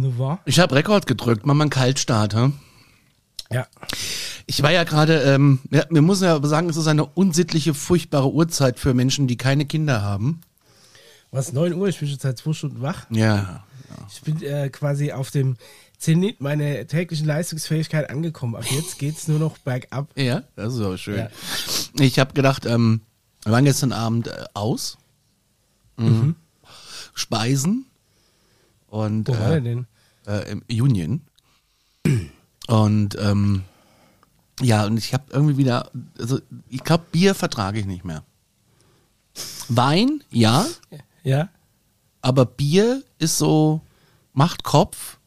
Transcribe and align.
Ne 0.00 0.18
war? 0.18 0.40
Ich 0.44 0.58
habe 0.58 0.74
Rekord 0.74 1.06
gedrückt, 1.06 1.46
mach 1.46 1.54
mal 1.54 1.64
einen 1.64 1.70
Kaltstart. 1.70 2.34
Hä? 2.34 2.50
Ja. 3.50 3.66
Ich 4.46 4.62
war 4.62 4.72
ja 4.72 4.84
gerade, 4.84 5.20
ähm, 5.22 5.60
ja, 5.70 5.84
wir 5.88 6.02
müssen 6.02 6.24
ja 6.24 6.44
sagen, 6.44 6.68
es 6.68 6.76
ist 6.76 6.86
eine 6.86 7.06
unsittliche, 7.06 7.74
furchtbare 7.74 8.32
Uhrzeit 8.32 8.78
für 8.78 8.94
Menschen, 8.94 9.26
die 9.26 9.36
keine 9.36 9.66
Kinder 9.66 10.02
haben. 10.02 10.40
Was, 11.30 11.52
9 11.52 11.74
Uhr? 11.74 11.88
Ich 11.88 11.98
bin 11.98 12.08
schon 12.08 12.18
seit 12.18 12.38
zwei 12.38 12.52
Stunden 12.52 12.82
wach. 12.82 13.06
Ja. 13.10 13.64
Ich 14.12 14.22
bin 14.22 14.42
äh, 14.42 14.68
quasi 14.70 15.12
auf 15.12 15.30
dem 15.30 15.56
Zenit 15.98 16.40
meiner 16.40 16.86
täglichen 16.86 17.26
Leistungsfähigkeit 17.26 18.10
angekommen. 18.10 18.56
Ab 18.56 18.64
jetzt 18.70 18.98
geht's 18.98 19.28
nur 19.28 19.38
noch 19.38 19.58
bergab. 19.58 20.08
Ja, 20.16 20.42
das 20.56 20.74
ist 20.74 20.80
auch 20.80 20.96
schön. 20.96 21.18
Ja. 21.18 21.30
Ich 21.98 22.18
habe 22.18 22.34
gedacht, 22.34 22.66
ähm, 22.66 23.00
wir 23.44 23.52
waren 23.52 23.64
gestern 23.64 23.92
Abend 23.92 24.26
äh, 24.26 24.44
aus, 24.54 24.98
mhm. 25.96 26.34
Speisen 27.14 27.86
und 28.94 29.26
Wo 29.28 29.32
war 29.32 29.50
äh, 29.50 29.54
er 29.54 29.60
denn? 29.60 29.86
äh, 30.26 30.50
im 30.52 30.62
Union. 30.70 31.20
Und 32.68 33.16
ähm, 33.20 33.62
ja, 34.60 34.86
und 34.86 34.96
ich 34.98 35.12
habe 35.12 35.24
irgendwie 35.30 35.56
wieder, 35.56 35.90
also 36.18 36.38
ich 36.68 36.82
glaube, 36.84 37.04
Bier 37.10 37.34
vertrage 37.34 37.80
ich 37.80 37.86
nicht 37.86 38.04
mehr. 38.04 38.22
Wein, 39.68 40.22
ja, 40.30 40.64
Ja? 41.24 41.48
aber 42.20 42.46
Bier 42.46 43.02
ist 43.18 43.36
so, 43.38 43.80
macht 44.32 44.62
Kopf. 44.62 45.18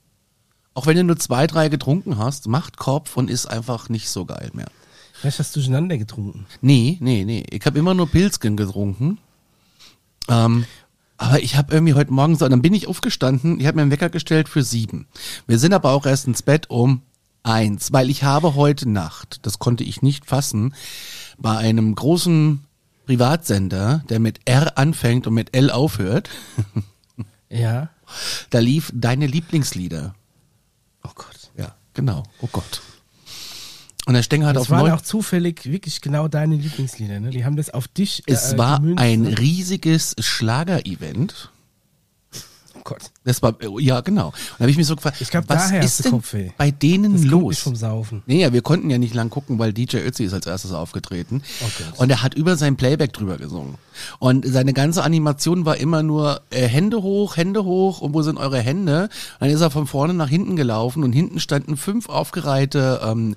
Auch 0.74 0.86
wenn 0.86 0.96
du 0.96 1.04
nur 1.04 1.18
zwei, 1.18 1.46
drei 1.48 1.68
getrunken 1.70 2.18
hast, 2.18 2.48
macht 2.48 2.78
Kopf 2.78 3.18
und 3.18 3.30
ist 3.30 3.48
einfach 3.48 3.90
nicht 3.90 4.10
so 4.10 4.26
geil 4.26 4.50
mehr. 4.54 4.70
Vielleicht 5.14 5.40
hast 5.40 5.56
du 5.56 5.60
durcheinander 5.60 5.98
getrunken. 5.98 6.46
Nee, 6.62 6.98
nee, 7.02 7.26
nee. 7.26 7.44
Ich 7.50 7.66
habe 7.66 7.80
immer 7.80 7.96
nur 7.96 8.08
Pilzken 8.08 8.56
getrunken. 8.56 9.18
Ähm, 10.30 10.66
aber 11.18 11.42
ich 11.42 11.56
habe 11.56 11.74
irgendwie 11.74 11.94
heute 11.96 12.14
Morgen 12.14 12.36
so, 12.36 12.48
dann 12.48 12.62
bin 12.62 12.74
ich 12.74 12.88
aufgestanden, 12.88 13.60
ich 13.60 13.66
habe 13.68 13.76
mir 13.76 13.82
einen 13.84 13.92
Wecker 13.92 14.10
gestellt 14.10 14.50
für 14.50 14.64
sieben. 14.64 15.08
Wir 15.48 15.60
sind 15.60 15.74
aber 15.74 15.92
auch 15.92 16.06
erst 16.06 16.28
ins 16.28 16.42
Bett 16.42 16.70
um 16.70 17.02
eins, 17.44 17.92
weil 17.94 18.10
ich 18.10 18.24
habe 18.24 18.56
heute 18.56 18.90
Nacht, 18.90 19.40
das 19.46 19.60
konnte 19.60 19.84
ich 19.84 20.02
nicht 20.02 20.26
fassen, 20.26 20.76
bei 21.38 21.58
einem 21.58 21.96
großen 21.96 22.64
Privatsender, 23.06 24.04
der 24.10 24.20
mit 24.20 24.40
R 24.46 24.78
anfängt 24.78 25.28
und 25.28 25.34
mit 25.34 25.56
L 25.56 25.72
aufhört, 25.72 26.30
Ja. 27.50 27.90
da 28.50 28.60
lief 28.60 28.92
deine 28.94 29.26
Lieblingslieder. 29.28 30.14
Oh 31.04 31.12
Gott. 31.16 31.52
Ja, 31.58 31.76
genau. 31.94 32.24
Oh 32.42 32.50
Gott. 32.52 32.82
Und 34.08 34.14
der 34.14 34.24
Stenger 34.24 34.48
hat 34.48 34.56
Das 34.56 34.64
auf 34.64 34.70
waren 34.70 34.86
neun, 34.86 34.92
auch 34.94 35.02
zufällig 35.02 35.66
wirklich 35.66 36.00
genau 36.00 36.30
deine 36.30 36.56
Lieblingslieder, 36.56 37.20
ne? 37.20 37.30
Die 37.30 37.44
haben 37.44 37.58
das 37.58 37.70
auf 37.70 37.90
dich 37.90 38.24
es 38.26 38.54
äh, 38.54 38.58
war 38.58 38.80
gemünzt, 38.80 39.02
ein 39.04 39.22
ne? 39.24 39.38
riesiges 39.38 40.16
Schlager-Event. 40.18 41.52
Oh 42.76 42.80
Gott. 42.86 43.12
Das 43.26 43.42
war, 43.42 43.58
ja, 43.80 44.00
genau. 44.00 44.28
Und 44.28 44.36
da 44.58 44.60
habe 44.62 44.72
ich 44.72 44.78
mich 44.78 44.88
so 44.88 44.96
gefragt, 44.96 45.20
Ich 45.20 45.30
glaub, 45.30 45.50
was 45.50 45.72
ist 45.72 46.06
denn 46.06 46.12
Kopfweh. 46.14 46.52
bei 46.58 46.72
denen 46.72 47.14
Das 47.14 47.24
los? 47.26 47.60
vom 47.60 47.76
Saufen. 47.76 48.24
Nee, 48.28 48.40
ja, 48.42 48.54
wir 48.54 48.62
konnten 48.62 48.90
ja 48.90 48.98
nicht 48.98 49.14
lang 49.14 49.30
gucken, 49.30 49.60
weil 49.60 49.74
DJ 49.74 49.98
Ötzi 49.98 50.24
ist 50.24 50.34
als 50.34 50.48
erstes 50.48 50.72
aufgetreten. 50.72 51.44
Oh 51.62 52.02
und 52.04 52.10
er 52.10 52.24
hat 52.24 52.34
über 52.34 52.56
sein 52.56 52.78
Playback 52.78 53.12
drüber 53.12 53.38
gesungen. 53.38 53.76
Und 54.20 54.48
seine 54.48 54.72
ganze 54.72 55.04
Animation 55.04 55.66
war 55.66 55.76
immer 55.76 56.02
nur 56.02 56.40
äh, 56.50 56.66
Hände 56.66 57.02
hoch, 57.02 57.36
Hände 57.36 57.66
hoch 57.66 58.00
und 58.00 58.14
wo 58.14 58.22
sind 58.22 58.38
eure 58.38 58.60
Hände? 58.62 59.04
Und 59.04 59.10
dann 59.42 59.50
ist 59.50 59.60
er 59.60 59.70
von 59.72 59.86
vorne 59.86 60.14
nach 60.14 60.30
hinten 60.30 60.56
gelaufen 60.56 61.04
und 61.04 61.12
hinten 61.12 61.42
standen 61.42 61.76
fünf 61.76 62.08
aufgereihte 62.08 63.02
ähm, 63.04 63.36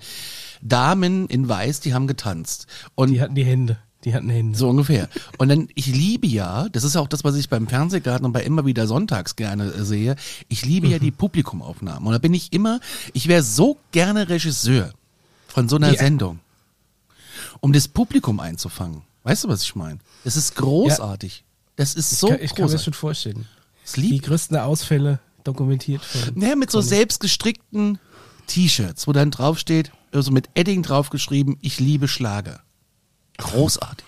Damen 0.63 1.27
in 1.29 1.49
Weiß, 1.49 1.81
die 1.81 1.95
haben 1.95 2.07
getanzt. 2.07 2.67
Und 2.95 3.11
Die 3.11 3.21
hatten 3.21 3.35
die 3.35 3.45
Hände. 3.45 3.79
Die 4.05 4.15
hatten 4.15 4.31
Hände. 4.31 4.57
so 4.57 4.69
ungefähr. 4.71 5.09
Und 5.37 5.49
dann, 5.51 5.69
ich 5.75 5.87
liebe 5.87 6.27
ja, 6.27 6.69
das 6.71 6.85
ist 6.85 6.97
auch 6.97 7.07
das, 7.07 7.23
was 7.23 7.35
ich 7.37 7.51
beim 7.51 7.69
Fernsehgarten 7.69 8.25
und 8.25 8.33
bei 8.33 8.43
immer 8.43 8.65
wieder 8.65 8.87
sonntags 8.87 9.37
gerne 9.37 9.65
äh, 9.73 9.85
sehe, 9.85 10.17
ich 10.49 10.65
liebe 10.65 10.89
ja 10.89 10.99
die 10.99 11.11
Publikumaufnahmen. 11.11 12.07
Und 12.07 12.13
da 12.13 12.19
bin 12.19 12.33
ich 12.33 12.53
immer, 12.55 12.81
ich 13.13 13.29
wäre 13.29 13.43
so 13.43 13.77
gerne 13.93 14.29
Regisseur 14.31 14.93
von 15.49 15.69
so 15.69 15.77
einer 15.77 15.93
Ja. 15.93 15.99
Sendung, 15.99 16.41
um 17.61 17.73
das 17.75 17.89
Publikum 17.89 18.41
einzufangen. 18.41 19.03
Weißt 19.25 19.45
du, 19.45 19.49
was 19.49 19.63
ich 19.65 19.75
meine? 19.75 19.99
Das 20.25 20.35
ist 20.37 20.55
großartig. 20.57 21.45
Das 21.77 21.95
ist 21.95 22.19
so 22.19 22.29
ich 22.29 22.33
kann, 22.37 22.45
ich 22.45 22.55
kann 22.55 22.65
mir 22.65 22.73
das 22.73 22.73
großartig. 22.73 22.85
schon 22.85 22.95
vorstellen. 22.95 23.47
Das 23.85 23.93
Die 23.93 24.19
größten 24.21 24.57
Ausfälle 24.57 25.21
dokumentiert 25.45 26.03
von. 26.03 26.41
Ja, 26.41 26.57
mit 26.57 26.71
so 26.71 26.81
selbstgestrickten 26.81 27.99
T-Shirts, 28.51 29.07
wo 29.07 29.13
dann 29.13 29.31
draufsteht, 29.31 29.93
also 30.13 30.33
mit 30.33 30.51
Edding 30.55 30.83
draufgeschrieben, 30.83 31.57
ich 31.61 31.79
liebe 31.79 32.09
Schlager. 32.09 32.61
Großartig. 33.39 34.07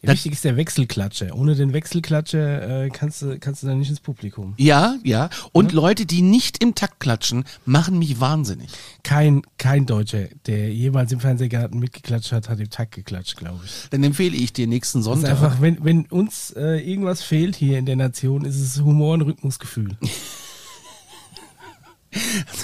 Wichtig 0.00 0.32
ist 0.32 0.44
der 0.44 0.56
Wechselklatscher. 0.56 1.34
Ohne 1.34 1.56
den 1.56 1.72
Wechselklatscher 1.72 2.84
äh, 2.84 2.90
kannst, 2.90 3.22
du, 3.22 3.38
kannst 3.38 3.62
du 3.62 3.66
dann 3.66 3.80
nicht 3.80 3.90
ins 3.90 3.98
Publikum. 4.00 4.54
Ja, 4.56 4.96
ja. 5.02 5.28
Und 5.52 5.72
Leute, 5.72 6.06
die 6.06 6.22
nicht 6.22 6.62
im 6.62 6.74
Takt 6.76 7.00
klatschen, 7.00 7.44
machen 7.64 7.98
mich 7.98 8.20
wahnsinnig. 8.20 8.70
Kein, 9.02 9.42
kein 9.58 9.86
Deutscher, 9.86 10.28
der 10.46 10.72
jemals 10.72 11.10
im 11.10 11.18
Fernsehgarten 11.20 11.80
mitgeklatscht 11.80 12.30
hat, 12.30 12.48
hat 12.48 12.60
im 12.60 12.70
Takt 12.70 12.94
geklatscht, 12.94 13.36
glaube 13.36 13.60
ich. 13.64 13.88
Dann 13.90 14.04
empfehle 14.04 14.36
ich 14.36 14.52
dir 14.52 14.68
nächsten 14.68 14.98
Das 14.98 15.06
ist 15.06 15.22
Sonntag. 15.22 15.30
einfach, 15.30 15.60
wenn, 15.60 15.84
wenn 15.84 16.06
uns 16.06 16.52
äh, 16.56 16.78
irgendwas 16.78 17.22
fehlt 17.22 17.56
hier 17.56 17.78
in 17.78 17.86
der 17.86 17.96
Nation, 17.96 18.44
ist 18.44 18.60
es 18.60 18.80
Humor 18.80 19.14
und 19.14 19.22
Rhythmusgefühl. 19.22 19.96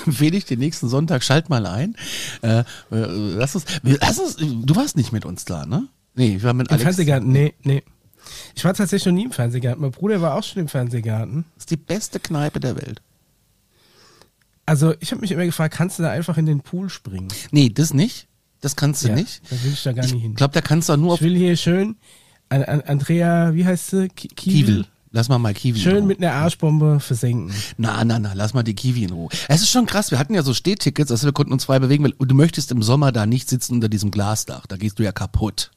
empfehle 0.06 0.36
ich 0.36 0.44
dir 0.44 0.56
nächsten 0.56 0.88
Sonntag, 0.88 1.22
schalt 1.22 1.48
mal 1.48 1.66
ein. 1.66 1.96
Äh, 2.42 2.60
äh, 2.60 2.64
lass 2.90 3.54
uns, 3.54 3.64
lass 3.82 4.18
uns, 4.18 4.36
du 4.36 4.76
warst 4.76 4.96
nicht 4.96 5.12
mit 5.12 5.24
uns 5.24 5.44
da, 5.44 5.66
ne? 5.66 5.88
Nee, 6.14 6.34
wir 6.34 6.42
waren 6.44 6.56
mit 6.56 6.68
Im 6.68 6.72
Alex. 6.74 6.82
Fernsehgarten, 6.84 7.30
nee, 7.32 7.54
nee. 7.62 7.82
Ich 8.54 8.64
war 8.64 8.72
tatsächlich 8.72 9.06
noch 9.06 9.12
nie 9.12 9.24
im 9.24 9.32
Fernsehgarten. 9.32 9.82
Mein 9.82 9.90
Bruder 9.90 10.20
war 10.22 10.34
auch 10.34 10.42
schon 10.44 10.62
im 10.62 10.68
Fernsehgarten. 10.68 11.44
Das 11.56 11.62
ist 11.62 11.70
die 11.70 11.76
beste 11.76 12.20
Kneipe 12.20 12.60
der 12.60 12.76
Welt. 12.76 13.02
Also 14.66 14.94
ich 15.00 15.10
habe 15.10 15.20
mich 15.20 15.30
immer 15.32 15.44
gefragt, 15.44 15.74
kannst 15.74 15.98
du 15.98 16.02
da 16.02 16.10
einfach 16.10 16.38
in 16.38 16.46
den 16.46 16.60
Pool 16.60 16.88
springen? 16.88 17.28
Nee, 17.50 17.68
das 17.68 17.92
nicht. 17.92 18.28
Das 18.62 18.76
kannst 18.76 19.04
du 19.04 19.08
Ja, 19.08 19.14
nicht. 19.14 19.42
Da 19.50 19.62
will 19.62 19.72
ich 19.72 19.82
da 19.82 19.92
gar 19.92 20.04
nicht 20.04 20.12
hin. 20.22 20.30
Ich 20.30 20.36
glaube, 20.36 20.54
da 20.54 20.62
kannst 20.62 20.88
du 20.88 20.96
nur 20.96 21.08
Ich 21.08 21.12
auf 21.14 21.20
will 21.22 21.36
hier 21.36 21.54
schön, 21.56 21.96
an, 22.48 22.62
an, 22.64 22.80
Andrea, 22.82 23.52
wie 23.54 23.66
heißt 23.66 23.90
sie? 23.90 24.08
Ki- 24.08 24.28
Kiewel. 24.28 24.86
Lass 25.16 25.28
mal 25.28 25.38
mal 25.38 25.54
Kiwi. 25.54 25.78
in 25.78 25.84
Schön 25.84 26.06
mit 26.08 26.18
einer 26.18 26.32
Arschbombe 26.32 26.98
versenken. 26.98 27.54
Na, 27.76 28.04
na, 28.04 28.18
na, 28.18 28.32
lass 28.34 28.52
mal 28.52 28.64
die 28.64 28.74
Kiwi 28.74 29.04
in 29.04 29.10
Ruhe. 29.12 29.28
Es 29.46 29.62
ist 29.62 29.70
schon 29.70 29.86
krass, 29.86 30.10
wir 30.10 30.18
hatten 30.18 30.34
ja 30.34 30.42
so 30.42 30.52
Stehtickets, 30.54 31.12
also 31.12 31.26
wir 31.28 31.32
konnten 31.32 31.52
uns 31.52 31.66
frei 31.66 31.78
bewegen, 31.78 32.02
weil 32.02 32.14
du 32.18 32.34
möchtest 32.34 32.72
im 32.72 32.82
Sommer 32.82 33.12
da 33.12 33.24
nicht 33.24 33.48
sitzen 33.48 33.74
unter 33.74 33.88
diesem 33.88 34.10
Glasdach, 34.10 34.66
da 34.66 34.76
gehst 34.76 34.98
du 34.98 35.04
ja 35.04 35.12
kaputt. 35.12 35.70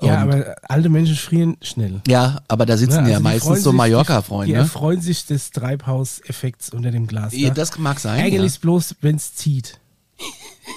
Ja, 0.00 0.22
Und- 0.22 0.32
aber 0.32 0.56
alte 0.62 0.88
Menschen 0.88 1.14
frieren 1.16 1.56
schnell. 1.60 2.00
Ja, 2.08 2.40
aber 2.48 2.64
da 2.64 2.78
sitzen 2.78 3.02
Ne? 3.04 3.10
ja 3.10 3.16
Also 3.16 3.18
die 3.18 3.22
meistens 3.24 3.44
freuen 3.44 3.56
so 3.62 3.70
sich- 3.70 3.72
Die, 3.72 3.76
Mallorca-Freunde. 3.76 4.54
erfreuen 4.54 5.00
sich 5.02 5.26
des 5.26 5.50
Treibhauseffekts 5.50 6.70
unter 6.70 6.90
dem 6.90 7.06
Glas. 7.06 7.34
Ja, 7.36 7.50
das 7.50 7.76
mag 7.78 7.98
sein. 8.00 8.16
Ärgerlich 8.18 8.38
Ja. 8.40 8.46
ist 8.46 8.60
bloß, 8.62 8.94
wenn 9.02 9.16
es 9.16 9.34
zieht. 9.34 9.78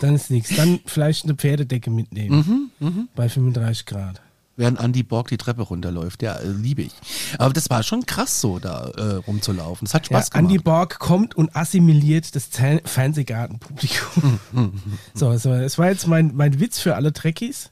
Dann 0.01 0.15
ist 0.15 0.29
nichts. 0.29 0.53
Dann 0.57 0.79
vielleicht 0.85 1.23
eine 1.23 1.35
Pferdedecke 1.35 1.89
mitnehmen. 1.89 2.69
Mhm, 2.79 3.07
Bei 3.15 3.29
35 3.29 3.85
Grad. 3.85 4.21
Während 4.61 4.79
Andy 4.79 5.01
Borg 5.03 5.27
die 5.29 5.37
Treppe 5.37 5.63
runterläuft. 5.63 6.21
Ja, 6.21 6.35
äh, 6.35 6.47
liebe 6.47 6.83
ich. 6.83 6.93
Aber 7.39 7.51
das 7.51 7.69
war 7.69 7.81
schon 7.83 8.05
krass 8.05 8.39
so, 8.39 8.59
da 8.59 8.89
äh, 8.95 9.15
rumzulaufen. 9.15 9.85
Das 9.85 9.93
hat 9.95 10.03
Ja, 10.09 10.17
Spaß 10.17 10.31
gemacht. 10.31 10.43
Andy 10.51 10.57
Borg 10.59 10.99
kommt 10.99 11.35
und 11.35 11.55
assimiliert 11.55 12.35
das 12.35 12.47
Fernsehgartenpublikum. 12.85 14.39
So, 15.15 15.35
so, 15.37 15.51
es 15.53 15.77
war 15.77 15.89
jetzt 15.89 16.07
mein, 16.07 16.35
mein 16.35 16.59
Witz 16.59 16.79
für 16.79 16.95
alle 16.95 17.11
Trekkies. 17.13 17.71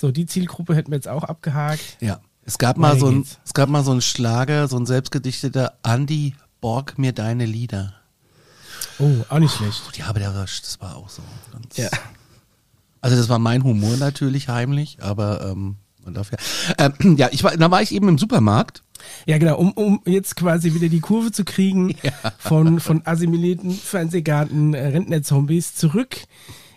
So, 0.00 0.10
die 0.10 0.26
Zielgruppe 0.26 0.74
hätten 0.74 0.90
wir 0.92 0.96
jetzt 0.96 1.08
auch 1.08 1.24
abgehakt. 1.24 1.98
ja. 2.00 2.20
Es 2.44 2.58
gab 2.58 2.76
mal 2.76 2.90
Weiter 2.90 3.00
so 3.00 3.06
ein, 3.06 3.22
geht's. 3.22 3.38
es 3.44 3.54
gab 3.54 3.68
mal 3.68 3.84
so 3.84 3.92
einen 3.92 4.00
Schlager, 4.00 4.66
so 4.66 4.76
ein 4.76 4.84
selbstgedichteter 4.84 5.74
Andy 5.84 6.34
Borg 6.60 6.98
mir 6.98 7.12
deine 7.12 7.46
Lieder. 7.46 7.94
Oh, 8.98 9.24
auch 9.28 9.38
nicht 9.38 9.54
schlecht. 9.54 9.96
Ja, 9.96 10.06
aber 10.06 10.18
der 10.18 10.34
war, 10.34 10.42
das 10.44 10.78
war 10.80 10.96
auch 10.96 11.08
so. 11.08 11.22
Ganz, 11.52 11.76
Ja. 11.76 11.88
Also 13.00 13.16
das 13.16 13.28
war 13.28 13.38
mein 13.38 13.62
Humor 13.62 13.96
natürlich 13.96 14.48
heimlich, 14.48 14.98
aber 15.02 15.44
ähm, 15.50 15.76
und 16.04 16.16
dafür. 16.16 16.38
Ähm, 16.78 17.16
ja, 17.16 17.28
ich 17.32 17.44
war, 17.44 17.56
da 17.56 17.70
war 17.70 17.82
ich 17.82 17.94
eben 17.94 18.08
im 18.08 18.18
Supermarkt. 18.18 18.82
Ja, 19.26 19.38
genau, 19.38 19.58
um, 19.58 19.72
um 19.72 20.00
jetzt 20.04 20.36
quasi 20.36 20.74
wieder 20.74 20.88
die 20.88 21.00
Kurve 21.00 21.32
zu 21.32 21.44
kriegen 21.44 21.94
von, 22.38 22.80
von 22.80 23.02
assimilierten 23.04 23.72
Fernsehgarten 23.72 24.74
äh, 24.74 25.22
zurück 25.74 26.16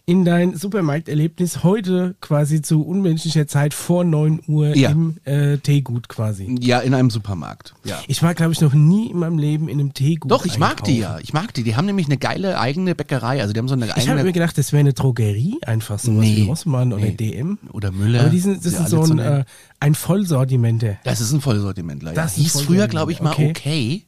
in 0.08 0.24
dein 0.24 0.56
Supermarkterlebnis 0.56 1.64
heute 1.64 2.16
quasi 2.22 2.62
zu 2.62 2.84
unmenschlicher 2.86 3.48
Zeit 3.48 3.74
vor 3.74 4.04
9 4.04 4.42
Uhr 4.48 4.76
Ja. 4.76 4.92
im 4.92 5.18
äh, 5.26 5.58
Teegut 5.58 6.10
quasi. 6.10 6.56
Ja, 6.62 6.80
in 6.82 6.94
einem 6.94 7.10
Supermarkt. 7.10 7.74
Ja. 7.84 8.00
Ich 8.08 8.22
war, 8.22 8.36
glaube 8.36 8.54
ich, 8.54 8.62
noch 8.62 8.76
nie 8.76 9.10
in 9.10 9.18
meinem 9.18 9.40
Leben 9.40 9.68
in 9.68 9.80
einem 9.80 9.94
Teegut. 9.96 10.30
Doch, 10.30 10.46
ich 10.46 10.60
mag 10.60 10.84
die 10.84 10.98
einkaufen. 11.04 11.16
ja. 11.18 11.20
Ich 11.24 11.34
mag 11.34 11.56
die. 11.56 11.64
Die 11.64 11.76
haben 11.76 11.88
nämlich 11.88 12.06
eine 12.06 12.18
geile 12.18 12.60
eigene 12.60 12.94
Bäckerei. 12.94 13.42
Also 13.42 13.54
die 13.54 13.60
haben 13.60 13.68
so 13.68 13.74
eine 13.74 13.88
Ich 13.98 14.08
habe 14.08 14.22
mir 14.24 14.32
gedacht, 14.32 14.56
das 14.60 14.72
wäre 14.74 14.82
eine 14.82 14.94
Drogerie, 14.94 15.58
einfach 15.66 15.98
sowas 15.98 16.20
Nee, 16.20 16.36
wie 16.38 16.44
Rossmann 16.44 16.94
oder 16.94 17.02
nee. 17.04 17.12
DM. 17.16 17.58
oder 17.74 17.92
Müller. 17.92 18.22
Aber 18.22 18.30
die 18.30 18.40
sind, 18.40 18.64
das 18.64 18.74
ist 18.74 18.90
so 18.90 19.02
ein, 19.02 19.18
äh, 19.18 19.44
ein 19.80 19.96
Vollsortimenter. 19.96 20.98
das 21.04 21.20
ist 21.20 21.32
ein 21.32 21.42
Vollsortimentler. 21.42 22.12
Ja. 22.12 22.16
Das 22.16 22.36
Hieß 22.36 22.52
früher, 22.52 22.62
Vollsortiment. 22.66 22.92
glaube 22.92 23.12
ich, 23.12 23.22
mal 23.24 23.32
Okay. 23.32 23.50
okay. 23.50 24.04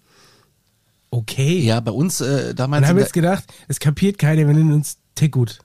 Okay. 1.09 1.59
Ja, 1.59 1.79
bei 1.79 1.91
uns 1.91 2.21
äh, 2.21 2.53
damals. 2.53 2.81
Dann 2.81 2.89
haben 2.89 2.95
wir 2.97 3.03
jetzt 3.03 3.13
gedacht, 3.13 3.45
es 3.67 3.79
kapiert 3.79 4.19
keiner, 4.19 4.45
wir 4.45 4.53
nennen 4.53 4.73
uns 4.73 4.97
Teegut. 5.15 5.59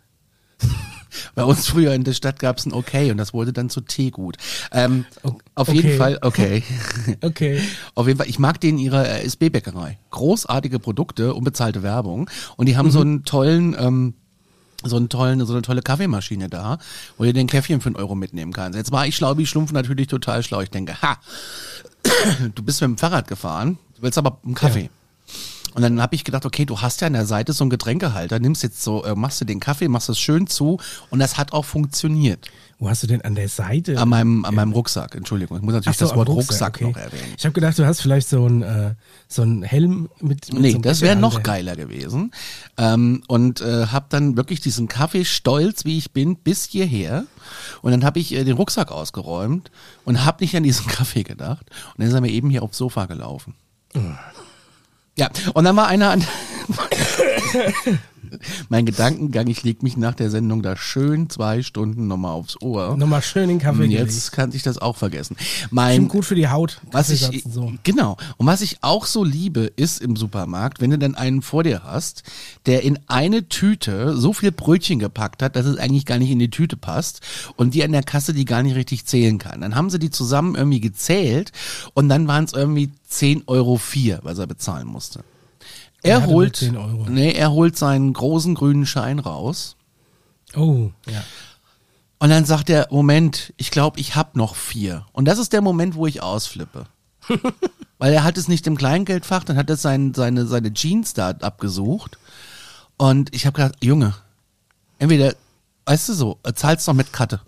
Bei 1.35 1.45
uns 1.45 1.67
früher 1.69 1.93
in 1.95 2.05
der 2.05 2.15
Stadt 2.15 2.39
gab 2.39 2.59
es 2.59 2.67
ein 2.67 2.73
Okay 2.73 3.11
und 3.11 3.19
das 3.19 3.35
wurde 3.35 3.53
dann 3.53 3.69
zu 3.69 3.83
Teegut. 3.83 4.37
Ähm, 4.73 5.05
O- 5.23 5.33
auf 5.55 5.69
okay. 5.69 5.77
jeden 5.77 5.99
Fall, 5.99 6.19
okay. 6.23 6.63
Okay. 7.21 7.61
Auf 7.95 8.07
jeden 8.07 8.19
Fall, 8.19 8.29
ich 8.29 8.39
mag 8.39 8.61
den 8.61 8.79
in 8.79 8.85
ihrer 8.85 9.23
SB-Bäckerei. 9.23 9.99
Großartige 10.11 10.79
Produkte, 10.79 11.35
unbezahlte 11.35 11.83
Werbung. 11.83 12.31
Und 12.57 12.67
die 12.67 12.77
haben 12.77 12.91
so 12.91 13.01
einen 13.01 13.25
tollen, 13.25 13.77
ähm, 13.79 14.15
so 14.85 14.97
einen 14.97 15.09
tollen, 15.09 15.45
so 15.45 15.53
eine 15.53 15.63
tolle 15.63 15.83
Kaffeemaschine 15.83 16.49
da, 16.49 16.79
wo 17.19 17.25
du 17.25 17.33
den 17.33 17.47
Käffchen 17.47 17.81
für 17.81 17.89
einen 17.89 17.97
Euro 17.97 18.15
mitnehmen 18.15 18.53
kannst. 18.53 18.77
Jetzt 18.77 18.91
war 18.91 19.07
ich 19.07 19.15
schlau 19.15 19.37
wie 19.39 19.47
Schlumpf 19.47 19.73
natürlich 19.73 20.09
total 20.09 20.43
schlau. 20.43 20.61
Ich 20.61 20.71
denke, 20.71 21.01
ha, 21.03 21.19
du 22.55 22.63
bist 22.63 22.81
mit 22.81 22.89
dem 22.89 22.99
Fahrrad 22.99 23.29
gefahren, 23.29 23.79
du 23.97 24.03
willst 24.03 24.19
aber 24.19 24.39
einen 24.45 24.55
Kaffee. 24.55 24.91
Und 25.75 25.83
dann 25.83 26.01
habe 26.01 26.15
ich 26.15 26.25
gedacht, 26.25 26.45
okay, 26.47 26.65
du 26.65 26.81
hast 26.81 27.01
ja 27.01 27.07
an 27.07 27.13
der 27.15 27.27
Seite 27.27 27.53
so 27.53 27.65
einen 27.65 27.71
Getränkehalter, 27.71 28.39
nimmst 28.39 28.63
jetzt 28.63 28.83
so, 28.83 29.05
äh, 29.05 29.15
machst 29.15 29.41
du 29.41 29.45
den 29.45 29.61
Kaffee, 29.61 29.89
machst 29.89 30.09
es 30.09 30.19
schön 30.19 30.47
zu 30.47 30.79
und 31.11 31.19
das 31.19 31.39
hat 31.39 31.53
auch 31.53 31.65
funktioniert. 31.65 32.49
Wo 32.83 32.89
hast 32.89 33.05
du 33.05 33.07
denn 33.07 33.23
an 33.23 33.37
der 33.37 33.49
Seite? 33.49 33.97
An 33.97 34.09
meinem, 34.09 34.45
an 34.45 34.57
meinem 34.57 34.73
Rucksack, 34.73 35.15
Entschuldigung. 35.15 35.57
Ich 35.59 35.63
muss 35.63 35.73
natürlich 35.73 35.99
so, 35.99 36.07
das 36.07 36.17
Wort 36.17 36.29
am 36.29 36.35
Rucksack, 36.35 36.75
okay. 36.75 36.85
noch 36.85 36.97
erwähnen. 36.97 37.35
Ich 37.39 37.45
habe 37.45 37.53
gedacht, 37.53 37.79
du 37.79 37.87
hast 37.87 38.01
vielleicht 38.01 38.29
so 38.29 38.45
einen 38.45 38.63
äh, 38.63 38.95
so 39.29 39.43
einen 39.43 39.63
Helm 39.63 40.09
mit. 40.21 40.53
mit 40.53 40.61
Nee, 40.61 40.71
so 40.71 40.75
einem 40.77 40.83
das 40.83 41.01
wäre 41.01 41.15
noch 41.15 41.45
geiler 41.45 41.77
gewesen. 41.77 42.33
Ähm, 42.77 43.23
und 43.29 43.61
äh, 43.61 43.87
habe 43.87 44.07
dann 44.09 44.37
wirklich 44.37 44.61
diesen 44.61 44.89
Kaffee 44.89 45.25
stolz, 45.25 45.85
wie 45.85 45.97
ich 45.97 46.11
bin, 46.11 46.35
bis 46.35 46.65
hierher. 46.65 47.25
Und 47.83 47.93
dann 47.93 48.05
habe 48.05 48.19
ich 48.19 48.35
äh, 48.35 48.43
den 48.43 48.57
Rucksack 48.57 48.91
ausgeräumt 48.91 49.71
und 50.05 50.25
habe 50.25 50.43
nicht 50.43 50.57
an 50.57 50.65
diesen 50.65 50.87
Kaffee 50.89 51.23
gedacht. 51.23 51.71
Und 51.71 51.99
dann 51.99 52.09
ist 52.09 52.15
er 52.15 52.21
mir 52.21 52.33
eben 52.33 52.51
hier 52.51 52.65
aufs 52.65 52.79
Sofa 52.79 53.07
gelaufen. 53.07 53.55
Ja, 55.17 55.29
und 55.55 55.65
dann 55.65 55.77
war 55.77 55.89
einer 55.89 56.11
an. 56.11 56.27
mein 58.69 58.87
Gedankengang, 58.87 59.47
ich 59.47 59.63
leg 59.63 59.83
mich 59.83 59.97
nach 59.97 60.15
der 60.15 60.31
Sendung 60.31 60.63
da 60.63 60.77
schön 60.77 61.29
zwei 61.31 61.63
Stunden 61.63 62.07
nochmal 62.07 62.33
aufs 62.33 62.61
Ohr. 62.61 62.97
Nochmal 62.97 63.23
schön 63.23 63.49
den 63.49 63.59
Kaffee 63.59 63.85
Und 63.85 63.91
gelegt. 63.91 64.11
jetzt 64.11 64.33
kann 64.33 64.53
ich 64.53 64.63
das 64.63 64.79
auch 64.79 64.97
vergessen. 64.97 65.37
Mein, 65.71 65.95
Stimmt 65.95 66.09
gut 66.11 66.25
für 66.25 66.35
die 66.35 66.49
Haut. 66.49 66.81
was 66.91 67.11
ich, 67.11 67.45
so. 67.49 67.73
genau. 67.83 68.17
Und 68.37 68.47
was 68.47 68.61
ich 68.61 68.79
auch 68.83 69.07
so 69.07 69.25
liebe, 69.25 69.71
ist 69.77 70.01
im 70.01 70.17
Supermarkt, 70.17 70.81
wenn 70.81 70.91
du 70.91 70.99
dann 70.99 71.15
einen 71.15 71.43
vor 71.43 71.63
dir 71.65 71.83
hast, 71.85 72.23
der 72.67 72.83
in 72.83 72.99
eine 73.07 73.49
Tüte 73.49 74.17
so 74.17 74.33
viel 74.33 74.53
Brötchen 74.53 74.99
gepackt 74.99 75.43
hat, 75.43 75.57
dass 75.57 75.67
es 75.67 75.77
eigentlich 75.79 76.07
gar 76.07 76.19
nicht 76.19 76.31
in 76.31 76.39
die 76.39 76.51
Tüte 76.51 76.77
passt 76.77 77.21
und 77.57 77.75
die 77.75 77.85
an 77.85 77.93
der 77.93 78.03
Kasse 78.03 78.33
die 78.33 78.45
gar 78.45 78.63
nicht 78.63 78.75
richtig 78.77 79.05
zählen 79.07 79.39
kann. 79.39 79.61
Dann 79.61 79.75
haben 79.75 79.91
sie 79.91 79.99
die 79.99 80.11
zusammen 80.11 80.55
irgendwie 80.55 80.81
gezählt 80.81 81.53
und 81.95 82.09
dann 82.09 82.27
waren 82.29 82.45
es 82.45 82.53
irgendwie 82.53 82.91
10,04 83.11 83.43
Euro, 83.47 83.81
was 84.23 84.39
er 84.39 84.47
bezahlen 84.47 84.87
musste. 84.87 85.25
Er 86.03 86.27
holt, 86.27 86.57
10 86.57 86.77
Euro. 86.77 87.07
nee, 87.09 87.33
er 87.33 87.53
holt 87.53 87.77
seinen 87.77 88.13
großen 88.13 88.55
grünen 88.55 88.87
Schein 88.87 89.19
raus 89.19 89.77
Oh, 90.57 90.91
ja. 91.09 91.23
und 92.19 92.29
dann 92.31 92.45
sagt 92.45 92.69
er, 92.71 92.89
Moment, 92.91 93.53
ich 93.57 93.71
glaube, 93.71 93.99
ich 94.01 94.17
hab 94.17 94.37
noch 94.37 94.55
vier. 94.57 95.07
Und 95.13 95.25
das 95.27 95.39
ist 95.39 95.53
der 95.53 95.61
Moment, 95.63 95.95
wo 95.95 96.07
ich 96.07 96.23
ausflippe. 96.23 96.87
Weil 97.99 98.13
er 98.13 98.25
hat 98.25 98.37
es 98.37 98.49
nicht 98.49 98.67
im 98.67 98.77
Kleingeldfach, 98.77 99.45
dann 99.45 99.57
hat 99.57 99.71
er 99.71 99.77
sein, 99.77 100.13
seine, 100.13 100.47
seine 100.47 100.75
Jeans 100.75 101.15
da 101.15 101.31
abgesucht. 101.31 102.19
Und 102.97 103.35
ich 103.35 103.47
habe 103.47 103.57
gedacht, 103.57 103.77
Junge, 103.83 104.15
entweder, 104.99 105.35
weißt 105.87 106.09
du 106.11 106.13
so, 106.15 106.39
zahlst 106.55 106.87
noch 106.89 106.95
mit 106.95 107.13
Karte. 107.13 107.41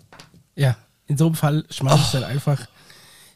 Ja, 0.57 0.77
in 1.07 1.19
so 1.19 1.27
einem 1.27 1.35
Fall 1.35 1.65
schmeiß 1.71 2.01
ich 2.01 2.11
dann 2.13 2.25
einfach 2.25 2.67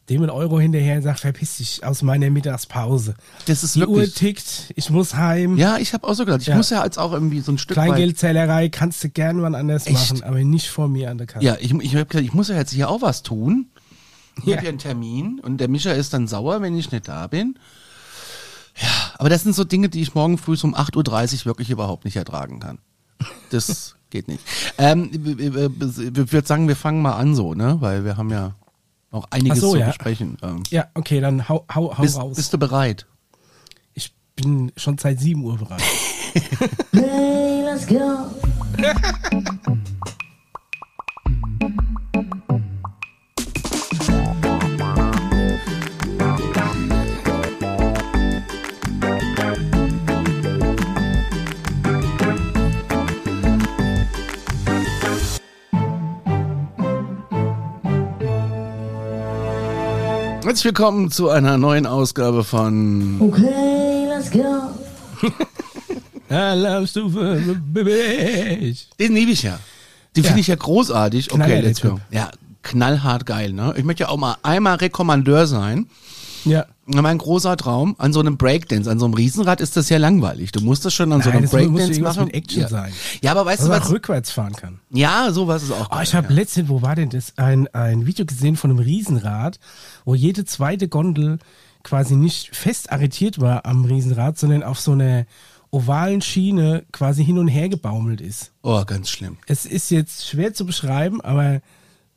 dem 0.08 0.22
einen 0.22 0.30
Euro 0.30 0.58
hinterher 0.58 0.96
und 0.96 1.02
sag, 1.02 1.18
verpiss 1.18 1.58
dich 1.58 1.84
aus 1.84 2.02
meiner 2.02 2.30
Mittagspause. 2.30 3.14
Das 3.46 3.62
ist 3.62 3.76
Die 3.76 3.84
Uhr 3.84 3.96
wirklich. 3.96 4.14
tickt, 4.14 4.72
ich 4.76 4.90
muss 4.90 5.14
heim. 5.14 5.56
Ja, 5.58 5.76
ich 5.78 5.92
habe 5.92 6.06
auch 6.06 6.14
so 6.14 6.24
gedacht, 6.24 6.40
ich 6.42 6.48
Ja. 6.48 6.56
muss 6.56 6.70
ja 6.70 6.82
jetzt 6.84 6.98
auch 6.98 7.12
irgendwie 7.12 7.40
so 7.40 7.52
ein 7.52 7.58
Stück 7.58 7.76
weit. 7.76 7.86
Kleingeldzählerei 7.88 8.68
kannst 8.70 9.04
du 9.04 9.10
gern 9.10 9.42
wann 9.42 9.54
anders 9.54 9.86
Echt? 9.86 9.94
machen, 9.94 10.22
aber 10.22 10.38
nicht 10.42 10.68
vor 10.68 10.88
mir 10.88 11.10
an 11.10 11.18
der 11.18 11.26
Kasse. 11.26 11.44
Ja, 11.44 11.56
ich, 11.60 11.72
ich 11.74 11.94
habe 11.94 12.06
gedacht, 12.06 12.24
ich 12.24 12.32
muss 12.34 12.48
ja 12.48 12.56
jetzt 12.56 12.72
hier 12.72 12.88
auch 12.88 13.02
was 13.02 13.22
tun. 13.22 13.66
Ich 14.38 14.44
Ja. 14.46 14.56
habe 14.56 14.64
ja 14.66 14.68
einen 14.70 14.78
Termin 14.78 15.40
und 15.40 15.58
der 15.58 15.68
Mischa 15.68 15.90
ist 15.92 16.12
dann 16.14 16.26
sauer, 16.28 16.62
wenn 16.62 16.76
ich 16.78 16.90
nicht 16.92 17.08
da 17.08 17.26
bin. 17.26 17.58
Ja, 18.80 18.88
aber 19.18 19.28
das 19.28 19.42
sind 19.42 19.54
so 19.54 19.64
Dinge, 19.64 19.88
die 19.88 20.00
ich 20.00 20.14
morgen 20.14 20.38
früh 20.38 20.56
um 20.62 20.74
8.30 20.74 21.40
Uhr 21.40 21.46
wirklich 21.46 21.70
überhaupt 21.70 22.04
nicht 22.04 22.16
ertragen 22.16 22.60
kann. 22.60 22.78
Das 23.50 23.96
geht 24.10 24.28
nicht. 24.28 24.40
Ähm, 24.78 25.10
ich 25.12 25.52
würde 26.32 26.46
sagen, 26.46 26.68
wir 26.68 26.76
fangen 26.76 27.02
mal 27.02 27.14
an 27.16 27.34
so, 27.34 27.54
ne? 27.54 27.76
Weil 27.80 28.04
wir 28.04 28.16
haben 28.16 28.30
ja 28.30 28.54
noch 29.10 29.26
einiges 29.30 29.60
so, 29.60 29.72
zu 29.72 29.78
ja. 29.78 29.86
besprechen. 29.86 30.36
Ähm, 30.42 30.62
Ja, 30.70 30.88
okay, 30.94 31.20
dann 31.20 31.48
hau, 31.48 31.64
hau, 31.74 31.96
hau 31.96 32.02
bist, 32.02 32.18
raus. 32.18 32.36
bist 32.36 32.52
du 32.52 32.58
bereit? 32.58 33.06
ich 33.94 34.14
bin 34.36 34.70
schon 34.76 34.98
seit 34.98 35.18
7 35.20 35.42
Uhr 35.42 35.56
bereit. 35.56 35.82
Hey, 36.92 37.62
let's 37.64 37.86
go. 37.86 38.26
Herzlich 60.48 60.64
willkommen 60.64 61.10
zu 61.10 61.28
einer 61.28 61.58
neuen 61.58 61.84
Ausgabe 61.84 62.42
von 62.42 63.20
Okay, 63.20 64.06
let's 64.08 64.30
go. 64.30 64.40
Alarmstufe, 66.34 67.60
Baby. 67.66 68.74
Den 68.98 69.14
liebe 69.14 69.32
ich 69.32 69.42
ja. 69.42 69.58
Den 70.16 70.24
Ja. 70.24 70.28
finde 70.28 70.40
ich 70.40 70.46
ja 70.46 70.54
großartig. 70.54 71.34
Okay, 71.34 71.60
let's 71.60 71.82
go. 71.82 72.00
Ja, 72.10 72.30
knallhart 72.62 73.26
geil, 73.26 73.52
ne? 73.52 73.74
Ich 73.76 73.84
möchte 73.84 74.04
ja 74.04 74.08
auch 74.08 74.16
mal 74.16 74.38
einmal 74.42 74.76
Rekommandeur 74.76 75.46
sein. 75.46 75.86
Ja. 76.48 76.66
Mein 76.86 77.18
großer 77.18 77.56
Traum, 77.56 77.94
an 77.98 78.12
so 78.12 78.20
einem 78.20 78.36
Breakdance, 78.38 78.90
an 78.90 78.98
so 78.98 79.04
einem 79.04 79.14
Riesenrad 79.14 79.60
ist 79.60 79.76
das 79.76 79.88
ja 79.90 79.98
langweilig. 79.98 80.52
Du 80.52 80.60
musst 80.60 80.84
das 80.84 80.94
schon 80.94 81.12
an 81.12 81.20
so 81.20 81.28
Nein, 81.28 81.38
einem 81.38 81.50
das 81.50 81.52
muss 81.52 81.62
Breakdance 81.82 82.00
machen. 82.00 82.24
mit 82.26 82.34
Action 82.34 82.62
ja. 82.62 82.68
sein. 82.68 82.92
Ja, 83.22 83.30
aber 83.32 83.44
weißt 83.46 83.60
Dass 83.60 83.66
du 83.66 83.72
was? 83.72 83.90
rückwärts 83.90 84.30
fahren 84.30 84.54
kann. 84.54 84.80
Ja, 84.90 85.30
sowas 85.30 85.62
ist 85.62 85.72
auch 85.72 85.86
Oh, 85.90 85.94
geil, 85.94 86.04
ich 86.04 86.14
habe 86.14 86.28
ja. 86.28 86.34
letztens, 86.34 86.68
wo 86.68 86.80
war 86.82 86.94
denn 86.94 87.10
das? 87.10 87.36
Ein, 87.36 87.68
ein 87.74 88.06
Video 88.06 88.24
gesehen 88.24 88.56
von 88.56 88.70
einem 88.70 88.80
Riesenrad, 88.80 89.58
wo 90.06 90.14
jede 90.14 90.44
zweite 90.46 90.88
Gondel 90.88 91.38
quasi 91.82 92.16
nicht 92.16 92.56
fest 92.56 92.90
arretiert 92.90 93.40
war 93.40 93.66
am 93.66 93.84
Riesenrad, 93.84 94.38
sondern 94.38 94.62
auf 94.62 94.80
so 94.80 94.92
einer 94.92 95.26
ovalen 95.70 96.22
Schiene 96.22 96.84
quasi 96.92 97.22
hin 97.24 97.38
und 97.38 97.48
her 97.48 97.68
gebaumelt 97.68 98.22
ist. 98.22 98.52
Oh, 98.62 98.82
ganz 98.86 99.10
schlimm. 99.10 99.36
Es 99.46 99.66
ist 99.66 99.90
jetzt 99.90 100.26
schwer 100.26 100.54
zu 100.54 100.64
beschreiben, 100.64 101.20
aber 101.20 101.60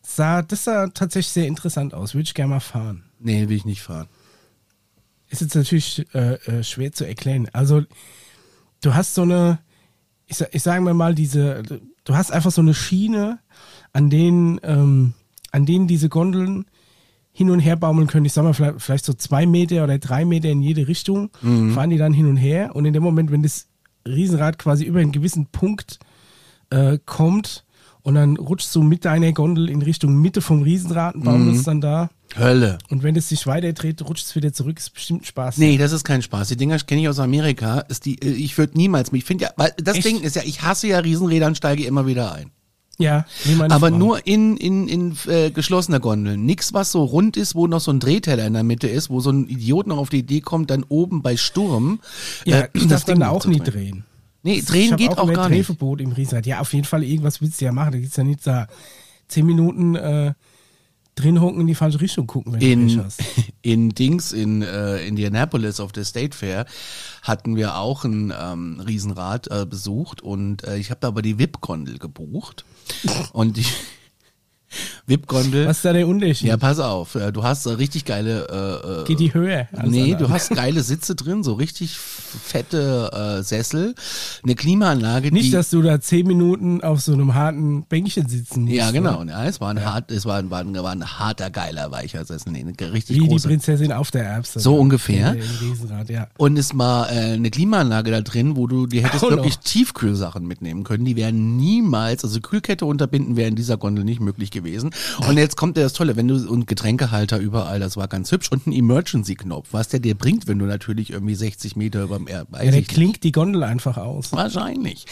sah, 0.01 0.41
das 0.41 0.63
sah 0.63 0.87
tatsächlich 0.87 1.33
sehr 1.33 1.47
interessant 1.47 1.93
aus. 1.93 2.13
Würde 2.13 2.23
ich 2.23 2.33
gerne 2.33 2.53
mal 2.53 2.59
fahren. 2.61 3.03
Nee, 3.19 3.49
will 3.49 3.57
ich 3.57 3.65
nicht 3.65 3.81
fahren. 3.81 4.07
Ist 5.31 5.41
jetzt 5.41 5.55
natürlich 5.55 6.05
äh, 6.13 6.33
äh, 6.33 6.63
schwer 6.63 6.91
zu 6.91 7.05
erklären. 7.05 7.47
Also, 7.53 7.81
du 8.81 8.93
hast 8.93 9.15
so 9.15 9.23
eine, 9.23 9.59
ich, 10.27 10.43
ich 10.51 10.61
sage 10.61 10.81
mal 10.93 11.15
diese, 11.15 11.63
du 12.03 12.15
hast 12.15 12.31
einfach 12.31 12.51
so 12.51 12.61
eine 12.61 12.73
Schiene, 12.73 13.39
an 13.93 14.09
denen, 14.09 14.59
ähm, 14.63 15.13
an 15.51 15.65
denen 15.65 15.87
diese 15.87 16.09
Gondeln 16.09 16.65
hin 17.31 17.49
und 17.49 17.59
her 17.59 17.77
baumeln 17.77 18.07
können. 18.07 18.25
Ich 18.25 18.33
sag 18.33 18.43
mal, 18.43 18.53
vielleicht, 18.53 18.81
vielleicht 18.81 19.05
so 19.05 19.13
zwei 19.13 19.45
Meter 19.45 19.85
oder 19.85 19.97
drei 19.99 20.25
Meter 20.25 20.49
in 20.49 20.61
jede 20.61 20.87
Richtung, 20.89 21.29
fahren 21.71 21.89
die 21.89 21.97
dann 21.97 22.13
hin 22.13 22.27
und 22.27 22.37
her. 22.37 22.75
Und 22.75 22.83
in 22.85 22.93
dem 22.93 23.03
Moment, 23.03 23.31
wenn 23.31 23.41
das 23.41 23.67
Riesenrad 24.05 24.59
quasi 24.59 24.83
über 24.83 24.99
einen 24.99 25.13
gewissen 25.13 25.45
Punkt 25.47 25.99
äh, 26.71 26.99
kommt 27.05 27.63
und 28.01 28.15
dann 28.15 28.35
rutschst 28.35 28.75
du 28.75 28.81
mit 28.83 29.05
deiner 29.05 29.31
Gondel 29.31 29.69
in 29.69 29.81
Richtung 29.81 30.19
Mitte 30.21 30.41
vom 30.41 30.61
Riesenrad 30.63 31.15
und 31.15 31.23
baumelst 31.23 31.67
dann 31.67 31.79
da. 31.79 32.09
Hölle. 32.37 32.77
Und 32.89 33.03
wenn 33.03 33.15
es 33.15 33.29
sich 33.29 33.47
weiter 33.47 33.73
dreht, 33.73 34.01
rutscht 34.01 34.25
es 34.25 34.35
wieder 34.35 34.53
zurück. 34.53 34.77
Ist 34.79 34.93
bestimmt 34.93 35.25
Spaß. 35.25 35.57
Nee, 35.57 35.77
das 35.77 35.91
ist 35.91 36.03
kein 36.03 36.21
Spaß. 36.21 36.49
Die 36.49 36.57
Dinger 36.57 36.77
kenne 36.79 37.01
ich 37.01 37.09
aus 37.09 37.19
Amerika. 37.19 37.79
Ist 37.81 38.05
die, 38.05 38.21
äh, 38.21 38.29
ich 38.29 38.57
würde 38.57 38.77
niemals, 38.77 39.11
ich 39.13 39.23
finde 39.25 39.45
ja, 39.45 39.51
weil 39.57 39.73
das 39.77 39.97
Echt? 39.97 40.05
Ding 40.05 40.21
ist 40.21 40.35
ja, 40.35 40.43
ich 40.43 40.61
hasse 40.61 40.87
ja 40.87 40.99
Riesenräder 40.99 41.47
und 41.47 41.57
steige 41.57 41.85
immer 41.85 42.07
wieder 42.07 42.33
ein. 42.33 42.51
Ja, 42.97 43.25
Aber 43.69 43.89
Frau. 43.89 43.97
nur 43.97 44.27
in, 44.27 44.57
in, 44.57 44.87
in 44.87 45.17
äh, 45.27 45.49
geschlossener 45.49 45.99
Gondeln. 45.99 46.45
Nix, 46.45 46.73
was 46.73 46.91
so 46.91 47.03
rund 47.03 47.35
ist, 47.35 47.55
wo 47.55 47.65
noch 47.65 47.79
so 47.79 47.91
ein 47.91 47.99
Drehteller 47.99 48.45
in 48.45 48.53
der 48.53 48.63
Mitte 48.63 48.87
ist, 48.87 49.09
wo 49.09 49.19
so 49.19 49.31
ein 49.31 49.47
Idiot 49.47 49.87
noch 49.87 49.97
auf 49.97 50.09
die 50.09 50.19
Idee 50.19 50.41
kommt, 50.41 50.69
dann 50.69 50.83
oben 50.87 51.23
bei 51.23 51.35
Sturm. 51.35 51.99
Ja, 52.45 52.61
äh, 52.61 52.69
ich 52.73 52.87
darf 52.87 53.05
dann 53.05 53.19
Ding 53.19 53.27
auch 53.27 53.45
nie 53.45 53.59
drehen. 53.59 54.05
Nee, 54.43 54.61
drehen 54.61 54.97
geht 54.97 55.17
auch 55.17 55.23
immer 55.23 55.33
gar 55.33 55.49
nicht. 55.49 55.59
Drehverbot 55.59 56.01
im 56.01 56.11
Riesenrad. 56.11 56.45
Ja, 56.45 56.59
auf 56.59 56.73
jeden 56.73 56.85
Fall 56.85 57.03
irgendwas 57.03 57.41
willst 57.41 57.61
du 57.61 57.65
ja 57.65 57.71
machen. 57.71 57.93
Da 57.93 57.97
geht's 57.99 58.17
ja 58.17 58.23
nicht 58.23 58.45
da 58.45 58.67
zehn 59.27 59.45
Minuten 59.45 59.95
äh, 59.95 60.33
drin 61.15 61.41
hocken 61.41 61.61
in 61.61 61.67
die 61.67 61.75
falsche 61.75 62.01
Richtung 62.01 62.27
gucken, 62.27 62.53
wenn 62.53 62.59
du 62.59 62.65
Pech 62.65 62.93
In, 62.95 63.03
hast. 63.03 63.23
in 63.61 63.89
Dings, 63.89 64.31
in 64.31 64.61
äh, 64.61 65.05
Indianapolis 65.05 65.79
auf 65.79 65.91
der 65.91 66.05
State 66.05 66.35
Fair 66.35 66.65
hatten 67.21 67.55
wir 67.55 67.77
auch 67.77 68.03
ein 68.05 68.33
ähm, 68.37 68.79
Riesenrad 68.79 69.47
äh, 69.47 69.65
besucht 69.65 70.21
und 70.21 70.63
äh, 70.63 70.77
ich 70.77 70.89
habe 70.89 70.99
da 71.01 71.09
aber 71.09 71.21
die 71.21 71.37
VIP-Gondel 71.37 71.97
gebucht. 71.97 72.65
und 73.33 73.57
die 73.57 73.65
VIP-Gondel. 75.07 75.67
Was 75.67 75.77
ist 75.77 75.85
da 75.85 75.93
der 75.93 76.07
Unterschied? 76.07 76.47
Ja, 76.47 76.57
pass 76.57 76.79
auf. 76.79 77.17
Du 77.33 77.43
hast 77.43 77.65
äh, 77.65 77.71
richtig 77.71 78.05
geile. 78.05 78.47
Äh, 78.85 79.01
äh, 79.01 79.03
Geht 79.05 79.19
die 79.19 79.33
höher? 79.33 79.67
als 79.75 79.89
Nee, 79.89 80.15
du 80.15 80.29
hast 80.29 80.49
geile 80.51 80.81
Sitze 80.83 81.15
drin, 81.15 81.43
so 81.43 81.53
richtig 81.53 81.97
fette 81.97 83.37
äh, 83.39 83.43
Sessel, 83.43 83.95
eine 84.43 84.55
Klimaanlage, 84.55 85.31
Nicht, 85.31 85.47
die 85.47 85.51
dass 85.51 85.69
du 85.69 85.81
da 85.81 85.99
zehn 85.99 86.25
Minuten 86.27 86.81
auf 86.81 87.01
so 87.01 87.13
einem 87.13 87.33
harten 87.33 87.83
Bänkchen 87.83 88.27
sitzen 88.29 88.63
musst. 88.63 88.73
ja 88.75 88.91
genau, 88.91 89.21
oder? 89.21 89.31
ja, 89.31 89.45
es 89.45 89.59
war 89.59 89.69
ein 89.69 89.83
hart, 89.83 90.11
es 90.11 90.25
war 90.25 90.37
ein, 90.37 90.49
war 90.49 90.59
ein, 90.61 90.73
war 90.73 90.91
ein 90.91 91.05
harter 91.19 91.49
geiler 91.49 91.91
weicher 91.91 92.23
Sessel, 92.25 92.51
nee, 92.53 92.59
eine 92.61 92.93
richtig 92.93 93.17
Wie 93.17 93.21
die 93.21 93.27
große. 93.27 93.47
Prinzessin 93.47 93.91
auf 93.91 94.11
der 94.11 94.23
Erbse. 94.25 94.59
So 94.59 94.75
Ja. 94.75 94.79
ungefähr. 94.79 95.35
Ja. 96.07 96.27
Und 96.37 96.57
es 96.57 96.77
war 96.77 97.11
äh, 97.11 97.33
eine 97.33 97.51
Klimaanlage 97.51 98.11
da 98.11 98.21
drin, 98.21 98.55
wo 98.55 98.67
du 98.67 98.87
die 98.87 99.03
hättest 99.03 99.23
Auch 99.23 99.29
wirklich 99.29 99.55
noch. 99.57 99.63
Tiefkühlsachen 99.63 100.45
mitnehmen 100.47 100.83
können. 100.83 101.05
Die 101.05 101.15
wären 101.15 101.57
niemals, 101.57 102.23
also 102.23 102.39
Kühlkette 102.39 102.85
unterbinden 102.85 103.35
wäre 103.35 103.49
in 103.49 103.55
dieser 103.55 103.77
Gondel 103.77 104.03
nicht 104.05 104.19
möglich 104.21 104.51
gewesen. 104.51 104.60
Und 105.27 105.37
jetzt 105.37 105.57
kommt 105.57 105.77
ja 105.77 105.83
das 105.83 105.93
Tolle, 105.93 106.15
wenn 106.15 106.27
du 106.27 106.35
und 106.49 106.67
Getränkehalter 106.67 107.37
überall, 107.39 107.79
das 107.79 107.97
war 107.97 108.07
ganz 108.07 108.31
hübsch 108.31 108.51
und 108.51 108.67
ein 108.67 108.71
Emergency-Knopf, 108.71 109.69
was 109.71 109.87
der 109.89 109.99
dir 109.99 110.15
bringt, 110.15 110.47
wenn 110.47 110.59
du 110.59 110.65
natürlich 110.65 111.09
irgendwie 111.11 111.35
60 111.35 111.75
Meter 111.75 112.03
über 112.03 112.17
dem 112.17 112.27
Erd, 112.27 112.47
Ja, 112.53 112.71
der 112.71 112.81
klingt 112.83 113.23
die 113.23 113.31
Gondel 113.31 113.63
einfach 113.63 113.97
aus. 113.97 114.31
Wahrscheinlich. 114.31 115.05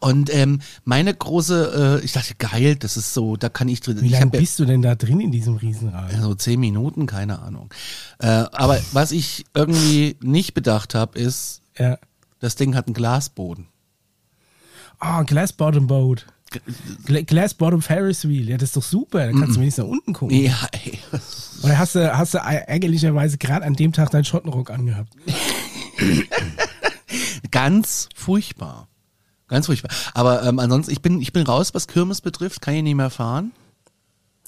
Und 0.00 0.32
ähm, 0.34 0.60
meine 0.84 1.14
große, 1.14 2.00
äh, 2.00 2.04
ich 2.04 2.12
dachte, 2.12 2.34
geil, 2.36 2.76
das 2.76 2.96
ist 2.96 3.14
so, 3.14 3.36
da 3.36 3.48
kann 3.48 3.68
ich 3.68 3.80
drin. 3.80 4.00
Wie 4.00 4.08
lange 4.08 4.26
hab 4.26 4.34
ja- 4.34 4.40
bist 4.40 4.58
du 4.58 4.64
denn 4.64 4.82
da 4.82 4.94
drin 4.94 5.20
in 5.20 5.30
diesem 5.30 5.56
Riesenrad? 5.56 6.12
so 6.20 6.34
zehn 6.34 6.60
Minuten, 6.60 7.06
keine 7.06 7.40
Ahnung. 7.40 7.70
Äh, 8.18 8.26
aber 8.26 8.78
was 8.92 9.12
ich 9.12 9.44
irgendwie 9.54 10.16
nicht 10.22 10.54
bedacht 10.54 10.94
habe, 10.94 11.18
ist, 11.18 11.62
Ja. 11.78 11.98
das 12.40 12.56
Ding 12.56 12.74
hat 12.74 12.86
einen 12.86 12.94
Glasboden. 12.94 13.66
Ah, 14.98 15.22
Glass 15.24 15.52
Bottom 15.52 15.86
Boat. 15.86 16.26
Gla 17.04 17.20
Glass 17.22 17.54
Bottom 17.54 17.82
Ferris 17.82 18.26
Wheel. 18.28 18.48
Ja, 18.48 18.56
das 18.56 18.70
ist 18.70 18.76
doch 18.76 18.82
super. 18.82 19.26
Da 19.26 19.32
kannst 19.32 19.56
du 19.56 19.60
wenigstens 19.60 19.84
nach 19.84 19.90
unten 19.90 20.12
gucken. 20.12 20.36
Ja, 20.40 20.56
ey. 20.72 20.98
Oder 21.62 21.78
hast 21.78 21.94
du, 21.94 22.16
hast 22.16 22.34
du 22.34 22.38
ärgerlicherweise 22.38 23.38
gerade 23.38 23.64
an 23.64 23.74
dem 23.74 23.92
Tag 23.92 24.10
deinen 24.10 24.24
Schottenrock 24.24 24.70
angehabt? 24.70 25.12
ganz 27.50 28.08
furchtbar. 28.14 28.88
Ganz 29.48 29.66
furchtbar. 29.66 29.90
Aber 30.14 30.42
ähm, 30.44 30.58
ansonsten, 30.58 30.92
ich 30.92 31.02
bin, 31.02 31.20
ich 31.20 31.32
bin 31.32 31.44
raus, 31.46 31.72
was 31.74 31.86
Kirmes 31.86 32.20
betrifft, 32.20 32.60
kann 32.60 32.74
ich 32.74 32.82
nicht 32.82 32.96
mehr 32.96 33.10
fahren. 33.10 33.52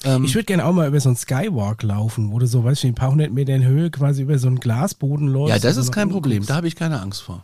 Ähm, 0.03 0.25
Ich 0.25 0.35
würde 0.35 0.45
gerne 0.45 0.65
auch 0.65 0.73
mal 0.73 0.87
über 0.87 0.99
so 0.99 1.09
einen 1.09 1.15
Skywalk 1.15 1.83
laufen, 1.83 2.31
wo 2.31 2.39
du 2.39 2.45
so, 2.47 2.63
weißt 2.63 2.83
du, 2.83 2.87
ein 2.87 2.95
paar 2.95 3.11
hundert 3.11 3.31
Meter 3.31 3.55
in 3.55 3.63
Höhe 3.65 3.89
quasi 3.91 4.23
über 4.23 4.37
so 4.37 4.47
einen 4.47 4.59
Glasboden 4.59 5.27
läufst. 5.27 5.49
ja, 5.55 5.59
das 5.59 5.77
ist 5.77 5.91
kein 5.91 6.09
Problem, 6.09 6.45
da 6.45 6.55
habe 6.55 6.67
ich 6.67 6.75
keine 6.75 7.01
Angst 7.01 7.21
vor. 7.21 7.43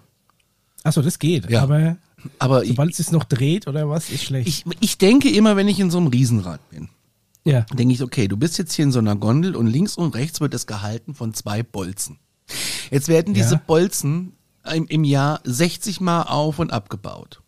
Achso, 0.84 1.02
das 1.02 1.18
geht. 1.18 1.50
Ja. 1.50 1.64
Aber 1.64 1.98
Aber 2.40 2.64
ich, 2.64 2.70
sobald 2.70 2.92
es 2.92 2.98
sich 2.98 3.12
noch 3.12 3.24
dreht 3.24 3.68
oder 3.68 3.90
was, 3.90 4.10
ist 4.10 4.24
schlecht. 4.24 4.48
ich, 4.48 4.64
ich 4.80 4.98
denke 4.98 5.30
immer, 5.30 5.56
wenn 5.56 5.68
ich 5.68 5.80
in 5.80 5.92
so 5.92 5.98
einem 5.98 6.08
Riesenrad 6.08 6.60
bin, 6.70 6.90
ja. 7.44 7.62
denke 7.74 7.94
ich, 7.94 8.02
okay, 8.02 8.28
du 8.28 8.38
bist 8.38 8.58
jetzt 8.58 8.74
hier 8.74 8.84
in 8.86 8.92
so 8.92 9.00
einer 9.00 9.16
Gondel 9.16 9.56
und 9.56 9.68
links 9.68 9.96
und 9.98 10.16
rechts 10.16 10.42
wird 10.42 10.54
es 10.54 10.66
gehalten 10.68 11.14
von 11.14 11.34
zwei 11.34 11.64
Bolzen. 11.64 12.18
Jetzt 12.92 13.08
werden 13.08 13.34
diese 13.34 13.56
Ja. 13.56 13.62
Bolzen 13.66 14.34
im, 14.74 14.88
im 14.88 15.04
Jahr 15.04 15.42
60 15.44 16.02
Mal 16.02 16.24
auf 16.24 16.60
und 16.60 16.72
abgebaut. 16.74 17.42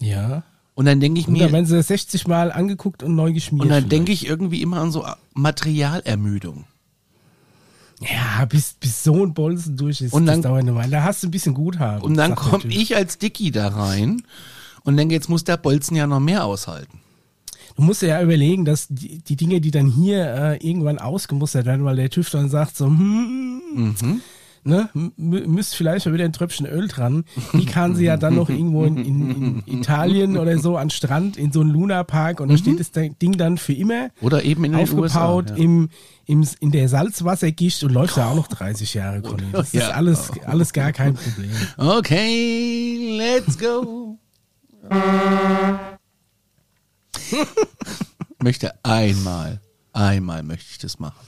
Ja. 0.00 0.42
Und 0.74 0.84
dann 0.84 1.00
denke 1.00 1.20
ich 1.20 1.28
Und 1.28 1.38
dann 1.38 1.46
mir, 1.48 1.52
werden 1.52 1.66
sie 1.66 1.82
60 1.82 2.26
Mal 2.26 2.52
angeguckt 2.52 3.02
und 3.02 3.14
neu 3.14 3.32
geschmiert. 3.32 3.64
und 3.64 3.70
dann 3.70 3.88
denke 3.88 4.12
ich 4.12 4.26
irgendwie 4.26 4.60
immer 4.62 4.80
an 4.80 4.92
so 4.92 5.06
Materialermüdung. 5.34 6.64
Ja, 8.00 8.44
bis, 8.44 8.74
bis 8.74 9.02
so 9.02 9.24
ein 9.24 9.32
Bolzen 9.32 9.76
durch 9.76 10.00
ist, 10.02 10.12
Und 10.12 10.26
dann- 10.26 10.42
das 10.42 10.50
dauert 10.50 10.60
eine 10.62 10.74
Weile. 10.74 10.90
Da 10.90 11.02
hast 11.04 11.22
du 11.22 11.28
ein 11.28 11.30
bisschen 11.30 11.54
Guthaben. 11.54 12.02
Und 12.02 12.14
dann 12.16 12.34
komme 12.34 12.64
ich 12.68 12.94
als 12.94 13.16
Dicky 13.18 13.50
da 13.50 13.68
rein 13.68 14.22
und 14.84 14.96
denke, 14.96 15.14
jetzt 15.14 15.28
muss 15.30 15.44
der 15.44 15.56
Bolzen 15.56 15.96
ja 15.96 16.06
noch 16.06 16.20
mehr 16.20 16.44
aushalten. 16.44 17.00
Du 17.76 17.82
musst 17.82 18.02
ja 18.02 18.22
überlegen, 18.22 18.64
dass 18.64 18.86
die, 18.88 19.18
die 19.18 19.36
Dinge, 19.36 19.60
die 19.60 19.70
dann 19.70 19.86
hier 19.88 20.24
äh, 20.34 20.56
irgendwann 20.66 20.98
ausgemustert 20.98 21.66
werden, 21.66 21.84
weil 21.84 21.96
der 21.96 22.08
TÜV 22.10 22.30
dann 22.30 22.48
sagt 22.50 22.76
so, 22.76 22.86
hm, 22.86 23.60
Mhm. 23.74 24.20
Ne, 24.66 24.90
müsst 25.16 25.76
vielleicht 25.76 26.06
mal 26.06 26.12
wieder 26.12 26.24
ein 26.24 26.32
Tröpfchen 26.32 26.66
Öl 26.66 26.88
dran. 26.88 27.24
Die 27.52 27.66
kann 27.66 27.94
sie 27.94 28.04
ja 28.04 28.16
dann 28.16 28.34
noch 28.34 28.48
irgendwo 28.48 28.84
in, 28.84 28.96
in, 28.98 29.62
in 29.66 29.78
Italien 29.78 30.36
oder 30.36 30.58
so 30.58 30.76
an 30.76 30.90
Strand 30.90 31.36
in 31.36 31.52
so 31.52 31.60
einen 31.60 31.70
Lunapark 31.70 32.40
und 32.40 32.48
da 32.50 32.56
steht 32.56 32.80
das 32.80 32.90
Ding 32.92 33.36
dann 33.36 33.58
für 33.58 33.72
immer 33.72 34.10
Oder 34.20 34.42
eben 34.44 34.64
in 34.64 34.74
aufgebaut 34.74 35.50
USA. 35.50 35.56
Ja. 35.56 35.62
im, 35.64 35.88
im, 36.26 36.46
in 36.60 36.72
der 36.72 36.88
Salzwassergischt 36.88 37.84
und 37.84 37.92
läuft 37.92 38.16
da 38.16 38.30
auch 38.30 38.36
noch 38.36 38.48
30 38.48 38.94
Jahre, 38.94 39.22
Conny. 39.22 39.44
Das 39.52 39.72
ist 39.72 39.90
alles, 39.90 40.30
alles 40.44 40.72
gar 40.72 40.92
kein 40.92 41.14
Problem. 41.14 41.50
Okay, 41.76 43.16
let's 43.16 43.58
go. 43.58 44.18
möchte 48.42 48.72
einmal, 48.84 49.60
einmal 49.92 50.42
möchte 50.42 50.66
ich 50.70 50.78
das 50.78 50.98
machen. 50.98 51.25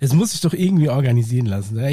Es 0.00 0.12
muss 0.12 0.32
sich 0.32 0.40
doch 0.40 0.52
irgendwie 0.52 0.88
organisieren 0.88 1.46
lassen. 1.46 1.76
Da 1.76 1.84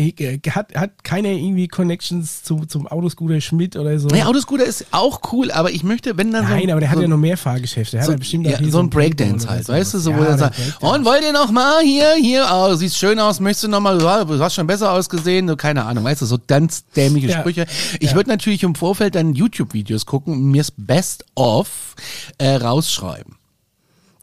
Hat, 0.52 0.76
hat 0.76 1.04
keiner 1.04 1.30
irgendwie 1.30 1.68
Connections 1.68 2.44
zu, 2.44 2.66
zum 2.66 2.88
Autoscooter 2.88 3.40
Schmidt 3.42 3.76
oder 3.76 3.98
so? 4.00 4.10
Ja, 4.10 4.26
Autoscooter 4.26 4.66
ist 4.66 4.88
auch 4.92 5.22
cool, 5.32 5.52
aber 5.52 5.72
ich 5.72 5.84
möchte, 5.84 6.18
wenn 6.18 6.32
dann 6.32 6.44
Nein, 6.46 6.66
so, 6.66 6.72
aber 6.72 6.82
der 6.82 6.90
hat 6.90 6.98
so, 6.98 7.02
ja 7.02 7.08
noch 7.08 7.18
mehr 7.18 7.38
Fahrgeschäfte. 7.38 7.98
Der 7.98 8.02
hat 8.02 8.08
so, 8.08 8.12
ja 8.14 8.18
bestimmt 8.18 8.48
ja, 8.48 8.58
so 8.70 8.80
ein 8.80 8.90
Breakdance 8.90 9.50
halt, 9.50 9.68
weißt 9.68 9.94
du, 9.94 10.00
so 10.00 10.12
ja, 10.12 10.18
wo 10.18 10.24
er 10.24 10.38
sagt, 10.38 10.56
und 10.82 11.06
wollt 11.06 11.24
ihr 11.24 11.34
noch 11.34 11.52
mal 11.52 11.82
hier, 11.82 12.14
hier, 12.20 12.46
oh, 12.52 12.74
siehst 12.76 12.98
schön 12.98 13.20
aus, 13.20 13.40
möchtest 13.40 13.66
du 13.66 13.68
noch 13.70 13.80
mal, 13.80 14.02
ja, 14.02 14.26
du 14.26 14.40
hast 14.40 14.56
schon 14.56 14.68
besser 14.68 14.92
ausgesehen, 14.92 15.48
so, 15.48 15.56
keine 15.56 15.86
Ahnung, 15.86 16.04
weißt 16.04 16.22
du, 16.22 16.26
so 16.26 16.38
ganz 16.46 16.86
dämliche 16.96 17.28
Ja. 17.28 17.40
Sprüche. 17.40 17.66
Ich 18.00 18.12
Ja. 18.12 18.16
würde 18.16 18.30
natürlich 18.30 18.64
im 18.64 18.76
Vorfeld 18.76 19.16
dann 19.16 19.34
YouTube-Videos 19.34 20.06
gucken 20.06 20.34
und 20.34 20.52
mir's 20.52 20.72
Best 20.76 21.26
of 21.36 21.96
äh, 22.38 22.56
rausschreiben. 22.56 23.36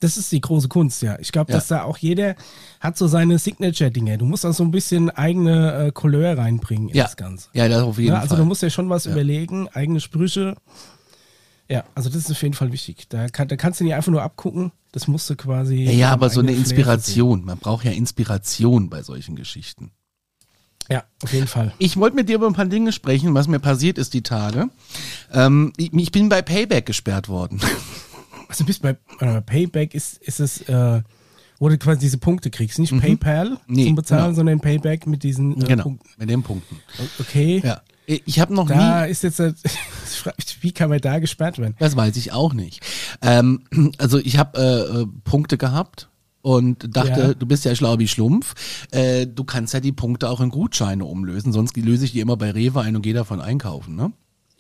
Das 0.01 0.17
ist 0.17 0.33
die 0.33 0.41
große 0.41 0.69
Kunst, 0.69 1.03
ja. 1.03 1.19
Ich 1.21 1.31
glaube, 1.31 1.53
dass 1.53 1.69
da 1.69 1.83
auch 1.83 1.99
jeder 1.99 2.35
hat 2.81 2.97
so 2.97 3.07
seine 3.07 3.39
Signature-Dinge. 3.39 4.19
Du 4.19 4.25
musst 4.25 4.45
auch 4.47 4.53
so 4.55 4.65
ein 4.65 4.71
bisschen 4.71 5.11
eigene 5.11 5.75
äh, 5.89 5.93
Couleur 5.93 6.37
reinbringen 6.39 6.89
in 6.89 6.97
Ja, 6.97 7.05
das 7.05 7.17
Ganze. 7.17 7.49
ja, 7.53 7.69
das 7.69 7.83
auf 7.83 7.99
jeden 7.99 8.09
Ja, 8.15 8.17
also 8.21 8.29
Fall. 8.31 8.39
du 8.39 8.45
musst 8.47 8.63
ja 8.63 8.71
schon 8.71 8.89
was 8.89 9.07
überlegen, 9.07 9.69
eigene 9.69 10.01
Sprüche. 10.01 10.57
Ja, 11.69 11.85
also 11.95 12.09
das 12.09 12.23
ist 12.25 12.31
auf 12.33 12.43
jeden 12.43 12.55
Fall 12.55 12.73
wichtig. 12.73 13.07
Da, 13.11 13.29
kann, 13.29 13.47
da 13.47 13.55
kannst 13.57 13.79
du 13.81 13.85
nicht 13.85 13.95
einfach 13.95 14.11
nur 14.11 14.23
abgucken. 14.23 14.73
Das 14.93 15.07
musst 15.07 15.31
du 15.31 15.37
quasi. 15.37 15.85
ja, 15.85 15.93
ja, 15.93 16.11
aber 16.11 16.29
so 16.31 16.41
eine 16.41 16.51
Inspiration. 16.53 17.45
Man 17.45 17.59
braucht 17.59 17.85
ja 17.85 17.93
Inspiration 17.93 18.89
bei 18.91 19.03
solchen 19.05 19.37
Geschichten. 19.37 19.93
Ja, 20.91 21.05
auf 21.23 21.33
jeden 21.33 21.47
Fall. 21.47 21.73
Ich 21.79 21.97
wollte 21.99 22.17
mit 22.17 22.29
dir 22.29 22.35
über 22.37 22.49
ein 22.49 22.55
paar 22.55 22.65
Dinge 22.65 22.91
sprechen, 22.91 23.33
was 23.35 23.47
mir 23.47 23.61
passiert 23.61 23.99
ist 23.99 24.15
die 24.15 24.23
Tage. 24.23 24.69
Ähm, 25.33 25.73
ich, 25.77 25.93
ich 25.93 26.11
bin 26.11 26.29
bei 26.29 26.43
Payback 26.43 26.87
gesperrt 26.87 27.29
worden. 27.29 27.61
Also 28.49 28.65
bist 28.65 28.83
bei 28.83 28.97
äh, 29.21 29.41
Payback 29.41 29.95
ist, 29.95 30.17
ist 30.17 30.41
es, 30.41 30.63
äh, 30.63 31.03
wo 31.61 31.69
du 31.69 31.79
quasi 31.79 32.01
diese 32.01 32.19
Punkte 32.19 32.51
kriegst. 32.51 32.79
Nicht 32.81 32.99
PayPal 32.99 33.51
Mhm. 33.51 33.57
Nee, 33.69 33.85
zum 33.87 33.95
Bezahlen, 33.95 34.23
genau. 34.25 34.35
sondern 34.35 34.61
Payback 34.61 35.07
mit 35.07 35.23
diesen 35.23 35.63
äh, 35.63 35.67
genau, 35.67 35.85
Punkten. 35.85 36.09
mit 36.19 36.29
den 36.29 36.43
Punkten. 36.43 36.77
Okay. 37.21 37.63
Ja. 37.65 37.81
Ich 38.07 38.41
habe 38.41 38.53
noch 38.55 38.67
Da 38.67 39.05
nie, 39.07 39.11
ist 39.13 39.23
jetzt, 39.23 39.39
mich, 39.39 39.55
wie 40.63 40.73
kann 40.73 40.91
man 40.91 41.01
da 41.01 41.21
gesperrt 41.21 41.59
werden? 41.61 41.77
das 41.79 41.95
weiß 41.95 42.17
ich 42.17 42.33
auch 42.33 42.53
nicht. 42.55 42.81
Ähm, 43.23 43.63
also 43.99 44.19
ich 44.19 44.37
habe 44.37 44.59
äh, 44.59 45.03
äh, 45.03 45.07
Punkte 45.23 45.57
gehabt 45.59 46.09
und 46.43 46.97
dachte, 46.97 47.21
Ja. 47.21 47.35
du 47.35 47.47
bist 47.47 47.65
ja 47.65 47.75
schlau 47.75 47.99
wie 48.01 48.09
Schlumpf. 48.09 48.55
Äh, 48.91 49.27
du 49.29 49.45
kannst 49.45 49.75
ja 49.75 49.81
die 49.81 49.93
Punkte 49.93 50.29
auch 50.29 50.41
in 50.41 50.49
Gutscheine 50.49 51.05
umlösen, 51.05 51.53
sonst 51.53 51.77
löse 51.77 52.05
ich 52.07 52.13
die 52.13 52.21
immer 52.21 52.37
bei 52.37 52.51
Rewe 52.51 52.81
ein 52.81 52.97
und 52.97 53.03
gehe 53.03 53.15
davon 53.15 53.41
einkaufen, 53.41 53.95
ne? 53.95 54.11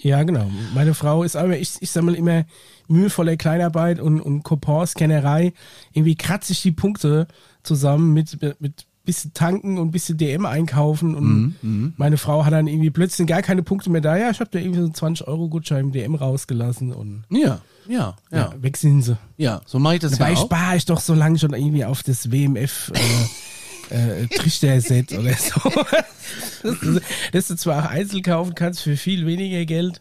Ja, 0.02 0.22
genau. 0.22 0.50
Meine 0.74 0.94
Frau 0.94 1.22
ist 1.24 1.36
aber, 1.36 1.58
ich, 1.58 1.72
ich 1.80 1.90
sammle 1.90 2.16
immer 2.16 2.44
mühevoller 2.88 3.36
Kleinarbeit 3.36 4.00
und, 4.00 4.20
und 4.20 4.42
Coupons-Scannerei. 4.42 5.52
Irgendwie 5.92 6.14
kratze 6.16 6.52
ich 6.52 6.62
die 6.62 6.72
Punkte 6.72 7.26
zusammen 7.62 8.12
mit, 8.14 8.38
mit, 8.60 8.86
bisschen 9.04 9.32
tanken 9.32 9.78
und 9.78 9.90
bisschen 9.92 10.18
DM 10.18 10.44
einkaufen 10.46 11.14
und 11.14 11.54
Mhm, 11.62 11.94
meine 11.96 12.16
Frau 12.18 12.44
hat 12.44 12.52
dann 12.52 12.66
irgendwie 12.66 12.90
plötzlich 12.90 13.26
gar 13.26 13.40
keine 13.42 13.62
Punkte 13.62 13.88
mehr 13.90 14.02
da. 14.02 14.16
Ja, 14.16 14.30
ich 14.30 14.40
habe 14.40 14.50
da 14.52 14.58
irgendwie 14.58 14.78
so 14.78 14.84
einen 14.84 14.94
20 14.94 15.26
Euro 15.26 15.48
Gutschein 15.48 15.86
im 15.86 15.92
DM 15.92 16.14
rausgelassen 16.14 16.92
und 16.92 17.24
Ja, 17.30 17.60
ja, 17.88 18.14
ja, 18.30 18.38
ja. 18.38 18.54
weg 18.62 18.76
sind 18.76 19.02
sie. 19.02 19.16
Ja, 19.38 19.62
so 19.66 19.78
mache 19.78 19.94
ich 19.94 20.00
das 20.00 20.12
Dabei 20.12 20.32
ja 20.32 20.38
auch. 20.38 20.44
spare 20.44 20.76
ich 20.76 20.84
doch 20.84 21.00
so 21.00 21.14
lange 21.14 21.38
schon 21.38 21.54
irgendwie 21.54 21.84
auf 21.84 22.02
das 22.02 22.30
WMF 22.30 22.92
äh, 22.94 22.98
äh, 23.90 24.26
Trichter-Set 24.26 25.12
oder 25.12 25.34
so. 25.34 25.60
dass, 26.62 26.80
du, 26.80 27.00
dass 27.32 27.48
du 27.48 27.56
zwar 27.56 27.84
auch 27.84 27.90
einzeln 27.90 28.22
kaufen 28.22 28.54
kannst 28.54 28.82
für 28.82 28.96
viel 28.96 29.26
weniger 29.26 29.64
Geld, 29.64 30.00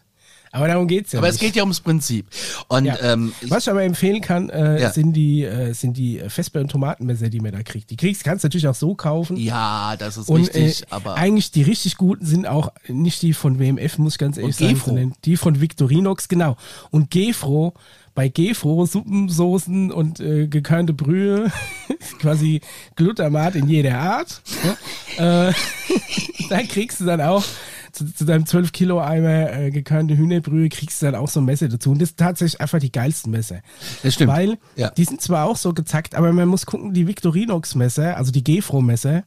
aber 0.52 0.66
darum 0.68 0.86
geht's 0.88 1.12
ja 1.12 1.18
Aber 1.20 1.28
nicht. 1.28 1.36
es 1.36 1.40
geht 1.40 1.54
ja 1.56 1.62
ums 1.62 1.80
Prinzip. 1.80 2.26
Und 2.68 2.84
Ja. 2.86 2.96
ähm, 3.02 3.32
Was 3.48 3.64
ich 3.64 3.70
aber 3.70 3.82
empfehlen 3.84 4.20
kann, 4.20 4.50
äh, 4.50 4.80
Ja. 4.82 4.90
sind 4.90 5.12
die, 5.12 5.44
äh, 5.44 5.72
sind 5.72 5.96
die 5.96 6.20
Vesper- 6.28 6.60
und 6.60 6.70
Tomatenmesser, 6.70 7.28
die 7.28 7.40
man 7.40 7.52
da 7.52 7.62
kriegt. 7.62 7.90
Die 7.90 7.96
kriegst, 7.96 8.24
kannst 8.24 8.44
du 8.44 8.46
natürlich 8.48 8.66
auch 8.68 8.74
so 8.74 8.94
kaufen. 8.94 9.36
ja, 9.36 9.96
das 9.96 10.16
ist 10.16 10.28
Und 10.28 10.40
richtig, 10.40 10.82
äh, 10.82 10.86
aber 10.90 11.14
eigentlich 11.14 11.50
die 11.52 11.62
richtig 11.62 11.96
guten 11.96 12.24
sind 12.26 12.46
auch 12.46 12.72
nicht 12.88 13.22
die 13.22 13.32
von 13.32 13.58
WMF, 13.58 13.98
muss 13.98 14.14
ich 14.14 14.18
ganz 14.18 14.36
ehrlich 14.38 14.56
sagen, 14.56 14.74
Gefro. 14.74 14.86
sondern 14.90 15.12
die 15.24 15.36
von 15.36 15.60
Victorinox, 15.60 16.28
genau. 16.28 16.56
Und 16.90 17.10
Gefro, 17.10 17.74
bei 18.14 18.28
Gefro 18.28 18.86
Suppensoßen 18.86 19.92
und 19.92 20.18
äh, 20.20 20.48
gekörnte 20.48 20.92
Brühe, 20.92 21.50
quasi 22.18 22.60
Glutamat 22.96 23.54
in 23.54 23.68
jeder 23.68 23.98
Art, 24.00 24.42
äh, 25.16 25.52
da 26.48 26.62
kriegst 26.68 27.00
du 27.00 27.04
dann 27.04 27.20
auch 27.20 27.44
zu, 27.92 28.12
zu 28.14 28.24
deinem 28.24 28.46
12 28.46 28.72
Kilo 28.72 29.00
Eimer 29.00 29.52
äh, 29.52 29.70
gekörnte 29.70 30.16
Hühnerbrühe 30.16 30.68
kriegst 30.68 31.00
du 31.02 31.06
dann 31.06 31.14
auch 31.14 31.28
so 31.28 31.40
ein 31.40 31.44
Messer 31.46 31.68
dazu. 31.68 31.90
Und 31.90 32.00
das 32.00 32.10
ist 32.10 32.18
tatsächlich 32.18 32.60
einfach 32.60 32.78
die 32.78 32.92
geilsten 32.92 33.30
Messer. 33.30 33.60
Das 34.02 34.14
stimmt. 34.14 34.32
Weil 34.32 34.58
Ja. 34.76 34.90
die 34.90 35.04
sind 35.04 35.20
zwar 35.20 35.46
auch 35.46 35.56
so 35.56 35.72
gezackt, 35.72 36.14
aber 36.14 36.32
man 36.32 36.48
muss 36.48 36.66
gucken, 36.66 36.94
die 36.94 37.06
Victorinox-Messer, 37.06 38.16
also 38.16 38.32
die 38.32 38.44
Gefro-Messer, 38.44 39.24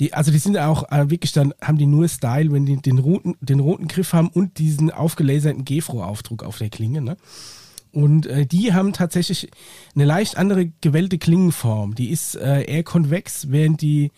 die, 0.00 0.12
also 0.12 0.32
die 0.32 0.38
sind 0.38 0.58
auch 0.58 0.90
äh, 0.90 1.08
wirklich 1.10 1.32
dann, 1.32 1.54
haben 1.60 1.78
die 1.78 1.86
nur 1.86 2.08
Style, 2.08 2.52
wenn 2.52 2.66
die 2.66 2.76
den 2.76 2.98
roten, 2.98 3.36
den 3.40 3.60
roten 3.60 3.86
Griff 3.86 4.12
haben 4.12 4.28
und 4.28 4.58
diesen 4.58 4.90
aufgelaserten 4.90 5.64
Gefro-Aufdruck 5.64 6.42
auf 6.42 6.58
der 6.58 6.68
Klinge. 6.70 7.00
Ne? 7.00 7.16
Und 7.92 8.26
äh, 8.26 8.44
die 8.44 8.72
haben 8.72 8.92
tatsächlich 8.92 9.50
eine 9.94 10.04
leicht 10.04 10.36
andere 10.36 10.72
gewellte 10.80 11.18
Klingenform. 11.18 11.94
Die 11.94 12.10
ist 12.10 12.34
äh, 12.34 12.62
eher 12.64 12.82
konvex, 12.82 13.50
während 13.52 13.82
die 13.82 14.10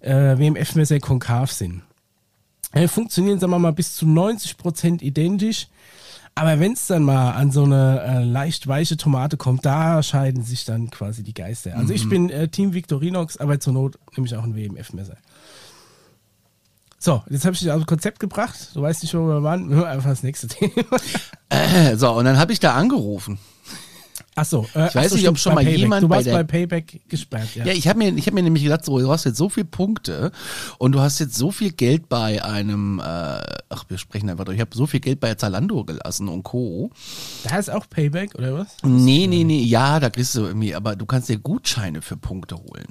äh, 0.00 0.36
WMF-Messer 0.36 0.98
konkav 0.98 1.52
sind. 1.52 1.82
Äh, 2.72 2.88
funktionieren, 2.88 3.40
sagen 3.40 3.52
wir 3.52 3.58
mal, 3.58 3.72
bis 3.72 3.94
zu 3.94 4.06
90% 4.06 5.02
identisch. 5.02 5.68
Aber 6.34 6.60
wenn 6.60 6.72
es 6.72 6.86
dann 6.86 7.02
mal 7.02 7.32
an 7.32 7.50
so 7.50 7.64
eine 7.64 8.02
äh, 8.02 8.24
leicht 8.24 8.66
weiche 8.68 8.96
Tomate 8.96 9.36
kommt, 9.36 9.66
da 9.66 10.02
scheiden 10.02 10.42
sich 10.42 10.64
dann 10.64 10.90
quasi 10.90 11.22
die 11.22 11.34
Geister. 11.34 11.76
Also 11.76 11.92
ich 11.92 12.08
bin 12.08 12.30
äh, 12.30 12.48
Team 12.48 12.72
Victorinox, 12.72 13.36
aber 13.38 13.58
zur 13.58 13.72
Not 13.72 13.98
nehme 14.16 14.26
ich 14.26 14.36
auch 14.36 14.44
ein 14.44 14.56
WMF-Messer. 14.56 15.16
So, 16.98 17.22
jetzt 17.30 17.44
habe 17.44 17.54
ich 17.54 17.60
dich 17.60 17.70
dem 17.70 17.86
Konzept 17.86 18.20
gebracht. 18.20 18.70
Du 18.74 18.82
weißt 18.82 19.02
nicht, 19.02 19.14
wo 19.14 19.26
wir 19.26 19.42
waren. 19.42 19.70
Wir 19.70 19.86
einfach 19.88 20.10
das 20.10 20.22
nächste 20.22 20.48
Thema. 20.48 20.72
Äh, 21.48 21.96
so, 21.96 22.12
und 22.12 22.26
dann 22.26 22.38
habe 22.38 22.52
ich 22.52 22.60
da 22.60 22.74
angerufen. 22.74 23.38
Achso, 24.40 24.66
äh, 24.74 24.88
Ich 24.88 24.94
weiß 24.94 25.06
ach 25.06 25.10
so, 25.10 25.16
nicht, 25.16 25.28
ob 25.28 25.38
schon 25.38 25.50
bei 25.50 25.56
mal 25.56 25.64
Payback. 25.64 25.78
jemand 25.80 26.02
Du 26.02 26.08
bei 26.08 26.14
warst 26.16 26.26
der- 26.28 26.32
bei 26.32 26.44
Payback 26.44 27.00
gesperrt, 27.08 27.48
ja. 27.56 27.66
Ja, 27.66 27.72
ich 27.72 27.86
habe 27.86 27.98
mir, 27.98 28.08
ich 28.16 28.26
hab 28.26 28.32
mir 28.32 28.42
nämlich 28.42 28.62
gedacht, 28.62 28.86
so, 28.86 28.98
du 28.98 29.10
hast 29.10 29.24
jetzt 29.24 29.36
so 29.36 29.50
viele 29.50 29.66
Punkte 29.66 30.32
und 30.78 30.92
du 30.92 31.00
hast 31.00 31.18
jetzt 31.18 31.34
so 31.34 31.50
viel 31.50 31.72
Geld 31.72 32.08
bei 32.08 32.42
einem, 32.42 33.00
äh, 33.00 33.02
ach, 33.02 33.84
wir 33.88 33.98
sprechen 33.98 34.30
einfach 34.30 34.44
durch, 34.46 34.54
ich 34.56 34.60
habe 34.62 34.74
so 34.74 34.86
viel 34.86 35.00
Geld 35.00 35.20
bei 35.20 35.34
Zalando 35.34 35.84
gelassen 35.84 36.28
und 36.28 36.42
Co. 36.42 36.90
Da 37.44 37.58
ist 37.58 37.70
auch 37.70 37.86
Payback, 37.90 38.34
oder 38.36 38.54
was? 38.58 38.76
Nee, 38.82 39.26
nee, 39.26 39.44
nee, 39.44 39.62
ja, 39.62 40.00
da 40.00 40.08
kriegst 40.08 40.34
du 40.34 40.46
irgendwie, 40.46 40.74
aber 40.74 40.96
du 40.96 41.04
kannst 41.04 41.28
dir 41.28 41.38
Gutscheine 41.38 42.00
für 42.00 42.16
Punkte 42.16 42.56
holen. 42.56 42.86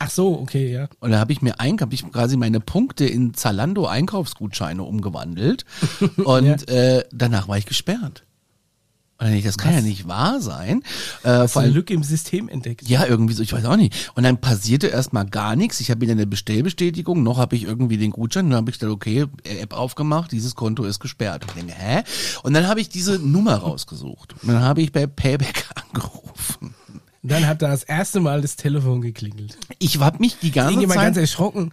Ach 0.00 0.10
so, 0.10 0.40
okay, 0.40 0.72
ja. 0.72 0.88
Und 0.98 1.12
da 1.12 1.20
habe 1.20 1.32
ich 1.32 1.40
mir 1.40 1.54
habe 1.58 1.94
ich 1.94 2.10
quasi 2.10 2.36
meine 2.36 2.58
Punkte 2.58 3.04
in 3.06 3.34
Zalando 3.34 3.86
Einkaufsgutscheine 3.86 4.82
umgewandelt 4.82 5.64
und 6.24 6.68
äh, 6.68 7.04
danach 7.12 7.46
war 7.46 7.58
ich 7.58 7.66
gesperrt. 7.66 7.98
Und 8.00 8.06
dann 8.08 8.16
denk 8.16 9.04
ich, 9.04 9.07
das 9.18 9.58
kann 9.58 9.74
ja 9.74 9.80
nicht 9.80 10.06
wahr 10.06 10.40
sein. 10.40 10.82
Äh, 11.24 11.28
Hast 11.30 11.52
vor 11.54 11.62
eine 11.62 11.68
allem, 11.68 11.74
Lücke 11.76 11.92
im 11.94 12.04
System 12.04 12.48
entdeckt? 12.48 12.88
ja, 12.88 13.04
irgendwie 13.04 13.34
so, 13.34 13.42
ich 13.42 13.52
weiß 13.52 13.64
auch 13.64 13.76
nicht. 13.76 14.12
Und 14.14 14.22
dann 14.22 14.40
passierte 14.40 14.86
erstmal 14.86 15.26
gar 15.26 15.56
nichts. 15.56 15.80
Ich 15.80 15.90
habe 15.90 16.00
wieder 16.02 16.12
eine 16.12 16.26
Bestellbestätigung, 16.26 17.22
noch 17.22 17.38
habe 17.38 17.56
ich 17.56 17.64
irgendwie 17.64 17.96
den 17.96 18.12
Gutschein, 18.12 18.48
dann 18.50 18.56
habe 18.58 18.70
ich 18.70 18.78
gedacht, 18.78 18.94
okay, 18.94 19.26
App 19.44 19.72
aufgemacht, 19.74 20.30
dieses 20.30 20.54
Konto 20.54 20.84
ist 20.84 21.00
gesperrt. 21.00 21.42
Und 21.44 21.48
ich 21.50 21.54
denke, 21.56 21.74
hä? 21.74 22.02
Und 22.44 22.54
dann 22.54 22.68
habe 22.68 22.80
ich 22.80 22.88
diese 22.88 23.18
Nummer 23.18 23.56
rausgesucht. 23.56 24.34
Und 24.42 24.48
dann 24.48 24.62
habe 24.62 24.82
ich 24.82 24.92
bei 24.92 25.06
Payback 25.06 25.66
angerufen. 25.92 26.74
Und 27.22 27.32
dann 27.32 27.46
hat 27.48 27.60
da 27.62 27.68
das 27.68 27.82
erste 27.82 28.20
Mal 28.20 28.40
das 28.40 28.54
Telefon 28.54 29.00
geklingelt. 29.00 29.58
Ich 29.80 29.98
habe 29.98 30.18
mich 30.20 30.38
die 30.38 30.52
ganze 30.52 30.70
Irgendjemand 30.70 31.00
ganz 31.00 31.14
Zeit, 31.16 31.22
erschrocken. 31.22 31.72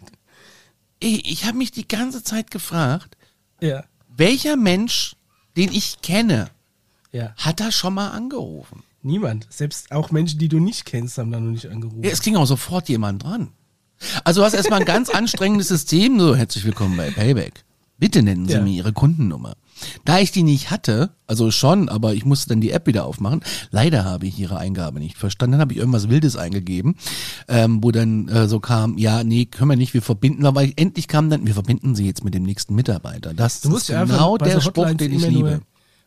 ich, 0.99 1.31
ich 1.31 1.45
habe 1.45 1.57
mich 1.59 1.71
die 1.71 1.87
ganze 1.87 2.23
Zeit 2.23 2.49
gefragt, 2.49 3.15
Ja, 3.61 3.83
welcher 4.17 4.55
Mensch, 4.55 5.15
den 5.55 5.71
ich 5.71 6.01
kenne, 6.01 6.49
ja. 7.15 7.33
hat 7.37 7.59
da 7.59 7.71
schon 7.71 7.93
mal 7.93 8.09
angerufen? 8.09 8.83
Niemand. 9.01 9.47
Selbst 9.49 9.91
auch 9.91 10.11
Menschen, 10.11 10.39
die 10.39 10.49
du 10.49 10.59
nicht 10.59 10.85
kennst, 10.85 11.17
haben 11.17 11.31
da 11.31 11.39
noch 11.39 11.51
nicht 11.51 11.69
angerufen. 11.69 12.03
Ja, 12.03 12.09
es 12.11 12.21
ging 12.21 12.35
auch 12.35 12.45
sofort 12.47 12.89
jemand 12.89 13.23
dran. 13.23 13.49
Also 14.23 14.41
du 14.41 14.45
hast 14.45 14.53
erstmal 14.53 14.79
ein 14.79 14.85
ganz 14.85 15.09
anstrengendes 15.09 15.67
System, 15.69 16.19
so 16.19 16.35
herzlich 16.35 16.65
willkommen 16.65 16.97
bei 16.97 17.11
Payback. 17.11 17.63
Bitte 17.97 18.21
nennen 18.23 18.45
Sie 18.47 18.53
Ja. 18.53 18.61
mir 18.61 18.71
Ihre 18.71 18.91
Kundennummer. 18.91 19.53
Da 20.05 20.19
ich 20.19 20.31
die 20.31 20.43
nicht 20.43 20.69
hatte, 20.71 21.11
also 21.27 21.51
schon, 21.51 21.87
aber 21.87 22.13
ich 22.13 22.25
musste 22.25 22.49
dann 22.49 22.61
die 22.61 22.71
App 22.71 22.87
wieder 22.87 23.05
aufmachen. 23.05 23.41
Leider 23.71 24.03
habe 24.03 24.25
ich 24.25 24.37
Ihre 24.39 24.57
Eingabe 24.57 24.99
nicht 24.99 25.17
verstanden. 25.17 25.53
Dann 25.53 25.61
habe 25.61 25.73
ich 25.73 25.79
irgendwas 25.79 26.09
Wildes 26.09 26.35
eingegeben, 26.35 26.95
ähm, 27.47 27.83
wo 27.83 27.91
dann 27.91 28.27
äh, 28.27 28.47
so 28.47 28.59
kam, 28.59 28.97
ja, 28.97 29.23
nee, 29.23 29.45
können 29.45 29.69
wir 29.69 29.77
nicht, 29.77 29.93
wir 29.93 30.01
verbinden, 30.01 30.45
aber 30.45 30.65
endlich 30.77 31.07
kam 31.07 31.29
dann, 31.29 31.45
wir 31.45 31.53
verbinden 31.53 31.95
Sie 31.95 32.05
jetzt 32.05 32.23
mit 32.23 32.33
dem 32.33 32.43
nächsten 32.43 32.75
Mitarbeiter. 32.75 33.33
Das 33.33 33.61
Du 33.61 33.69
musst 33.69 33.83
ist 33.83 33.89
ja 33.89 34.03
genau 34.03 34.37
der 34.37 34.59
Spruch, 34.61 34.93
den 34.93 35.13
ich 35.13 35.25
liebe. 35.27 35.61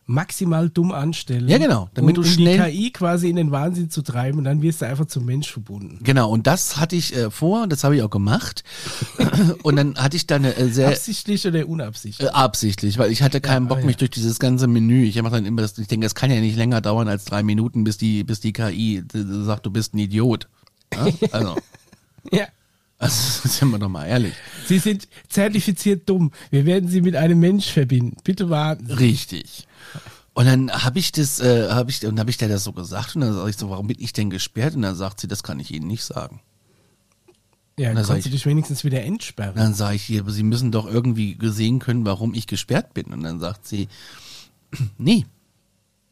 Maximal 0.09 0.69
dumm 0.71 0.91
anstellen. 0.91 1.47
Ja, 1.47 1.59
genau, 1.59 1.87
damit 1.93 2.17
um, 2.17 2.23
du 2.23 2.27
um 2.27 2.33
schnell- 2.33 2.71
die 2.71 2.77
KI 2.83 2.91
quasi 2.91 3.29
in 3.29 3.35
den 3.35 3.51
Wahnsinn 3.51 3.91
zu 3.91 4.01
treiben 4.01 4.39
und 4.39 4.43
dann 4.43 4.61
wirst 4.63 4.81
du 4.81 4.87
einfach 4.87 5.05
zum 5.05 5.23
Mensch 5.25 5.51
verbunden. 5.51 5.99
Genau, 6.03 6.31
und 6.31 6.47
das 6.47 6.77
hatte 6.77 6.95
ich 6.95 7.15
äh, 7.15 7.29
vor, 7.29 7.67
das 7.67 7.83
habe 7.83 7.95
ich 7.95 8.01
auch 8.01 8.09
gemacht. 8.09 8.63
und 9.63 9.75
dann 9.75 9.95
hatte 9.97 10.17
ich 10.17 10.25
da 10.25 10.35
eine 10.37 10.55
äh, 10.55 10.69
sehr 10.69 10.87
Absichtlich 10.89 11.45
oder 11.45 11.67
unabsichtlich? 11.67 12.27
Äh, 12.27 12.31
absichtlich, 12.31 12.97
weil 12.97 13.11
ich 13.11 13.21
hatte 13.21 13.39
keinen 13.39 13.65
Ja, 13.65 13.69
Bock, 13.69 13.77
ah, 13.77 13.81
ja. 13.81 13.85
mich 13.85 13.97
durch 13.97 14.09
dieses 14.11 14.39
ganze 14.39 14.65
Menü. 14.67 15.03
Ich 15.03 15.21
mache 15.21 15.33
dann 15.35 15.45
immer 15.45 15.61
das, 15.61 15.77
ich 15.77 15.87
denke, 15.87 16.07
es 16.07 16.15
kann 16.15 16.31
ja 16.31 16.39
nicht 16.41 16.57
länger 16.57 16.81
dauern 16.81 17.07
als 17.07 17.25
drei 17.25 17.43
Minuten, 17.43 17.83
bis 17.83 17.97
die, 17.97 18.23
bis 18.23 18.39
die 18.39 18.51
KI 18.51 18.97
äh, 18.97 19.03
sagt, 19.43 19.67
du 19.67 19.69
bist 19.69 19.93
ein 19.93 19.99
Idiot. 19.99 20.47
Ja? 20.93 21.07
Also, 21.31 21.55
Ja. 22.31 22.47
also, 22.97 23.47
sind 23.47 23.69
wir 23.69 23.77
doch 23.77 23.89
mal 23.89 24.07
ehrlich. 24.07 24.33
Sie 24.65 24.79
sind 24.79 25.07
zertifiziert 25.29 26.09
dumm. 26.09 26.31
Wir 26.49 26.65
werden 26.65 26.89
Sie 26.89 27.01
mit 27.01 27.15
einem 27.15 27.39
Mensch 27.39 27.67
verbinden. 27.71 28.17
Bitte 28.23 28.49
warten. 28.49 28.87
Sie. 28.87 28.93
Richtig. 28.93 29.67
Und 30.39 30.45
dann 30.45 30.71
habe 30.71 30.99
ich 30.99 31.11
das, 31.11 31.41
äh, 31.41 31.69
habe 31.69 31.91
ich, 31.91 32.05
und 32.05 32.17
habe 32.17 32.29
ich 32.29 32.37
der 32.37 32.47
das 32.47 32.63
so 32.63 32.71
gesagt 32.71 33.13
und 33.13 33.19
dann 33.23 33.33
sage 33.33 33.49
ich 33.49 33.57
so, 33.57 33.69
warum 33.69 33.87
bin 33.87 33.97
ich 33.99 34.13
denn 34.13 34.29
gesperrt? 34.29 34.73
Und 34.73 34.83
dann 34.83 34.95
sagt 34.95 35.19
sie, 35.19 35.27
das 35.27 35.43
kann 35.43 35.59
ich 35.59 35.69
Ihnen 35.69 35.87
nicht 35.87 36.05
sagen. 36.05 36.39
Ja, 37.77 37.89
sag 37.89 38.07
kannst 38.07 38.25
du 38.25 38.29
ich- 38.29 38.35
dich 38.35 38.45
wenigstens 38.45 38.85
wieder 38.85 39.03
entsperren. 39.03 39.55
Dann 39.57 39.73
sage 39.73 39.97
ich 39.97 40.03
hier, 40.03 40.21
aber 40.21 40.31
Sie 40.31 40.43
müssen 40.43 40.71
doch 40.71 40.87
irgendwie 40.87 41.37
sehen 41.41 41.79
können, 41.79 42.05
warum 42.05 42.33
ich 42.33 42.47
gesperrt 42.47 42.93
bin. 42.93 43.07
Und 43.07 43.23
dann 43.23 43.41
sagt 43.41 43.67
sie, 43.67 43.89
nee. 44.97 45.25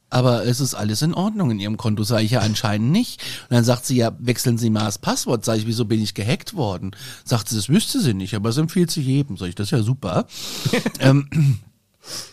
Aber 0.09 0.45
es 0.45 0.59
ist 0.59 0.75
alles 0.75 1.01
in 1.03 1.13
Ordnung 1.13 1.51
in 1.51 1.61
Ihrem 1.61 1.77
Konto, 1.77 2.03
sage 2.03 2.23
ich 2.25 2.31
ja 2.31 2.41
anscheinend 2.41 2.91
nicht. 2.91 3.21
Und 3.43 3.55
dann 3.55 3.63
sagt 3.63 3.85
sie, 3.85 3.95
ja, 3.95 4.11
wechseln 4.19 4.57
Sie 4.57 4.69
mal 4.69 4.83
das 4.83 4.97
Passwort. 4.99 5.45
Sage 5.45 5.59
ich, 5.59 5.67
wieso 5.67 5.85
bin 5.85 6.03
ich 6.03 6.13
gehackt 6.13 6.53
worden? 6.53 6.91
Sagt 7.23 7.47
sie, 7.47 7.55
das 7.55 7.69
wüsste 7.69 8.01
sie 8.01 8.13
nicht, 8.13 8.33
aber 8.33 8.49
es 8.49 8.57
empfiehlt 8.57 8.91
sich 8.91 9.05
jedem. 9.05 9.37
Sag 9.37 9.47
ich, 9.47 9.55
das 9.55 9.67
ist 9.67 9.71
ja 9.71 9.83
super. 9.83 10.27
ähm, 10.99 11.29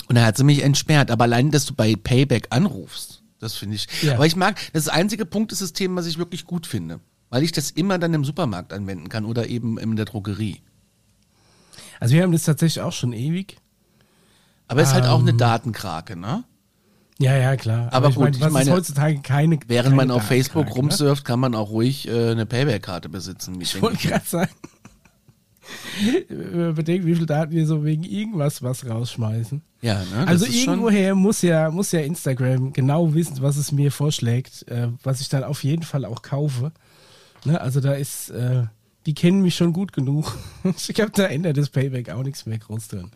und 0.09 0.17
dann 0.17 0.25
hat 0.25 0.37
sie 0.37 0.45
mich 0.45 0.63
entsperrt. 0.63 1.11
Aber 1.11 1.25
allein, 1.25 1.51
dass 1.51 1.67
du 1.67 1.75
bei 1.75 1.97
Payback 1.97 2.49
anrufst, 2.51 3.23
das 3.39 3.55
finde 3.55 3.77
ich. 3.77 3.87
Ja. 4.03 4.15
Aber 4.15 4.27
ich 4.27 4.37
mag, 4.37 4.59
das 4.73 4.89
einzige 4.89 5.27
Punktesystem, 5.27 5.95
was 5.97 6.07
ich 6.07 6.19
wirklich 6.19 6.45
gut 6.45 6.67
finde. 6.67 7.01
Weil 7.31 7.43
ich 7.43 7.53
das 7.53 7.71
immer 7.73 7.99
dann 7.99 8.15
im 8.15 8.25
Supermarkt 8.25 8.73
anwenden 8.73 9.09
kann 9.09 9.25
oder 9.25 9.49
eben 9.49 9.79
in 9.79 9.97
der 9.97 10.05
Drogerie. 10.05 10.61
Also 11.99 12.15
wir 12.15 12.23
haben 12.23 12.33
das 12.33 12.45
tatsächlich 12.45 12.83
auch 12.83 12.93
schon 12.93 13.13
ewig. 13.13 13.57
Aber 14.69 14.83
es 14.83 14.89
ist 14.89 14.95
halt 14.95 15.07
auch 15.07 15.21
eine 15.21 15.31
Ähm. 15.31 15.39
Datenkrake, 15.39 16.17
ne? 16.17 16.45
Ja, 17.19 17.37
ja, 17.37 17.57
klar. 17.57 17.93
Aber 17.93 18.09
ich 18.09 18.17
gut, 18.17 18.25
meine, 18.25 18.37
ich 18.37 18.43
was 18.43 18.53
meine, 18.53 18.71
ist 18.71 18.77
heutzutage 18.77 19.21
keine 19.21 19.59
Während 19.67 19.91
keine 19.91 19.97
man 19.97 20.11
auf 20.11 20.25
Facebook 20.25 20.67
ne? 20.67 20.73
rumsurft, 20.73 21.25
kann 21.25 21.39
man 21.39 21.55
auch 21.55 21.71
ruhig 21.71 22.09
äh, 22.09 22.31
eine 22.31 22.45
Payback-Karte 22.45 23.09
besitzen. 23.09 23.61
Ich 23.61 23.81
wollte 23.81 24.09
gerade 24.09 24.27
sagen. 24.27 24.51
Wenn 26.29 26.59
man 26.59 26.75
bedenkt, 26.75 27.07
wie 27.07 27.15
viel 27.15 27.27
Daten 27.27 27.53
wir 27.53 27.67
so 27.67 27.85
wegen 27.85 28.05
irgendwas 28.05 28.63
was 28.63 28.87
rausschmeißen. 28.87 29.63
Ja, 29.81 30.03
ne? 30.15 30.27
Also 30.27 30.47
irgendwoher 30.47 31.15
muss 31.15 31.43
ja, 31.43 31.71
muss 31.71 31.93
ja 31.93 32.01
Instagram 32.01 32.73
genau 32.73 33.15
wissen, 33.15 33.37
was 33.41 33.57
es 33.57 33.71
mir 33.71 33.93
vorschlägt, 33.93 34.67
äh, 34.69 34.89
was 35.03 35.21
ich 35.21 35.29
dann 35.29 35.45
auf 35.45 35.63
jeden 35.63 35.83
Fall 35.83 36.05
auch 36.05 36.23
kaufe. 36.23 36.73
Ne? 37.45 37.61
Also 37.61 37.81
da 37.81 37.93
ist, 37.93 38.31
äh, 38.31 38.65
die 39.07 39.15
kennen 39.15 39.43
mich 39.43 39.55
schon 39.57 39.73
gut 39.73 39.93
genug. 39.93 40.37
ich 40.65 40.95
glaube, 40.95 41.13
da 41.15 41.25
ändert 41.25 41.57
das 41.57 41.69
Payback 41.71 42.11
auch 42.11 42.23
nichts 42.23 42.47
mehr 42.47 42.59
groß 42.59 42.89
drin. 42.89 43.11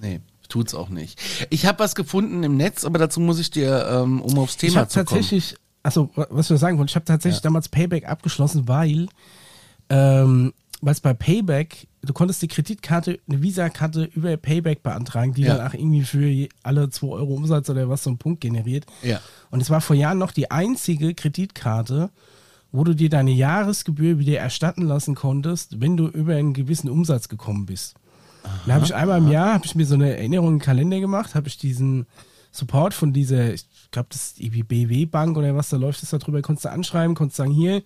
Nee, 0.00 0.20
tut's 0.48 0.74
auch 0.74 0.88
nicht. 0.88 1.20
Ich 1.50 1.66
habe 1.66 1.80
was 1.80 1.94
gefunden 1.94 2.42
im 2.44 2.56
Netz, 2.56 2.84
aber 2.84 2.98
dazu 2.98 3.20
muss 3.20 3.38
ich 3.38 3.50
dir, 3.50 3.88
ähm, 3.90 4.20
um 4.22 4.38
aufs 4.38 4.54
Ich 4.54 4.60
Thema 4.60 4.82
habe 4.82 4.88
zu 4.88 5.04
kommen. 5.04 5.06
tatsächlich, 5.06 5.56
also 5.82 6.10
was 6.14 6.50
wir 6.50 6.56
sagen 6.58 6.78
wollen, 6.78 6.88
ich 6.88 6.94
habe 6.94 7.04
tatsächlich 7.04 7.42
damals 7.42 7.68
Payback 7.68 8.08
abgeschlossen, 8.08 8.68
weil 8.68 9.08
ähm, 9.90 10.52
was 10.80 11.00
bei 11.00 11.12
Payback, 11.14 11.88
du 12.02 12.12
konntest 12.12 12.40
die 12.42 12.48
Kreditkarte, 12.48 13.18
eine 13.28 13.42
Visa-Karte 13.42 14.04
über 14.14 14.36
Payback 14.36 14.82
beantragen, 14.82 15.34
die 15.34 15.42
Ja. 15.42 15.56
dann 15.56 15.66
auch 15.66 15.74
irgendwie 15.74 16.02
für 16.02 16.48
alle 16.62 16.88
2 16.90 17.06
Euro 17.08 17.34
Umsatz 17.34 17.68
oder 17.68 17.88
was 17.88 18.04
so 18.04 18.10
einen 18.10 18.18
Punkt 18.18 18.40
generiert. 18.40 18.86
Ja. 19.02 19.20
Und 19.50 19.60
es 19.60 19.70
war 19.70 19.80
vor 19.80 19.96
Jahren 19.96 20.18
noch 20.18 20.32
die 20.32 20.50
einzige 20.50 21.14
Kreditkarte, 21.14 22.10
wo 22.70 22.84
du 22.84 22.94
dir 22.94 23.08
deine 23.08 23.32
Jahresgebühr 23.32 24.18
wieder 24.18 24.38
erstatten 24.38 24.82
lassen 24.82 25.14
konntest, 25.14 25.80
wenn 25.80 25.96
du 25.96 26.06
über 26.06 26.34
einen 26.36 26.52
gewissen 26.54 26.90
Umsatz 26.90 27.28
gekommen 27.28 27.66
bist. 27.66 27.94
Da 28.66 28.74
habe 28.74 28.84
ich 28.84 28.94
einmal 28.94 29.18
im 29.18 29.28
Jahr, 29.28 29.54
habe 29.54 29.66
ich 29.66 29.74
mir 29.74 29.84
so 29.84 29.94
eine 29.94 30.16
Erinnerung 30.16 30.54
im 30.54 30.58
Kalender 30.58 31.00
gemacht, 31.00 31.34
habe 31.34 31.48
ich 31.48 31.58
diesen 31.58 32.06
Support 32.52 32.94
von 32.94 33.12
dieser, 33.12 33.52
ich 33.52 33.64
glaube, 33.90 34.08
das 34.10 34.26
ist 34.28 34.40
irgendwie 34.40 34.62
BW 34.62 35.06
Bank 35.06 35.36
oder 35.36 35.54
was, 35.54 35.68
da 35.68 35.76
läuft 35.76 36.02
es 36.02 36.10
da 36.10 36.18
drüber, 36.18 36.40
konntest 36.40 36.64
du 36.64 36.70
anschreiben, 36.70 37.14
konntest 37.14 37.36
sagen, 37.36 37.52
hier, 37.52 37.82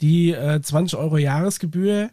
die 0.00 0.32
äh, 0.32 0.60
20 0.60 0.98
Euro 0.98 1.18
Jahresgebühr, 1.18 2.10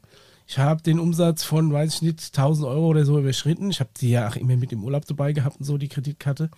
ich 0.47 0.57
habe 0.57 0.81
den 0.81 0.99
Umsatz 0.99 1.43
von, 1.43 1.71
weiß 1.71 1.95
ich 1.95 2.01
nicht, 2.01 2.21
1000 2.37 2.67
Euro 2.67 2.87
oder 2.87 3.05
so 3.05 3.17
überschritten. 3.17 3.69
Ich 3.71 3.79
habe 3.79 3.89
die 3.99 4.09
ja 4.09 4.27
auch 4.27 4.35
immer 4.35 4.57
mit 4.57 4.71
im 4.73 4.83
Urlaub 4.83 5.05
dabei 5.05 5.31
gehabt 5.31 5.57
und 5.59 5.65
so, 5.65 5.77
die 5.77 5.87
Kreditkarte. 5.87 6.49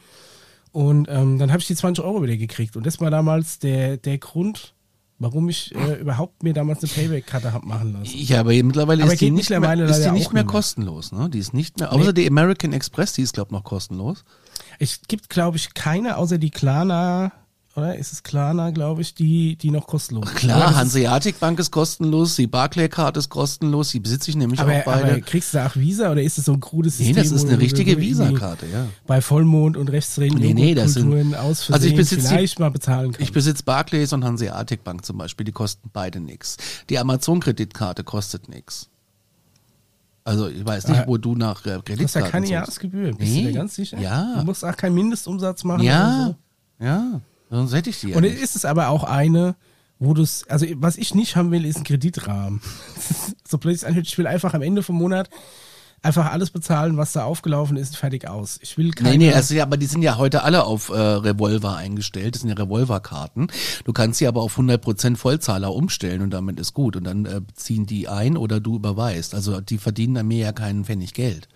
Und 0.71 1.07
ähm, 1.09 1.37
dann 1.37 1.51
habe 1.51 1.59
ich 1.59 1.67
die 1.67 1.75
20 1.75 2.03
Euro 2.03 2.23
wieder 2.23 2.35
gekriegt. 2.35 2.75
Und 2.75 2.87
das 2.87 2.99
war 2.99 3.11
damals 3.11 3.59
der, 3.59 3.97
der 3.97 4.17
Grund, 4.17 4.73
warum 5.19 5.47
ich 5.47 5.75
äh, 5.75 6.01
überhaupt 6.01 6.41
mir 6.41 6.53
damals 6.53 6.83
eine 6.83 6.91
Payback-Karte 6.91 7.53
hab 7.53 7.63
machen 7.65 7.93
lassen. 7.93 8.17
Ja, 8.17 8.39
aber 8.39 8.51
mittlerweile 8.51 9.03
Aber 9.03 9.13
ist 9.13 9.21
die 9.21 9.29
nicht 9.29 9.51
mehr, 9.51 9.61
ist 9.61 10.03
die 10.03 10.11
nicht 10.11 10.11
mehr 10.11 10.13
nicht 10.13 10.33
mehr. 10.33 10.43
kostenlos. 10.45 11.11
Ne? 11.11 11.29
Die 11.29 11.37
ist 11.37 11.53
nicht 11.53 11.79
mehr, 11.79 11.93
außer 11.93 12.13
die 12.13 12.27
American 12.27 12.73
Express, 12.73 13.13
die 13.13 13.21
ist 13.21 13.33
glaube 13.33 13.53
noch 13.53 13.63
kostenlos. 13.63 14.25
Es 14.79 15.01
gibt, 15.07 15.29
glaube 15.29 15.57
ich, 15.57 15.75
keine, 15.75 16.17
außer 16.17 16.39
die 16.39 16.49
Klarna, 16.49 17.31
oder? 17.75 17.95
Ist 17.97 18.13
es 18.13 18.21
Klarna, 18.23 18.69
glaube 18.71 19.01
ich, 19.01 19.15
die, 19.15 19.55
die 19.55 19.71
noch 19.71 19.87
kostenlos 19.87 20.25
ist. 20.25 20.31
Aber 20.31 20.39
Klar, 20.39 20.59
das 20.61 20.69
ist- 20.71 20.77
Hanseatic 20.77 21.39
Bank 21.39 21.57
ist 21.59 21.71
kostenlos, 21.71 22.35
die 22.35 22.45
Barclay-Card 22.47 23.17
ist 23.17 23.29
kostenlos, 23.29 23.89
die 23.89 23.99
besitze 23.99 24.29
ich 24.29 24.35
nämlich 24.35 24.59
Aber, 24.59 24.71
auch 24.77 24.83
beide. 24.85 25.05
aber 25.11 25.21
kriegst 25.21 25.53
du 25.53 25.57
da 25.57 25.67
auch 25.67 25.75
Visa 25.75 26.11
oder 26.11 26.21
ist 26.21 26.37
es 26.37 26.45
so 26.45 26.53
ein 26.53 26.59
krudes 26.59 26.99
nee, 26.99 27.05
System? 27.13 27.23
das 27.23 27.31
ist 27.31 27.47
eine 27.49 27.59
richtige 27.59 27.99
Visa-Karte, 27.99 28.67
ja. 28.71 28.85
Bei 29.07 29.21
Vollmond 29.21 29.75
und 29.77 29.89
rechtsdrehenden 29.89 30.39
Nee, 30.41 30.53
nee, 30.53 30.75
das 30.75 30.93
sind- 30.93 31.35
aus 31.35 31.63
Versehen 31.63 31.73
Also 31.73 31.87
ich 31.87 31.95
besitze 31.95 32.21
die- 32.21 32.27
vielleicht 32.35 32.59
mal 32.59 32.69
bezahlen 32.71 33.11
kannst. 33.11 33.21
Ich 33.21 33.31
besitze 33.33 33.63
Barclays 33.63 34.13
und 34.13 34.23
Hanseatic 34.23 34.83
Bank 34.83 35.03
zum 35.05 35.17
Beispiel, 35.17 35.43
die 35.45 35.51
kosten 35.51 35.89
beide 35.91 36.19
nix. 36.19 36.57
Die 36.89 36.99
Amazon-Kreditkarte 36.99 38.03
kostet 38.03 38.49
nix. 38.49 38.89
Also 40.25 40.47
ich 40.47 40.65
weiß 40.65 40.87
nicht, 40.87 41.01
Ah, 41.01 41.03
wo 41.07 41.17
du 41.17 41.35
nach 41.35 41.65
äh, 41.65 41.71
Du 41.73 41.81
Kreditkarten 41.81 42.03
hast 42.05 42.15
ja 42.15 42.21
keine. 42.29 42.47
Jahresgebühr, 42.47 43.13
bist 43.13 43.19
Nee, 43.33 43.41
du 43.41 43.47
dir 43.49 43.53
ganz 43.55 43.75
sicher? 43.75 43.99
ja. 43.99 44.35
Du 44.39 44.45
musst 44.45 44.63
auch 44.63 44.77
keinen 44.77 44.95
Mindestumsatz 44.95 45.63
machen 45.65 45.83
Ja, 45.83 46.35
so. 46.79 46.85
ja, 46.85 47.19
sonst 47.57 47.73
hätte 47.73 47.89
ich 47.89 47.99
die 47.99 48.09
ja 48.09 48.17
Und 48.17 48.23
nicht. 48.23 48.41
ist 48.41 48.55
es 48.55 48.65
aber 48.65 48.89
auch 48.89 49.03
eine, 49.03 49.55
wo 49.99 50.13
du 50.13 50.21
es, 50.21 50.45
also 50.49 50.65
was 50.75 50.97
ich 50.97 51.15
nicht 51.15 51.35
haben 51.35 51.51
will, 51.51 51.65
ist 51.65 51.77
ein 51.77 51.83
Kreditrahmen. 51.83 52.61
so 53.47 53.57
plötzlich 53.57 53.87
anhört, 53.87 54.07
ich 54.07 54.17
will 54.17 54.27
einfach 54.27 54.53
am 54.53 54.61
Ende 54.61 54.83
vom 54.83 54.95
Monat 54.95 55.29
einfach 56.03 56.31
alles 56.31 56.51
bezahlen, 56.51 56.97
was 56.97 57.13
da 57.13 57.23
aufgelaufen 57.23 57.77
ist, 57.77 57.95
fertig 57.95 58.27
aus. 58.27 58.59
Ich 58.61 58.77
will 58.77 58.91
keine. 58.91 59.11
Nee, 59.11 59.17
nee, 59.17 59.33
also, 59.33 59.55
ja, 59.55 59.63
aber 59.63 59.77
die 59.77 59.85
sind 59.85 60.01
ja 60.01 60.17
heute 60.17 60.43
alle 60.43 60.65
auf 60.65 60.89
äh, 60.89 60.93
Revolver 60.93 61.77
eingestellt. 61.77 62.35
Das 62.35 62.41
sind 62.41 62.49
ja 62.49 62.55
Revolverkarten. 62.55 63.47
Du 63.85 63.93
kannst 63.93 64.19
sie 64.19 64.27
aber 64.27 64.41
auf 64.41 64.57
100% 64.59 65.15
Vollzahler 65.15 65.73
umstellen 65.73 66.21
und 66.21 66.31
damit 66.31 66.59
ist 66.59 66.73
gut. 66.73 66.95
Und 66.97 67.05
dann 67.05 67.25
äh, 67.25 67.41
ziehen 67.55 67.85
die 67.85 68.09
ein 68.09 68.37
oder 68.37 68.59
du 68.59 68.75
überweist. 68.75 69.33
Also 69.33 69.61
die 69.61 69.77
verdienen 69.77 70.17
an 70.17 70.27
mir 70.27 70.39
ja 70.39 70.51
keinen 70.51 70.83
Pfennig 70.83 71.13
Geld. 71.13 71.47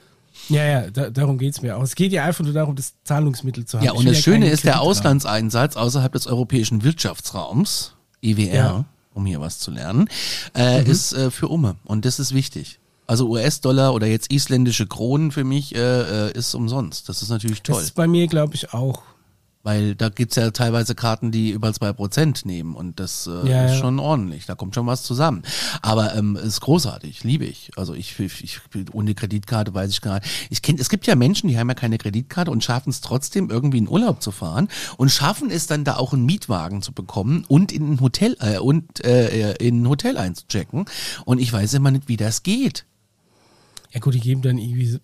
Ja, 0.49 0.63
ja, 0.65 0.89
da, 0.91 1.10
darum 1.10 1.38
geht's 1.38 1.62
mir 1.62 1.77
auch. 1.77 1.83
Es 1.83 1.95
geht 1.95 2.12
ja 2.12 2.23
einfach 2.25 2.43
nur 2.43 2.53
darum, 2.53 2.75
das 2.75 2.93
Zahlungsmittel 3.03 3.65
zu 3.65 3.77
haben. 3.77 3.86
Ja, 3.86 3.91
und 3.93 4.05
das 4.07 4.19
Schöne 4.19 4.45
keinen 4.45 4.53
ist, 4.53 4.63
der. 4.63 4.81
Auslandseinsatz 4.81 5.75
außerhalb 5.75 6.12
des 6.13 6.27
europäischen 6.27 6.83
Wirtschaftsraums, 6.83 7.93
EWR, 8.21 8.53
Ja. 8.55 8.86
um 9.13 9.25
hier 9.25 9.41
was 9.41 9.60
zu 9.60 9.71
lernen, 9.71 10.10
äh, 10.55 10.83
ist 10.83 11.13
äh, 11.13 11.31
für 11.31 11.47
Umme. 11.47 11.75
Und 11.83 12.05
das 12.05 12.19
ist 12.19 12.33
wichtig. 12.33 12.79
Also 13.07 13.29
US-Dollar 13.29 13.93
oder 13.93 14.07
jetzt 14.07 14.31
isländische 14.33 14.86
Kronen 14.86 15.31
für 15.31 15.43
mich 15.45 15.73
äh, 15.75 16.27
äh, 16.27 16.31
ist 16.33 16.53
umsonst. 16.55 17.07
Das 17.07 17.21
ist 17.21 17.29
natürlich 17.29 17.62
Das 17.63 17.75
toll. 17.75 17.83
ist 17.83 17.95
bei 17.95 18.05
mir, 18.07 18.27
glaube 18.27 18.55
ich, 18.55 18.73
auch. 18.73 19.01
Weil 19.67 19.95
da 19.95 20.08
gibt's 20.08 20.38
ja 20.38 20.49
teilweise 20.51 20.95
Karten, 20.95 21.30
die 21.30 21.49
über 21.49 21.73
zwei 21.73 21.91
Prozent 21.91 22.45
nehmen 22.45 22.73
und 22.73 23.01
das 23.01 23.27
äh, 23.27 23.49
Ja, 23.49 23.65
ist 23.65 23.71
ja. 23.73 23.77
schon 23.80 23.99
ordentlich. 23.99 24.45
Da 24.45 24.56
kommt 24.56 24.73
schon 24.75 24.88
was 24.88 25.03
zusammen. 25.03 25.43
Aber 25.82 26.15
ähm, 26.15 26.38
ist 26.38 26.62
großartig, 26.62 27.25
liebe 27.25 27.43
ich. 27.43 27.71
Also 27.75 27.93
ich, 27.93 28.17
ich, 28.17 28.41
ich 28.45 28.62
ohne 28.93 29.13
Kreditkarte 29.13 29.73
weiß 29.73 29.91
ich 29.91 29.99
gar 29.99 30.21
nicht. 30.21 30.47
Ich 30.49 30.62
kenn, 30.62 30.77
es 30.80 30.88
gibt 30.88 31.06
ja 31.06 31.15
Menschen, 31.15 31.49
die 31.49 31.60
haben 31.60 31.67
ja 31.67 31.73
keine 31.73 31.97
Kreditkarte 31.97 32.49
und 32.49 32.63
schaffen 32.63 32.91
es 32.91 33.01
trotzdem 33.01 33.49
irgendwie 33.49 33.80
in 33.80 33.89
Urlaub 33.89 34.21
zu 34.21 34.32
fahren 34.32 34.69
und 34.95 35.10
schaffen 35.12 35.51
es 35.51 35.67
dann 35.67 35.84
da 35.84 35.97
auch 35.97 36.13
einen 36.13 36.25
Mietwagen 36.25 36.82
zu 36.82 36.93
bekommen 36.93 37.43
und 37.49 37.73
in 37.73 37.91
ein 37.95 37.99
Hotel 37.99 38.38
äh, 38.39 38.60
und 38.60 39.03
äh, 39.03 39.51
in 39.56 39.82
ein 39.82 39.89
Hotel 39.89 40.17
einzuchecken. 40.17 40.86
Und 41.25 41.39
ich 41.39 41.51
weiß 41.51 41.73
immer 41.73 41.91
nicht, 41.91 42.08
wie 42.08 42.15
das 42.15 42.41
geht. 42.43 42.86
Ja 43.91 43.99
gut, 43.99 44.13
die 44.13 44.21
geben 44.21 44.41
dann 44.43 44.60
irgendwie 44.60 44.86
so- 44.88 44.99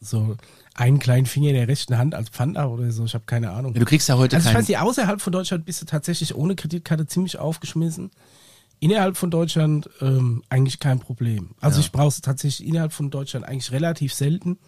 so 0.00 0.36
einen 0.74 0.98
kleinen 0.98 1.26
Finger 1.26 1.50
in 1.50 1.54
der 1.54 1.68
rechten 1.68 1.96
Hand 1.98 2.14
als 2.14 2.30
Pfand 2.30 2.56
ab 2.56 2.70
oder 2.70 2.90
so. 2.90 3.04
Ich 3.04 3.14
habe 3.14 3.24
keine 3.26 3.50
Ahnung. 3.52 3.74
Ja, 3.74 3.80
Du 3.80 3.86
kriegst 3.86 4.08
ja 4.08 4.16
heute 4.18 4.36
Also 4.36 4.48
ich 4.48 4.52
keinen. 4.52 4.62
weiß 4.62 4.68
nicht, 4.68 4.78
außerhalb 4.78 5.20
von 5.20 5.32
Deutschland 5.32 5.64
bist 5.64 5.80
du 5.82 5.86
tatsächlich 5.86 6.34
ohne 6.34 6.56
Kreditkarte 6.56 7.06
ziemlich 7.06 7.38
aufgeschmissen. 7.38 8.10
Innerhalb 8.80 9.16
von 9.16 9.30
Deutschland 9.30 9.88
ähm, 10.00 10.42
eigentlich 10.50 10.80
kein 10.80 10.98
Problem. 10.98 11.50
Also 11.60 11.78
Ja. 11.78 11.84
ich 11.86 11.92
brauche 11.92 12.08
es 12.08 12.20
tatsächlich 12.20 12.66
innerhalb 12.68 12.92
von 12.92 13.10
Deutschland 13.10 13.46
eigentlich 13.46 13.70
relativ 13.72 14.12
selten. 14.12 14.58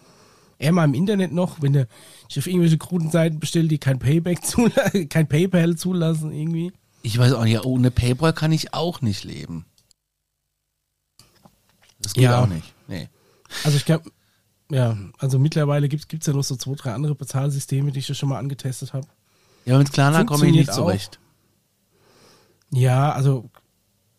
Eher 0.59 0.71
mal 0.71 0.85
im 0.85 0.93
Internet 0.95 1.33
noch, 1.33 1.61
wenn 1.61 1.73
du 1.73 1.87
dich 2.29 2.39
auf 2.39 2.47
irgendwelche 2.47 2.77
kruden 2.79 3.11
Seiten 3.11 3.39
bestellst, 3.39 3.69
die 3.69 3.77
kein 3.77 3.99
Payback 3.99 4.43
zulassen, 4.45 5.09
kein 5.09 5.27
PayPal 5.27 5.75
zulassen 5.75 6.31
irgendwie. 6.31 6.71
Ich 7.03 7.17
weiß 7.17 7.33
auch 7.33 7.43
nicht, 7.43 7.63
ohne 7.65 7.91
PayPal 7.91 8.33
kann 8.33 8.51
ich 8.53 8.73
auch 8.73 9.01
nicht 9.01 9.23
leben. 9.23 9.65
Das 11.99 12.13
geht 12.13 12.23
Ja. 12.23 12.41
auch 12.41 12.47
nicht. 12.47 12.73
Nee. 12.87 13.09
Also 13.63 13.77
ich 13.77 13.85
glaube, 13.85 14.09
ja, 14.71 14.97
also 15.17 15.39
mittlerweile 15.39 15.87
gibt 15.89 16.13
es 16.13 16.27
ja 16.27 16.33
noch 16.33 16.43
so 16.43 16.55
zwei, 16.55 16.75
drei 16.75 16.93
andere 16.93 17.15
Bezahlsysteme, 17.15 17.91
die 17.91 17.99
ich 17.99 18.07
ja 18.09 18.15
schon 18.15 18.29
mal 18.29 18.39
angetestet 18.39 18.93
habe. 18.93 19.07
Ja, 19.65 19.77
mit 19.77 19.91
Klarna 19.91 20.23
komme 20.23 20.45
ich 20.47 20.51
nicht 20.53 20.65
Funktioniert 20.67 20.69
auch. 20.71 20.75
zurecht. 20.75 21.19
Ja, 22.71 23.11
also, 23.13 23.49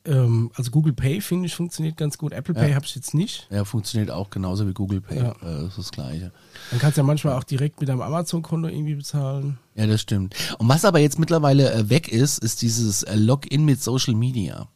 ähm, 0.06 0.50
also 0.54 0.70
Google 0.70 0.92
Pay 0.94 1.20
finde 1.20 1.46
ich 1.46 1.54
funktioniert 1.54 1.96
ganz 1.96 2.16
gut. 2.18 2.32
Apple 2.32 2.54
Pay 2.54 2.70
Ja. 2.70 2.74
habe 2.76 2.86
ich 2.86 2.94
jetzt 2.94 3.12
nicht. 3.14 3.46
Ja, 3.50 3.64
funktioniert 3.64 4.10
auch 4.10 4.30
genauso 4.30 4.66
wie 4.66 4.72
Google 4.72 5.00
Pay. 5.02 5.18
Ja. 5.18 5.30
Äh, 5.32 5.36
Das 5.42 5.68
ist 5.70 5.78
das 5.78 5.92
Gleiche. 5.92 6.32
Man 6.70 6.80
kann 6.80 6.90
es 6.90 6.96
ja 6.96 7.02
manchmal 7.02 7.34
auch 7.34 7.44
direkt 7.44 7.80
mit 7.80 7.90
einem 7.90 8.00
Amazon-Konto 8.00 8.68
irgendwie 8.68 8.94
bezahlen. 8.94 9.58
Ja, 9.74 9.86
das 9.86 10.00
stimmt. 10.00 10.34
Und 10.58 10.68
was 10.68 10.84
aber 10.84 10.98
jetzt 10.98 11.18
mittlerweile 11.18 11.72
äh, 11.72 11.90
weg 11.90 12.08
ist, 12.08 12.42
ist 12.42 12.62
dieses 12.62 13.02
äh, 13.02 13.16
Login 13.16 13.64
mit 13.64 13.82
Social 13.82 14.14
Media. 14.14 14.68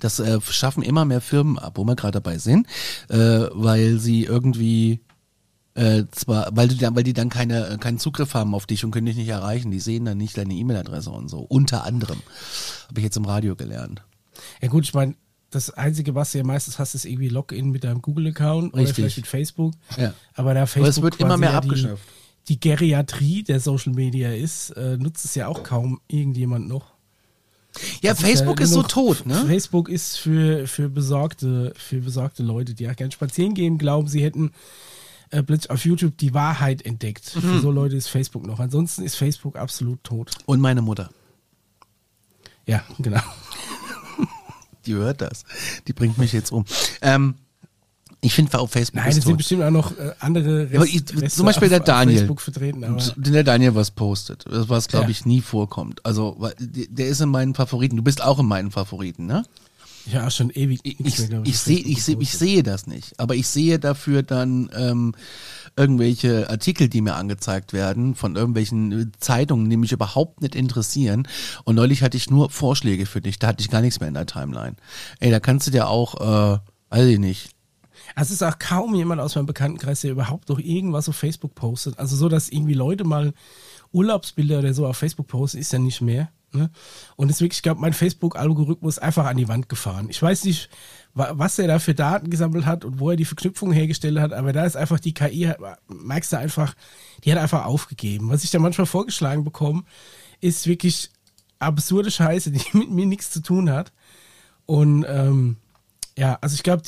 Das 0.00 0.18
äh, 0.18 0.40
schaffen 0.40 0.82
immer 0.82 1.04
mehr 1.04 1.20
Firmen 1.20 1.58
ab, 1.58 1.74
wo 1.76 1.84
wir 1.84 1.96
gerade 1.96 2.20
dabei 2.20 2.38
sind, 2.38 2.66
äh, 3.08 3.46
weil 3.52 3.98
sie 3.98 4.24
irgendwie 4.24 5.00
äh, 5.74 6.04
zwar, 6.12 6.56
weil 6.56 6.68
die 6.68 6.76
dann, 6.76 6.94
weil 6.94 7.02
die 7.02 7.12
dann 7.12 7.28
keine, 7.28 7.68
äh, 7.68 7.78
keinen 7.78 7.98
Zugriff 7.98 8.34
haben 8.34 8.54
auf 8.54 8.66
dich 8.66 8.84
und 8.84 8.92
können 8.92 9.06
dich 9.06 9.16
nicht 9.16 9.28
erreichen. 9.28 9.70
Die 9.70 9.80
sehen 9.80 10.04
dann 10.04 10.18
nicht 10.18 10.36
deine 10.36 10.54
E-Mail-Adresse 10.54 11.10
und 11.10 11.28
so. 11.28 11.40
Unter 11.40 11.84
anderem. 11.84 12.20
Habe 12.88 13.00
ich 13.00 13.04
jetzt 13.04 13.16
im 13.16 13.24
Radio 13.24 13.56
gelernt. 13.56 14.02
Ja 14.60 14.68
gut, 14.68 14.84
ich 14.84 14.94
meine, 14.94 15.16
das 15.50 15.70
Einzige, 15.70 16.14
was 16.14 16.32
du 16.32 16.38
ja 16.38 16.44
meistens 16.44 16.78
hast, 16.78 16.94
ist 16.94 17.04
irgendwie 17.04 17.28
Login 17.28 17.70
mit 17.70 17.84
deinem 17.84 18.02
Google-Account 18.02 18.74
oder 18.74 18.86
vielleicht 18.86 19.16
mit 19.16 19.26
Facebook. 19.26 19.74
Ja. 19.96 20.14
Aber 20.34 20.54
da 20.54 20.66
Facebook 20.66 20.88
es 20.88 21.02
wird 21.02 21.20
immer 21.20 21.36
mehr 21.36 21.50
ja 21.50 21.58
abgeschafft. 21.58 22.02
Die, 22.48 22.54
die 22.54 22.60
Geriatrie 22.60 23.42
der 23.42 23.60
Social 23.60 23.94
Media 23.94 24.32
ist, 24.32 24.70
äh, 24.70 24.96
nutzt 24.96 25.24
es 25.24 25.34
ja 25.34 25.48
auch 25.48 25.62
kaum 25.62 26.00
irgendjemand 26.08 26.68
noch. 26.68 26.93
Ja, 28.02 28.12
Das 28.12 28.20
ist 28.20 28.26
Facebook 28.26 28.60
ja 28.60 28.64
ist, 28.64 28.72
so 28.72 28.82
tot, 28.82 29.26
ne? 29.26 29.44
Facebook 29.46 29.88
ist 29.88 30.16
für, 30.18 30.66
für, 30.66 30.88
besorgte, 30.88 31.72
für 31.76 32.00
besorgte 32.00 32.42
Leute, 32.42 32.74
die 32.74 32.88
auch 32.88 32.96
gerne 32.96 33.12
spazieren 33.12 33.54
gehen, 33.54 33.78
glauben, 33.78 34.08
sie 34.08 34.22
hätten 34.22 34.52
äh, 35.30 35.42
plötzlich 35.42 35.70
auf 35.70 35.84
YouTube 35.84 36.16
die 36.18 36.34
Wahrheit 36.34 36.84
entdeckt. 36.86 37.34
Mhm. 37.36 37.40
Für 37.40 37.60
so 37.60 37.70
Leute 37.70 37.96
ist 37.96 38.08
Facebook 38.08 38.46
noch. 38.46 38.60
Ansonsten 38.60 39.02
ist 39.02 39.16
Facebook 39.16 39.56
absolut 39.56 40.02
tot. 40.04 40.30
Und 40.46 40.60
meine 40.60 40.82
Mutter. 40.82 41.10
Ja, 42.66 42.84
genau. 42.98 43.20
Die 44.86 44.94
hört 44.94 45.20
das. 45.20 45.44
Die 45.86 45.92
bringt 45.92 46.18
mich 46.18 46.32
jetzt 46.32 46.52
um. 46.52 46.64
Ähm, 47.00 47.36
ich 48.24 48.34
finde 48.34 48.58
auf 48.58 48.70
Facebook 48.70 49.00
Nein, 49.02 49.08
es 49.10 49.14
sind 49.16 49.24
tot. 49.24 49.36
bestimmt 49.36 49.62
auch 49.62 49.70
noch 49.70 49.92
äh, 49.98 50.12
andere 50.20 50.62
Ja, 50.64 50.80
aber 50.80 50.84
Rest, 50.84 50.94
ich- 50.94 51.22
Reste 51.22 51.36
zum 51.36 51.46
Beispiel 51.46 51.66
auf, 51.66 51.70
der 51.70 51.80
Daniel. 51.80 52.36
Der 53.16 53.44
Daniel 53.44 53.74
was 53.74 53.90
postet, 53.90 54.44
was 54.48 54.88
glaube 54.88 55.04
Ja. 55.06 55.10
ich 55.10 55.26
nie 55.26 55.40
vorkommt. 55.40 56.04
Also 56.04 56.50
der 56.58 57.06
ist 57.08 57.20
in 57.20 57.28
meinen 57.28 57.54
Favoriten. 57.54 57.96
Du 57.96 58.02
bist 58.02 58.22
auch 58.22 58.38
in 58.38 58.46
meinen 58.46 58.70
Favoriten, 58.70 59.26
ne? 59.26 59.44
ich 60.06 60.18
auch 60.26 60.30
schon 60.30 60.50
ewig 60.50 60.80
Ich, 60.82 61.00
ich, 61.00 61.16
mehr, 61.30 61.46
ich 61.46 61.58
sehe 61.58 61.76
Facebook 61.78 61.92
ich 61.92 62.02
seh, 62.04 62.16
ich 62.20 62.32
sehe 62.36 62.62
das 62.62 62.86
nicht. 62.86 63.18
Aber 63.18 63.34
ich 63.36 63.46
sehe 63.48 63.78
dafür 63.78 64.22
dann 64.22 64.68
ähm, 64.76 65.14
irgendwelche 65.76 66.50
Artikel, 66.50 66.88
die 66.88 67.00
mir 67.00 67.14
angezeigt 67.14 67.72
werden 67.72 68.14
von 68.14 68.36
irgendwelchen 68.36 68.92
äh, 68.92 69.06
Zeitungen, 69.18 69.70
die 69.70 69.78
mich 69.78 69.92
überhaupt 69.92 70.42
nicht 70.42 70.54
interessieren. 70.54 71.26
Und 71.64 71.76
neulich 71.76 72.02
hatte 72.02 72.16
ich 72.18 72.28
nur 72.30 72.50
Vorschläge 72.50 73.06
für 73.06 73.22
dich. 73.22 73.38
Da 73.38 73.46
hatte 73.48 73.62
ich 73.62 73.70
gar 73.70 73.80
nichts 73.80 73.98
mehr 74.00 74.08
in 74.08 74.14
der 74.14 74.26
Timeline. 74.26 74.76
Ey, 75.20 75.30
da 75.30 75.40
kannst 75.40 75.66
du 75.66 75.70
dir 75.70 75.88
auch, 75.88 76.20
äh, 76.54 76.58
weiß 76.90 77.06
ich 77.06 77.18
nicht, 77.18 77.50
Also 78.14 78.28
es 78.32 78.40
ist 78.40 78.42
auch 78.42 78.58
kaum 78.58 78.94
jemand 78.94 79.20
aus 79.20 79.34
meinem 79.34 79.46
Bekanntenkreis, 79.46 80.02
der 80.02 80.12
überhaupt 80.12 80.48
noch 80.48 80.58
irgendwas 80.58 81.08
auf 81.08 81.16
Facebook 81.16 81.54
postet. 81.54 81.98
Also 81.98 82.16
so, 82.16 82.28
dass 82.28 82.48
irgendwie 82.48 82.74
Leute 82.74 83.04
mal 83.04 83.32
Urlaubsbilder 83.92 84.58
oder 84.60 84.74
so 84.74 84.86
auf 84.86 84.96
Facebook 84.96 85.26
posten, 85.28 85.58
ist 85.58 85.72
ja 85.72 85.78
nicht 85.78 86.00
mehr. 86.00 86.28
Ne? 86.52 86.70
Und 87.16 87.28
deswegen, 87.28 87.52
ich 87.52 87.62
glaube, 87.62 87.80
mein 87.80 87.92
Facebook-Algorithmus 87.92 89.00
einfach 89.00 89.26
an 89.26 89.36
die 89.36 89.48
Wand 89.48 89.68
gefahren. 89.68 90.06
Ich 90.08 90.22
weiß 90.22 90.44
nicht, 90.44 90.68
wa- 91.12 91.32
was 91.34 91.58
er 91.58 91.66
da 91.66 91.80
für 91.80 91.94
Daten 91.94 92.30
gesammelt 92.30 92.64
hat 92.64 92.84
und 92.84 93.00
wo 93.00 93.10
er 93.10 93.16
die 93.16 93.24
Verknüpfung 93.24 93.72
hergestellt 93.72 94.20
hat, 94.20 94.32
aber 94.32 94.52
da 94.52 94.64
ist 94.64 94.76
einfach 94.76 95.00
die 95.00 95.14
KI, 95.14 95.52
merkst 95.88 96.32
du 96.32 96.38
einfach, 96.38 96.74
die 97.24 97.32
hat 97.32 97.40
einfach 97.40 97.64
aufgegeben. 97.64 98.30
Was 98.30 98.44
ich 98.44 98.52
da 98.52 98.60
manchmal 98.60 98.86
vorgeschlagen 98.86 99.42
bekomme, 99.42 99.82
ist 100.40 100.68
wirklich 100.68 101.10
absurde 101.58 102.12
Scheiße, 102.12 102.52
die 102.52 102.62
mit 102.78 102.90
mir 102.90 103.06
nichts 103.06 103.30
zu 103.32 103.42
tun 103.42 103.68
hat. 103.70 103.92
Und 104.66 105.04
ähm, 105.08 105.56
ja, 106.16 106.38
also 106.40 106.54
ich 106.54 106.62
glaube, 106.62 106.82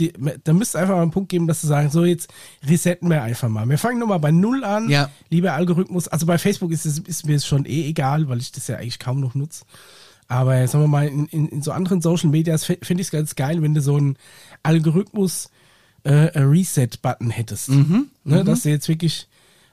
da 0.45 0.53
müsste 0.53 0.79
einfach 0.79 0.95
mal 0.95 1.03
einen 1.03 1.11
Punkt 1.11 1.29
geben, 1.29 1.49
dass 1.49 1.61
sie 1.61 1.67
sagen, 1.67 1.91
so 1.91 2.05
jetzt 2.05 2.33
resetten 2.67 3.11
wir 3.11 3.23
einfach 3.23 3.49
mal. 3.49 3.69
Wir 3.69 3.79
fangen 3.79 3.99
nochmal 3.99 4.21
bei 4.21 4.31
Null 4.31 4.62
an. 4.62 4.89
Ja. 4.89 5.11
Lieber 5.31 5.55
Algorithmus. 5.55 6.07
Also 6.07 6.27
bei 6.27 6.39
Facebook 6.39 6.71
ist, 6.71 6.87
es, 6.87 7.01
ist 7.01 7.27
mir 7.27 7.35
es 7.37 7.47
schon 7.47 7.65
eh 7.65 7.89
egal, 7.89 8.29
weil 8.29 8.39
ich 8.39 8.53
das 8.53 8.69
ja 8.69 8.77
eigentlich 8.77 9.01
kaum 9.01 9.21
noch 9.21 9.35
nutze. 9.35 9.65
Aber 10.29 10.67
sagen 10.69 10.85
wir 10.85 10.89
mal, 10.89 11.09
in, 11.09 11.27
in, 11.27 11.49
in 11.49 11.62
so 11.62 11.73
anderen 11.73 12.01
Social 12.01 12.31
Medias 12.31 12.65
finde 12.65 13.01
ich 13.01 13.09
es 13.09 13.11
ganz 13.11 13.35
geil, 13.35 13.62
wenn 13.62 13.75
du 13.75 13.81
so 13.81 13.97
einen 13.97 14.17
Algorithmus 14.62 15.51
äh, 16.05 16.27
äh, 16.27 16.39
Reset-Button 16.41 17.31
hättest. 17.31 17.69
Mhm, 17.71 18.09
ne, 18.25 18.45
Dass 18.45 18.62
du 18.62 18.71
jetzt 18.71 18.89
wirklich 18.89 19.29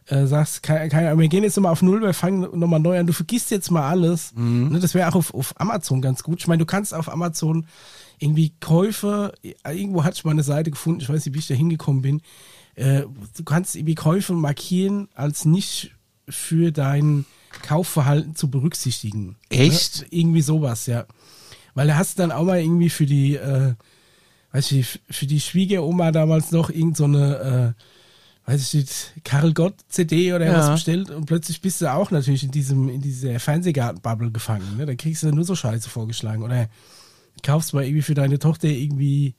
äh, 0.08 0.26
sagst, 0.26 0.64
keine, 0.64 0.90
keine, 0.90 1.18
wir 1.18 1.28
gehen 1.28 1.44
jetzt 1.44 1.58
nochmal 1.58 1.72
auf 1.72 1.84
Null, 1.84 2.02
wir 2.02 2.14
fangen 2.14 2.42
nochmal 2.60 2.80
neu 2.80 3.00
an, 3.00 3.06
du 3.06 3.14
vergisst 3.14 3.52
jetzt 3.52 3.70
mal 3.70 3.88
alles. 3.88 4.34
Ne, 4.36 4.80
das 4.80 4.96
wäre 4.96 5.10
auch 5.10 5.16
auf, 5.16 5.34
auf 5.34 5.60
Amazon 5.60 6.02
ganz 6.02 6.24
gut. 6.24 6.40
Ich 6.40 6.48
meine, 6.48 6.60
du 6.60 6.66
kannst 6.66 6.94
auf 6.94 7.08
Amazon 7.12 7.68
irgendwie 8.24 8.54
Käufe, 8.60 9.34
irgendwo 9.66 10.04
hatte 10.04 10.16
ich 10.18 10.24
mal 10.24 10.32
eine 10.32 10.44
Seite 10.44 10.72
gefunden, 10.72 11.02
ich 11.02 11.10
weiß 11.10 11.26
nicht, 11.26 11.36
wie 11.36 11.40
ich 11.40 11.48
da 11.48 11.54
hingekommen 11.54 12.02
bin. 12.02 12.22
Äh, 12.76 13.04
du 13.38 13.44
kannst 13.44 13.76
irgendwie 13.76 13.96
Käufe 13.96 14.34
markieren 14.34 15.08
als 15.14 15.46
nicht 15.46 15.92
für 16.28 16.72
dein 16.72 17.26
Kaufverhalten 17.62 18.36
zu 18.36 18.50
berücksichtigen. 18.50 19.36
Echt? 19.50 20.02
Ne? 20.02 20.08
Irgendwie 20.12 20.42
sowas, 20.42 20.88
ja. 20.88 21.06
Weil 21.76 21.88
da 21.88 21.98
hast 21.98 22.18
du 22.18 22.24
dann 22.24 22.32
auch 22.32 22.46
mal 22.46 22.60
irgendwie 22.60 22.90
für 22.90 23.06
die, 23.06 23.36
äh, 23.36 23.74
weiß 24.52 24.72
ich, 24.72 25.00
für 25.10 25.26
die 25.28 25.40
Schwiegeroma 25.40 26.12
damals 26.12 26.52
noch 26.52 26.70
irgend 26.70 26.98
so 26.98 27.04
eine, 27.06 27.76
äh, 28.48 28.50
weiß 28.52 28.62
ich 28.62 28.74
nicht, 28.74 29.14
Karl 29.24 29.54
Gott 29.54 29.76
CD 29.88 30.34
oder 30.34 30.46
Ja. 30.46 30.58
was 30.58 30.70
bestellt 30.72 31.10
und 31.10 31.26
plötzlich 31.26 31.62
bist 31.62 31.82
du 31.82 31.92
auch 31.92 32.12
natürlich 32.12 32.44
in 32.44 32.52
diesem, 32.52 32.90
in 32.90 33.02
dieser 33.02 33.40
Fernsehgarten-Bubble 33.40 34.32
gefangen. 34.32 34.78
Ne? 34.78 34.86
Da 34.86 34.96
kriegst 34.96 35.24
du 35.24 35.32
nur 35.32 35.46
so 35.46 35.56
Scheiße 35.56 35.90
vorgeschlagen. 35.90 36.44
Oder 36.44 36.68
kaufst 37.44 37.74
mal 37.74 37.84
irgendwie 37.84 38.02
für 38.02 38.14
deine 38.16 38.40
Tochter 38.40 38.68
irgendwie 38.68 39.36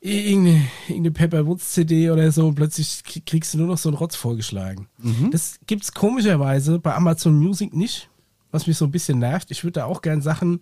irgendeine, 0.00 0.64
irgendeine 0.88 1.10
Pepper 1.12 1.46
Woods 1.46 1.72
CD 1.72 2.10
oder 2.10 2.30
so 2.30 2.48
und 2.48 2.54
plötzlich 2.54 3.02
kriegst 3.26 3.54
du 3.54 3.58
nur 3.58 3.66
noch 3.66 3.78
so 3.78 3.88
einen 3.88 3.98
Rotz 3.98 4.16
vorgeschlagen. 4.16 4.88
Das 5.30 5.58
gibt's 5.66 5.92
komischerweise 5.92 6.78
bei 6.78 6.94
Amazon 6.94 7.36
Music 7.36 7.74
nicht, 7.74 8.08
was 8.50 8.66
mich 8.66 8.76
so 8.76 8.84
ein 8.84 8.90
bisschen 8.90 9.18
nervt. 9.18 9.50
Ich 9.50 9.64
würde 9.64 9.80
da 9.80 9.84
auch 9.86 10.02
gern 10.02 10.22
Sachen 10.22 10.60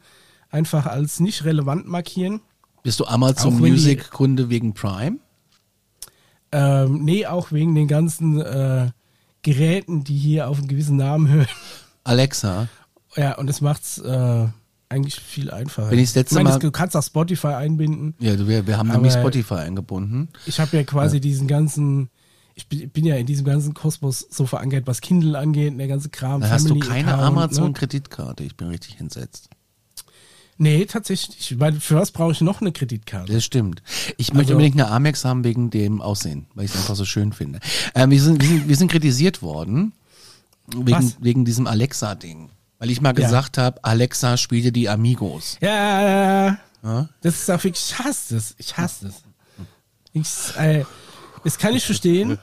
einfach 0.51 0.87
als 0.87 1.21
nicht 1.21 1.45
relevant 1.45 1.87
markieren. 1.87 2.41
Bist 2.83 3.01
du 3.01 3.05
Amazon 3.05 3.59
Music 3.59 4.11
Kunde 4.11 4.49
wegen 4.49 4.73
Prime? 4.73 5.19
Ähm, 6.53 7.05
nee, 7.05 7.27
auch 7.27 7.53
wegen 7.53 7.75
den 7.75 7.89
ganzen 7.89 8.41
äh, 8.41 8.91
Geräten, 9.43 10.05
die 10.05 10.17
hier 10.17 10.49
auf 10.49 10.59
einen 10.59 10.69
gewissen 10.69 10.97
Namen 10.97 11.29
hören. 11.29 11.49
Alexa. 12.05 12.69
Ja, 13.17 13.37
und 13.37 13.49
das 13.49 13.61
macht's 13.61 13.99
äh, 13.99 14.47
eigentlich 14.89 15.17
viel 15.17 15.51
einfacher. 15.51 15.91
Wenn 15.91 15.99
ich 15.99 16.11
das 16.11 16.15
letzte 16.17 16.35
ich 16.35 16.37
meine, 16.45 16.51
Mal- 16.51 16.59
du 16.59 16.71
kannst 16.71 16.97
auch 16.97 17.03
Spotify 17.03 17.49
einbinden. 17.49 18.15
Ja, 18.21 18.37
du, 18.37 18.47
wir, 18.47 18.67
wir 18.67 18.79
haben 18.79 18.89
nämlich 18.89 19.13
Spotify 19.13 19.55
eingebunden. 19.55 20.29
Ich 20.47 20.61
habe 20.61 20.77
ja 20.77 20.85
quasi 20.85 21.21
diesen 21.21 21.47
ganzen, 21.49 22.09
ich 22.55 22.69
bin, 22.69 22.89
bin 22.91 23.05
ja 23.05 23.17
in 23.17 23.27
diesem 23.27 23.45
ganzen 23.45 23.75
Kosmos 23.75 24.27
so 24.31 24.47
verankert, 24.47 24.87
was 24.87 25.01
Kindle 25.01 25.37
angeht, 25.39 25.79
der 25.79 25.89
ganze 25.89 26.09
Kram. 26.09 26.41
Da 26.41 26.51
hast 26.51 26.69
du 26.71 26.79
keine 26.79 27.09
Ne? 27.17 27.19
Amazon-Kreditkarte. 27.19 28.45
Ich 28.45 28.57
bin 28.57 28.69
richtig 28.69 29.01
entsetzt. 29.01 29.51
Nee, 30.59 30.87
tatsächlich. 30.87 31.59
Weil 31.61 31.75
für 31.75 31.97
was 31.97 32.13
brauche 32.13 32.33
ich 32.33 32.41
noch 32.41 32.63
eine 32.63 32.73
Kreditkarte? 32.73 33.31
Das 33.33 33.45
stimmt. 33.45 33.83
Ich 34.17 34.33
möchte 34.33 34.53
Also- 34.53 34.55
unbedingt 34.55 34.81
eine 34.81 34.91
Amex 34.91 35.25
haben 35.25 35.45
wegen 35.45 35.69
dem 35.71 36.01
Aussehen, 36.01 36.47
weil 36.55 36.65
ich 36.65 36.71
es 36.71 36.77
einfach 36.79 36.97
so 36.97 37.05
schön 37.05 37.33
finde. 37.33 37.61
Ähm, 37.95 38.11
wir, 38.11 38.23
sind, 38.23 38.41
wir, 38.41 38.49
sind, 38.49 38.69
wir 38.69 38.77
sind 38.77 38.91
kritisiert 38.91 39.43
worden 39.43 39.93
wegen, 40.75 40.91
Was? 40.93 41.17
wegen 41.21 41.45
diesem 41.45 41.67
Alexa-Ding. 41.67 42.49
Weil 42.79 42.91
ich 42.91 43.01
mal 43.01 43.09
Ja. 43.11 43.13
gesagt 43.27 43.59
habe, 43.59 43.83
Alexa 43.83 44.37
spiele 44.37 44.71
die 44.73 44.89
Amigos. 44.89 45.57
Ja, 45.61 46.59
Ja? 46.83 47.09
das 47.23 47.35
ist 47.35 47.51
auch 47.51 47.63
wirklich, 47.65 47.85
ich 47.91 47.99
hasse 47.99 48.35
das. 48.35 48.55
Ich 48.59 48.77
hasse 48.77 49.07
das. 49.07 49.23
Ich, 50.13 50.57
äh, 50.59 50.85
das 51.45 51.59
kann 51.59 51.75
ich 51.75 51.85
verstehen. 51.85 52.39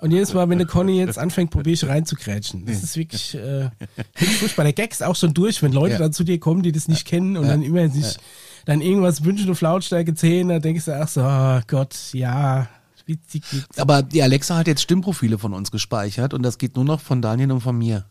Und 0.00 0.10
jedes 0.10 0.32
Mal, 0.34 0.48
wenn 0.48 0.58
der 0.58 0.66
Conny 0.66 0.98
jetzt 0.98 1.18
anfängt, 1.18 1.50
probiere 1.50 1.74
ich 1.74 1.84
reinzugrätschen. 1.86 2.66
Das 2.66 2.82
ist 2.82 2.96
wirklich, 2.96 3.34
äh, 3.34 3.70
furchtbar. 4.14 4.64
Der 4.64 4.72
Gag 4.72 4.90
ist 4.92 5.02
auch 5.02 5.16
schon 5.16 5.32
durch, 5.34 5.62
wenn 5.62 5.72
Leute 5.72 5.94
Ja. 5.94 5.98
dann 5.98 6.12
zu 6.12 6.24
dir 6.24 6.38
kommen, 6.38 6.62
die 6.62 6.72
das 6.72 6.88
nicht 6.88 7.06
kennen 7.06 7.36
und 7.36 7.46
dann 7.48 7.62
immer 7.62 7.88
sich 7.88 8.16
dann 8.64 8.80
irgendwas 8.80 9.24
wünschen 9.24 9.50
auf 9.50 9.60
Lautstärke 9.60 10.14
10, 10.14 10.48
dann 10.48 10.62
denkst 10.62 10.84
du, 10.84 10.92
ach 11.00 11.08
so, 11.08 11.22
oh 11.22 11.60
Gott, 11.66 11.96
ja, 12.12 12.68
witzig, 13.06 13.42
witzig. 13.52 13.66
Aber 13.80 14.02
die 14.02 14.22
Alexa 14.22 14.56
hat 14.56 14.66
jetzt 14.68 14.82
Stimmprofile 14.82 15.38
von 15.38 15.52
uns 15.52 15.70
gespeichert 15.72 16.32
und 16.34 16.42
das 16.42 16.58
geht 16.58 16.76
nur 16.76 16.84
noch 16.84 17.00
von 17.00 17.22
Daniel 17.22 17.50
und 17.52 17.60
von 17.60 17.76
mir. 17.76 18.04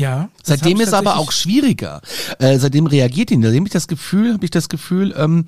Ja. 0.00 0.30
Seitdem 0.42 0.80
ist 0.80 0.94
aber 0.94 1.16
auch 1.18 1.30
schwieriger. 1.32 2.00
Äh, 2.38 2.58
seitdem 2.58 2.86
reagiert 2.86 3.30
die. 3.30 3.40
Seitdem 3.42 3.66
ich 3.66 3.72
das 3.72 3.86
Gefühl, 3.88 4.32
habe 4.32 4.44
ich 4.44 4.50
das 4.50 4.68
Gefühl, 4.68 5.14
ähm, 5.16 5.46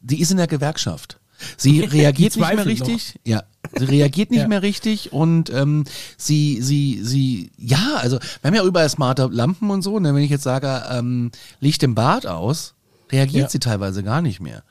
die 0.00 0.20
ist 0.20 0.30
in 0.30 0.36
der 0.36 0.46
Gewerkschaft. 0.46 1.18
Sie 1.56 1.80
reagiert 1.80 2.36
nicht 2.36 2.48
mehr 2.48 2.56
zweifelt 2.56 2.78
noch. 2.80 2.86
richtig. 2.88 3.18
Ja, 3.24 3.42
sie 3.76 3.84
reagiert 3.84 4.30
nicht 4.30 4.40
Ja. 4.42 4.48
mehr 4.48 4.62
richtig 4.62 5.12
und 5.12 5.50
ähm, 5.50 5.84
sie, 6.16 6.60
sie, 6.62 7.00
sie, 7.02 7.50
ja, 7.58 7.96
also 7.96 8.18
wir 8.18 8.48
haben 8.48 8.54
ja 8.54 8.64
überall 8.64 8.88
smarte 8.88 9.28
Lampen 9.32 9.68
und 9.70 9.82
so. 9.82 9.98
Ne? 9.98 10.14
Wenn 10.14 10.22
ich 10.22 10.30
jetzt 10.30 10.44
sage, 10.44 10.84
ähm, 10.90 11.32
Licht 11.60 11.82
im 11.82 11.94
Bad 11.94 12.26
aus, 12.26 12.74
reagiert 13.10 13.44
Ja. 13.44 13.48
sie 13.50 13.58
teilweise 13.58 14.02
gar 14.02 14.22
nicht 14.22 14.40
mehr. 14.40 14.62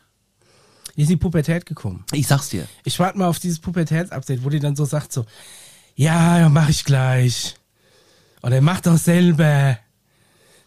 Die 0.96 1.02
ist 1.02 1.10
in 1.10 1.16
die 1.16 1.18
Pubertät 1.18 1.66
gekommen. 1.66 2.06
Ich 2.14 2.28
sag's 2.28 2.50
dir. 2.50 2.66
Ich 2.86 2.98
warte 3.00 3.18
mal 3.18 3.28
auf 3.28 3.40
dieses 3.40 3.60
Pubertätsupdate, 3.60 4.44
wo 4.44 4.50
die 4.50 4.60
dann 4.60 4.76
so 4.76 4.86
sagt 4.86 5.12
so, 5.12 5.26
ja, 5.96 6.40
ja, 6.40 6.50
mach 6.50 6.70
ich 6.70 6.86
gleich. 6.86 7.56
Oder 8.44 8.62
mach 8.62 8.82
doch 8.82 8.98
selber. 8.98 9.78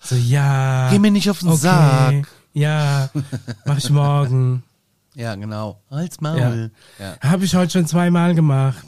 So, 0.00 0.14
ja. 0.16 0.88
Geh 0.90 0.98
mir 0.98 1.10
nicht 1.10 1.30
auf 1.30 1.40
den 1.40 1.48
okay, 1.48 1.58
Sack. 1.58 2.28
Ja, 2.54 3.10
mach 3.64 3.78
ich 3.78 3.90
morgen. 3.90 4.62
Ja, 5.18 5.34
genau. 5.34 5.80
Als 5.88 6.18
Ja. 6.20 6.28
Maul. 6.28 6.70
Ja. 6.98 7.16
Habe 7.22 7.46
ich 7.46 7.54
heute 7.54 7.72
schon 7.72 7.86
zweimal 7.86 8.34
gemacht. 8.34 8.84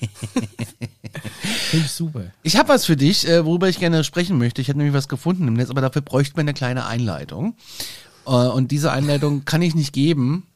Finde 1.70 1.86
ich 1.86 1.90
super. 1.90 2.22
Ich 2.44 2.56
habe 2.56 2.68
was 2.68 2.86
für 2.86 2.96
dich, 2.96 3.26
äh, 3.28 3.44
worüber 3.44 3.68
ich 3.68 3.80
gerne 3.80 4.04
sprechen 4.04 4.38
möchte. 4.38 4.60
Ich 4.62 4.68
habe 4.68 4.78
nämlich 4.78 4.94
was 4.94 5.08
gefunden 5.08 5.48
im 5.48 5.54
Netz, 5.54 5.68
aber 5.70 5.80
dafür 5.80 6.02
bräuchte 6.02 6.36
man 6.36 6.44
eine 6.44 6.54
kleine 6.54 6.86
Einleitung. 6.86 7.56
Äh, 8.26 8.30
und 8.30 8.70
diese 8.70 8.92
Einleitung 8.92 9.44
kann 9.44 9.60
ich 9.60 9.74
nicht 9.74 9.92
geben, 9.92 10.46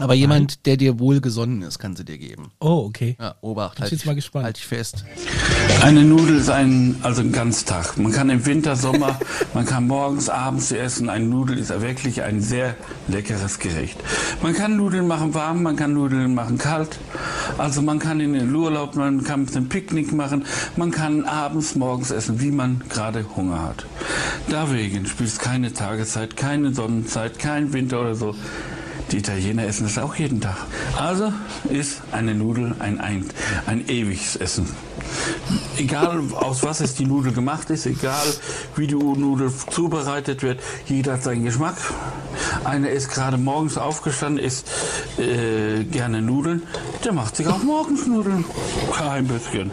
aber 0.00 0.14
jemand, 0.14 0.66
der 0.66 0.76
dir 0.76 0.98
wohlgesonnen 0.98 1.62
ist, 1.62 1.78
kann 1.78 1.94
sie 1.94 2.04
dir 2.04 2.18
geben. 2.18 2.50
Oh, 2.58 2.84
okay. 2.88 3.16
Ja, 3.20 3.36
Obacht, 3.42 3.80
halt 3.80 3.92
jetzt 3.92 4.04
mal 4.04 4.16
gespannt. 4.16 4.44
Halt 4.44 4.56
dich 4.56 4.66
fest. 4.66 5.04
Eine 5.82 6.02
Nudel 6.02 6.38
ist 6.38 6.50
ein, 6.50 6.96
also 7.02 7.20
ein 7.20 7.30
Ganztag. 7.30 7.96
Man 7.96 8.10
kann 8.10 8.28
im 8.28 8.44
Winter, 8.44 8.74
Sommer, 8.74 9.20
man 9.54 9.64
kann 9.66 9.86
morgens, 9.86 10.28
abends 10.28 10.72
essen. 10.72 11.08
Eine 11.08 11.26
Nudel 11.26 11.58
ist 11.58 11.68
wirklich 11.80 12.22
ein 12.22 12.40
sehr 12.40 12.74
leckeres 13.06 13.60
Gericht. 13.60 13.96
Man 14.42 14.52
kann 14.52 14.76
Nudeln 14.76 15.06
machen 15.06 15.32
warm, 15.32 15.62
man 15.62 15.76
kann 15.76 15.94
Nudeln 15.94 16.34
machen 16.34 16.58
kalt. 16.58 16.98
Also 17.56 17.80
man 17.80 18.00
kann 18.00 18.18
in 18.18 18.32
den 18.32 18.52
Urlaub, 18.52 18.96
man 18.96 19.22
kann 19.22 19.46
ein 19.54 19.68
Picknick 19.68 20.12
machen, 20.12 20.44
man 20.76 20.90
kann 20.90 21.24
abends, 21.24 21.76
morgens 21.76 22.10
essen, 22.10 22.40
wie 22.40 22.50
man 22.50 22.82
gerade 22.88 23.24
Hunger 23.36 23.62
hat. 23.62 23.86
Deswegen 24.50 25.06
spielt 25.06 25.28
es 25.28 25.38
keine 25.38 25.72
Tageszeit, 25.72 26.36
keine 26.36 26.74
Sonnenzeit, 26.74 27.38
kein 27.38 27.72
Winter 27.72 28.00
oder 28.00 28.16
so. 28.16 28.34
Die 29.10 29.18
Italiener 29.18 29.64
essen 29.66 29.84
das 29.84 29.98
auch 29.98 30.14
jeden 30.14 30.40
Tag. 30.40 30.56
Also 30.98 31.32
ist 31.70 32.02
eine 32.12 32.34
Nudel 32.34 32.74
ein, 32.78 33.00
ein, 33.00 33.28
ein 33.66 33.88
ewiges 33.88 34.36
Essen. 34.36 34.68
Egal 35.76 36.20
aus 36.34 36.62
was 36.62 36.80
es 36.80 36.94
die 36.94 37.04
Nudel 37.04 37.32
gemacht 37.32 37.70
ist, 37.70 37.86
egal 37.86 38.26
wie 38.76 38.86
die 38.86 38.94
Nudel 38.94 39.52
zubereitet 39.70 40.42
wird, 40.42 40.60
jeder 40.86 41.14
hat 41.14 41.22
seinen 41.22 41.44
Geschmack. 41.44 41.76
Einer 42.64 42.90
ist 42.90 43.10
gerade 43.10 43.36
morgens 43.36 43.76
aufgestanden, 43.76 44.42
isst 44.42 44.68
äh, 45.18 45.84
gerne 45.84 46.22
Nudeln, 46.22 46.62
der 47.04 47.12
macht 47.12 47.36
sich 47.36 47.46
auch 47.46 47.62
morgens 47.62 48.06
Nudeln. 48.06 48.44
Kein 48.92 49.26
bisschen. 49.26 49.70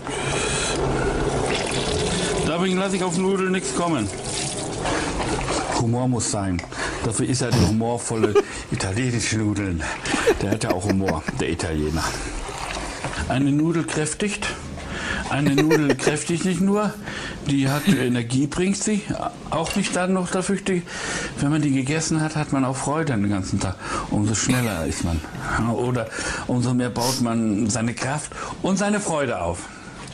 Deswegen 2.47 2.77
lasse 2.77 2.95
ich 2.97 3.03
auf 3.03 3.17
Nudeln 3.17 3.53
nichts 3.53 3.75
kommen. 3.75 4.07
Humor 5.81 6.07
muss 6.07 6.31
sein. 6.31 6.61
Dafür 7.03 7.27
ist 7.27 7.41
er 7.41 7.51
die 7.51 7.65
humorvolle 7.65 8.35
italienische 8.71 9.37
Nudeln. 9.37 9.83
Der 10.41 10.51
hat 10.51 10.63
ja 10.63 10.71
auch 10.71 10.85
Humor, 10.85 11.23
der 11.39 11.49
Italiener. 11.49 12.03
Eine 13.27 13.51
Nudel 13.51 13.83
kräftigt. 13.83 14.47
Eine 15.29 15.55
Nudel 15.55 15.95
kräftigt 15.97 16.45
nicht 16.45 16.61
nur, 16.61 16.93
die 17.47 17.69
hat 17.69 17.87
Energie, 17.87 18.47
bringt 18.47 18.77
sie. 18.77 19.01
Auch 19.49 19.75
nicht 19.75 19.95
dann 19.95 20.13
noch 20.13 20.29
dafür, 20.29 20.57
wenn 21.39 21.49
man 21.49 21.61
die 21.61 21.71
gegessen 21.71 22.21
hat, 22.21 22.35
hat 22.35 22.51
man 22.51 22.65
auch 22.65 22.75
Freude 22.75 23.13
den 23.13 23.29
ganzen 23.29 23.59
Tag. 23.59 23.75
Umso 24.09 24.35
schneller 24.35 24.85
ist 24.85 25.03
man. 25.03 25.19
Oder 25.73 26.07
umso 26.47 26.73
mehr 26.73 26.89
baut 26.89 27.21
man 27.21 27.69
seine 27.69 27.93
Kraft 27.93 28.31
und 28.61 28.77
seine 28.77 28.99
Freude 28.99 29.41
auf. 29.41 29.67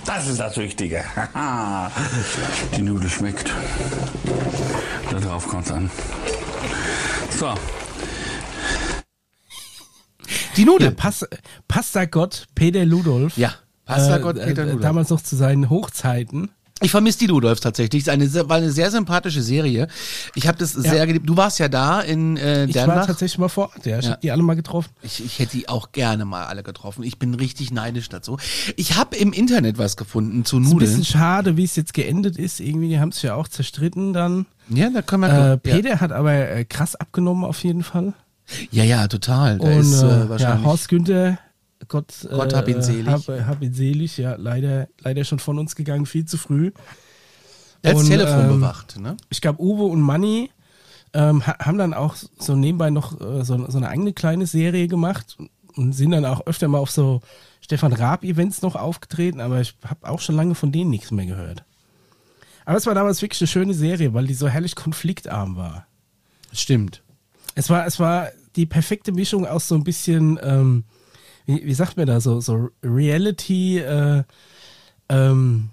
Das 0.08 0.28
ist 0.28 0.40
das 0.40 0.58
Wichtige. 0.58 1.04
Die 2.76 2.82
Nudel 2.82 3.10
schmeckt. 3.10 3.54
Darauf 5.12 5.48
kommt 5.48 5.66
es 5.66 5.72
an. 5.72 5.92
So, 7.38 7.54
Die 10.56 10.62
Ja, 10.62 10.66
Nudel. 10.66 10.92
Pas 10.92 11.26
Pasta 11.68 12.06
Gott 12.06 12.48
Peter 12.56 12.86
Ludolf. 12.86 13.38
Ja, 13.38 13.54
Pasta 13.86 14.18
Gott 14.18 14.38
Peter 14.38 14.64
Ludolf. 14.66 14.82
Damals 14.82 15.10
noch 15.10 15.22
zu 15.22 15.36
seinen 15.36 15.70
Hochzeiten. 15.70 16.50
Ich 16.82 16.92
vermisse 16.92 17.18
die 17.20 17.28
Ludolfs 17.28 17.62
tatsächlich. 17.62 18.02
Es 18.04 18.08
ist 18.08 18.14
eine, 18.14 18.28
sehr- 18.28 18.48
war 18.50 18.58
eine 18.58 18.72
sehr 18.72 18.92
sympathische 18.92 19.42
Serie. 19.42 19.88
Ich 20.36 20.48
habe 20.48 20.58
das 20.60 20.74
sehr 20.74 21.08
geliebt. 21.08 21.28
Du 21.28 21.36
warst 21.36 21.58
ja 21.60 21.68
da 21.70 22.02
in 22.02 22.38
äh, 22.38 22.66
Ich 22.66 22.76
war 22.76 22.86
Dernbach. 22.86 23.06
tatsächlich 23.08 23.40
mal 23.40 23.50
vor 23.50 23.72
Ort, 23.74 23.86
ja. 23.88 23.98
Ich 24.00 24.06
Ja. 24.06 24.12
hab 24.12 24.22
die 24.22 24.32
alle 24.32 24.44
mal 24.44 24.56
getroffen. 24.56 24.90
Ich, 25.02 25.24
ich 25.26 25.40
hätte 25.40 25.58
die 25.58 25.70
auch 25.70 25.92
gerne 25.92 26.26
mal 26.26 26.46
alle 26.46 26.62
getroffen. 26.62 27.04
Ich 27.04 27.18
bin 27.18 27.34
richtig 27.34 27.72
neidisch 27.72 28.10
dazu. 28.10 28.38
Ich 28.76 28.96
habe 28.96 29.16
im 29.16 29.34
Internet 29.34 29.78
was 29.80 29.98
gefunden 29.98 30.46
zu 30.46 30.58
Ist 30.60 30.66
ein 30.68 30.70
Nudeln. 30.72 30.80
bisschen 30.98 31.06
schade, 31.06 31.58
wie 31.58 31.64
es 31.64 31.76
jetzt 31.76 31.96
geendet 31.96 32.38
ist. 32.38 32.60
Irgendwie, 32.60 32.90
die 32.90 33.00
haben 33.00 33.10
es 33.10 33.22
ja 33.24 33.34
auch 33.34 33.48
zerstritten 33.48 34.14
dann. 34.14 34.46
Ja, 34.70 34.90
da 34.92 35.02
können 35.02 35.24
wir. 35.24 35.54
Äh, 35.54 35.58
Peter 35.58 36.00
hat 36.00 36.12
aber 36.12 36.34
äh, 36.34 36.64
krass 36.66 36.96
abgenommen 36.96 37.44
auf 37.44 37.64
jeden 37.64 37.84
Fall. 37.84 38.14
ja. 38.72 38.84
ja, 38.84 38.98
ja, 39.02 39.08
total. 39.08 39.58
Da 39.58 39.66
Und 39.66 39.72
ist 39.80 40.02
äh, 40.02 40.06
äh, 40.06 40.10
ja, 40.10 40.30
wahrscheinlich. 40.30 40.66
Horst 40.66 40.90
Günther 40.90 41.40
Gott, 41.88 42.28
Gott 42.30 42.54
hab 42.54 42.68
ihn 42.68 42.82
selig. 42.82 43.08
Hab, 43.08 43.28
hab 43.28 43.62
ihn 43.62 43.74
selig, 43.74 44.18
ja, 44.18 44.36
leider, 44.36 44.88
leider 45.00 45.24
schon 45.24 45.40
von 45.40 45.58
uns 45.60 45.76
gegangen, 45.76 46.06
viel 46.06 46.26
zu 46.26 46.38
früh. 46.38 46.72
Er 47.82 47.96
Und, 47.96 48.08
Telefon 48.08 48.42
ähm, 48.42 48.48
bewacht, 48.60 49.00
ne? 49.00 49.18
Ich 49.30 49.42
glaube, 49.42 49.62
Uwe 49.62 49.84
und 49.84 50.02
Manni 50.02 50.50
ähm, 51.14 51.46
ha- 51.46 51.60
haben 51.60 51.78
dann 51.78 51.94
auch 51.94 52.16
so 52.40 52.56
nebenbei 52.56 52.90
noch 52.90 53.20
äh, 53.22 53.44
so, 53.44 53.70
so 53.70 53.78
eine 53.78 53.90
eigene 53.90 54.14
kleine 54.14 54.48
Serie 54.48 54.88
gemacht 54.88 55.38
und 55.76 55.94
sind 55.94 56.12
dann 56.12 56.26
auch 56.26 56.46
öfter 56.48 56.68
mal 56.68 56.80
auf 56.80 56.92
so 56.92 57.22
Stefan 57.62 57.94
Raab-Events 57.94 58.62
noch 58.62 58.76
aufgetreten, 58.76 59.40
aber 59.40 59.62
ich 59.62 59.76
habe 59.86 60.10
auch 60.10 60.20
schon 60.20 60.36
lange 60.36 60.56
von 60.56 60.72
denen 60.72 60.90
nichts 60.90 61.12
mehr 61.12 61.26
gehört. 61.26 61.64
Aber 62.66 62.78
es 62.78 62.86
war 62.86 62.96
damals 62.96 63.22
wirklich 63.22 63.40
eine 63.42 63.48
schöne 63.48 63.74
Serie, 63.74 64.14
weil 64.14 64.28
die 64.28 64.34
so 64.34 64.48
herrlich 64.50 64.76
konfliktarm 64.76 65.56
war. 65.56 65.88
Stimmt. 66.52 67.04
Es 67.56 67.70
war, 67.70 67.86
es 67.86 68.00
war 68.00 68.30
die 68.56 68.66
perfekte 68.66 69.12
Mischung 69.12 69.46
aus 69.46 69.68
so 69.68 69.76
ein 69.76 69.84
bisschen, 69.84 70.40
ähm, 70.42 70.84
wie, 71.48 71.66
wie 71.66 71.74
sagt 71.74 71.98
man 71.98 72.06
da, 72.06 72.22
so, 72.22 72.40
so 72.42 72.70
Reality, 72.84 73.80
äh, 73.80 74.24
ähm, 75.10 75.70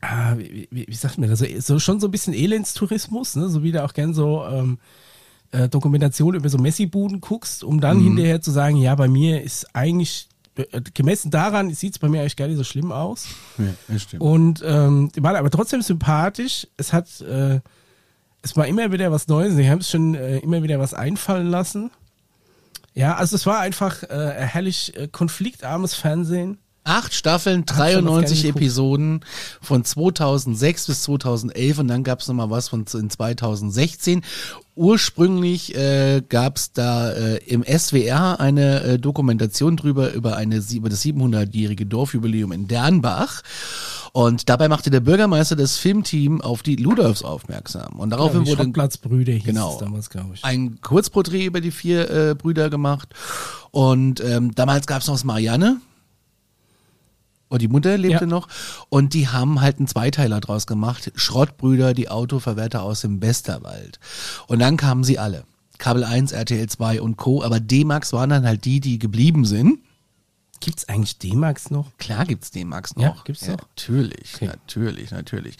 ah, 0.00 0.36
wie, 0.38 0.66
wie, 0.70 0.86
wie 0.88 0.94
sagt 0.94 1.18
man 1.18 1.28
das, 1.28 1.38
so, 1.38 1.46
so 1.60 1.78
schon 1.78 2.00
so 2.00 2.08
ein 2.08 2.10
bisschen 2.10 2.34
Elendstourismus, 2.34 3.36
ne? 3.36 3.48
so 3.48 3.62
wie 3.62 3.70
du 3.70 3.84
auch 3.84 3.92
gern 3.92 4.14
so 4.14 4.44
ähm, 4.46 4.78
äh, 5.52 5.68
Dokumentation 5.68 6.34
über 6.34 6.48
so 6.48 6.58
Messi-Buden 6.58 7.20
guckst, 7.20 7.62
um 7.62 7.80
dann 7.80 8.00
hinterher 8.00 8.40
zu 8.40 8.50
sagen, 8.50 8.76
ja, 8.76 8.94
bei 8.94 9.08
mir 9.08 9.42
ist 9.42 9.74
eigentlich, 9.74 10.26
äh, 10.56 10.80
gemessen 10.94 11.30
daran 11.30 11.72
sieht 11.74 11.92
es 11.92 11.98
bei 11.98 12.08
mir 12.08 12.20
eigentlich 12.20 12.36
gar 12.36 12.48
nicht 12.48 12.56
so 12.56 12.64
schlimm 12.64 12.92
aus. 12.92 13.26
Ja. 13.58 13.74
Und 14.20 14.62
ähm, 14.64 15.10
die 15.14 15.22
waren 15.22 15.36
aber 15.36 15.50
trotzdem 15.50 15.82
sympathisch. 15.82 16.66
Es 16.78 16.94
hat, 16.94 17.20
äh, 17.20 17.60
es 18.40 18.56
war 18.56 18.66
immer 18.66 18.90
wieder 18.90 19.12
was 19.12 19.28
Neues. 19.28 19.54
Sie 19.54 19.68
haben 19.68 19.80
es 19.80 19.90
schon 19.90 20.14
äh, 20.14 20.38
immer 20.38 20.62
wieder 20.62 20.78
was 20.78 20.94
einfallen 20.94 21.48
lassen. 21.48 21.90
Ja, 23.00 23.14
also 23.14 23.34
es 23.34 23.46
war 23.46 23.60
einfach 23.60 24.02
äh, 24.02 24.34
herrlich 24.34 24.94
äh, 24.94 25.08
konfliktarmes 25.08 25.94
Fernsehen. 25.94 26.58
Acht 26.90 27.14
Staffeln, 27.14 27.64
schon 27.68 27.78
was 27.78 27.86
gerne 27.86 28.02
93 28.02 28.42
geguckt. 28.42 28.56
Episoden 28.56 29.20
von 29.62 29.84
2006 29.84 30.86
bis 30.86 31.02
2011 31.04 31.78
und 31.78 31.88
dann 31.88 32.02
gab 32.02 32.20
es 32.20 32.26
nochmal 32.28 32.50
was 32.50 32.68
von 32.68 32.84
in 32.92 33.10
2016. 33.10 34.22
Ursprünglich 34.74 35.74
äh, 35.76 36.22
gab 36.28 36.56
es 36.56 36.72
da 36.72 37.12
äh, 37.12 37.36
im 37.44 37.62
SWR 37.64 38.40
eine 38.40 38.82
äh, 38.82 38.98
Dokumentation 38.98 39.76
drüber 39.76 40.12
über, 40.12 40.36
eine, 40.36 40.62
über 40.72 40.88
das 40.88 41.04
700-jährige 41.04 41.86
Dorfjubiläum 41.86 42.50
in 42.50 42.66
Dernbach. 42.66 43.42
Und 44.12 44.48
dabei 44.48 44.68
machte 44.68 44.90
der 44.90 45.00
Bürgermeister 45.00 45.54
das 45.54 45.76
Filmteam 45.76 46.40
auf 46.40 46.62
die 46.64 46.74
Ludolfs 46.76 47.22
aufmerksam. 47.22 48.00
Und 48.00 48.10
daraufhin 48.10 48.44
die 48.44 48.50
wurde 48.50 48.64
Schrottplatzbrüder 48.64 49.34
hieß 49.34 49.44
Genau. 49.44 49.74
es 49.74 49.78
damals, 49.78 50.10
glaube 50.10 50.30
ich. 50.34 50.44
ein 50.44 50.80
Kurzporträt 50.80 51.44
über 51.44 51.60
die 51.60 51.70
vier 51.70 52.10
äh, 52.10 52.34
Brüder 52.34 52.70
gemacht. 52.70 53.10
Und 53.70 54.20
ähm, 54.20 54.52
damals 54.54 54.88
gab 54.88 55.02
es 55.02 55.06
noch 55.06 55.14
das 55.14 55.24
Marianne. 55.24 55.80
Und 57.50 57.60
die 57.62 57.68
Mutter 57.68 57.98
lebte 57.98 58.24
Ja. 58.24 58.26
noch. 58.26 58.48
Und 58.88 59.12
die 59.12 59.28
haben 59.28 59.60
halt 59.60 59.78
einen 59.78 59.88
Zweiteiler 59.88 60.40
draus 60.40 60.66
gemacht. 60.66 61.12
Schrottbrüder, 61.16 61.92
die 61.92 62.08
Autoverwerter 62.08 62.82
aus 62.82 63.02
dem 63.02 63.20
Westerwald. 63.20 63.98
Und 64.46 64.60
dann 64.60 64.76
kamen 64.78 65.04
sie 65.04 65.18
alle. 65.18 65.44
Kabel 65.76 66.04
1, 66.04 66.32
RTL 66.32 66.68
2 66.68 67.00
und 67.02 67.16
Co. 67.16 67.42
Aber 67.42 67.58
D-Max 67.60 68.12
waren 68.12 68.30
dann 68.30 68.46
halt 68.46 68.64
die, 68.64 68.80
die 68.80 68.98
geblieben 68.98 69.44
sind. 69.44 69.80
Gibt's 70.60 70.88
eigentlich 70.88 71.18
D-Max 71.18 71.70
noch? 71.70 71.90
Klar 71.98 72.26
gibt's 72.26 72.50
D-Max 72.50 72.94
noch. 72.94 73.02
Ja, 73.02 73.16
gibt's 73.24 73.48
noch? 73.48 73.56
Natürlich, 73.56 74.34
Okay. 74.34 74.46
natürlich, 74.46 75.10
natürlich. 75.10 75.56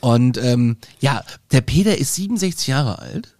Und 0.00 0.38
ähm, 0.38 0.78
ja, 1.00 1.22
der 1.52 1.60
Peter 1.60 1.96
ist 1.98 2.14
67 2.14 2.66
Jahre 2.66 2.98
alt. 2.98 3.36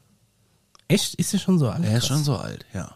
Echt? 0.87 1.15
Ist 1.17 1.33
der 1.33 1.39
schon 1.39 1.59
so 1.59 1.69
alt? 1.69 1.83
Er 1.85 1.99
ist 1.99 2.07
schon 2.07 2.23
so 2.23 2.37
alt, 2.37 2.65
ja. 2.75 2.95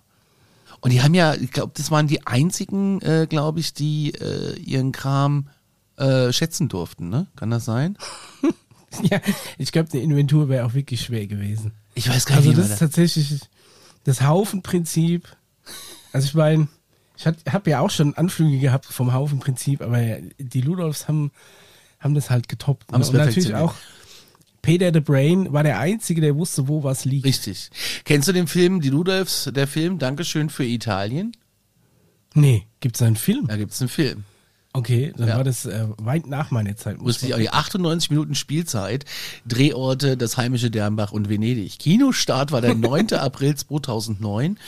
Und 0.83 0.91
die 0.91 1.01
haben 1.01 1.15
ja, 1.15 1.35
ich 1.35 1.53
glaube, 1.53 1.73
das 1.77 1.91
waren 1.91 2.09
die 2.09 2.27
einzigen, 2.27 3.01
äh, 3.03 3.27
glaube 3.29 3.61
ich, 3.61 3.73
die 3.73 4.11
äh, 4.15 4.59
ihren 4.59 4.93
Kram 4.93 5.49
äh, 5.97 6.33
schätzen 6.33 6.69
durften, 6.69 7.09
ne? 7.09 7.29
Kann 7.37 7.51
das 7.51 7.65
sein? 7.65 7.97
Ja, 9.11 9.23
ich 9.57 9.73
glaube, 9.73 9.89
eine 9.95 10.03
Inventur 10.03 10.51
wäre 10.51 10.67
auch 10.67 10.75
wirklich 10.75 11.01
schwer 11.01 11.27
gewesen. 11.27 11.73
Ich 11.95 12.11
weiß 12.11 12.27
gar 12.27 12.37
nicht, 12.37 12.49
Also 12.49 12.59
wie 12.59 12.63
das 12.63 12.73
ist 12.73 12.79
tatsächlich 12.79 13.41
das 14.05 14.21
Haufenprinzip. 14.21 15.35
Also 16.13 16.27
ich 16.27 16.35
meine, 16.35 16.69
ich 17.17 17.25
habe 17.27 17.71
ja 17.71 17.81
auch 17.81 17.89
schon 17.89 18.15
Anflüge 18.15 18.59
gehabt 18.59 18.85
vom 18.85 19.15
Haufenprinzip, 19.15 19.81
aber 19.81 20.19
die 20.39 20.61
Ludolfs 20.61 21.09
haben, 21.09 21.31
haben 22.01 22.15
das 22.15 22.29
halt 22.29 22.51
getoppt. 22.51 22.93
Ne? 22.93 22.99
Und 22.99 23.15
natürlich 23.15 23.55
auch 23.55 23.75
Peter 24.63 24.93
the 24.93 25.01
Brain 25.01 25.53
war 25.53 25.65
der 25.65 25.81
Einzige, 25.81 26.21
der 26.21 26.37
wusste, 26.37 26.69
wo 26.69 26.85
was 26.85 27.05
liegt. 27.05 27.27
Richtig. 27.27 27.71
Kennst 28.05 28.29
du 28.29 28.33
den 28.33 28.47
Film, 28.47 28.81
die 28.81 28.91
Ludolfs, 28.91 29.51
der 29.53 29.67
Film 29.67 29.99
Dankeschön 29.99 30.51
für 30.51 30.65
Italien? 30.65 31.33
Nee, 32.35 32.67
gibt 32.81 32.97
es 32.97 33.03
einen 33.03 33.17
Film? 33.17 33.47
Da 33.49 33.57
gibt's 33.57 33.81
einen 33.81 33.89
Film. 33.89 34.25
Okay, 34.75 35.13
dann 35.19 35.29
Ja. 35.29 35.37
war 35.37 35.45
das 35.45 35.67
äh, 35.67 35.87
weit 35.99 36.27
nach 36.27 36.51
meiner 36.51 36.75
Zeit. 36.77 36.99
Wusste 36.99 37.27
ich 37.27 37.35
auch, 37.35 37.39
die 37.39 37.51
98 37.51 38.09
Minuten 38.11 38.35
Spielzeit, 38.35 39.05
Drehorte, 39.47 40.17
das 40.17 40.39
heimische 40.39 40.71
Dernbach 40.71 41.13
und 41.13 41.29
Venedig. 41.29 41.79
Kinostart 41.79 42.53
war 42.53 42.63
der 42.63 42.75
9. 42.77 43.13
April 43.13 43.55
2009 43.55 44.59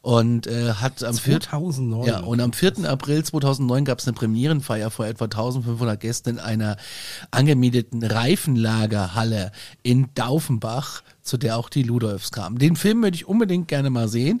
und 0.00 0.46
äh, 0.46 0.74
hat 0.74 1.02
am 1.02 1.14
4. 1.16 1.40
2009. 1.40 2.06
Ja, 2.06 2.20
und 2.20 2.40
am 2.40 2.52
4. 2.52 2.88
April 2.88 3.24
2009 3.24 3.84
gab 3.84 3.98
es 3.98 4.06
eine 4.06 4.14
Premierenfeier 4.14 4.90
vor 4.90 5.06
etwa 5.06 5.24
1500 5.24 5.98
Gästen 5.98 6.30
in 6.30 6.38
einer 6.38 6.76
angemieteten 7.32 8.04
Reifenlagerhalle 8.04 9.50
in 9.82 10.06
Daufenbach, 10.14 11.02
zu 11.22 11.36
der 11.36 11.56
auch 11.58 11.68
die 11.68 11.82
Ludolfs 11.82 12.30
kamen. 12.30 12.58
Den 12.58 12.76
Film 12.76 13.00
möchte 13.00 13.16
ich 13.16 13.26
unbedingt 13.28 13.66
gerne 13.66 13.90
mal 13.90 14.08
sehen. 14.08 14.40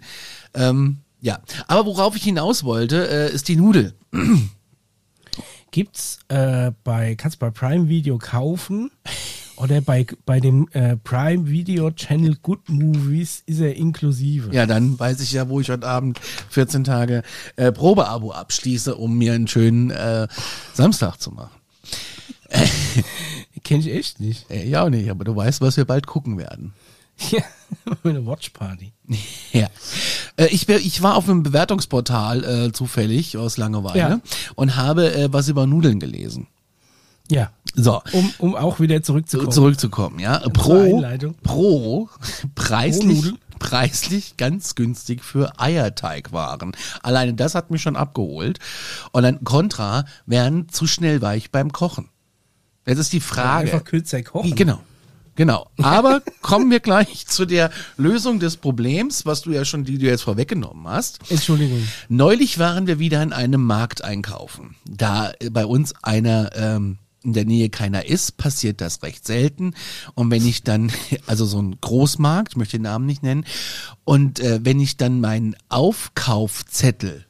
Ähm, 0.54 0.98
ja, 1.20 1.40
aber 1.66 1.86
worauf 1.86 2.14
ich 2.14 2.22
hinaus 2.22 2.62
wollte, 2.62 3.08
äh, 3.10 3.34
ist 3.34 3.48
die 3.48 3.56
Nudel. 3.56 3.94
Gibt's 5.70 6.18
äh, 6.28 6.72
bei, 6.84 7.14
kannst 7.14 7.38
bei 7.38 7.50
Prime 7.50 7.88
Video 7.88 8.18
kaufen 8.18 8.90
oder 9.56 9.80
bei, 9.80 10.06
bei 10.24 10.40
dem 10.40 10.68
äh, 10.72 10.96
Prime 10.96 11.48
Video 11.48 11.90
Channel 11.90 12.36
Good 12.42 12.68
Movies 12.68 13.42
ist 13.46 13.60
er 13.60 13.74
inklusive. 13.74 14.54
Ja, 14.54 14.66
dann 14.66 14.98
weiß 14.98 15.20
ich 15.20 15.32
ja, 15.32 15.48
wo 15.48 15.60
ich 15.60 15.70
heute 15.70 15.86
Abend 15.86 16.18
14 16.50 16.84
Tage 16.84 17.22
äh, 17.56 17.72
Probeabo 17.72 18.32
abschließe, 18.32 18.94
um 18.94 19.18
mir 19.18 19.34
einen 19.34 19.48
schönen 19.48 19.90
äh, 19.90 20.28
Samstag 20.74 21.16
zu 21.16 21.32
machen. 21.32 21.50
Kenn 23.64 23.80
ich 23.80 23.92
echt 23.92 24.20
nicht. 24.20 24.50
Äh, 24.50 24.68
ja 24.68 24.84
auch 24.84 24.90
nicht, 24.90 25.10
aber 25.10 25.24
du 25.24 25.36
weißt, 25.36 25.60
was 25.60 25.76
wir 25.76 25.84
bald 25.84 26.06
gucken 26.06 26.38
werden. 26.38 26.72
Ja, 27.30 27.42
eine 28.04 28.24
Watchparty. 28.26 28.92
Ja. 29.52 29.66
Äh, 30.36 30.46
ich, 30.46 30.68
ich 30.68 31.02
war 31.02 31.16
auf 31.16 31.28
einem 31.28 31.42
Bewertungsportal 31.42 32.44
äh, 32.44 32.72
zufällig 32.72 33.36
aus 33.36 33.56
Langeweile 33.56 33.98
Ja. 33.98 34.20
und 34.54 34.76
habe 34.76 35.12
äh, 35.14 35.32
was 35.32 35.48
über 35.48 35.66
Nudeln 35.66 35.98
gelesen. 36.00 36.46
Ja, 37.30 37.50
So, 37.74 38.00
um, 38.12 38.32
um 38.38 38.54
auch 38.56 38.80
wieder 38.80 39.02
zurückzukommen. 39.02 39.52
zurückzukommen, 39.52 40.18
ja. 40.18 40.38
Pro, 40.48 40.96
Einleitung. 40.96 41.34
pro, 41.42 42.08
preislich, 42.54 43.34
preislich 43.58 44.38
ganz 44.38 44.74
günstig 44.76 45.22
für 45.22 45.60
Eierteigwaren. 45.60 46.72
Alleine 47.02 47.34
das 47.34 47.54
hat 47.54 47.70
mich 47.70 47.82
schon 47.82 47.96
abgeholt. 47.96 48.60
Und 49.12 49.24
dann 49.24 49.44
Contra 49.44 50.06
werden 50.24 50.70
zu 50.70 50.86
schnell 50.86 51.20
weich 51.20 51.50
beim 51.50 51.70
Kochen. 51.70 52.08
Jetzt 52.86 52.98
ist 52.98 53.12
die 53.12 53.20
Frage. 53.20 53.72
Einfach 53.72 53.84
kürzer 53.84 54.22
kochen. 54.22 54.54
Genau. 54.54 54.80
Genau. 55.38 55.70
Aber 55.80 56.20
kommen 56.42 56.68
wir 56.68 56.80
gleich 56.80 57.28
zu 57.28 57.46
der 57.46 57.70
Lösung 57.96 58.40
des 58.40 58.56
Problems, 58.56 59.24
was 59.24 59.42
du 59.42 59.52
ja 59.52 59.64
schon, 59.64 59.84
die 59.84 59.96
du 59.96 60.06
jetzt 60.06 60.22
vorweggenommen 60.22 60.88
hast. 60.88 61.20
Entschuldigung. 61.30 61.80
Neulich 62.08 62.58
waren 62.58 62.88
wir 62.88 62.98
wieder 62.98 63.22
in 63.22 63.32
einem 63.32 63.62
Markt 63.62 64.02
einkaufen. 64.02 64.74
Da 64.84 65.30
äh, 65.38 65.50
bei 65.50 65.64
uns 65.64 65.94
einer 66.02 66.50
ähm, 66.56 66.98
in 67.22 67.34
der 67.34 67.44
Nähe 67.44 67.70
keiner 67.70 68.04
ist, 68.06 68.36
passiert 68.36 68.80
das 68.80 69.00
recht 69.04 69.24
selten. 69.24 69.74
Und 70.14 70.32
wenn 70.32 70.44
ich 70.44 70.64
dann, 70.64 70.90
also 71.28 71.44
so 71.46 71.62
ein 71.62 71.80
Großmarkt, 71.80 72.54
ich 72.54 72.56
möchte 72.56 72.78
den 72.78 72.82
Namen 72.82 73.06
nicht 73.06 73.22
nennen, 73.22 73.44
und 74.02 74.40
äh, 74.40 74.58
wenn 74.64 74.80
ich 74.80 74.96
dann 74.96 75.20
meinen 75.20 75.54
Aufkaufzettel 75.68 77.26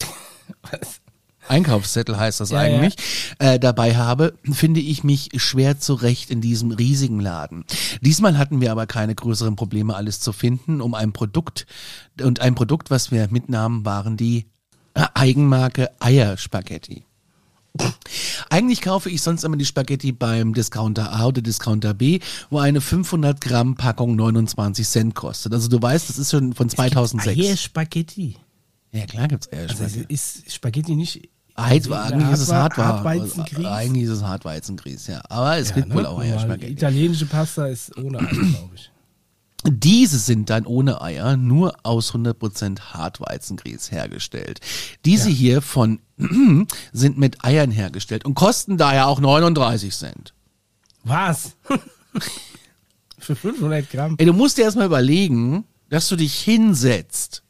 Was? 0.62 1.00
Einkaufszettel 1.48 2.18
heißt 2.18 2.40
das 2.40 2.50
Ja, 2.50 2.58
eigentlich, 2.58 2.96
Äh, 3.38 3.58
dabei 3.58 3.96
habe, 3.96 4.34
finde 4.50 4.80
ich 4.80 5.04
mich 5.04 5.30
schwer 5.36 5.78
zurecht 5.78 6.30
in 6.30 6.40
diesem 6.40 6.70
riesigen 6.70 7.20
Laden. 7.20 7.64
Diesmal 8.00 8.38
hatten 8.38 8.60
wir 8.60 8.70
aber 8.72 8.86
keine 8.86 9.14
größeren 9.14 9.56
Probleme, 9.56 9.94
alles 9.94 10.20
zu 10.20 10.32
finden, 10.32 10.80
um 10.80 10.94
ein 10.94 11.12
Produkt, 11.12 11.66
und 12.20 12.40
ein 12.40 12.54
Produkt, 12.54 12.90
was 12.90 13.10
wir 13.10 13.28
mitnahmen, 13.30 13.84
waren 13.84 14.16
die 14.16 14.46
äh, 14.94 15.04
Eigenmarke 15.14 15.90
Eierspaghetti. 16.00 17.04
Eigentlich 18.50 18.80
kaufe 18.82 19.10
ich 19.10 19.20
sonst 19.20 19.42
immer 19.42 19.56
die 19.56 19.64
Spaghetti 19.64 20.12
beim 20.12 20.54
Discounter 20.54 21.12
A 21.12 21.26
oder 21.26 21.42
Discounter 21.42 21.92
B, 21.92 22.20
wo 22.48 22.58
eine 22.60 22.80
500 22.80 23.40
Gramm 23.40 23.74
Packung 23.74 24.14
29 24.14 24.86
Cent 24.86 25.14
kostet. 25.16 25.52
Also 25.52 25.68
du 25.68 25.82
weißt, 25.82 26.08
das 26.08 26.18
ist 26.18 26.30
schon 26.30 26.52
von 26.52 26.68
2006. 26.68 27.36
Eierspaghetti. 27.36 28.36
Ja, 28.92 29.06
klar 29.06 29.26
gibt's 29.26 29.48
Also 29.48 29.82
Eierspaghetti. 29.82 30.14
ist 30.14 30.52
Spaghetti 30.52 30.94
nicht 30.94 31.28
Heid, 31.56 31.90
eigentlich 31.90 32.30
ist 32.30 32.40
es 32.40 32.52
Hartweizen. 32.52 32.94
Hartweizengrieß? 32.94 33.66
Eigentlich 33.66 34.04
ist 34.04 34.10
es 34.10 34.22
Hartweizengrieß, 34.22 35.06
ja. 35.06 35.22
Aber 35.28 35.56
es 35.56 35.68
Ja, 35.70 35.74
gibt 35.76 35.88
ne? 35.88 35.94
wohl 35.94 36.06
auch. 36.06 36.18
Eierspaghetti. 36.18 36.72
Italienische 36.72 37.26
Pasta 37.26 37.66
ist 37.66 37.96
ohne 37.96 38.18
Ei, 38.18 38.26
glaube 38.32 38.74
ich. 38.74 38.90
Diese 39.66 40.18
sind 40.18 40.50
dann 40.50 40.66
ohne 40.66 41.00
Eier 41.00 41.36
nur 41.38 41.74
aus 41.84 42.12
100% 42.12 42.92
Hartweizengrieß 42.92 43.92
hergestellt. 43.92 44.60
Diese 45.06 45.30
hier 45.30 45.62
von 45.62 46.00
sind 46.92 47.18
mit 47.18 47.44
Eiern 47.44 47.70
hergestellt 47.70 48.24
und 48.26 48.34
kosten 48.34 48.76
daher 48.76 49.06
auch 49.06 49.20
39 49.20 49.94
Cent. 49.94 50.34
Was? 51.04 51.52
Für 53.18 53.36
500 53.36 53.88
Gramm. 53.90 54.16
Ey, 54.18 54.26
du 54.26 54.32
musst 54.34 54.58
dir 54.58 54.62
erstmal 54.64 54.86
überlegen, 54.86 55.64
dass 55.88 56.08
du 56.08 56.16
dich 56.16 56.34
hinsetzt 56.40 57.42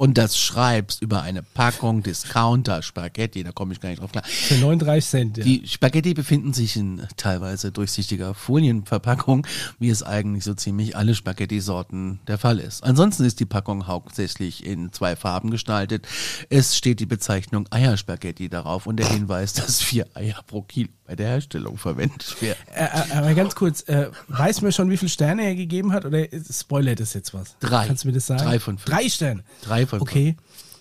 und 0.00 0.16
das 0.16 0.38
schreibst 0.38 1.02
über 1.02 1.20
eine 1.20 1.42
Packung 1.42 2.02
Discounter 2.02 2.80
Spaghetti, 2.80 3.44
da 3.44 3.52
komme 3.52 3.74
ich 3.74 3.80
gar 3.80 3.90
nicht 3.90 4.00
drauf 4.00 4.10
klar. 4.10 4.24
Für 4.24 4.54
39 4.54 5.10
Cent. 5.10 5.36
Ja. 5.36 5.44
Die 5.44 5.68
Spaghetti 5.68 6.14
befinden 6.14 6.54
sich 6.54 6.74
in 6.76 7.06
teilweise 7.18 7.70
durchsichtiger 7.70 8.32
Folienverpackung, 8.32 9.46
wie 9.78 9.90
es 9.90 10.02
eigentlich 10.02 10.44
so 10.44 10.54
ziemlich 10.54 10.96
alle 10.96 11.14
Spaghetti-Sorten 11.14 12.20
der 12.26 12.38
Fall 12.38 12.60
ist. 12.60 12.82
Ansonsten 12.82 13.24
ist 13.24 13.40
die 13.40 13.44
Packung 13.44 13.88
hauptsächlich 13.88 14.64
in 14.64 14.90
zwei 14.90 15.16
Farben 15.16 15.50
gestaltet. 15.50 16.08
Es 16.48 16.78
steht 16.78 16.98
die 17.00 17.04
Bezeichnung 17.04 17.66
Eierspaghetti 17.70 18.48
darauf 18.48 18.86
und 18.86 18.96
der 18.96 19.06
Hinweis, 19.06 19.52
dass 19.52 19.82
vier 19.82 20.06
Eier 20.14 20.40
pro 20.46 20.62
Kilo 20.62 20.88
bei 21.10 21.16
der 21.16 21.26
Herstellung 21.26 21.76
verwendet 21.76 22.40
werden. 22.40 22.58
Äh, 22.72 22.84
äh, 22.84 23.12
aber 23.14 23.34
ganz 23.34 23.56
kurz, 23.56 23.82
äh, 23.88 24.10
weiß 24.28 24.62
man 24.62 24.70
schon, 24.70 24.90
wie 24.90 24.96
viele 24.96 25.08
Sterne 25.08 25.42
er 25.42 25.56
gegeben 25.56 25.92
hat 25.92 26.04
oder 26.04 26.24
spoilert 26.50 27.00
das 27.00 27.14
jetzt 27.14 27.34
was? 27.34 27.56
Drei. 27.58 27.88
Kannst 27.88 28.04
du 28.04 28.08
mir 28.08 28.14
das 28.14 28.28
sagen? 28.28 28.44
Drei 28.44 28.60
von 28.60 28.78
fünf. 28.78 28.96
Drei 28.96 29.08
Sterne. 29.08 29.42
Drei 29.62 29.86
von 29.90 30.00
Okay. 30.00 30.36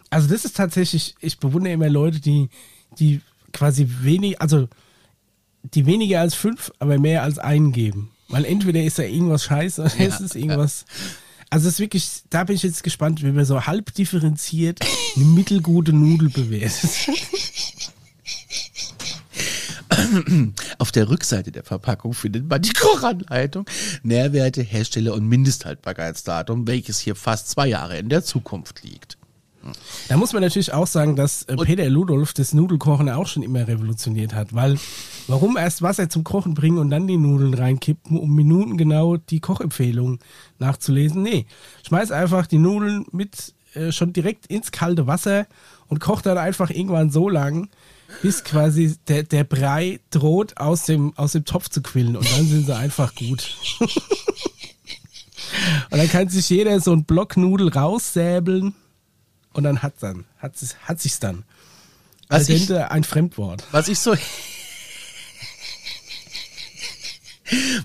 Also 0.09 0.27
das 0.27 0.45
ist 0.45 0.55
tatsächlich, 0.55 1.15
ich 1.19 1.37
bewundere 1.39 1.73
immer 1.73 1.89
Leute, 1.89 2.19
die, 2.19 2.49
die 2.97 3.21
quasi 3.53 3.87
wenig, 4.01 4.41
also 4.41 4.67
die 5.63 5.85
weniger 5.85 6.21
als 6.21 6.35
fünf, 6.35 6.71
aber 6.79 6.97
mehr 6.97 7.23
als 7.23 7.37
einen 7.37 7.71
geben. 7.71 8.11
Weil 8.29 8.45
entweder 8.45 8.83
ist 8.83 8.99
da 8.99 9.03
irgendwas 9.03 9.43
scheiße 9.43 9.81
oder 9.81 9.97
Ja, 9.97 10.05
ist 10.05 10.21
es 10.21 10.35
irgendwas. 10.35 10.85
Also 11.49 11.67
es 11.67 11.75
ist 11.75 11.79
wirklich, 11.79 12.09
da 12.29 12.43
bin 12.43 12.55
ich 12.55 12.63
jetzt 12.63 12.83
gespannt, 12.83 13.23
wie 13.23 13.31
man 13.31 13.45
so 13.45 13.65
halb 13.65 13.93
differenziert 13.93 14.79
eine 15.15 15.25
mittelgute 15.25 15.93
Nudel 15.93 16.29
bewertet. 16.29 16.89
Auf 20.77 20.91
der 20.91 21.09
Rückseite 21.09 21.51
der 21.51 21.63
Verpackung 21.63 22.13
findet 22.13 22.49
man 22.49 22.61
die 22.61 22.73
Kochanleitung, 22.73 23.65
Nährwerte, 24.03 24.61
Hersteller 24.61 25.13
und 25.13 25.27
Mindesthaltbarkeitsdatum, 25.27 26.67
welches 26.67 26.99
hier 26.99 27.15
fast 27.15 27.49
zwei 27.49 27.67
Jahre 27.67 27.97
in 27.97 28.09
der 28.09 28.23
Zukunft 28.23 28.83
liegt. 28.83 29.17
Da 30.07 30.17
muss 30.17 30.33
man 30.33 30.41
natürlich 30.41 30.73
auch 30.73 30.87
sagen, 30.87 31.15
dass 31.15 31.43
äh, 31.43 31.55
Peter 31.57 31.89
Ludolf 31.89 32.33
das 32.33 32.53
Nudelkochen 32.53 33.09
auch 33.09 33.27
schon 33.27 33.43
immer 33.43 33.67
revolutioniert 33.67 34.33
hat, 34.33 34.55
weil 34.55 34.77
warum 35.27 35.57
erst 35.57 35.81
Wasser 35.81 36.09
zum 36.09 36.23
Kochen 36.23 36.53
bringen 36.53 36.77
und 36.77 36.89
dann 36.89 37.07
die 37.07 37.17
Nudeln 37.17 37.53
reinkippen, 37.53 38.17
um 38.17 38.33
Minuten 38.33 38.77
genau 38.77 39.17
die 39.17 39.41
Kochempfehlung 39.41 40.19
nachzulesen? 40.59 41.21
Nee, 41.23 41.45
schmeiß 41.85 42.11
einfach 42.11 42.47
die 42.47 42.57
Nudeln 42.57 43.05
mit 43.11 43.53
äh, 43.73 43.91
schon 43.91 44.13
direkt 44.13 44.47
ins 44.47 44.71
kalte 44.71 45.07
Wasser 45.07 45.45
und 45.87 45.99
koch 45.99 46.21
dann 46.21 46.37
einfach 46.37 46.69
irgendwann 46.69 47.09
so 47.09 47.27
lang, 47.27 47.69
bis 48.21 48.43
quasi 48.43 48.95
der, 49.07 49.23
der 49.23 49.43
Brei 49.43 49.99
droht 50.09 50.57
aus 50.57 50.83
dem, 50.85 51.15
aus 51.17 51.33
dem 51.33 51.45
Topf 51.45 51.69
zu 51.69 51.81
quillen 51.81 52.15
und 52.15 52.29
dann 52.31 52.47
sind 52.47 52.65
sie 52.65 52.75
einfach 52.75 53.13
gut. 53.15 53.55
und 55.91 55.97
dann 55.97 56.09
kann 56.09 56.29
sich 56.29 56.49
jeder 56.49 56.79
so 56.81 56.91
ein 56.93 57.05
Block 57.05 57.37
Nudel 57.37 57.69
raussäbeln 57.69 58.73
und 59.53 59.63
dann 59.63 59.81
hat 59.81 59.93
dann, 60.01 60.25
hat, 60.37 60.55
es- 60.61 60.75
hat 60.83 60.99
sich's 60.99 61.19
dann. 61.19 61.43
Was 62.27 62.47
Al 62.49 62.57
dente 62.57 62.91
ein 62.91 63.03
Fremdwort. 63.03 63.63
Was 63.71 63.87
ich 63.87 63.99
so. 63.99 64.15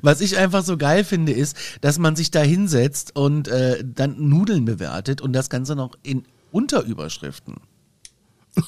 Was 0.03 0.21
ich 0.21 0.37
einfach 0.37 0.63
so 0.63 0.77
geil 0.77 1.05
finde, 1.05 1.33
ist, 1.33 1.57
dass 1.81 1.99
man 1.99 2.17
sich 2.17 2.31
da 2.31 2.43
hinsetzt 2.43 3.17
und 3.17 3.49
äh, 3.49 3.83
dann 3.83 4.29
Nudeln 4.29 4.67
bewertet 4.67 5.23
und 5.23 5.33
das 5.33 5.49
Ganze 5.49 5.75
noch 5.75 5.97
in 6.03 6.25
Unterüberschriften. 6.53 7.55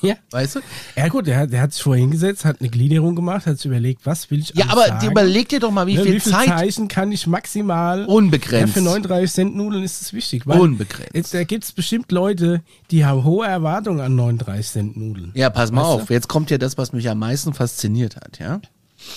Ja. 0.03 0.17
Weißt 0.33 0.57
du? 0.57 0.61
Ja 0.97 1.07
gut, 1.09 1.27
der, 1.29 1.39
hat- 1.39 1.53
der 1.53 1.61
hat 1.61 1.73
sich 1.73 1.83
vorher 1.83 2.01
hingesetzt, 2.01 2.45
hat 2.45 2.61
eine 2.61 2.69
Gliederung 2.71 3.15
gemacht, 3.15 3.47
hat 3.47 3.57
sich 3.59 3.67
überlegt, 3.67 4.05
was 4.05 4.31
will 4.33 4.41
ich 4.41 4.53
Ja, 4.55 4.67
aber 4.69 4.87
sagen? 4.87 5.11
überleg 5.11 5.49
dir 5.49 5.61
doch 5.61 5.71
mal, 5.71 5.87
wie 5.87 5.95
Ne, 5.97 6.03
viel 6.03 6.15
wie 6.15 6.21
viel 6.21 6.33
Zeit. 6.33 6.49
Zeichen 6.49 6.89
kann 6.89 7.13
ich 7.13 7.27
maximal 7.29 8.05
Unbegrenzt. 8.07 8.75
Ja, 8.75 8.83
für 8.83 8.85
39 8.89 9.33
Cent 9.33 9.55
Nudeln 9.57 9.85
ist 9.85 10.03
es 10.03 10.13
wichtig. 10.13 10.45
Weil 10.47 10.59
Unbegrenzt. 10.61 11.15
Jetzt, 11.15 11.35
da 11.35 11.45
gibt 11.45 11.63
es 11.65 11.71
bestimmt 11.73 12.11
Leute, 12.11 12.63
die 12.91 13.05
haben 13.05 13.23
hohe 13.23 13.47
Erwartungen 13.47 14.01
an 14.01 14.17
39 14.17 14.67
Cent 14.67 14.97
Nudeln. 14.97 15.31
Ja, 15.35 15.51
pass 15.51 15.71
mal 15.71 15.83
Weißt 15.83 16.03
auf. 16.03 16.11
Jetzt 16.11 16.29
kommt 16.29 16.51
ja 16.51 16.59
das, 16.59 16.77
was 16.77 16.93
mich 16.93 17.09
am 17.09 17.19
meisten 17.21 17.55
fasziniert 17.55 18.17
hat, 18.17 18.39
ja? 18.41 18.61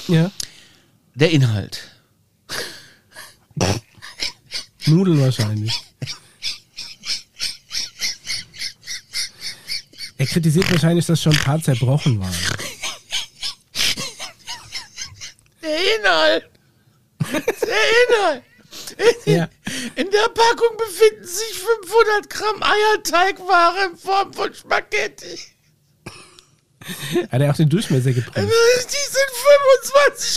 Ja. 0.08 0.30
Der 1.16 1.32
Inhalt. 1.32 1.82
Nudeln 4.86 5.20
wahrscheinlich. 5.20 5.82
Er 10.20 10.26
kritisiert 10.28 10.70
wahrscheinlich, 10.70 11.06
dass 11.06 11.22
schon 11.22 11.32
ein 11.32 11.44
paar 11.44 11.62
zerbrochen 11.62 12.20
waren. 12.20 12.36
Der 15.62 15.96
Inhalt. 15.96 16.50
Der 17.32 17.84
Inhalt. 18.10 18.44
Ja. 19.26 19.50
In 19.96 20.12
der 20.12 20.30
Packung 20.34 20.76
befinden 20.78 21.26
sich 21.26 21.64
500 21.84 22.30
Gramm 22.30 22.62
Eierteigware 22.62 23.86
in 23.86 23.98
Form 23.98 24.34
von 24.34 24.54
Spaghetti. 24.54 25.40
Hat 27.32 27.42
er 27.42 27.52
auch 27.52 27.56
den 27.56 27.70
Durchmesser 27.70 28.12
gebremst? 28.12 28.54
Die 28.90 29.08
sind 29.12 29.30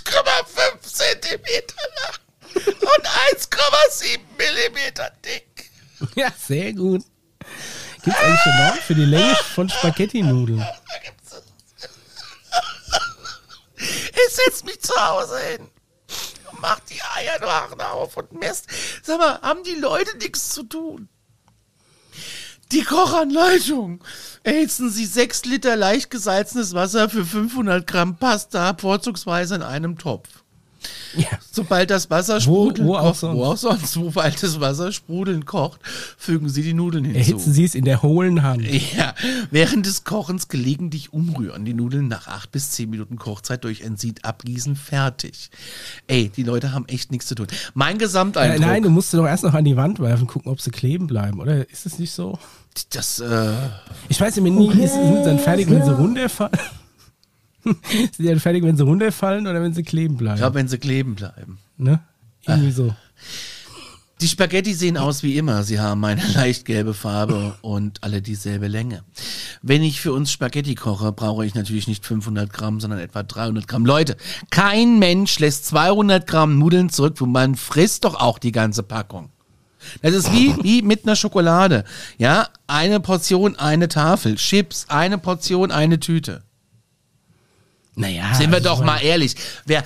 25,5 0.04 0.80
Zentimeter 0.82 1.74
lang 2.04 2.66
und 2.66 3.04
1,7 3.34 4.20
Millimeter 4.38 5.10
dick. 5.24 5.70
Ja, 6.14 6.32
sehr 6.38 6.72
gut. 6.72 7.02
Gibt 8.04 8.16
es 8.16 8.22
eigentlich 8.22 8.46
eine 8.46 8.66
Norm 8.66 8.78
für 8.78 8.94
die 8.94 9.04
Länge 9.04 9.34
von 9.54 9.68
Spaghetti-Nudeln? 9.68 10.66
Ich 13.76 14.34
setz 14.34 14.64
mich 14.64 14.80
zu 14.80 14.94
Hause 14.94 15.38
hin 15.38 15.68
und 16.50 16.60
mach 16.60 16.80
die 16.80 17.00
Eierwachen 17.14 17.80
auf 17.80 18.16
und 18.16 18.32
messt. 18.32 18.66
Sag 19.02 19.18
mal, 19.18 19.40
haben 19.42 19.62
die 19.64 19.74
Leute 19.74 20.16
nichts 20.18 20.50
zu 20.50 20.64
tun? 20.64 21.08
Die 22.72 22.84
Kochanleitung. 22.84 24.02
Erhitzen 24.42 24.90
Sie 24.90 25.06
6 25.06 25.44
Liter 25.44 25.76
leicht 25.76 26.10
gesalzenes 26.10 26.74
Wasser 26.74 27.08
für 27.08 27.24
500 27.24 27.86
Gramm 27.86 28.16
Pasta, 28.16 28.74
vorzugsweise 28.78 29.54
in 29.56 29.62
einem 29.62 29.98
Topf. 29.98 30.41
Ja. 31.16 31.26
Sobald 31.50 31.90
das 31.90 32.08
Wasser 32.10 32.36
Wo- 32.36 32.40
sprudeln 32.40 32.88
wo 32.88 32.96
auch 32.96 33.12
kocht, 33.20 33.22
wo 33.34 33.44
auch 33.44 33.56
sonst, 33.56 33.92
sobald 33.92 34.42
das 34.42 34.60
Wasser 34.60 34.92
sprudeln 34.92 35.44
kocht, 35.44 35.80
fügen 36.16 36.48
Sie 36.48 36.62
die 36.62 36.72
Nudeln 36.74 37.04
hinzu. 37.04 37.18
Erhitzen 37.18 37.52
Sie 37.52 37.64
es 37.64 37.74
in 37.74 37.84
der 37.84 38.02
hohlen 38.02 38.42
Hand. 38.42 38.62
Ja, 38.96 39.14
während 39.50 39.86
des 39.86 40.04
Kochens 40.04 40.48
gelegentlich 40.48 41.12
umrühren. 41.12 41.64
Die 41.64 41.74
Nudeln 41.74 42.08
nach 42.08 42.28
acht 42.28 42.50
bis 42.52 42.70
zehn 42.70 42.88
Minuten 42.90 43.16
Kochzeit 43.16 43.64
durch 43.64 43.84
ein 43.84 43.96
Sied 43.96 44.24
abgießen, 44.24 44.76
fertig. 44.76 45.50
Ey, 46.06 46.30
die 46.34 46.42
Leute 46.42 46.72
haben 46.72 46.86
echt 46.88 47.10
nichts 47.10 47.26
zu 47.26 47.34
tun. 47.34 47.46
Mein 47.74 47.96
Äh, 47.96 47.98
Gesamteindruck. 47.98 48.60
nein, 48.60 48.82
du 48.82 48.90
musst 48.90 49.10
sie 49.10 49.16
doch 49.18 49.26
erst 49.26 49.44
noch 49.44 49.54
an 49.54 49.64
die 49.64 49.76
Wand 49.76 50.00
werfen, 50.00 50.26
gucken, 50.26 50.50
ob 50.50 50.60
sie 50.60 50.70
kleben 50.70 51.06
bleiben, 51.06 51.40
oder? 51.40 51.68
Ist 51.70 51.86
es 51.86 51.98
nicht 51.98 52.12
so? 52.12 52.38
das, 52.90 53.20
äh, 53.20 53.52
Ich 54.08 54.18
weiß 54.18 54.38
immer 54.38 54.48
nie, 54.48 54.68
ist, 54.82 54.94
sind 54.94 55.16
sie 55.18 55.24
dann 55.24 55.38
fertig, 55.38 55.68
wenn 55.68 55.84
sie 55.84 55.94
runterfallen? 55.94 56.52
Sind 57.64 58.14
sie 58.16 58.24
dann 58.24 58.40
fertig, 58.40 58.64
wenn 58.64 58.76
sie 58.76 58.84
runterfallen 58.84 59.46
oder 59.46 59.62
wenn 59.62 59.74
sie 59.74 59.82
kleben 59.82 60.16
bleiben? 60.16 60.34
ich 60.36 60.40
glaube, 60.40 60.56
wenn 60.56 60.68
sie 60.68 60.78
kleben 60.78 61.14
bleiben. 61.14 61.58
ne? 61.76 62.00
Irgendwie 62.46 62.72
so. 62.72 62.94
Die 64.20 64.28
Spaghetti 64.28 64.72
sehen 64.74 64.96
aus 64.96 65.24
wie 65.24 65.36
immer. 65.36 65.64
Sie 65.64 65.80
haben 65.80 66.04
eine 66.04 66.22
leicht 66.34 66.64
gelbe 66.64 66.94
Farbe 66.94 67.56
und 67.60 68.02
alle 68.04 68.22
dieselbe 68.22 68.68
Länge. 68.68 69.02
Wenn 69.62 69.82
ich 69.82 70.00
für 70.00 70.12
uns 70.12 70.30
Spaghetti 70.30 70.76
koche, 70.76 71.10
brauche 71.12 71.44
ich 71.44 71.54
natürlich 71.54 71.88
nicht 71.88 72.06
500 72.06 72.52
Gramm, 72.52 72.80
sondern 72.80 73.00
etwa 73.00 73.22
300 73.24 73.66
Gramm. 73.66 73.84
Leute, 73.84 74.16
kein 74.50 74.98
Mensch 75.00 75.38
lässt 75.40 75.66
200 75.66 76.26
Gramm 76.26 76.58
Nudeln 76.58 76.88
zurück, 76.88 77.14
wo 77.18 77.26
man 77.26 77.56
frisst 77.56 78.04
doch 78.04 78.14
auch 78.14 78.38
die 78.38 78.52
ganze 78.52 78.84
Packung. 78.84 79.30
Das 80.02 80.14
ist 80.14 80.32
wie, 80.32 80.54
wie 80.62 80.82
mit 80.82 81.04
einer 81.04 81.16
Schokolade. 81.16 81.82
Ja, 82.16 82.48
eine 82.68 83.00
Portion, 83.00 83.56
eine 83.56 83.88
Tafel. 83.88 84.36
Chips, 84.36 84.86
eine 84.88 85.18
Portion, 85.18 85.72
eine 85.72 85.98
Tüte. 85.98 86.42
Naja. 87.94 88.34
Sind 88.34 88.50
wir 88.50 88.56
also 88.58 88.68
doch 88.70 88.78
so- 88.78 88.84
mal 88.84 88.98
ehrlich. 88.98 89.34
Wer, 89.66 89.84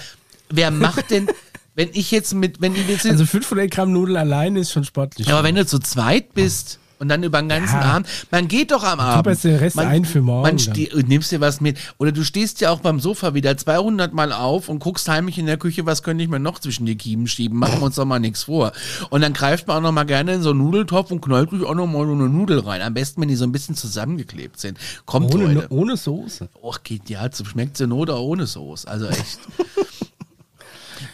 wer 0.48 0.70
macht 0.70 1.10
denn, 1.10 1.28
wenn 1.74 1.90
ich 1.92 2.10
jetzt 2.10 2.34
mit, 2.34 2.60
wenn 2.60 2.74
ich 2.74 2.88
jetzt 2.88 3.06
Also 3.06 3.26
500 3.26 3.70
Gramm 3.70 3.92
Nudeln 3.92 4.16
alleine 4.16 4.60
ist 4.60 4.72
schon 4.72 4.84
sportlich. 4.84 5.26
Ja, 5.26 5.34
aber 5.38 5.44
wenn 5.46 5.54
du 5.56 5.66
zu 5.66 5.78
zweit 5.78 6.34
bist 6.34 6.78
und 6.98 7.08
dann 7.08 7.22
über 7.22 7.40
den 7.40 7.48
ganzen 7.48 7.76
Ja. 7.76 7.82
Abend, 7.82 8.08
man 8.30 8.48
geht 8.48 8.70
doch 8.70 8.84
am 8.84 9.00
Abend. 9.00 9.26
jetzt 9.32 9.44
den 9.44 9.56
Rest 9.56 9.78
ein 9.78 10.04
für 10.04 10.22
morgen 10.22 10.42
Man 10.42 10.58
ste- 10.58 10.90
und 10.94 11.08
nimmst 11.08 11.30
dir 11.32 11.40
was 11.40 11.60
mit. 11.60 11.78
Oder 11.98 12.12
du 12.12 12.24
stehst 12.24 12.60
ja 12.60 12.70
auch 12.70 12.80
beim 12.80 13.00
Sofa 13.00 13.34
wieder 13.34 13.56
200 13.56 14.12
Mal 14.12 14.32
auf 14.32 14.68
und 14.68 14.78
guckst 14.78 15.08
heimlich 15.08 15.38
in 15.38 15.46
der 15.46 15.56
Küche, 15.56 15.86
was 15.86 16.02
könnte 16.02 16.24
ich 16.24 16.30
mir 16.30 16.38
noch 16.40 16.58
zwischen 16.58 16.86
die 16.86 16.96
Kiemen 16.96 17.26
schieben. 17.26 17.58
Machen 17.58 17.80
wir 17.80 17.84
uns 17.86 17.96
doch 17.96 18.04
mal 18.04 18.18
nichts 18.18 18.44
vor. 18.44 18.72
Und 19.10 19.20
dann 19.20 19.32
greift 19.32 19.66
man 19.66 19.78
auch 19.78 19.82
noch 19.82 19.92
mal 19.92 20.04
gerne 20.04 20.34
in 20.34 20.42
so 20.42 20.50
einen 20.50 20.60
Nudeltopf 20.60 21.10
und 21.10 21.20
knallt 21.20 21.50
sich 21.50 21.62
auch 21.64 21.74
noch 21.74 21.86
mal 21.86 22.06
so 22.06 22.12
eine 22.12 22.28
Nudel 22.28 22.60
rein. 22.60 22.82
Am 22.82 22.94
besten, 22.94 23.20
wenn 23.20 23.28
die 23.28 23.36
so 23.36 23.44
ein 23.44 23.52
bisschen 23.52 23.74
zusammengeklebt 23.74 24.58
sind. 24.60 24.78
Kommt, 25.04 25.34
ohne, 25.34 25.52
Leute. 25.52 25.66
ohne 25.70 25.96
Soße. 25.96 26.48
Och, 26.62 26.82
geht 26.82 27.08
ja, 27.10 27.28
schmeckt 27.32 27.76
sie 27.76 27.86
nur 27.86 27.98
oder 27.98 28.18
ohne 28.20 28.46
Soße. 28.46 28.88
Also 28.88 29.06
echt. 29.06 29.38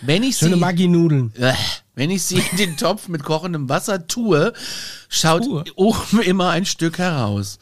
wenn 0.03 0.23
ich 0.23 0.37
Schöne 0.37 0.55
sie... 0.55 0.61
Maggi-Nudeln. 0.61 1.33
Äh, 1.39 1.55
Wenn 1.95 2.11
ich 2.11 2.23
sie 2.23 2.43
in 2.53 2.57
den 2.57 2.77
Topf 2.77 3.09
mit 3.09 3.23
kochendem 3.23 3.69
Wasser 3.69 4.07
tue, 4.07 4.53
schaut 5.09 5.45
Tue. 5.45 5.65
oben 5.77 6.21
immer 6.23 6.51
ein 6.51 6.65
Stück 6.65 6.99
heraus. 6.99 7.59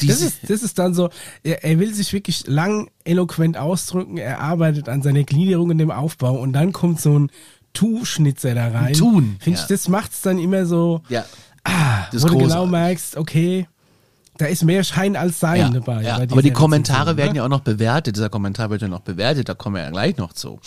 Das 0.00 0.20
ist, 0.20 0.38
das 0.48 0.62
ist 0.62 0.78
dann 0.78 0.94
so, 0.94 1.10
er, 1.42 1.64
er 1.64 1.78
will 1.78 1.92
sich 1.92 2.12
wirklich 2.12 2.46
lang 2.46 2.90
eloquent 3.04 3.56
ausdrücken, 3.56 4.16
er 4.16 4.40
arbeitet 4.40 4.88
an 4.88 5.02
seiner 5.02 5.24
Gliederung 5.24 5.70
in 5.70 5.78
dem 5.78 5.90
Aufbau 5.90 6.34
und 6.38 6.52
dann 6.52 6.72
kommt 6.72 7.00
so 7.00 7.18
ein 7.18 7.30
Tu-Schnitzer 7.72 8.54
da 8.54 8.68
rein. 8.68 8.92
Tun, 8.94 9.36
Finde 9.40 9.58
ja. 9.58 9.62
ich, 9.62 9.68
das 9.68 9.88
macht's 9.88 10.20
dann 10.20 10.38
immer 10.38 10.66
so, 10.66 11.02
ja, 11.08 11.24
ah, 11.64 12.06
das 12.12 12.22
wo 12.22 12.28
du 12.28 12.38
genau 12.38 12.66
merkst, 12.66 13.16
okay, 13.16 13.66
da 14.38 14.46
ist 14.46 14.64
mehr 14.64 14.82
Schein 14.82 15.16
als 15.16 15.40
Sein 15.40 15.60
ja, 15.60 15.68
dabei. 15.70 16.02
ja. 16.02 16.16
Aber 16.16 16.42
die 16.42 16.52
Kommentare 16.52 17.00
Rezension, 17.00 17.16
werden 17.16 17.32
ne? 17.32 17.36
ja 17.38 17.44
auch 17.44 17.48
noch 17.48 17.60
bewertet. 17.60 18.16
Dieser 18.16 18.30
Kommentar 18.30 18.70
wird 18.70 18.82
ja 18.82 18.88
noch 18.88 19.00
bewertet, 19.00 19.48
da 19.48 19.54
kommen 19.54 19.76
wir 19.76 19.82
ja 19.82 19.90
gleich 19.90 20.16
noch 20.16 20.32
zu. 20.32 20.58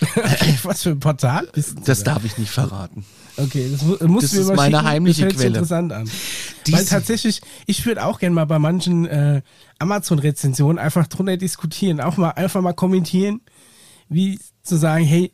Was 0.62 0.82
für 0.82 0.90
ein 0.90 1.00
Portal 1.00 1.48
bist 1.52 1.78
du 1.78 1.82
Das 1.84 2.02
da? 2.02 2.14
darf 2.14 2.24
ich 2.24 2.38
nicht 2.38 2.50
verraten. 2.50 3.04
Okay, 3.36 3.68
das 3.70 3.82
mu- 3.82 3.96
musst 4.08 4.24
Das 4.24 4.30
du 4.32 4.36
mir 4.36 4.42
ist 4.42 4.48
mal 4.48 4.56
meine 4.56 4.76
schicken. 4.76 4.88
heimliche 4.88 5.24
das 5.26 5.34
Quelle. 5.36 5.48
interessant 5.48 5.92
an. 5.92 6.10
Diese- 6.66 6.78
Weil 6.78 6.84
tatsächlich, 6.86 7.40
ich 7.66 7.84
würde 7.86 8.04
auch 8.04 8.18
gerne 8.18 8.34
mal 8.34 8.44
bei 8.46 8.58
manchen 8.58 9.06
äh, 9.06 9.42
Amazon-Rezensionen 9.78 10.78
einfach 10.78 11.06
drunter 11.06 11.36
diskutieren, 11.36 12.00
auch 12.00 12.16
mal 12.16 12.30
einfach 12.30 12.60
mal 12.60 12.72
kommentieren, 12.72 13.40
wie 14.08 14.38
zu 14.62 14.76
sagen, 14.76 15.04
hey, 15.04 15.32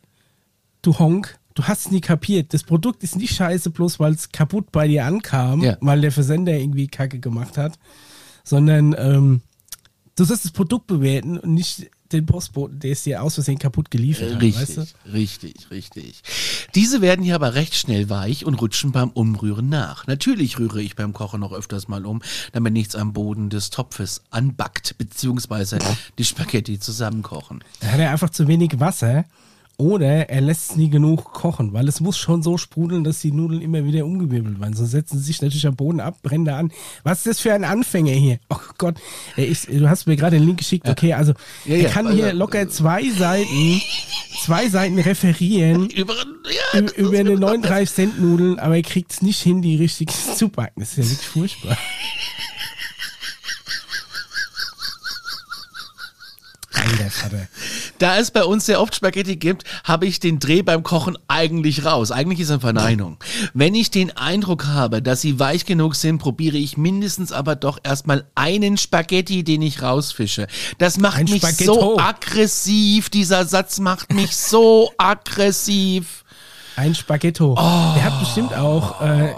du 0.82 0.98
Honk, 0.98 1.38
du 1.54 1.64
hast 1.64 1.90
nie 1.92 2.00
kapiert. 2.00 2.52
Das 2.54 2.62
Produkt 2.62 3.02
ist 3.02 3.16
nicht 3.16 3.34
scheiße, 3.34 3.70
bloß 3.70 3.98
weil 4.00 4.12
es 4.12 4.30
kaputt 4.30 4.70
bei 4.72 4.86
dir 4.88 5.04
ankam, 5.06 5.62
Ja. 5.62 5.76
weil 5.80 6.00
der 6.00 6.12
Versender 6.12 6.52
irgendwie 6.52 6.86
Kacke 6.88 7.18
gemacht 7.18 7.56
hat, 7.58 7.78
sondern 8.44 8.94
ähm, 8.98 9.40
du 10.16 10.24
sollst 10.24 10.44
das 10.44 10.52
Produkt 10.52 10.86
bewerten 10.86 11.38
und 11.38 11.54
nicht 11.54 11.90
den 12.12 12.26
Postboten, 12.26 12.78
der 12.80 12.92
es 12.92 13.02
dir 13.02 13.22
aus 13.22 13.34
Versehen 13.34 13.59
kaputt 13.59 13.90
geliefert 13.90 14.34
hat. 14.34 14.42
Richtig, 14.42 14.76
Weißt 14.76 14.94
du? 15.04 15.12
richtig, 15.12 15.70
richtig. 15.70 16.22
Diese 16.74 17.00
werden 17.00 17.24
hier 17.24 17.34
aber 17.34 17.54
recht 17.54 17.74
schnell 17.74 18.09
weich 18.11 18.44
und 18.44 18.54
rutschen 18.54 18.92
beim 18.92 19.11
Umrühren 19.11 19.68
nach. 19.68 20.07
Natürlich 20.07 20.59
rühre 20.59 20.82
ich 20.82 20.96
beim 20.96 21.12
Kochen 21.12 21.40
noch 21.40 21.52
öfters 21.52 21.88
mal 21.88 22.04
um, 22.07 22.22
damit 22.52 22.72
nichts 22.72 22.94
am 22.94 23.12
Boden 23.12 23.50
des 23.50 23.70
Topfes 23.70 24.22
anbackt, 24.30 24.98
beziehungsweise 24.98 25.78
die 26.18 26.24
Spaghetti 26.24 26.78
zusammenkochen. 26.78 27.62
Da 27.80 27.88
hat 27.88 28.00
er 28.00 28.11
einfach 28.11 28.30
zu 28.30 28.48
wenig 28.48 28.78
Wasser 28.80 29.24
oder 29.78 30.30
er 30.30 30.40
lässt 30.40 30.70
es 30.70 30.76
nie 30.76 30.88
genug 30.88 31.32
kochen, 31.32 31.72
weil 31.74 31.86
es 31.86 32.00
muss 32.00 32.16
schon 32.16 32.42
so 32.42 32.56
sprudeln, 32.56 33.04
dass 33.04 33.20
die 33.20 33.30
Nudeln 33.32 33.60
immer 33.60 33.84
wieder 33.84 34.06
umgewirbelt 34.06 34.58
werden. 34.58 34.74
So 34.74 34.86
setzen 34.86 35.18
sie 35.18 35.24
sich 35.24 35.42
natürlich 35.42 35.66
am 35.66 35.76
Boden 35.76 36.00
ab, 36.00 36.16
brennen 36.22 36.46
da 36.46 36.56
an. 36.58 36.72
Was 37.02 37.18
ist 37.18 37.26
das 37.26 37.40
für 37.40 37.52
ein 37.52 37.64
Anfänger 37.64 38.12
hier? 38.12 38.38
Oh 38.48 38.56
Gott, 38.78 38.96
ich, 39.36 39.62
du 39.66 39.88
hast 39.88 40.06
mir 40.06 40.16
gerade 40.16 40.38
den 40.38 40.46
Link 40.46 40.58
geschickt. 40.58 40.88
Okay, 40.88 41.12
also 41.12 41.32
Ja, 41.66 41.74
er 41.74 41.82
ja, 41.82 41.88
kann 41.90 42.06
also- 42.06 42.18
hier 42.18 42.32
locker 42.32 42.68
zwei 42.70 43.10
Seiten, 43.10 43.82
zwei 44.42 44.68
Seiten 44.70 44.98
referieren 44.98 45.90
Über, 45.90 46.14
ja, 46.74 46.80
über 46.96 47.18
eine 47.18 47.36
39 47.38 47.94
Cent 47.94 48.20
Nudeln, 48.20 48.58
aber 48.58 48.76
er 48.76 48.82
kriegt 48.82 49.12
es 49.12 49.20
nicht 49.22 49.42
hin, 49.42 49.60
die 49.60 49.76
richtig 49.76 50.08
zu 50.36 50.48
backen. 50.48 50.80
Das 50.80 50.90
ist 50.90 50.96
ja 50.98 51.04
wirklich 51.04 51.26
furchtbar. 51.28 51.76
Alter 56.72 57.10
Vater. 57.10 57.48
Da 57.99 58.18
es 58.18 58.30
bei 58.30 58.44
uns 58.44 58.66
sehr 58.66 58.80
oft 58.80 58.94
Spaghetti 58.94 59.36
gibt, 59.36 59.64
habe 59.84 60.07
ich 60.07 60.20
den 60.20 60.38
Dreh 60.38 60.62
beim 60.62 60.82
Kochen 60.82 61.16
eigentlich 61.28 61.84
raus. 61.84 62.11
Eigentlich 62.11 62.40
ist 62.40 62.51
er 62.51 62.61
Verneinung. 62.61 63.16
Wenn 63.55 63.74
ich 63.74 63.90
den 63.90 64.16
Eindruck 64.16 64.66
habe, 64.66 65.01
dass 65.03 65.20
sie 65.20 65.38
weich 65.38 65.64
genug 65.66 65.94
sind, 65.94 66.18
probiere 66.18 66.57
ich 66.57 66.76
mindestens 66.76 67.32
aber 67.32 67.57
doch 67.57 67.78
erstmal 67.82 68.26
einen 68.34 68.76
Spaghetti, 68.76 69.44
den 69.44 69.62
ich 69.62 69.82
rausfische. 69.82 70.47
Das 70.78 70.99
macht 70.99 71.18
Ein 71.18 71.24
mich 71.24 71.42
Spaghetto. 71.42 71.74
so 71.74 71.99
aggressiv. 71.99 73.11
Dieser 73.11 73.44
Satz 73.47 73.78
macht 73.78 74.12
mich 74.12 74.36
so 74.36 74.92
aggressiv. 74.99 76.24
Ein 76.76 76.94
Spaghetto. 76.94 77.55
Der 77.55 78.05
hat 78.05 78.20
bestimmt 78.20 78.55
auch 78.55 79.01
äh, 79.01 79.32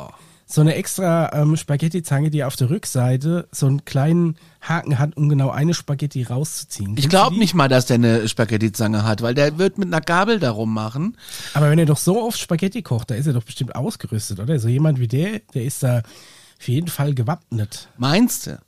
so 0.50 0.62
eine 0.62 0.74
extra 0.76 1.30
ähm, 1.34 1.58
Spaghetti-Zange, 1.58 2.30
die 2.30 2.42
auf 2.42 2.56
der 2.56 2.70
Rückseite 2.70 3.48
so 3.52 3.66
einen 3.66 3.84
kleinen 3.84 4.36
Haken 4.62 4.98
hat, 4.98 5.14
um 5.16 5.28
genau 5.28 5.50
eine 5.50 5.74
Spaghetti 5.74 6.22
rauszuziehen. 6.22 6.92
Ich 6.92 7.02
Kennst 7.02 7.10
glaube 7.10 7.36
nicht 7.36 7.54
mal, 7.54 7.68
dass 7.68 7.84
der 7.84 7.96
eine 7.96 8.26
Spaghetti-Zange 8.26 9.04
hat, 9.04 9.20
weil 9.20 9.34
der 9.34 9.58
wird 9.58 9.76
mit 9.76 9.88
einer 9.88 10.00
Gabel 10.00 10.40
darum 10.40 10.72
machen. 10.72 11.18
Aber 11.52 11.70
wenn 11.70 11.78
er 11.78 11.84
doch 11.84 11.98
so 11.98 12.22
oft 12.22 12.38
Spaghetti 12.38 12.80
kocht, 12.80 13.10
da 13.10 13.14
ist 13.14 13.26
er 13.26 13.34
doch 13.34 13.44
bestimmt 13.44 13.76
ausgerüstet, 13.76 14.40
oder? 14.40 14.58
So 14.58 14.68
jemand 14.68 14.98
wie 14.98 15.06
der, 15.06 15.40
der 15.52 15.64
ist 15.64 15.82
da 15.82 15.98
auf 15.98 16.66
jeden 16.66 16.88
Fall 16.88 17.12
gewappnet. 17.14 17.88
Meinst 17.98 18.46
du? 18.46 18.58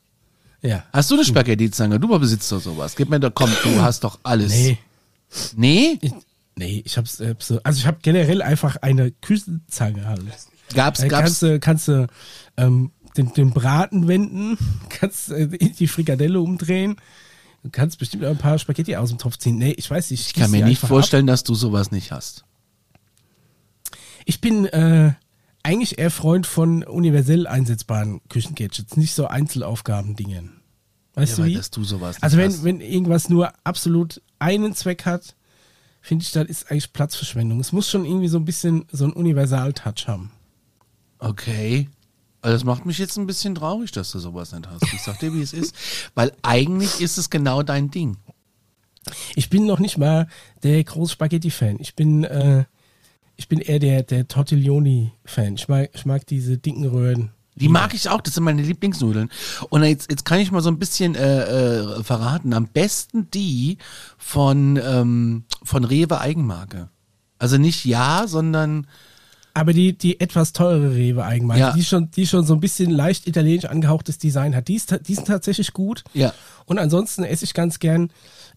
Ja. 0.61 0.85
Hast 0.93 1.11
du 1.11 1.15
eine 1.15 1.25
Spaghetti-Zange? 1.25 1.99
Du 1.99 2.09
besitzt 2.19 2.53
doch 2.53 2.61
sowas. 2.61 2.95
Gib 2.95 3.09
mir 3.09 3.21
doch, 3.21 3.33
komm, 3.35 3.51
du 3.63 3.71
hast 3.81 4.05
doch 4.05 4.19
alles. 4.23 4.53
Nee. 4.53 4.79
Nee? 5.57 5.99
Ich, 6.03 6.13
nee, 6.57 6.83
ich 6.85 6.99
hab's 6.99 7.21
äh, 7.21 7.35
so. 7.39 7.59
Also 7.63 7.79
ich 7.79 7.87
habe 7.87 7.99
generell 8.03 8.43
einfach 8.43 8.77
eine 8.77 9.13
Küchenzange 9.13 10.07
halt. 10.07 10.21
Gab's, 10.75 11.01
Da 11.01 11.09
gab's, 11.09 11.23
kannst 11.23 11.43
du, 11.43 11.61
kannst 11.61 11.89
du 11.89 12.07
ähm, 12.57 12.93
den, 13.17 13.33
den 13.33 13.51
Braten 13.51 14.09
wenden, 14.09 14.57
kannst 14.89 15.31
äh, 15.31 15.49
die 15.49 15.87
Frikadelle 15.89 16.41
umdrehen. 16.41 16.97
Du 17.63 17.71
kannst 17.71 17.99
bestimmt 17.99 18.25
auch 18.25 18.31
ein 18.31 18.39
paar 18.39 18.59
Spaghetti 18.59 18.97
aus 18.97 19.11
dem 19.11 19.19
Topf 19.19 19.37
ziehen. 19.37 19.59
Nee, 19.59 19.73
ich 19.73 19.91
weiß 19.91 20.11
nicht. 20.11 20.27
ich 20.29 20.35
kann 20.35 20.51
mir 20.51 20.65
nicht 20.65 20.81
vorstellen, 20.81 21.27
dass 21.27 21.45
du 21.45 21.55
sowas 21.55 21.91
nicht 21.91 22.11
hast. 22.11 22.45
Ich 24.25 24.41
bin 24.41 24.65
äh, 24.67 25.13
eigentlich 25.63 25.99
eher 25.99 26.11
Freund 26.11 26.47
von 26.47 26.83
universell 26.85 27.47
einsetzbaren 27.47 28.21
Küchengadgets, 28.29 28.97
nicht 28.97 29.13
so 29.15 29.27
Einzelaufgaben-Dingen. 29.27 30.61
Weißt 31.15 31.39
Ja, 31.39 31.45
du 31.45 31.51
wie? 31.51 31.55
dass 31.55 31.71
du 31.71 31.85
sowas 31.85 32.17
also 32.23 32.37
wenn, 32.39 32.51
hast. 32.51 32.65
wenn 32.65 32.81
irgendwas 32.81 33.29
nur 33.29 33.53
absolut 33.65 34.23
einen 34.39 34.75
Zweck 34.75 35.05
hat, 35.05 35.35
finde 36.01 36.23
ich, 36.23 36.33
das 36.33 36.47
ist 36.49 36.71
eigentlich 36.71 36.93
Platzverschwendung. 36.93 37.61
Es 37.61 37.73
muss 37.73 37.91
schon 37.91 38.07
irgendwie 38.07 38.29
so 38.29 38.39
ein 38.39 38.45
bisschen 38.45 38.87
so 38.91 39.05
einen 39.05 39.13
Universal-Touch 39.13 40.07
haben. 40.07 40.31
Okay. 41.21 41.89
Also 42.43 42.57
das 42.57 42.65
macht 42.65 42.87
mich 42.87 42.99
jetzt 42.99 43.19
ein 43.19 43.27
bisschen 43.27 43.55
traurig, 43.55 43.93
dass 43.93 44.11
du 44.13 44.19
sowas 44.19 44.53
nicht 44.53 44.69
hast. 44.69 44.83
Ich 44.95 45.03
sag 45.03 45.19
dir, 45.19 45.33
wie 45.35 45.43
es 45.43 45.53
ist. 45.53 45.75
Weil 46.15 46.33
eigentlich 46.43 47.01
ist 47.01 47.19
es 47.19 47.29
genau 47.29 47.63
dein 47.63 47.91
Ding. 47.91 48.17
Ich 49.35 49.51
bin 49.51 49.67
noch 49.67 49.79
nicht 49.79 49.99
mal 49.99 50.27
der 50.63 50.83
große 50.83 51.13
Spaghetti-Fan. 51.13 51.77
Ich 51.81 51.95
bin, 51.95 52.25
äh, 52.25 52.65
ich 53.37 53.49
bin 53.49 53.61
eher 53.61 53.79
der, 53.79 54.03
der 54.03 54.27
Tortiglioni-Fan. 54.27 55.55
Ich 55.55 55.69
mag, 55.69 55.91
ich 55.93 56.07
mag 56.07 56.27
diese 56.27 56.57
dicken 56.57 56.87
Röhren. 56.87 57.31
Die 57.57 57.69
mag 57.69 57.93
ich 57.93 58.09
auch, 58.09 58.23
das 58.23 58.35
sind 58.35 58.45
meine 58.45 58.63
Lieblingsnudeln. 58.63 59.31
Und 59.69 59.83
jetzt, 59.83 60.11
jetzt 60.11 60.25
kann 60.25 60.41
ich 60.41 60.51
mal 60.51 60.63
so 60.63 60.71
ein 60.71 60.79
bisschen 60.79 61.15
äh, 61.15 61.43
äh, 61.43 62.03
verraten. 62.03 62.55
Am 62.55 62.69
besten 62.69 63.31
die 63.31 63.77
von, 64.17 64.81
ähm, 64.83 65.45
von 65.63 65.85
Rewe 65.85 66.21
Eigenmarke. 66.21 66.89
Also 67.39 67.59
nicht 67.59 67.85
ja, 67.85 68.27
sondern 68.27 68.87
Aber 69.61 69.75
die, 69.75 69.93
die 69.93 70.21
etwas 70.21 70.53
teurere 70.55 70.95
Rewe 70.95 71.23
Eigenmarke, 71.23 71.61
Ja. 71.61 71.73
die 71.73 71.85
schon, 71.85 72.11
die 72.13 72.27
schon 72.27 72.47
so 72.47 72.55
ein 72.55 72.61
bisschen 72.61 72.91
leicht 72.91 73.27
italienisch 73.27 73.67
angehauchtes 73.67 74.17
Design 74.17 74.57
hat, 74.57 74.69
die, 74.69 74.77
ist, 74.77 74.99
die 75.07 75.15
sind 75.15 75.27
tatsächlich 75.27 75.75
gut. 75.75 76.03
Ja. 76.15 76.33
Und 76.65 76.79
ansonsten 76.79 77.25
esse 77.25 77.45
ich 77.45 77.53
ganz 77.53 77.79
gern 77.79 78.11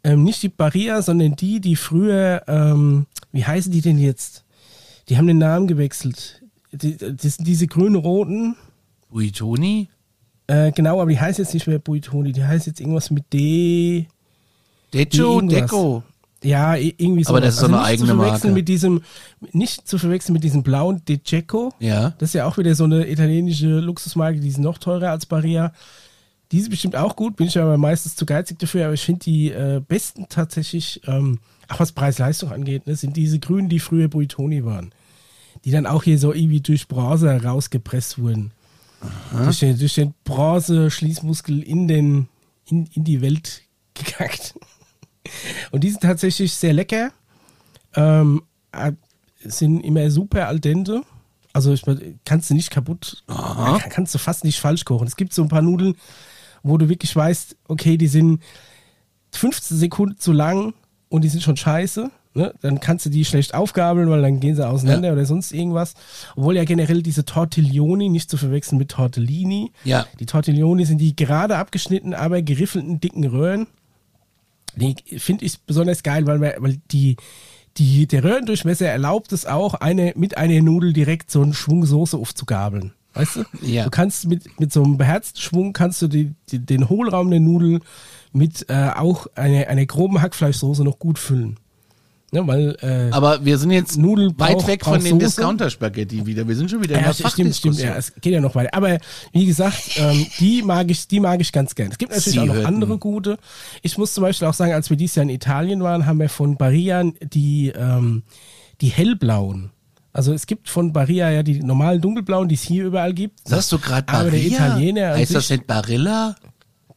ähm, 0.05 0.23
nicht 0.23 0.41
die 0.43 0.47
Barilla, 0.49 1.01
sondern 1.01 1.35
die, 1.35 1.59
die 1.59 1.75
früher, 1.75 2.43
ähm, 2.47 3.05
wie 3.33 3.43
heißen 3.43 3.69
die 3.71 3.81
denn 3.81 3.97
jetzt? 3.97 4.45
Die 5.09 5.17
haben 5.17 5.27
den 5.27 5.39
Namen 5.39 5.67
gewechselt. 5.67 6.41
Die, 6.71 6.95
das 6.95 7.35
sind 7.35 7.45
diese 7.47 7.67
grün-roten, 7.67 8.55
Uitoni. 9.13 9.89
äh, 10.47 10.71
genau, 10.71 11.01
aber 11.01 11.11
die 11.11 11.19
heißt 11.19 11.37
jetzt 11.37 11.53
nicht 11.53 11.67
mehr 11.67 11.79
Buitoni, 11.79 12.31
die 12.31 12.45
heißt 12.45 12.65
jetzt 12.67 12.79
irgendwas 12.79 13.11
mit 13.11 13.25
D. 13.33 14.07
Deco. 14.93 15.41
Deco. 15.41 16.03
Ja, 16.43 16.75
irgendwie 16.75 17.23
so. 17.23 17.29
Aber 17.29 17.41
das 17.41 17.55
ist 17.55 17.61
so 17.61 17.67
eine 17.67 17.77
nicht 17.77 17.85
eigene 17.85 18.09
zu 18.09 18.15
verwechseln 18.15 18.51
Marke. 18.51 18.53
Mit 18.53 18.67
diesem, 18.67 19.01
nicht 19.51 19.87
zu 19.87 19.97
verwechseln 19.97 20.33
mit 20.33 20.43
diesem 20.43 20.63
blauen 20.63 21.03
De 21.05 21.19
Cecco. 21.25 21.73
Ja. 21.79 22.13
Das 22.17 22.29
ist 22.29 22.33
ja 22.33 22.45
auch 22.45 22.57
wieder 22.57 22.75
so 22.75 22.83
eine 22.83 23.09
italienische 23.09 23.79
Luxusmarke, 23.79 24.39
die 24.39 24.49
ist 24.49 24.57
noch 24.57 24.77
teurer 24.77 25.09
als 25.09 25.25
Barilla. 25.25 25.73
Die 26.51 26.59
ist 26.59 26.69
bestimmt 26.69 26.95
auch 26.95 27.15
gut, 27.15 27.35
bin 27.35 27.47
ich 27.47 27.57
aber 27.57 27.77
meistens 27.77 28.15
zu 28.15 28.25
geizig 28.25 28.59
dafür, 28.59 28.85
aber 28.85 28.93
ich 28.93 29.03
finde 29.03 29.21
die 29.21 29.49
äh, 29.49 29.81
besten 29.87 30.27
tatsächlich, 30.29 31.01
ähm, 31.07 31.39
auch 31.67 31.79
was 31.79 31.93
Preis-Leistung 31.93 32.51
angeht, 32.51 32.85
ne, 32.85 32.95
sind 32.95 33.17
diese 33.17 33.39
grünen, 33.39 33.69
die 33.69 33.79
früher 33.79 34.07
Buitoni 34.07 34.63
waren. 34.63 34.93
Die 35.65 35.71
dann 35.71 35.87
auch 35.87 36.03
hier 36.03 36.19
so 36.19 36.33
irgendwie 36.33 36.61
durch 36.61 36.87
Bronze 36.87 37.41
rausgepresst 37.43 38.19
wurden. 38.19 38.51
Durch 39.31 39.59
den, 39.59 39.77
durch 39.79 39.95
den 39.95 40.13
Bronze-Schließmuskel 40.23 41.63
in, 41.63 41.87
den, 41.87 42.27
in, 42.67 42.87
in 42.93 43.03
die 43.03 43.21
Welt 43.21 43.63
gekackt. 43.93 44.53
Und 45.71 45.83
die 45.83 45.89
sind 45.89 46.01
tatsächlich 46.01 46.53
sehr 46.53 46.73
lecker. 46.73 47.11
Ähm, 47.95 48.43
äh, 48.71 48.91
sind 49.43 49.81
immer 49.81 50.09
super 50.09 50.47
al 50.47 50.59
dente. 50.59 51.03
Also 51.53 51.71
ich 51.71 51.83
kannst 52.25 52.49
du 52.49 52.55
nicht 52.55 52.71
kaputt, 52.71 53.23
kann, 53.27 53.79
kannst 53.89 54.15
du 54.15 54.17
fast 54.17 54.43
nicht 54.43 54.59
falsch 54.59 54.85
kochen. 54.85 55.05
Es 55.05 55.15
gibt 55.15 55.33
so 55.33 55.43
ein 55.43 55.49
paar 55.49 55.61
Nudeln, 55.61 55.95
wo 56.63 56.79
du 56.79 56.89
wirklich 56.89 57.15
weißt, 57.15 57.55
okay, 57.67 57.97
die 57.97 58.07
sind 58.07 58.41
15 59.33 59.77
Sekunden 59.77 60.17
zu 60.17 60.31
lang 60.31 60.73
und 61.09 61.23
die 61.23 61.29
sind 61.29 61.43
schon 61.43 61.57
scheiße. 61.57 62.09
Ne? 62.33 62.53
Dann 62.61 62.79
kannst 62.79 63.05
du 63.05 63.11
die 63.11 63.23
schlecht 63.25 63.53
aufgabeln, 63.53 64.09
weil 64.09 64.23
dann 64.23 64.39
gehen 64.39 64.55
sie 64.55 64.67
auseinander 64.67 65.13
oder 65.13 65.25
sonst 65.25 65.51
irgendwas. 65.51 65.93
Obwohl 66.35 66.55
ja 66.55 66.63
generell 66.63 67.03
diese 67.03 67.25
Tortiglioni 67.25 68.09
nicht 68.09 68.31
zu 68.31 68.37
verwechseln 68.37 68.79
mit 68.79 68.89
Tortellini. 68.89 69.71
Ja. 69.83 70.07
Die 70.19 70.25
Tortiglioni 70.25 70.85
sind 70.85 70.97
die 70.97 71.15
gerade 71.15 71.57
abgeschnitten, 71.57 72.15
aber 72.15 72.41
geriffelten 72.41 72.99
dicken 72.99 73.25
Röhren. 73.25 73.67
Die 74.75 74.95
finde 75.19 75.45
ich 75.45 75.59
besonders 75.61 76.03
geil, 76.03 76.25
weil, 76.27 76.41
wir- 76.41 76.55
weil 76.59 76.77
die, 76.91 77.17
die, 77.77 78.07
der 78.07 78.23
Röhrendurchmesser 78.23 78.87
erlaubt 78.87 79.31
es 79.33 79.45
auch, 79.45 79.73
eine, 79.75 80.13
mit 80.15 80.37
einer 80.37 80.61
Nudel 80.61 80.93
direkt 80.93 81.31
so 81.31 81.41
einen 81.41 81.53
Schwung 81.53 81.85
Soße 81.85 82.17
aufzugabeln. 82.17 82.93
Weißt 83.15 83.35
du? 83.37 83.43
Ja. 83.61 83.83
Du 83.83 83.89
kannst 83.91 84.27
mit, 84.27 84.59
mit 84.59 84.73
so 84.73 84.83
einem 84.83 84.97
beherzten 84.97 85.39
Schwung 85.39 85.73
kannst 85.73 86.01
du 86.01 86.07
die, 86.07 86.33
die, 86.49 86.59
den 86.59 86.89
Hohlraum 86.89 87.29
der 87.29 87.39
Nudel 87.39 87.79
mit 88.31 88.67
äh, 88.69 88.89
auch 88.95 89.27
einer 89.35 89.67
eine 89.67 89.85
groben 89.85 90.21
Hackfleischsoße 90.21 90.83
noch 90.83 90.97
gut 90.97 91.19
füllen. 91.19 91.59
Ne, 92.33 92.47
weil, 92.47 92.75
äh, 92.81 93.13
Aber 93.13 93.45
wir 93.45 93.59
sind 93.59 93.69
jetzt 93.69 93.95
Nudel 93.95 94.31
weit 94.39 94.65
weg 94.65 94.83
von 94.83 94.99
den. 95.03 95.19
Discounter-Spaghetti 95.19 96.25
wieder. 96.25 96.47
Wir 96.47 96.55
sind 96.55 96.71
schon 96.71 96.81
wieder 96.81 96.95
in 96.95 97.01
ja, 97.05 97.13
der 97.13 97.29
stimmt, 97.29 97.55
stimmt, 97.55 97.77
ja, 97.77 97.95
es 97.95 98.11
geht 98.21 98.33
ja 98.33 98.41
noch 98.41 98.55
weiter. 98.55 98.73
Aber 98.73 98.97
wie 99.33 99.45
gesagt, 99.45 99.91
ähm, 99.97 100.25
die 100.39 100.63
mag 100.63 100.89
ich, 100.89 101.07
die 101.07 101.19
mag 101.19 101.39
ich 101.41 101.51
ganz 101.51 101.75
gern. 101.75 101.91
Es 101.91 101.99
gibt 101.99 102.11
natürlich 102.11 102.33
Sie 102.33 102.39
auch 102.39 102.45
noch 102.47 102.55
hörten- 102.55 102.65
andere 102.65 102.97
gute. 102.97 103.37
Ich 103.83 103.99
muss 103.99 104.15
zum 104.15 104.23
Beispiel 104.23 104.47
auch 104.47 104.55
sagen, 104.55 104.73
als 104.73 104.89
wir 104.89 104.97
dieses 104.97 105.15
Jahr 105.15 105.23
in 105.23 105.29
Italien 105.29 105.83
waren, 105.83 106.07
haben 106.07 106.17
wir 106.19 106.27
von 106.27 106.57
Barilla 106.57 107.03
die, 107.21 107.67
ähm, 107.75 108.23
die 108.81 108.87
hellblauen. 108.89 109.69
Also 110.11 110.33
es 110.33 110.47
gibt 110.47 110.69
von 110.69 110.91
Barilla 110.91 111.29
ja 111.29 111.43
die 111.43 111.59
normalen 111.61 112.01
dunkelblauen, 112.01 112.47
die 112.49 112.55
es 112.55 112.63
hier 112.63 112.85
überall 112.85 113.13
gibt. 113.13 113.47
Sagst 113.47 113.71
du 113.71 113.77
gerade 113.77 114.07
Aber 114.11 114.23
der 114.31 114.31
Barilla? 114.31 114.55
Italiener 114.55 115.13
Heißt 115.13 115.35
das 115.35 115.51
nicht 115.51 115.67
Barilla? 115.67 116.35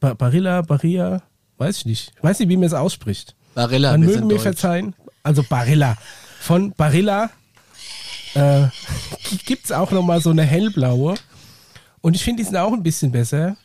Ba 0.01 0.15
Barilla, 0.15 0.63
Barilla, 0.63 1.23
weiß 1.59 1.77
ich 1.79 1.85
nicht. 1.85 2.13
Ich 2.17 2.23
weiß 2.25 2.39
nicht, 2.39 2.49
wie 2.49 2.57
man 2.57 2.65
es 2.67 2.73
ausspricht. 2.75 3.35
Barilla, 3.55 3.93
Man 3.93 4.01
wir 4.01 4.07
möge 4.07 4.19
sind 4.19 4.27
mir 4.29 4.35
deutsch. 4.35 4.43
verzeihen. 4.43 4.95
Also 5.27 5.43
Barilla. 5.43 5.97
Von 6.41 6.73
Barilla 6.73 7.31
äh, 8.35 8.67
gibt 9.45 9.65
es 9.67 9.73
auch 9.73 9.91
nochmal 9.91 10.21
so 10.21 10.31
eine 10.31 10.45
hellblaue. 10.45 11.15
Und 12.01 12.15
ich 12.15 12.23
finde, 12.23 12.43
die 12.43 12.47
sind 12.47 12.57
auch 12.57 12.73
ein 12.73 12.83
bisschen 12.85 13.11
besser, 13.11 13.57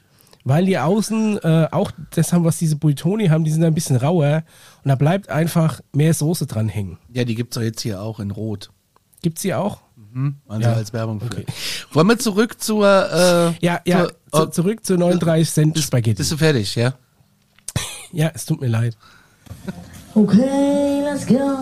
weil 0.44 0.66
die 0.66 0.78
außen 0.80 1.38
äh, 1.44 1.68
auch 1.72 1.92
das 2.16 2.34
haben, 2.34 2.44
was 2.44 2.58
diese 2.58 2.76
Buitoni 2.78 3.28
haben, 3.28 3.44
die 3.44 3.52
sind 3.52 3.64
ein 3.64 3.76
bisschen 3.76 3.98
rauer 3.98 4.44
und 4.84 4.90
da 4.90 4.96
bleibt 4.96 5.30
einfach 5.30 5.82
mehr 5.94 6.14
Soße 6.16 6.48
dran 6.48 6.68
hängen. 6.68 6.98
Ja, 7.14 7.24
die 7.26 7.36
gibt's 7.36 7.56
doch 7.56 7.62
jetzt 7.62 7.82
hier 7.82 8.02
auch 8.02 8.20
in 8.20 8.32
Rot. 8.32 8.72
Gibt's 9.22 9.42
die 9.44 9.54
auch? 9.54 9.82
Also 10.48 10.62
Ja. 10.68 10.74
als 10.74 10.92
Werbung 10.94 11.20
für. 11.20 11.28
Okay. 11.28 11.46
Wollen 11.94 12.08
wir 12.08 12.18
zurück 12.20 12.60
zur. 12.60 12.86
Äh, 13.62 13.64
Ja, 13.66 13.80
ja, 13.86 14.08
zur, 14.08 14.10
zu, 14.10 14.18
oh, 14.42 14.46
zurück 14.48 14.84
zu 14.86 14.98
39 14.98 15.50
Cent 15.54 15.78
Spaghetti. 15.80 16.16
bist 16.18 16.32
du 16.32 16.38
fertig, 16.38 16.74
ja? 16.76 16.96
ja, 18.12 18.32
es 18.34 18.46
tut 18.46 18.60
mir 18.60 18.68
leid. 18.68 18.98
Okay, 20.14 21.02
let's 21.04 21.26
go. 21.26 21.62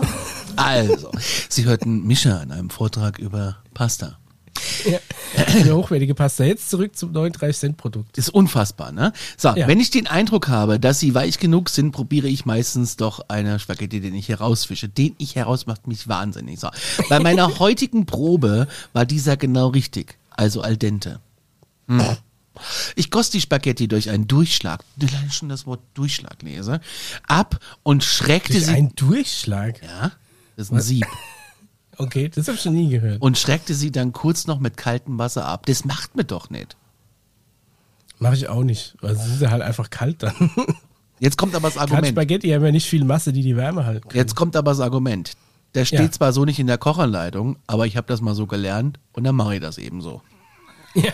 Also, 0.56 1.10
Sie 1.48 1.64
hörten 1.64 2.06
Mischa 2.06 2.42
in 2.42 2.50
einem 2.52 2.70
Vortrag 2.70 3.18
über 3.18 3.56
Pasta. 3.74 4.18
Ja, 4.84 4.98
eine 5.46 5.74
hochwertige 5.76 6.14
Pasta. 6.14 6.44
Jetzt 6.44 6.68
zurück 6.68 6.96
zum 6.96 7.12
39 7.12 7.58
Cent 7.58 7.76
Produkt. 7.76 8.18
Ist 8.18 8.28
unfassbar, 8.30 8.92
ne? 8.92 9.12
So, 9.36 9.50
Ja. 9.50 9.68
wenn 9.68 9.78
ich 9.80 9.90
den 9.90 10.06
Eindruck 10.06 10.48
habe, 10.48 10.78
dass 10.80 10.98
sie 11.00 11.14
weich 11.14 11.38
genug 11.38 11.70
sind, 11.70 11.92
probiere 11.92 12.26
ich 12.28 12.44
meistens 12.44 12.96
doch 12.96 13.20
eine 13.28 13.58
Spaghetti, 13.58 14.00
den 14.00 14.14
ich 14.14 14.28
herausfische. 14.28 14.88
Den 14.88 15.14
ich 15.18 15.36
heraus 15.36 15.66
macht 15.66 15.86
mich 15.86 16.08
wahnsinnig. 16.08 16.58
So. 16.60 16.68
Bei 17.08 17.20
meiner 17.20 17.58
heutigen 17.58 18.04
Probe 18.06 18.66
war 18.92 19.06
dieser 19.06 19.36
genau 19.36 19.68
richtig. 19.68 20.18
Also 20.30 20.60
al 20.60 20.76
dente. 20.76 21.20
Hm. 21.88 22.02
Ich 22.96 23.10
goss 23.10 23.30
die 23.30 23.40
Spaghetti 23.40 23.88
durch 23.88 24.10
einen 24.10 24.26
Durchschlag, 24.28 24.84
ich 25.00 25.10
schon 25.34 25.48
das 25.48 25.66
Wort 25.66 25.80
Durchschlag 25.94 26.42
lese, 26.42 26.80
ab 27.26 27.58
und 27.82 28.04
schreckte 28.04 28.52
Durch 28.54 28.66
sie. 28.66 28.72
einen 28.72 28.94
Durchschlag. 28.96 29.82
ja, 29.82 30.12
das 30.56 30.66
ist 30.66 30.72
ein 30.72 30.80
Sieb. 30.80 31.06
Okay, 31.98 32.30
das 32.30 32.46
habe 32.48 32.56
ich 32.56 32.62
schon 32.62 32.72
nie 32.72 32.88
gehört. 32.88 33.20
Und 33.20 33.36
schreckte 33.36 33.74
sie 33.74 33.90
dann 33.92 34.14
kurz 34.14 34.46
noch 34.46 34.58
mit 34.58 34.78
kaltem 34.78 35.18
Wasser 35.18 35.44
ab. 35.44 35.66
Das 35.66 35.84
macht 35.84 36.16
mir 36.16 36.24
doch 36.24 36.48
nicht. 36.48 36.78
Mache 38.18 38.36
ich 38.36 38.48
auch 38.48 38.62
nicht, 38.62 38.96
weil 39.02 39.12
es 39.14 39.26
ist 39.26 39.42
ja 39.42 39.50
halt 39.50 39.60
einfach 39.60 39.90
kalt 39.90 40.22
dann. 40.22 40.34
Jetzt 41.18 41.36
kommt 41.36 41.54
aber 41.54 41.68
das 41.68 41.76
Argument. 41.76 42.08
Spaghetti 42.08 42.48
haben 42.48 42.64
ja 42.64 42.70
nicht 42.72 42.86
viel 42.88 43.04
Masse, 43.04 43.34
die 43.34 43.42
die 43.42 43.54
Wärme 43.54 43.84
halten. 43.84 44.08
können. 44.08 44.16
Jetzt 44.18 44.34
kommt 44.34 44.56
aber 44.56 44.70
das 44.70 44.80
Argument. 44.80 45.32
Der 45.74 45.84
steht 45.84 46.00
Ja. 46.00 46.10
zwar 46.10 46.32
so 46.32 46.46
nicht 46.46 46.58
in 46.58 46.66
der 46.68 46.78
Kochanleitung, 46.78 47.58
aber 47.66 47.86
ich 47.86 47.98
habe 47.98 48.06
das 48.06 48.22
mal 48.22 48.34
so 48.34 48.46
gelernt 48.46 48.98
und 49.12 49.24
dann 49.24 49.36
mache 49.36 49.56
ich 49.56 49.60
das 49.60 49.76
eben 49.76 50.00
so. 50.00 50.22
Ja. 50.94 51.12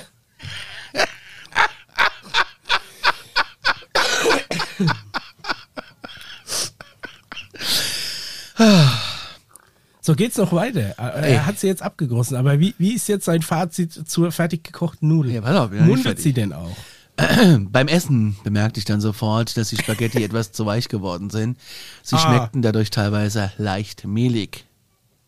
So 10.00 10.14
geht's 10.14 10.36
noch 10.36 10.52
weiter. 10.52 10.94
Er 10.98 11.14
Ey. 11.16 11.32
er 11.34 11.46
hat 11.46 11.58
sie 11.58 11.66
jetzt 11.66 11.82
abgegossen, 11.82 12.36
aber 12.36 12.60
wie, 12.60 12.74
wie 12.78 12.94
ist 12.94 13.08
jetzt 13.08 13.24
sein 13.24 13.42
Fazit 13.42 14.08
zur 14.08 14.30
fertig 14.32 14.62
gekochten 14.64 15.08
Nudel? 15.08 15.32
Ja, 15.32 15.40
pass 15.40 15.56
auf, 15.56 15.70
Mundet 15.72 16.20
sie 16.20 16.32
denn 16.32 16.52
auch? 16.52 16.76
Beim 17.58 17.88
Essen 17.88 18.36
bemerkte 18.44 18.78
ich 18.78 18.84
dann 18.84 19.00
sofort, 19.00 19.56
dass 19.56 19.70
die 19.70 19.76
Spaghetti 19.76 20.22
etwas 20.24 20.52
zu 20.52 20.64
weich 20.66 20.88
geworden 20.88 21.30
sind. 21.30 21.58
Sie 22.02 22.14
Ah. 22.16 22.18
schmeckten 22.18 22.62
dadurch 22.62 22.90
teilweise 22.90 23.50
leicht 23.58 24.04
mehlig. 24.06 24.64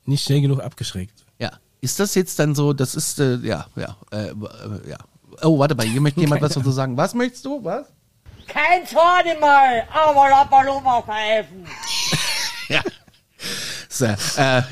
Nicht 0.05 0.25
schnell 0.25 0.41
genug 0.43 0.61
abgeschreckt. 0.61 1.25
Ja. 1.39 1.51
Ist 1.81 1.99
das 1.99 2.15
jetzt 2.15 2.39
dann 2.39 2.55
so, 2.55 2.73
das 2.73 2.95
ist, 2.95 3.19
äh, 3.21 3.37
ja, 3.37 3.67
ja, 3.75 3.97
äh, 4.13 4.29
äh, 4.29 4.35
ja. 4.91 4.99
Oh, 5.43 5.59
warte 5.59 5.75
mal, 5.75 5.87
hier 5.87 6.01
möchte 6.01 6.21
jemand 6.21 6.41
was 6.43 6.55
dazu 6.55 6.71
sagen. 6.71 6.97
Was 6.97 7.15
möchtest 7.15 7.45
du? 7.45 7.65
Was? 7.65 7.87
Kein 8.47 8.87
Zorn 8.87 9.41
mal, 9.41 9.83
aber 9.93 10.29
Lapaloma 10.31 11.03
pfeifen. 11.03 11.65
Ja. 12.71 12.83
So, 13.89 14.05
äh, 14.05 14.17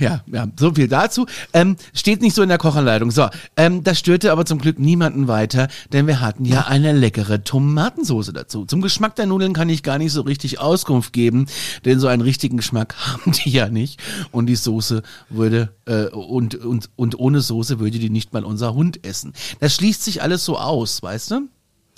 ja, 0.00 0.22
ja, 0.26 0.48
so 0.58 0.74
viel 0.74 0.88
dazu. 0.88 1.26
Ähm, 1.52 1.76
steht 1.94 2.20
nicht 2.20 2.34
so 2.34 2.42
in 2.42 2.48
der 2.48 2.58
Kochanleitung. 2.58 3.10
So, 3.10 3.28
ähm, 3.56 3.82
das 3.84 3.98
störte 3.98 4.32
aber 4.32 4.44
zum 4.44 4.58
Glück 4.58 4.78
niemanden 4.78 5.28
weiter, 5.28 5.68
denn 5.92 6.06
wir 6.06 6.20
hatten 6.20 6.44
ja 6.44 6.66
eine 6.66 6.92
leckere 6.92 7.42
Tomatensoße 7.44 8.32
dazu. 8.32 8.64
Zum 8.66 8.80
Geschmack 8.82 9.16
der 9.16 9.26
Nudeln 9.26 9.52
kann 9.52 9.68
ich 9.68 9.82
gar 9.82 9.98
nicht 9.98 10.12
so 10.12 10.22
richtig 10.22 10.58
Auskunft 10.60 11.12
geben, 11.12 11.46
denn 11.84 12.00
so 12.00 12.08
einen 12.08 12.22
richtigen 12.22 12.56
Geschmack 12.56 12.94
haben 13.06 13.32
die 13.32 13.50
ja 13.50 13.68
nicht. 13.68 14.00
Und 14.32 14.46
die 14.46 14.56
Soße 14.56 15.02
würde, 15.28 15.74
äh, 15.86 16.06
und, 16.06 16.54
und, 16.56 16.90
und 16.96 17.18
ohne 17.18 17.40
Soße 17.40 17.78
würde 17.78 17.98
die 17.98 18.10
nicht 18.10 18.32
mal 18.32 18.44
unser 18.44 18.74
Hund 18.74 19.04
essen. 19.06 19.32
Das 19.60 19.74
schließt 19.74 20.02
sich 20.04 20.22
alles 20.22 20.44
so 20.44 20.58
aus, 20.58 21.02
weißt 21.02 21.30
du? 21.30 21.40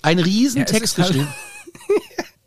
Ein 0.03 0.19
riesen 0.19 0.61
Ja, 0.61 0.67
halt- 0.73 0.83
geschrieben. 0.83 1.27
Es 2.19 2.25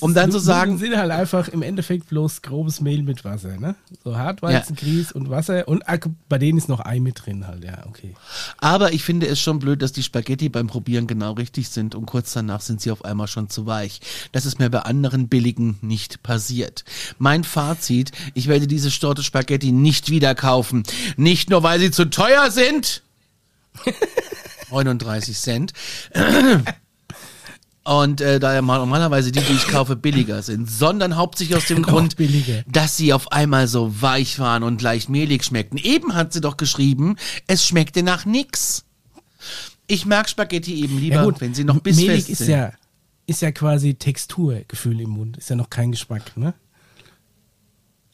Um 0.00 0.14
dann 0.14 0.30
zu 0.30 0.38
Nudeln 0.38 0.44
sagen- 0.44 0.78
sind 0.78 0.96
halt 0.96 1.10
einfach 1.10 1.48
im 1.48 1.62
Endeffekt 1.62 2.08
bloß 2.08 2.42
grobes 2.42 2.80
Mehl 2.80 3.02
mit 3.02 3.24
Wasser, 3.24 3.56
ne? 3.58 3.74
So 4.04 4.16
Hartweizen, 4.16 4.74
Grieß 4.76 5.12
und 5.12 5.30
Wasser 5.30 5.66
und 5.68 5.88
ah, 5.88 5.98
bei 6.28 6.38
denen 6.38 6.58
ist 6.58 6.68
noch 6.68 6.84
Ei 6.84 7.00
mit 7.00 7.24
drin 7.24 7.46
halt, 7.46 7.64
ja, 7.64 7.84
okay. 7.86 8.14
Aber 8.58 8.92
ich 8.92 9.04
finde 9.04 9.26
es 9.26 9.40
schon 9.40 9.58
blöd, 9.58 9.82
dass 9.82 9.92
die 9.92 10.02
Spaghetti 10.02 10.48
beim 10.48 10.66
Probieren 10.66 11.06
genau 11.06 11.32
richtig 11.32 11.68
sind 11.68 11.94
und 11.94 12.06
kurz 12.06 12.32
danach 12.32 12.60
sind 12.60 12.80
sie 12.80 12.90
auf 12.90 13.04
einmal 13.04 13.28
schon 13.28 13.48
zu 13.48 13.66
weich. 13.66 14.00
Das 14.32 14.46
ist 14.46 14.58
mir 14.58 14.70
bei 14.70 14.80
anderen 14.80 15.28
billigen 15.28 15.78
nicht 15.82 16.22
passiert. 16.22 16.84
Mein 17.18 17.44
Fazit, 17.44 18.12
ich 18.34 18.48
werde 18.48 18.66
diese 18.66 18.90
Storte 18.90 19.22
Spaghetti 19.22 19.72
nicht 19.72 20.10
wieder 20.10 20.34
kaufen. 20.34 20.82
Nicht 21.16 21.50
nur, 21.50 21.62
weil 21.62 21.78
sie 21.80 21.90
zu 21.90 22.10
teuer 22.10 22.50
sind. 22.50 23.02
39 24.70 25.38
Cent. 25.38 25.72
Und 27.86 28.20
äh, 28.20 28.40
da 28.40 28.52
ja 28.52 28.62
mal- 28.62 28.78
normalerweise 28.78 29.30
die, 29.30 29.40
die 29.40 29.52
ich 29.52 29.68
kaufe, 29.68 29.94
billiger 29.94 30.42
sind, 30.42 30.68
sondern 30.68 31.14
hauptsächlich 31.16 31.56
aus 31.56 31.66
dem 31.66 31.82
Noch 31.82 31.88
Grund, 31.88 32.16
billiger. 32.16 32.64
dass 32.66 32.96
sie 32.96 33.12
auf 33.12 33.30
einmal 33.30 33.68
so 33.68 34.02
weich 34.02 34.40
waren 34.40 34.64
und 34.64 34.82
leicht 34.82 35.08
mehlig 35.08 35.44
schmeckten. 35.44 35.78
Eben 35.78 36.14
hat 36.14 36.32
sie 36.32 36.40
doch 36.40 36.56
geschrieben, 36.56 37.16
es 37.46 37.64
schmeckte 37.64 38.02
nach 38.02 38.24
nix. 38.24 38.84
Ich 39.86 40.04
mag 40.04 40.28
Spaghetti 40.28 40.82
eben 40.82 40.98
lieber, 40.98 41.32
wenn 41.38 41.54
sie 41.54 41.62
noch 41.62 41.78
bissfest 41.78 42.08
mehlig 42.08 42.28
ist 42.30 42.38
sind. 42.38 42.50
ja, 42.50 42.72
ist 43.26 43.42
ja 43.42 43.52
quasi 43.52 43.94
Texturgefühl 43.94 45.00
im 45.00 45.10
Mund, 45.10 45.36
ist 45.36 45.48
ja 45.50 45.54
noch 45.54 45.70
kein 45.70 45.92
Geschmack, 45.92 46.36
ne? 46.36 46.54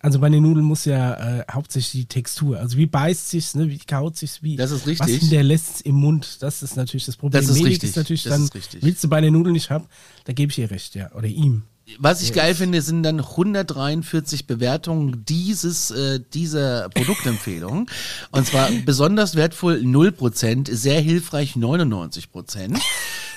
Also 0.03 0.19
bei 0.19 0.29
den 0.29 0.43
Nudeln 0.43 0.67
muss 0.67 0.85
ja 0.85 1.39
äh, 1.39 1.45
hauptsächlich 1.51 2.03
die 2.03 2.07
Textur, 2.07 2.59
also 2.59 2.77
wie 2.77 2.87
beißt 2.87 3.31
sich's, 3.31 3.55
ne, 3.55 3.71
wie 3.71 3.79
kaut 3.79 4.17
sich's, 4.17 4.43
wie 4.43 4.57
Das 4.57 4.73
ist 4.73 4.81
was 4.81 4.87
richtig. 4.89 5.21
hinterlässt 5.21 5.83
im 5.83 5.95
Mund, 5.95 6.43
das 6.43 6.65
ist 6.65 6.77
natürlich 6.77 7.07
das 7.07 7.17
Problem. 7.17 7.41
Das 7.41 7.49
ist 7.49 7.59
Mehlig 7.59 7.75
richtig, 7.75 7.91
ist 7.91 7.97
natürlich 7.97 8.25
das 8.25 8.33
dann, 8.33 8.43
ist 8.43 8.55
richtig. 8.57 8.83
willst 8.83 9.05
du 9.05 9.09
bei 9.09 9.21
den 9.21 9.33
Nudeln 9.33 9.53
nicht 9.53 9.71
haben, 9.71 9.87
da 10.25 10.33
gebe 10.33 10.51
ich 10.51 10.59
ihr 10.59 10.73
recht, 10.73 10.97
ja, 10.97 11.13
oder 11.13 11.29
ihm. 11.29 11.63
Was 11.99 12.23
ich 12.23 12.33
geil 12.33 12.55
finde, 12.55 12.81
sind 12.81 13.03
dann 13.03 13.21
143 13.21 14.47
Bewertungen 14.47 15.25
dieses, 15.29 15.91
äh, 15.91 16.21
dieser 16.33 16.89
Produktempfehlung. 16.91 17.89
Und 18.31 18.47
zwar 18.47 18.71
besonders 18.85 19.35
wertvoll 19.35 19.83
0%, 19.85 20.73
sehr 20.75 21.01
hilfreich 21.01 21.57
99%. 21.57 22.79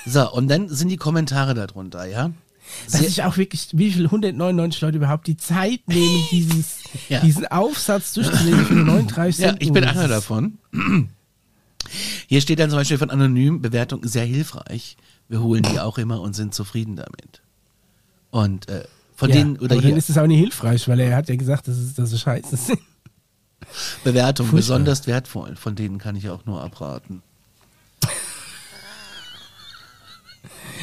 So, 0.05 0.32
und 0.32 0.47
dann 0.47 0.70
sind 0.70 0.89
die 0.89 0.97
Kommentare 0.97 1.53
darunter, 1.55 2.05
ja? 2.05 2.32
Dass 2.86 2.94
Sehr- 3.00 3.04
sich 3.10 3.24
auch 3.24 3.38
wirklich, 3.38 3.68
wie 3.74 3.92
viel 3.92 4.06
199 4.06 4.82
Leute 4.82 4.98
überhaupt 4.98 5.28
die 5.28 5.38
Zeit 5.38 5.88
nehmen, 5.88 6.24
dieses, 6.32 6.80
Ja. 7.10 7.20
diesen 7.22 7.48
Aufsatz 7.48 8.14
durchzulesen 8.14 8.66
für 8.66 8.74
39 8.74 9.40
Ja, 9.44 9.50
Cent. 9.50 9.64
ich 9.64 9.72
bin 9.72 9.84
einer 9.84 9.94
Das 9.94 10.04
ist- 10.04 10.10
davon. 10.12 10.58
Hier 12.28 12.42
steht 12.42 12.60
dann 12.60 12.70
zum 12.70 12.80
Beispiel 12.80 12.98
von 12.98 13.10
Anonym, 13.12 13.62
Bewertung 13.62 14.06
sehr 14.08 14.26
hilfreich. 14.26 14.98
Wir 15.30 15.42
holen 15.42 15.64
die 15.64 15.80
auch 15.80 15.98
immer 15.98 16.22
und 16.22 16.36
sind 16.36 16.54
zufrieden 16.54 16.96
damit. 16.96 17.42
Und 18.32 18.68
äh, 18.70 18.84
von 19.16 19.30
ja, 19.30 19.36
denen, 19.38 19.58
oder 19.58 19.74
aber 19.74 19.82
hier, 19.82 19.92
dann 19.92 19.98
ist 19.98 20.10
es 20.10 20.18
auch 20.18 20.28
nicht 20.28 20.40
hilfreich, 20.40 20.88
weil 20.88 21.00
er 21.00 21.16
hat 21.16 21.30
ja 21.30 21.36
gesagt, 21.36 21.68
dass 21.68 21.78
es, 21.78 21.94
dass 21.94 22.12
es 22.12 22.20
scheiße 22.22 22.54
ist. 22.56 22.72
Bewertung 24.04 24.48
furchtbar. 24.48 24.58
besonders 24.58 25.08
wertvoll. 25.08 25.56
Von 25.56 25.76
denen 25.76 25.98
kann 25.98 26.16
ich 26.16 26.30
auch 26.30 26.46
nur 26.46 26.62
abraten. 26.62 27.22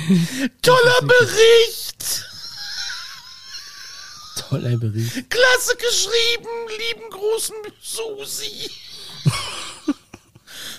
Toller 0.63 1.01
Bericht! 1.03 2.27
Online-Bericht. 4.53 5.31
Klasse 5.31 5.77
geschrieben, 5.77 6.49
lieben 6.69 7.11
großen 7.11 7.55
Susi. 7.81 8.71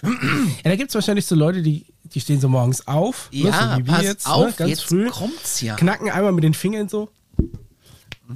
Ja, 0.04 0.70
da 0.70 0.76
gibt 0.76 0.90
es 0.90 0.96
wahrscheinlich 0.96 1.26
so 1.26 1.34
Leute, 1.36 1.62
die, 1.62 1.86
die 2.04 2.20
stehen 2.22 2.40
so 2.40 2.50
morgens 2.50 2.88
auf. 2.88 3.30
ne, 3.32 3.40
Ja, 3.40 3.76
so 3.78 3.82
wie 3.82 3.88
wir 3.88 3.94
pass 3.94 4.04
jetzt, 4.04 4.28
auf, 4.28 4.46
ne, 4.48 4.54
ganz 4.58 4.70
jetzt 4.70 4.84
früh. 4.84 5.10
kommt's 5.10 5.62
ja. 5.62 5.76
Knacken 5.76 6.10
einmal 6.10 6.34
mit 6.34 6.44
den 6.44 6.54
Fingern 6.54 6.88
so. 6.90 7.10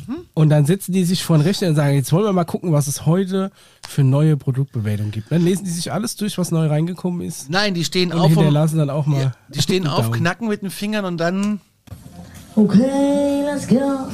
Mhm. 0.08 0.18
Und 0.34 0.50
dann 0.50 0.66
setzen 0.66 0.92
die 0.92 1.04
sich 1.06 1.24
vor 1.24 1.38
den 1.38 1.44
Rechner 1.46 1.70
und 1.70 1.76
sagen, 1.76 1.96
jetzt 1.96 2.12
wollen 2.12 2.26
wir 2.26 2.34
mal 2.34 2.44
gucken, 2.46 2.72
was 2.72 2.88
es 2.88 3.06
heute 3.06 3.52
für 3.88 4.04
neue 4.04 4.38
Produktbewertungen 4.38 5.12
gibt. 5.12 5.32
Dann 5.32 5.42
lesen 5.44 5.64
die 5.66 5.72
sich 5.72 5.92
alles 5.92 6.16
durch, 6.16 6.38
was 6.38 6.52
neu 6.52 6.68
reingekommen 6.68 7.22
ist. 7.22 7.50
Nein, 7.50 7.74
die 7.74 7.84
stehen 7.86 8.12
Und 8.12 8.20
auf 8.20 8.26
und, 8.32 8.36
hinterlassen 8.38 8.78
dann 8.78 8.90
auch 8.90 9.06
mal. 9.06 9.34
die 9.50 9.62
stehen 9.62 9.88
auf, 9.88 10.06
Daumen. 10.06 10.14
knacken 10.20 10.48
mit 10.48 10.62
den 10.62 10.70
Fingern 10.72 11.06
und 11.06 11.18
dann 11.18 11.62
Okay, 12.56 13.44
let's 13.46 13.68
go. 13.68 13.78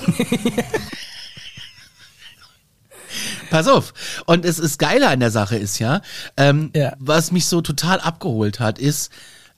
Pass 3.50 3.68
auf. 3.68 3.94
Und 4.26 4.46
es 4.46 4.58
ist 4.60 4.80
geiler 4.80 5.10
an 5.10 5.20
der 5.20 5.32
Sache 5.32 5.56
ist 5.58 5.78
ja, 5.80 6.02
ähm, 6.38 6.72
Ja. 6.76 6.94
was 7.00 7.32
mich 7.32 7.46
so 7.46 7.62
total 7.62 8.00
abgeholt 8.00 8.60
hat, 8.60 8.80
ist 8.80 9.12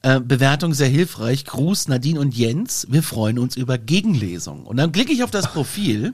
äh, 0.06 0.20
Bewertung 0.20 0.76
sehr 0.76 0.88
hilfreich. 0.88 1.46
Gruß 1.46 1.88
Nadine 1.88 2.20
und 2.20 2.36
Jens. 2.36 2.86
Wir 2.92 3.02
freuen 3.02 3.40
uns 3.40 3.56
über 3.56 3.80
Gegenlesung. 3.80 4.68
Und 4.68 4.78
dann 4.78 4.92
klicke 4.92 5.12
ich 5.12 5.24
auf 5.24 5.32
das 5.32 5.52
Profil 5.52 6.14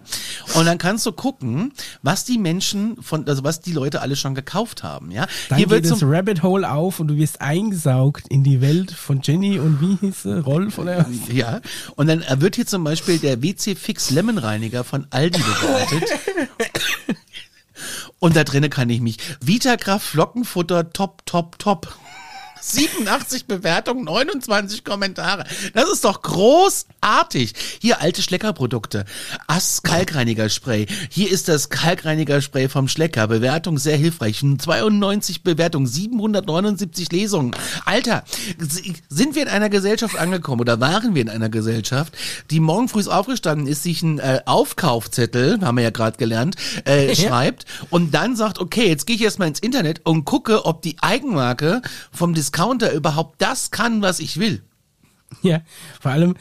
und 0.53 0.65
dann 0.65 0.77
kannst 0.77 1.05
du 1.05 1.11
gucken, 1.11 1.73
was 2.01 2.23
die 2.23 2.37
Menschen 2.37 2.95
von, 3.01 3.27
also 3.27 3.43
was 3.43 3.59
die 3.59 3.73
Leute 3.73 4.01
alle 4.01 4.15
schon 4.15 4.33
gekauft 4.33 4.83
haben. 4.83 5.11
Ja, 5.11 5.27
Dann 5.49 5.57
hier 5.57 5.69
wird 5.69 5.83
geht 5.83 5.91
das 5.91 6.03
Rabbit 6.03 6.41
Hole 6.41 6.71
auf 6.71 7.01
und 7.01 7.09
du 7.09 7.17
wirst 7.17 7.41
eingesaugt 7.41 8.29
in 8.29 8.45
die 8.45 8.61
Welt 8.61 8.91
von 8.91 9.19
Jenny 9.21 9.59
und 9.59 9.81
wie 9.81 9.97
hieß 10.07 10.23
sie? 10.23 10.39
Rolf 10.39 10.77
oder 10.77 10.99
was? 10.99 11.07
Ja, 11.35 11.59
und 11.97 12.07
dann 12.07 12.21
äh, 12.21 12.39
wird 12.39 12.55
hier 12.55 12.65
zum 12.65 12.85
Beispiel 12.85 13.19
der 13.19 13.43
WC 13.43 13.75
Fix 13.75 14.09
Lemon 14.09 14.37
Reiniger 14.37 14.85
von 14.85 15.05
Aldi 15.09 15.39
bewertet. 15.39 16.09
und 18.19 18.37
da 18.37 18.45
drinnen 18.45 18.69
kann 18.69 18.89
ich 18.89 19.01
mich 19.01 19.17
Vitakraft 19.41 20.07
Flockenfutter 20.07 20.93
top, 20.93 21.25
top, 21.25 21.59
top. 21.59 21.93
87 22.61 23.47
Bewertungen, 23.47 24.05
29 24.05 24.83
Kommentare. 24.83 25.45
Das 25.73 25.89
ist 25.89 26.05
doch 26.05 26.21
großartig. 26.21 27.53
Hier 27.81 28.01
alte 28.01 28.21
Schleckerprodukte. 28.21 29.05
Ass 29.47 29.83
Kalkreinigerspray. 29.83 30.85
Hier 31.09 31.29
ist 31.29 31.47
das 31.47 31.69
Kalkreinigerspray 31.69 32.69
vom 32.69 32.87
Schlecker. 32.87 33.27
Bewertung 33.27 33.77
sehr 33.77 33.97
hilfreich. 33.97 34.41
92 34.41 35.43
Bewertungen, 35.43 35.87
779 35.87 37.11
Lesungen. 37.11 37.55
Alter, 37.85 38.23
sind 39.09 39.35
wir 39.35 39.43
in 39.43 39.49
einer 39.49 39.69
Gesellschaft 39.69 40.17
angekommen 40.17 40.61
oder 40.61 40.79
waren 40.79 41.15
wir 41.15 41.21
in 41.21 41.29
einer 41.29 41.49
Gesellschaft, 41.49 42.15
die 42.49 42.59
morgen 42.59 42.87
früh 42.87 43.01
aufgestanden 43.01 43.65
ist, 43.65 43.81
sich 43.81 44.03
einen 44.03 44.19
äh, 44.19 44.41
Aufkaufzettel, 44.45 45.59
haben 45.61 45.77
wir 45.77 45.83
ja 45.83 45.89
gerade 45.89 46.17
gelernt, 46.17 46.55
äh, 46.85 47.15
schreibt 47.21 47.65
und 47.89 48.13
dann 48.13 48.35
sagt, 48.35 48.59
okay, 48.59 48.87
jetzt 48.87 49.07
gehe 49.07 49.15
ich 49.15 49.23
erstmal 49.23 49.47
ins 49.47 49.59
Internet 49.59 50.01
und 50.03 50.25
gucke, 50.25 50.65
ob 50.65 50.83
die 50.83 50.97
Eigenmarke 51.01 51.81
vom 52.11 52.35
Discounter 52.35 52.50
überhaupt 52.93 53.41
das 53.41 53.71
kann, 53.71 54.01
was 54.01 54.19
ich 54.19 54.37
will. 54.37 54.63
Ja, 55.41 55.61
vor 55.99 56.11
allem 56.11 56.35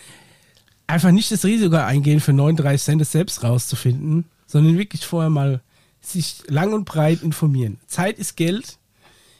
einfach 0.87 1.13
nicht 1.13 1.31
das 1.31 1.45
Risiko 1.45 1.77
eingehen, 1.77 2.21
für 2.21 2.33
39 2.33 2.83
Cent 2.83 3.03
es 3.03 3.13
selbst 3.13 3.43
rauszufinden, 3.45 4.27
sondern 4.47 4.77
wirklich 4.77 5.07
vorher 5.07 5.31
mal 5.31 5.61
sich 6.01 6.43
lang 6.49 6.73
und 6.73 6.85
breit 6.85 7.23
informieren. 7.23 7.79
Zeit 7.87 8.19
ist 8.19 8.37
Geld. 8.37 8.79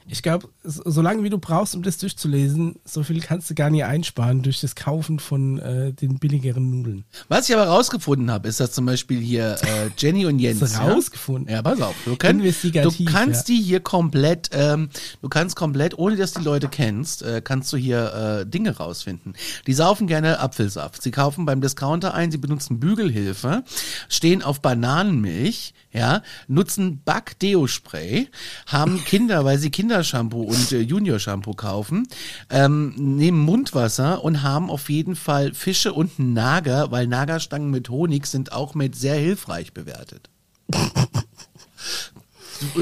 Ich 0.07 0.23
glaube, 0.23 0.49
so 0.63 1.01
lange 1.01 1.23
wie 1.23 1.31
du 1.31 1.39
brauchst, 1.39 1.75
um 1.75 1.83
das 1.83 1.97
durchzulesen, 1.97 2.77
so 2.85 3.03
viel 3.03 3.21
kannst 3.21 3.49
du 3.49 3.55
gar 3.55 3.71
nicht 3.71 3.85
einsparen 3.85 4.43
durch 4.43 4.61
das 4.61 4.75
Kaufen 4.75 5.19
von 5.19 5.59
äh, 5.59 5.93
den 5.93 6.19
billigeren 6.19 6.71
Nudeln. 6.71 7.05
Was 7.29 7.49
ich 7.49 7.55
aber 7.55 7.67
rausgefunden 7.67 8.31
habe, 8.31 8.49
ist, 8.49 8.61
dass 8.61 8.73
zum 8.73 8.85
Beispiel 8.85 9.21
hier 9.21 9.57
äh, 9.63 9.91
Jenny 9.97 10.27
und 10.27 10.39
Jens. 10.39 10.61
Hast 10.61 10.77
du 10.77 10.83
ja? 10.83 10.93
rausgefunden? 10.93 11.55
Ja, 11.55 11.63
pass 11.63 11.81
auf. 11.81 11.95
Du, 12.05 12.17
kann, 12.17 12.39
du 12.39 13.05
kannst 13.07 13.49
ja. 13.49 13.55
die 13.55 13.63
hier 13.63 13.81
komplett, 13.81 14.51
ähm, 14.53 14.91
du 15.23 15.29
kannst 15.31 15.57
komplett, 15.57 15.99
ohne 15.99 16.17
dass 16.17 16.35
die 16.35 16.43
Leute 16.43 16.69
kennst, 16.69 17.23
äh, 17.23 17.41
kannst 17.43 17.73
du 17.73 17.79
hier 17.79 18.43
äh, 18.43 18.47
Dinge 18.47 18.77
rausfinden. 18.77 19.35
Die 19.67 19.73
saufen 19.73 20.07
gerne 20.07 20.41
Apfelsaft. 20.41 21.03
Sie 21.03 21.11
kaufen 21.11 21.47
beim 21.47 21.63
Discounter 21.63 22.13
ein, 22.13 22.31
sie 22.31 22.39
benutzen 22.39 22.81
Bügelhilfe, 22.81 23.65
stehen 24.09 24.43
auf 24.43 24.61
Bananenmilch, 24.61 25.73
ja, 25.93 26.23
nutzen 26.49 27.01
Back-Deo-Spray, 27.03 28.29
haben 28.67 29.03
Kinder, 29.05 29.45
weil 29.45 29.59
sie 29.59 29.71
Kindershampoo 29.71 30.50
und 30.51 30.73
äh, 30.73 30.81
Junior-Shampoo 30.81 31.55
kaufen, 31.55 32.09
ähm, 32.51 32.95
nehmen 32.97 33.39
Mundwasser 33.39 34.23
und 34.25 34.43
haben 34.43 34.69
auf 34.69 34.91
jeden 34.91 35.17
Fall 35.17 35.55
Fische 35.55 35.93
und 35.93 36.19
einen 36.19 36.33
Nager, 36.33 36.91
weil 36.91 37.07
Nagerstangen 37.07 37.71
mit 37.71 37.89
Honig 37.89 38.27
sind 38.27 38.53
auch 38.53 38.75
mit 38.75 38.97
sehr 38.97 39.15
hilfreich 39.15 39.73
bewertet. 39.73 40.29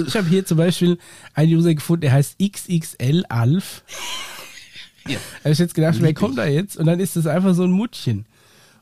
Ich 0.06 0.16
habe 0.16 0.28
hier 0.28 0.44
zum 0.44 0.58
Beispiel 0.58 0.98
einen 1.34 1.54
User 1.54 1.74
gefunden, 1.74 2.00
der 2.02 2.12
heißt 2.12 2.36
XXL 2.42 3.24
Alf. 3.28 3.84
Ja. 5.06 5.18
Habe 5.40 5.52
ich 5.52 5.58
jetzt 5.58 5.74
gedacht, 5.74 5.98
wer 6.00 6.14
kommt 6.14 6.36
da 6.38 6.46
jetzt? 6.46 6.76
Und 6.76 6.86
dann 6.86 7.00
ist 7.00 7.16
das 7.16 7.26
einfach 7.26 7.54
so 7.54 7.62
ein 7.64 7.70
Muttchen. 7.70 8.26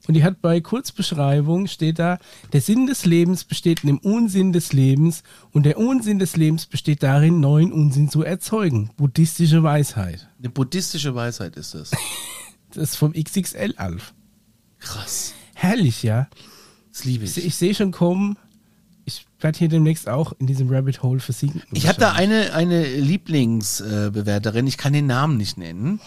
Und 0.06 0.14
die 0.14 0.24
hat 0.24 0.40
bei 0.40 0.60
Kurzbeschreibung 0.60 1.66
steht 1.66 1.98
da, 1.98 2.18
der 2.52 2.60
Sinn 2.60 2.86
des 2.86 3.04
Lebens 3.04 3.44
besteht 3.44 3.82
in 3.82 3.88
dem 3.88 3.98
Unsinn 3.98 4.52
des 4.52 4.72
Lebens 4.72 5.22
und 5.52 5.64
der 5.64 5.78
Unsinn 5.78 6.18
des 6.18 6.36
Lebens 6.36 6.66
besteht 6.66 7.02
darin, 7.02 7.40
neuen 7.40 7.72
Unsinn 7.72 8.08
zu 8.08 8.22
erzeugen. 8.22 8.90
Buddhistische 8.96 9.62
Weisheit. 9.62 10.28
Eine 10.38 10.50
buddhistische 10.50 11.14
Weisheit 11.14 11.56
ist 11.56 11.74
das. 11.74 11.90
Das 12.74 12.90
ist 12.90 12.96
vom 12.96 13.14
XXL 13.14 13.74
Alf. 13.78 14.12
Krass. 14.80 15.32
Herrlich, 15.54 16.02
ja. 16.02 16.28
Das 16.92 17.04
liebe 17.04 17.24
Ich, 17.24 17.38
ich. 17.38 17.46
ich 17.46 17.56
sehe 17.56 17.74
schon 17.74 17.90
kommen, 17.90 18.36
ich 19.06 19.24
werde 19.40 19.58
hier 19.58 19.68
demnächst 19.68 20.08
auch 20.08 20.34
in 20.38 20.46
diesem 20.46 20.68
Rabbit 20.68 21.02
Hole 21.02 21.20
versinken. 21.20 21.62
Ich 21.72 21.88
habe 21.88 21.98
da 21.98 22.12
eine, 22.12 22.52
eine 22.52 22.84
Lieblingsbewerterin, 22.86 24.66
ich 24.66 24.76
kann 24.76 24.92
den 24.92 25.06
Namen 25.06 25.36
nicht 25.36 25.56
nennen, 25.56 26.00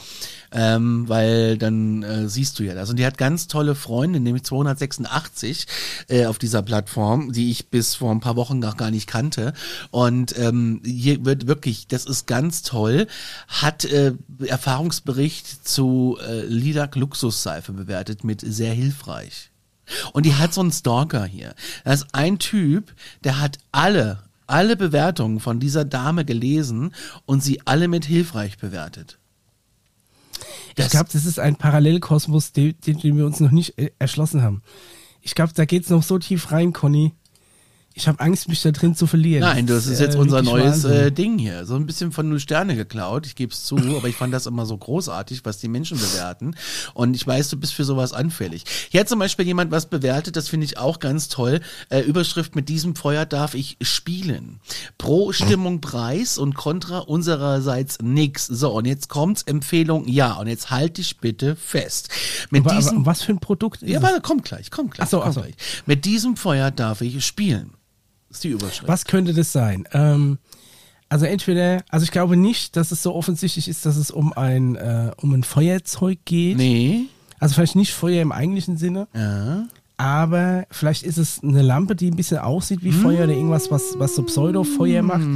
ähm, 0.51 1.07
weil 1.07 1.57
dann 1.57 2.03
äh, 2.03 2.29
siehst 2.29 2.59
du 2.59 2.63
ja 2.63 2.73
das. 2.73 2.89
Und 2.89 2.97
die 2.97 3.05
hat 3.05 3.17
ganz 3.17 3.47
tolle 3.47 3.75
Freunde, 3.75 4.19
nämlich 4.19 4.43
286 4.43 5.67
äh, 6.07 6.25
auf 6.25 6.39
dieser 6.39 6.61
Plattform, 6.61 7.31
die 7.31 7.51
ich 7.51 7.69
bis 7.69 7.95
vor 7.95 8.11
ein 8.11 8.19
paar 8.19 8.35
Wochen 8.35 8.59
noch 8.59 8.77
gar 8.77 8.91
nicht 8.91 9.07
kannte. 9.07 9.53
Und 9.91 10.37
ähm, 10.37 10.81
hier 10.85 11.23
wird 11.25 11.47
wirklich, 11.47 11.87
das 11.87 12.05
ist 12.05 12.27
ganz 12.27 12.61
toll, 12.63 13.07
hat 13.47 13.85
äh, 13.85 14.13
Erfahrungsbericht 14.45 15.67
zu 15.67 16.17
äh, 16.25 16.45
Lilac 16.45 16.95
Luxusseife 16.95 17.73
bewertet 17.73 18.23
mit 18.23 18.41
sehr 18.41 18.73
hilfreich. 18.73 19.51
Und 20.13 20.25
die 20.25 20.35
hat 20.35 20.53
so 20.53 20.61
einen 20.61 20.71
Stalker 20.71 21.25
hier. 21.25 21.55
Das 21.83 22.01
ist 22.01 22.07
ein 22.13 22.39
Typ, 22.39 22.93
der 23.23 23.39
hat 23.39 23.57
alle, 23.71 24.23
alle 24.47 24.75
Bewertungen 24.75 25.39
von 25.39 25.59
dieser 25.59 25.85
Dame 25.85 26.25
gelesen 26.25 26.93
und 27.25 27.43
sie 27.43 27.61
alle 27.65 27.87
mit 27.87 28.05
hilfreich 28.05 28.57
bewertet. 28.57 29.19
Ich 30.75 30.89
glaube, 30.89 31.09
das 31.11 31.25
ist 31.25 31.39
ein 31.39 31.55
Parallelkosmos, 31.55 32.51
den, 32.51 32.75
den 32.79 33.17
wir 33.17 33.25
uns 33.25 33.39
noch 33.39 33.51
nicht 33.51 33.77
äh, 33.77 33.91
erschlossen 33.99 34.41
haben. 34.41 34.61
Ich 35.21 35.35
glaube, 35.35 35.53
da 35.53 35.65
geht's 35.65 35.89
noch 35.89 36.03
so 36.03 36.17
tief 36.17 36.51
rein, 36.51 36.73
Conny. 36.73 37.13
Ich 37.95 38.07
habe 38.07 38.19
Angst, 38.21 38.47
mich 38.47 38.61
da 38.61 38.71
drin 38.71 38.95
zu 38.95 39.07
verlieren. 39.07 39.41
Nein, 39.41 39.65
das 39.67 39.87
ist 39.87 39.99
jetzt 39.99 40.15
äh, 40.15 40.19
unser 40.19 40.41
neues 40.41 40.85
äh, 40.85 41.11
Ding 41.11 41.37
hier. 41.37 41.65
So 41.65 41.75
ein 41.75 41.85
bisschen 41.85 42.11
von 42.11 42.29
Null 42.29 42.39
Sterne 42.39 42.75
geklaut, 42.75 43.25
ich 43.25 43.35
gebe 43.35 43.51
es 43.51 43.63
zu, 43.63 43.77
aber 43.77 44.07
ich 44.07 44.15
fand 44.15 44.33
das 44.33 44.45
immer 44.45 44.65
so 44.65 44.77
großartig, 44.77 45.43
was 45.43 45.57
die 45.57 45.67
Menschen 45.67 45.97
bewerten. 45.97 46.55
Und 46.93 47.15
ich 47.15 47.25
weiß, 47.27 47.49
du 47.49 47.57
bist 47.57 47.73
für 47.73 47.83
sowas 47.83 48.13
anfällig. 48.13 48.63
Hier 48.89 49.01
hat 49.01 49.09
zum 49.09 49.19
Beispiel 49.19 49.45
jemand 49.45 49.71
was 49.71 49.87
bewertet, 49.87 50.35
das 50.35 50.47
finde 50.47 50.65
ich 50.65 50.77
auch 50.77 50.99
ganz 50.99 51.27
toll. 51.27 51.59
Äh, 51.89 52.01
Überschrift, 52.01 52.55
mit 52.55 52.69
diesem 52.69 52.95
Feuer 52.95 53.25
darf 53.25 53.53
ich 53.53 53.77
spielen. 53.81 54.59
Pro 54.97 55.33
Stimmung 55.33 55.81
Preis 55.81 56.37
und 56.37 56.53
Contra 56.53 56.99
unsererseits 56.99 57.97
nix. 58.01 58.45
So, 58.45 58.71
und 58.71 58.85
jetzt 58.85 59.09
kommt's, 59.09 59.43
Empfehlung, 59.43 60.07
ja. 60.07 60.33
Und 60.33 60.47
jetzt 60.47 60.69
halt 60.69 60.97
dich 60.97 61.17
bitte 61.17 61.55
fest. 61.55 62.09
Mit 62.49 62.65
aber, 62.65 62.75
diesem 62.75 62.97
aber 62.99 63.07
was 63.07 63.23
für 63.23 63.33
ein 63.33 63.39
Produkt 63.39 63.81
ist 63.81 63.89
ja, 63.89 63.97
es? 63.97 64.03
warte, 64.03 64.21
kommt 64.21 64.45
gleich, 64.45 64.71
kommt 64.71 64.93
gleich. 64.93 65.07
Ach 65.07 65.09
so, 65.09 65.17
kommt 65.17 65.29
ach 65.29 65.33
so. 65.33 65.41
gleich. 65.41 65.55
Mit 65.85 66.05
diesem 66.05 66.37
Feuer 66.37 66.71
darf 66.71 67.01
ich 67.01 67.25
spielen. 67.25 67.73
Ist 68.29 68.43
die 68.43 68.49
Überschrift. 68.49 68.87
Was 68.87 69.05
könnte 69.05 69.33
das 69.33 69.51
sein? 69.51 69.85
Ähm, 69.93 70.37
also 71.09 71.25
entweder, 71.25 71.83
also 71.89 72.03
ich 72.03 72.11
glaube 72.11 72.37
nicht, 72.37 72.75
dass 72.75 72.91
es 72.91 73.01
so 73.01 73.15
offensichtlich 73.15 73.67
ist, 73.67 73.85
dass 73.85 73.97
es 73.97 74.11
um 74.11 74.31
ein, 74.33 74.75
äh, 74.75 75.11
um 75.17 75.33
ein 75.33 75.43
Feuerzeug 75.43 76.19
geht. 76.25 76.57
Nee. 76.57 77.05
Also 77.39 77.55
vielleicht 77.55 77.75
nicht 77.75 77.93
Feuer 77.93 78.21
im 78.21 78.31
eigentlichen 78.31 78.77
Sinne, 78.77 79.07
Ja. 79.15 79.65
aber 79.97 80.65
vielleicht 80.71 81.03
ist 81.03 81.17
es 81.17 81.41
eine 81.41 81.61
Lampe, 81.61 81.95
die 81.95 82.11
ein 82.11 82.15
bisschen 82.15 82.37
aussieht 82.39 82.83
wie 82.83 82.91
Feuer 82.91 83.23
oder 83.23 83.33
irgendwas, 83.33 83.71
was, 83.71 83.95
was 83.97 84.15
so 84.15 84.23
Pseudo-Feuer 84.23 85.01
macht. 85.01 85.27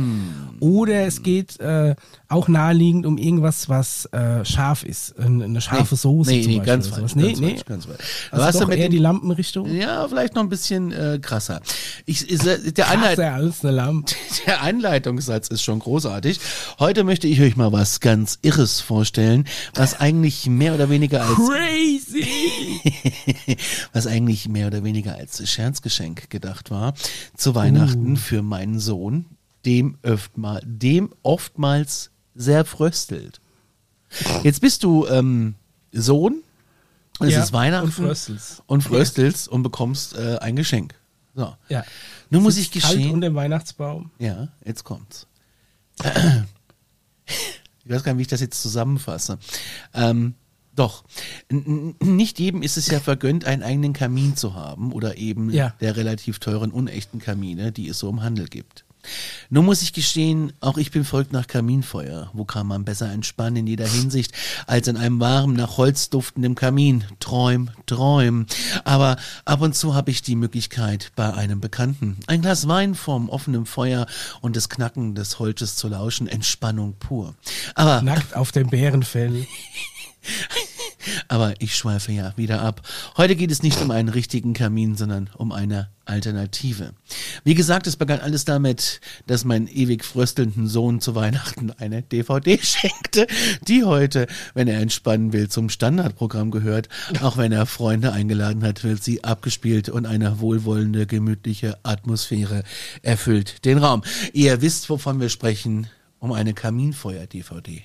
Oder 0.60 1.06
es 1.06 1.24
geht 1.24 1.60
äh, 1.60 1.96
auch 2.28 2.48
naheliegend 2.48 3.06
um 3.06 3.18
irgendwas, 3.18 3.70
was 3.70 4.06
äh, 4.08 4.44
scharf 4.46 4.84
ist. 4.84 5.18
Eine, 5.20 5.62
scharfe 5.62 5.96
Soße 5.96 6.32
nee, 6.32 6.42
zum 6.42 6.52
nee, 6.52 6.58
Beispiel. 6.58 6.74
ganz 6.74 6.88
sowas. 6.88 7.16
Nee, 7.16 7.28
ganz 7.28 7.40
nee. 7.40 7.48
falsch, 7.50 7.66
ganz 7.66 7.86
falsch. 7.86 8.00
Du 8.30 8.36
Also 8.36 8.46
hast 8.46 8.62
doch 8.62 8.70
eher 8.70 8.90
die 8.90 8.98
Lampenrichtung. 8.98 9.74
Ja, 9.74 10.08
vielleicht 10.08 10.36
noch 10.36 10.44
ein 10.44 10.50
bisschen 10.50 10.92
äh, 10.92 11.20
krasser. 11.22 11.62
Ich, 12.06 12.30
ist, 12.30 12.46
der, 12.46 12.86
Krasser 12.86 13.34
als 13.34 13.64
eine 13.64 13.76
Lampe. 13.76 14.14
der 14.46 14.62
Einleitungssatz 14.62 15.48
ist 15.48 15.64
schon 15.64 15.80
großartig. 15.80 16.40
Heute 16.80 17.04
möchte 17.04 17.28
ich 17.28 17.42
euch 17.42 17.56
mal 17.56 17.72
was 17.72 18.00
ganz 18.00 18.40
Irres 18.42 18.82
vorstellen, 18.82 19.46
was 19.76 20.00
eigentlich 20.00 20.48
mehr 20.48 20.74
oder 20.74 20.90
weniger 20.90 21.26
als 21.26 21.36
Crazy! 21.36 22.28
was 23.94 24.08
eigentlich 24.08 24.48
mehr 24.50 24.68
oder 24.68 24.84
weniger 24.84 25.16
als 25.16 25.48
Scherzgeschenk 25.50 26.30
gedacht 26.30 26.72
war 26.72 26.94
zu 27.36 27.56
Weihnachten 27.56 28.18
für 28.18 28.42
meinen 28.42 28.80
Sohn, 28.80 29.26
dem, 29.66 29.98
öftmal, 30.02 30.62
dem 30.66 31.14
oftmals 31.24 32.12
sehr 32.36 32.66
fröstelt. 32.66 33.40
Jetzt 34.44 34.62
bist 34.62 34.84
du 34.84 35.08
ähm, 35.08 35.56
Sohn, 35.92 36.44
es 37.20 37.32
Ja, 37.34 37.44
ist 37.44 37.54
Weihnachten 37.54 37.86
und 37.86 37.92
fröstelst. 37.94 38.62
und 38.68 38.82
fröstelst 38.82 39.48
und 39.48 39.64
bekommst 39.64 40.16
äh, 40.18 40.38
ein 40.40 40.56
Geschenk. 40.56 40.96
So. 41.36 41.56
Ja. 41.70 41.84
Nun 42.30 42.44
muss 42.44 42.58
ich 42.58 42.70
Sitzt 42.72 42.86
kalt 42.86 43.06
unter 43.12 43.28
dem 43.30 43.36
Weihnachtsbaum. 43.36 44.12
ja, 44.20 44.50
jetzt 44.66 44.84
kommt's. 44.84 45.28
Ich 47.86 47.92
weiß 47.92 48.04
gar 48.04 48.14
nicht, 48.14 48.20
wie 48.20 48.24
ich 48.24 48.28
das 48.28 48.42
jetzt 48.42 48.62
zusammenfasse. 48.62 49.38
Ähm, 49.94 50.36
doch, 50.76 51.04
nicht 51.52 52.40
jedem 52.40 52.64
ist 52.64 52.78
es 52.78 52.88
ja 52.88 53.00
vergönnt, 53.00 53.46
einen 53.46 53.62
eigenen 53.62 53.94
Kamin 53.94 54.36
zu 54.36 54.56
haben 54.56 54.92
oder 54.92 55.18
eben 55.18 55.50
Ja. 55.52 55.76
der 55.82 55.96
relativ 55.96 56.40
teuren, 56.40 56.72
unechten 56.72 57.20
Kamine, 57.20 57.72
die 57.72 57.88
es 57.90 58.00
so 58.00 58.10
im 58.10 58.24
Handel 58.24 58.48
gibt. 58.48 58.83
Nun 59.50 59.66
muss 59.66 59.82
ich 59.82 59.94
gestehen, 59.94 60.54
auch 60.62 60.78
ich 60.78 60.92
bin 60.92 61.04
verrückt 61.04 61.34
nach 61.34 61.48
Kaminfeuer. 61.48 62.30
Wo 62.34 62.46
kann 62.46 62.68
man 62.68 62.86
besser 62.86 63.12
entspannen 63.12 63.58
in 63.58 63.68
jeder 63.68 63.88
Hinsicht 63.88 64.34
als 64.68 64.88
in 64.88 64.98
einem 64.98 65.20
warmen, 65.20 65.56
nach 65.56 65.78
Holz 65.78 66.10
duftenden 66.10 66.56
Kamin? 66.56 67.04
Träum, 67.20 67.70
träum. 67.86 68.46
Aber 68.84 69.18
ab 69.46 69.62
und 69.62 69.76
zu 69.76 69.96
habe 69.96 70.12
ich 70.12 70.22
die 70.22 70.36
Möglichkeit, 70.36 71.12
bei 71.16 71.34
einem 71.34 71.60
Bekannten 71.60 72.18
ein 72.28 72.42
Glas 72.42 72.68
Wein 72.68 72.96
vorm 72.96 73.30
offenen 73.30 73.66
Feuer 73.66 74.08
und 74.42 74.56
das 74.56 74.70
Knacken 74.70 75.16
des 75.16 75.40
Holzes 75.40 75.76
zu 75.76 75.88
lauschen. 75.88 76.28
Entspannung 76.28 76.96
pur. 76.98 77.36
Aber 77.76 78.02
Nackt 78.02 78.36
auf 78.36 78.52
dem 78.52 78.70
Bärenfell. 78.70 79.46
aber 81.28 81.54
ich 81.60 81.76
schweife 81.76 82.12
ja 82.12 82.34
wieder 82.36 82.62
ab. 82.62 82.82
Heute 83.18 83.36
geht 83.36 83.52
es 83.52 83.64
nicht 83.64 83.82
um 83.82 83.92
einen 83.92 84.10
richtigen 84.10 84.54
Kamin, 84.54 84.96
sondern 84.96 85.30
um 85.38 85.52
eine 85.52 85.90
Alternative. 86.06 86.94
Wie 87.44 87.56
gesagt, 87.56 87.88
es 87.88 87.96
begann 87.96 88.20
alles 88.20 88.46
damit, 88.46 89.00
dass 89.26 89.46
mein 89.46 89.68
ewig 89.68 90.04
fröstelnden 90.04 90.68
Sohn 90.68 91.00
zu 91.00 91.16
Weihnachten 91.16 91.72
eine 91.72 92.02
DVD 92.02 92.60
schenkte, 92.62 93.28
die 93.68 93.84
heute, 93.84 94.28
wenn 94.54 94.68
er 94.68 94.82
entspannen 94.82 95.32
will, 95.32 95.48
zum 95.50 95.70
Standardprogramm 95.70 96.52
gehört. 96.52 96.90
Auch 97.22 97.38
wenn 97.38 97.52
er 97.52 97.66
Freunde 97.66 98.12
eingeladen 98.12 98.64
hat, 98.64 98.84
wird 98.84 99.04
sie 99.04 99.24
abgespielt 99.24 99.90
und 99.90 100.06
eine 100.06 100.40
wohlwollende, 100.40 101.08
gemütliche 101.08 101.78
Atmosphäre 101.84 102.64
erfüllt 103.02 103.64
den 103.66 103.78
Raum. 103.78 104.04
Ihr 104.34 104.62
wisst, 104.62 104.90
wovon 104.90 105.20
wir 105.22 105.30
sprechen, 105.30 105.88
um 106.20 106.32
eine 106.34 106.54
Kaminfeuer-DVD. 106.54 107.84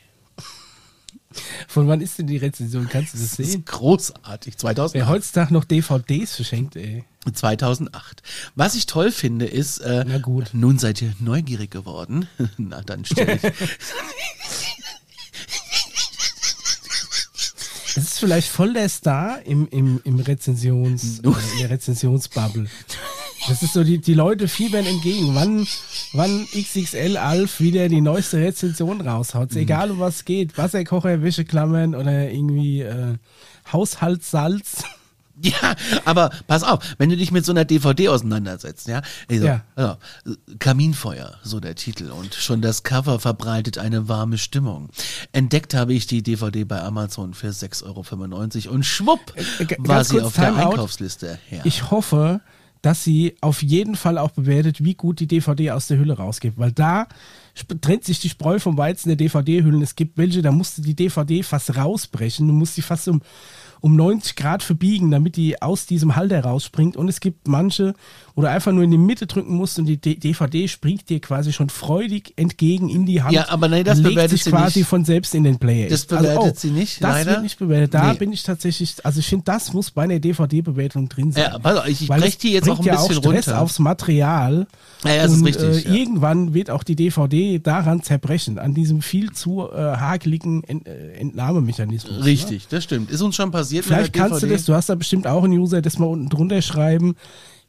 Von 1.68 1.88
wann 1.88 2.00
ist 2.00 2.18
denn 2.18 2.26
die 2.26 2.36
Rezension? 2.36 2.88
Kannst 2.88 3.14
du 3.14 3.18
das 3.18 3.30
Das 3.30 3.38
ist 3.38 3.52
sehen? 3.52 3.64
großartig. 3.64 4.56
2008. 4.58 4.94
Wer 4.94 5.08
heutzutage 5.08 5.52
noch 5.52 5.64
DVDs 5.64 6.34
verschenkt, 6.36 6.76
ey. 6.76 7.04
2008. 7.32 8.22
Was 8.54 8.74
ich 8.74 8.86
toll 8.86 9.10
finde, 9.12 9.46
ist, 9.46 9.78
äh, 9.78 10.04
Na 10.08 10.18
gut. 10.18 10.50
nun 10.52 10.78
seid 10.78 11.02
ihr 11.02 11.12
neugierig 11.20 11.70
geworden. 11.70 12.26
Na, 12.56 12.80
dann 12.82 13.04
stell 13.04 13.36
ich. 13.42 13.42
Das 17.94 18.04
ist 18.04 18.18
vielleicht 18.20 18.48
voll 18.48 18.74
der 18.74 18.88
Star 18.88 19.42
im, 19.44 19.66
im, 19.68 20.00
im 20.04 20.20
Rezensions, 20.20 21.18
äh, 21.20 21.26
in 21.26 21.58
der 21.60 21.70
Rezensionsbubble. 21.70 22.66
Das 23.48 23.62
ist 23.62 23.72
so, 23.72 23.82
die, 23.84 23.98
die 23.98 24.14
Leute 24.14 24.46
fiebern 24.48 24.84
entgegen. 24.84 25.34
Wann, 25.34 25.66
wann 26.12 26.46
XXL 26.54 27.16
Alf 27.16 27.60
wieder 27.60 27.88
die 27.88 28.00
neueste 28.00 28.36
Rezension 28.38 29.00
raushaut. 29.00 29.50
Ist 29.50 29.56
Egal 29.56 29.90
um 29.90 29.98
was 30.00 30.24
geht. 30.24 30.58
Wasserkocher, 30.58 31.22
Wäscheklammern 31.22 31.94
oder 31.94 32.30
irgendwie 32.30 32.82
äh, 32.82 33.14
Haushaltssalz. 33.72 34.84
ja, 35.42 35.74
aber 36.04 36.30
pass 36.46 36.62
auf, 36.62 36.80
wenn 36.98 37.08
du 37.10 37.16
dich 37.16 37.30
mit 37.30 37.44
so 37.46 37.52
einer 37.52 37.64
DVD 37.64 38.08
auseinandersetzt, 38.10 38.86
ja, 38.88 39.02
also, 39.30 39.46
Ja. 39.46 39.64
also, 39.76 39.96
Kaminfeuer, 40.58 41.34
so 41.42 41.58
der 41.60 41.74
Titel 41.74 42.10
und 42.10 42.34
schon 42.34 42.60
das 42.60 42.82
Cover 42.82 43.18
verbreitet 43.18 43.78
eine 43.78 44.08
warme 44.08 44.36
Stimmung. 44.36 44.90
Entdeckt 45.32 45.74
habe 45.74 45.94
ich 45.94 46.06
die 46.06 46.22
DVD 46.22 46.64
bei 46.64 46.82
Amazon 46.82 47.32
für 47.34 47.48
6,95 47.48 48.66
Euro 48.66 48.74
und 48.74 48.84
schwupp 48.84 49.20
Äh, 49.58 49.64
g- 49.64 49.76
war 49.78 49.96
ganz 49.96 50.08
sie 50.10 50.20
auf 50.20 50.34
der 50.34 50.50
Timeout. 50.50 50.70
Einkaufsliste. 50.72 51.38
Ja. 51.50 51.60
Ich 51.64 51.90
hoffe, 51.90 52.40
dass 52.82 53.04
sie 53.04 53.34
auf 53.40 53.62
jeden 53.62 53.96
Fall 53.96 54.18
auch 54.18 54.30
bewertet, 54.30 54.84
wie 54.84 54.94
gut 54.94 55.20
die 55.20 55.26
DVD 55.26 55.72
aus 55.72 55.86
der 55.86 55.98
Hülle 55.98 56.16
rausgibt, 56.16 56.58
weil 56.58 56.72
da 56.72 57.08
trennt 57.80 58.04
sich 58.04 58.20
die 58.20 58.28
Spreu 58.28 58.58
vom 58.58 58.76
Weizen 58.78 59.08
der 59.08 59.16
DVD-Hüllen. 59.16 59.82
Es 59.82 59.96
gibt 59.96 60.16
welche, 60.16 60.42
da 60.42 60.52
musst 60.52 60.78
du 60.78 60.82
die 60.82 60.94
DVD 60.94 61.42
fast 61.42 61.76
rausbrechen, 61.76 62.46
du 62.46 62.54
musst 62.54 62.74
sie 62.76 62.82
fast 62.82 63.08
um, 63.08 63.20
um 63.80 63.96
90 63.96 64.36
Grad 64.36 64.62
verbiegen, 64.62 65.10
damit 65.10 65.36
die 65.36 65.60
aus 65.62 65.86
diesem 65.86 66.16
Halter 66.16 66.40
rausspringt. 66.42 66.96
Und 66.96 67.08
es 67.08 67.20
gibt 67.20 67.46
manche, 67.48 67.94
wo 68.34 68.42
du 68.42 68.48
einfach 68.50 68.72
nur 68.72 68.84
in 68.84 68.90
die 68.90 68.98
Mitte 68.98 69.26
drücken 69.26 69.54
musst 69.54 69.78
und 69.78 69.86
die 69.86 69.96
D 69.96 70.14
DVD 70.16 70.68
springt 70.68 71.08
dir 71.08 71.20
quasi 71.20 71.52
schon 71.52 71.68
freudig 71.68 72.32
entgegen 72.36 72.88
in 72.88 73.06
die 73.06 73.22
Hand. 73.22 73.32
Ja, 73.34 73.48
aber 73.50 73.68
nee, 73.68 73.82
das 73.84 74.02
bewertet 74.02 74.30
sich 74.30 74.44
sie 74.44 74.50
quasi 74.50 74.80
nicht. 74.80 74.88
von 74.88 75.04
selbst 75.04 75.34
in 75.34 75.44
den 75.44 75.58
Player. 75.58 75.88
Das 75.88 76.06
bewertet 76.06 76.58
sie 76.58 76.70
nicht, 76.70 77.02
Das 77.02 77.12
leider. 77.12 77.30
wird 77.32 77.42
nicht 77.42 77.58
bewertet. 77.58 77.94
Da 77.94 78.12
Nee. 78.12 78.18
bin 78.18 78.32
ich 78.32 78.42
tatsächlich, 78.42 78.94
also 79.04 79.20
ich 79.20 79.26
finde, 79.26 79.44
das 79.44 79.72
muss 79.72 79.90
bei 79.90 80.04
einer 80.04 80.18
DVD-Bewertung 80.18 81.08
drin 81.08 81.32
sein. 81.32 81.44
Ja, 81.44 81.56
auf, 81.56 81.86
ich- 81.88 82.02
ich 82.02 82.08
Weil 82.08 82.20
brech 82.20 82.30
es 82.30 82.38
die 82.38 82.52
jetzt 82.52 82.68
auch 82.68 82.78
ein 82.78 82.84
ja 82.84 82.94
bisschen 82.96 83.18
auch 83.18 83.22
Stress 83.22 83.48
runter. 83.48 83.60
aufs 83.60 83.78
Material. 83.78 84.66
Ja, 85.04 85.10
ja, 85.14 85.22
das 85.22 85.32
ist 85.32 85.38
und, 85.38 85.46
richtig, 85.46 85.86
Äh, 85.86 85.88
ja. 85.88 85.94
Irgendwann 85.94 86.54
wird 86.54 86.70
auch 86.70 86.82
die 86.82 86.96
DVD 86.96 87.58
daran 87.58 88.02
zerbrechen, 88.02 88.58
an 88.58 88.74
diesem 88.74 89.02
viel 89.02 89.30
zu 89.32 89.68
äh, 89.70 89.76
hakeligen 89.76 90.64
Ent, 90.64 90.86
äh, 90.86 91.12
Entnahmemechanismus. 91.14 92.18
Ne? 92.18 92.24
Richtig, 92.24 92.68
das 92.68 92.84
stimmt. 92.84 93.10
Ist 93.10 93.20
uns 93.22 93.36
schon 93.36 93.50
passiert 93.50 93.67
Vielleicht 93.68 93.88
mit 93.88 94.14
der 94.14 94.22
kannst 94.22 94.42
du 94.42 94.46
DVD. 94.46 94.56
das, 94.56 94.64
du 94.66 94.74
hast 94.74 94.88
da 94.88 94.94
bestimmt 94.94 95.26
auch 95.26 95.44
einen 95.44 95.58
User, 95.58 95.82
das 95.82 95.98
mal 95.98 96.06
unten 96.06 96.28
drunter 96.28 96.62
schreiben, 96.62 97.14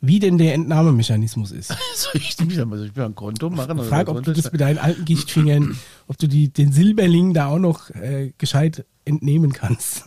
wie 0.01 0.19
denn 0.19 0.37
der 0.37 0.53
Entnahmemechanismus 0.53 1.51
ist. 1.51 1.69
Soll 1.95 2.13
ich 2.15 2.37
mich 2.39 2.55
da 2.55 2.65
mal 2.65 2.77
soll 2.77 2.87
ich 2.87 2.95
mir 2.95 3.05
ein 3.05 3.15
Konto 3.15 3.49
machen? 3.49 3.81
Frag, 3.83 4.07
ob 4.09 4.23
du 4.23 4.31
das 4.31 4.51
mit 4.51 4.61
deinen 4.61 4.77
alten 4.77 5.05
Gichtfingern, 5.05 5.77
ob 6.07 6.17
du 6.17 6.27
die, 6.27 6.49
den 6.49 6.71
Silberling 6.71 7.33
da 7.33 7.47
auch 7.47 7.59
noch 7.59 7.89
äh, 7.91 8.31
gescheit 8.37 8.85
entnehmen 9.09 9.51
kannst. 9.51 10.03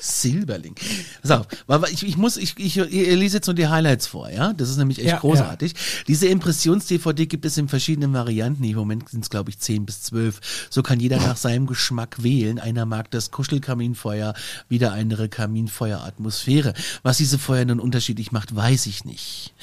Silberling. 0.00 0.74
Pass 1.22 1.30
auf, 1.32 1.46
weil 1.66 1.92
ich, 1.92 2.06
ich 2.06 2.16
muss, 2.16 2.36
ich, 2.36 2.54
ich, 2.58 2.76
ich 2.78 2.84
lese 2.84 3.38
jetzt 3.38 3.46
nur 3.46 3.54
die 3.54 3.66
Highlights 3.66 4.06
vor, 4.06 4.30
ja? 4.30 4.52
Das 4.52 4.70
ist 4.70 4.76
nämlich 4.76 4.98
echt 4.98 5.08
Ja, 5.08 5.18
großartig. 5.18 5.74
Diese 6.06 6.28
Impressions-DVD 6.28 7.26
gibt 7.26 7.44
es 7.44 7.56
in 7.58 7.68
verschiedenen 7.68 8.12
Varianten. 8.12 8.62
Im 8.62 8.76
Moment 8.76 9.08
sind 9.08 9.24
es, 9.24 9.30
glaube 9.30 9.50
ich, 9.50 9.58
10 9.58 9.86
bis 9.86 10.02
12. 10.02 10.68
So 10.70 10.82
kann 10.82 11.00
jeder 11.00 11.16
nach 11.16 11.36
seinem 11.36 11.66
Geschmack 11.66 12.22
wählen. 12.22 12.58
Einer 12.58 12.86
mag 12.86 13.10
das 13.10 13.30
Kuschelkaminfeuer, 13.30 14.34
wieder 14.68 14.92
andere 14.92 15.28
Kaminfeueratmosphäre. 15.28 16.74
Was 17.02 17.18
diese 17.18 17.38
Feuer 17.38 17.64
nun 17.64 17.80
unterschiedlich 17.80 18.32
macht, 18.32 18.54
weiß 18.54 18.86
ich 18.86 19.04
nicht. 19.04 19.54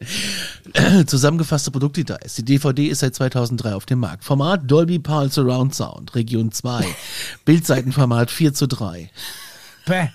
Zusammengefasste 1.06 1.70
Produktdetails. 1.70 2.34
Die 2.36 2.44
DVD 2.44 2.88
ist 2.88 3.00
seit 3.00 3.14
2003 3.14 3.74
auf 3.74 3.86
dem 3.86 4.00
Markt. 4.00 4.24
Format 4.24 4.62
Dolby 4.70 4.98
Pulse 4.98 5.34
Surround 5.34 5.74
Sound, 5.74 6.14
Region 6.14 6.52
2. 6.52 6.84
Bildseitenformat 7.44 8.30
4 8.30 8.54
zu 8.54 8.66
3. 8.66 9.10
Bäh, 9.86 10.08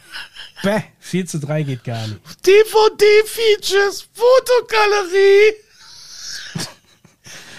bäh, 0.64 0.82
4 1.00 1.26
zu 1.26 1.40
3 1.40 1.64
geht 1.64 1.84
gar 1.84 2.08
nicht. 2.08 2.20
DVD-Features, 2.46 4.08
Fotogalerie. 4.14 5.54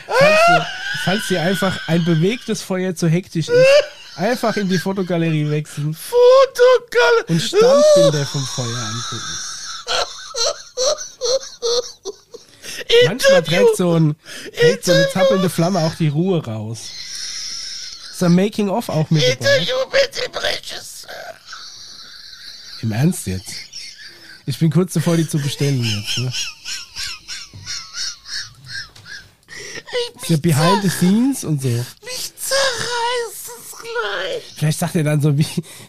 Falls 0.07 0.39
dir, 0.47 0.67
falls 1.05 1.29
dir 1.29 1.43
einfach 1.43 1.89
ein 1.89 2.05
bewegtes 2.05 2.63
Feuer 2.63 2.95
zu 2.95 3.09
hektisch 3.09 3.49
ist, 3.49 4.17
einfach 4.17 4.57
in 4.57 4.69
die 4.69 4.79
Fotogalerie 4.79 5.51
wechseln 5.51 5.95
Fotogalerie. 5.95 7.27
und 7.29 7.41
Standbilder 7.43 8.25
vom 8.27 8.45
Feuer 8.45 8.79
angucken. 8.79 9.46
Manchmal 13.07 13.43
trägt 13.43 13.77
so, 13.77 13.95
ein, 13.95 14.17
trägt 14.59 14.85
so 14.85 14.93
eine 14.93 15.09
zappelnde 15.11 15.51
Flamme 15.51 15.81
auch 15.81 15.95
die 15.95 16.09
Ruhe 16.09 16.45
raus. 16.45 16.91
Ist 18.13 18.23
ein 18.23 18.35
Making-of 18.35 18.89
auch 18.89 19.11
mit 19.11 19.23
dabei? 19.23 19.57
Interview 19.59 19.77
mit 19.93 20.25
dem 20.25 20.33
Regisseur. 20.35 21.11
Im 22.83 22.93
Ernst 22.93 23.27
jetzt? 23.27 23.53
Ich 24.47 24.59
bin 24.59 24.71
kurz 24.71 24.93
davor, 24.93 25.17
die 25.17 25.29
zu 25.29 25.39
bestellen 25.39 25.83
jetzt. 25.83 26.19
Ne? 26.19 26.33
Ist 30.21 30.31
ja 30.31 30.37
behind 30.39 30.83
the 30.83 30.89
scenes 30.89 31.45
und 31.45 31.61
so. 31.63 31.69
Mich 31.69 32.33
zerreißt 32.37 33.51
es 33.59 33.79
gleich. 33.79 34.43
Vielleicht 34.57 34.79
sagt 34.79 34.97
er 34.97 35.05
dann 35.05 35.21
so, 35.21 35.37
wie, 35.37 35.47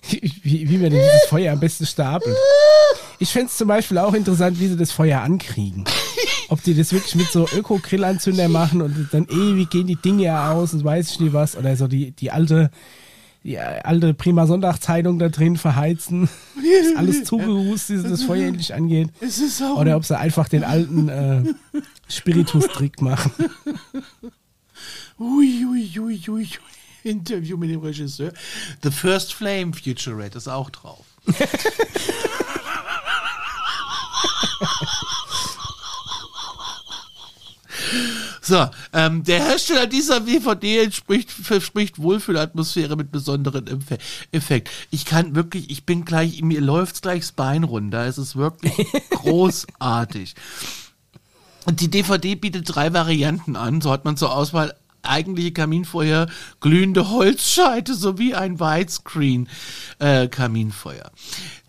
wie, 0.09 0.69
wie 0.69 0.77
man 0.77 0.91
denn 0.91 1.01
dieses 1.01 1.29
Feuer 1.29 1.53
am 1.53 1.59
besten 1.59 1.85
stapelt. 1.85 2.35
Ich 3.19 3.31
fände 3.31 3.47
es 3.47 3.57
zum 3.57 3.67
Beispiel 3.67 3.97
auch 3.97 4.13
interessant, 4.13 4.59
wie 4.59 4.67
sie 4.67 4.77
das 4.77 4.91
Feuer 4.91 5.21
ankriegen. 5.21 5.85
Ob 6.49 6.63
die 6.63 6.73
das 6.73 6.93
wirklich 6.93 7.15
mit 7.15 7.27
so 7.27 7.47
Öko-Grillanzünder 7.55 8.47
machen 8.47 8.81
und 8.81 9.09
dann 9.11 9.27
ewig 9.29 9.69
gehen 9.69 9.87
die 9.87 9.95
Dinge 9.95 10.23
ja 10.23 10.51
aus 10.51 10.73
und 10.73 10.83
weiß 10.83 11.11
ich 11.11 11.19
nicht 11.19 11.33
was. 11.33 11.57
Oder 11.57 11.75
so 11.75 11.87
die, 11.87 12.11
die 12.11 12.31
alte, 12.31 12.71
die 13.43 13.59
alte 13.59 14.13
Prima 14.13 14.47
Sonntagszeitung 14.47 15.19
da 15.19 15.29
drin 15.29 15.57
verheizen. 15.57 16.29
Ist 16.81 16.97
alles 16.97 17.25
zugerußt, 17.25 17.89
wie 17.89 18.09
das 18.09 18.23
Feuer 18.23 18.47
endlich 18.47 18.73
angeht. 18.73 19.09
Oder 19.75 19.97
ob 19.97 20.05
sie 20.05 20.17
einfach 20.17 20.47
den 20.47 20.63
alten 20.63 21.09
äh, 21.09 21.43
Spiritus-Trick 22.09 23.01
machen. 23.01 23.31
Ui, 25.19 25.65
ui, 25.65 25.99
ui, 25.99 26.21
ui. 26.29 26.47
Interview 27.03 27.57
mit 27.57 27.69
dem 27.69 27.81
Regisseur. 27.81 28.31
The 28.83 28.91
First 28.91 29.33
Flame 29.33 29.73
Futurette 29.73 30.37
ist 30.37 30.47
auch 30.47 30.69
drauf. 30.69 31.05
So, 38.47 38.65
ähm, 38.93 39.25
der 39.25 39.43
Hersteller 39.43 39.87
dieser 39.87 40.21
DVD 40.21 40.83
entspricht, 40.83 41.29
verspricht 41.29 41.99
Wohlfühlatmosphäre 42.01 42.95
mit 42.95 43.11
besonderen 43.11 43.65
Empfe- 43.65 43.99
Effekt. 44.31 44.69
Ich 44.89 45.03
kann 45.03 45.35
wirklich, 45.35 45.69
ich 45.69 45.85
bin 45.85 46.05
gleich, 46.05 46.41
mir 46.41 46.61
läuft's 46.61 47.01
gleich 47.01 47.21
das 47.21 47.31
Bein 47.33 47.65
runter. 47.65 48.05
Es 48.05 48.17
ist 48.17 48.37
wirklich 48.37 48.73
großartig. 49.09 50.35
Und 51.65 51.81
die 51.81 51.89
DVD 51.89 52.35
bietet 52.35 52.73
drei 52.73 52.93
Varianten 52.93 53.57
an. 53.57 53.81
So 53.81 53.91
hat 53.91 54.05
man 54.05 54.15
zur 54.15 54.33
Auswahl 54.33 54.73
eigentliche 55.03 55.51
Kaminfeuer, 55.51 56.27
glühende 56.59 57.09
Holzscheite 57.09 57.95
sowie 57.95 58.33
ein 58.33 58.59
Widescreen 58.59 59.49
äh, 59.99 60.27
Kaminfeuer. 60.27 61.11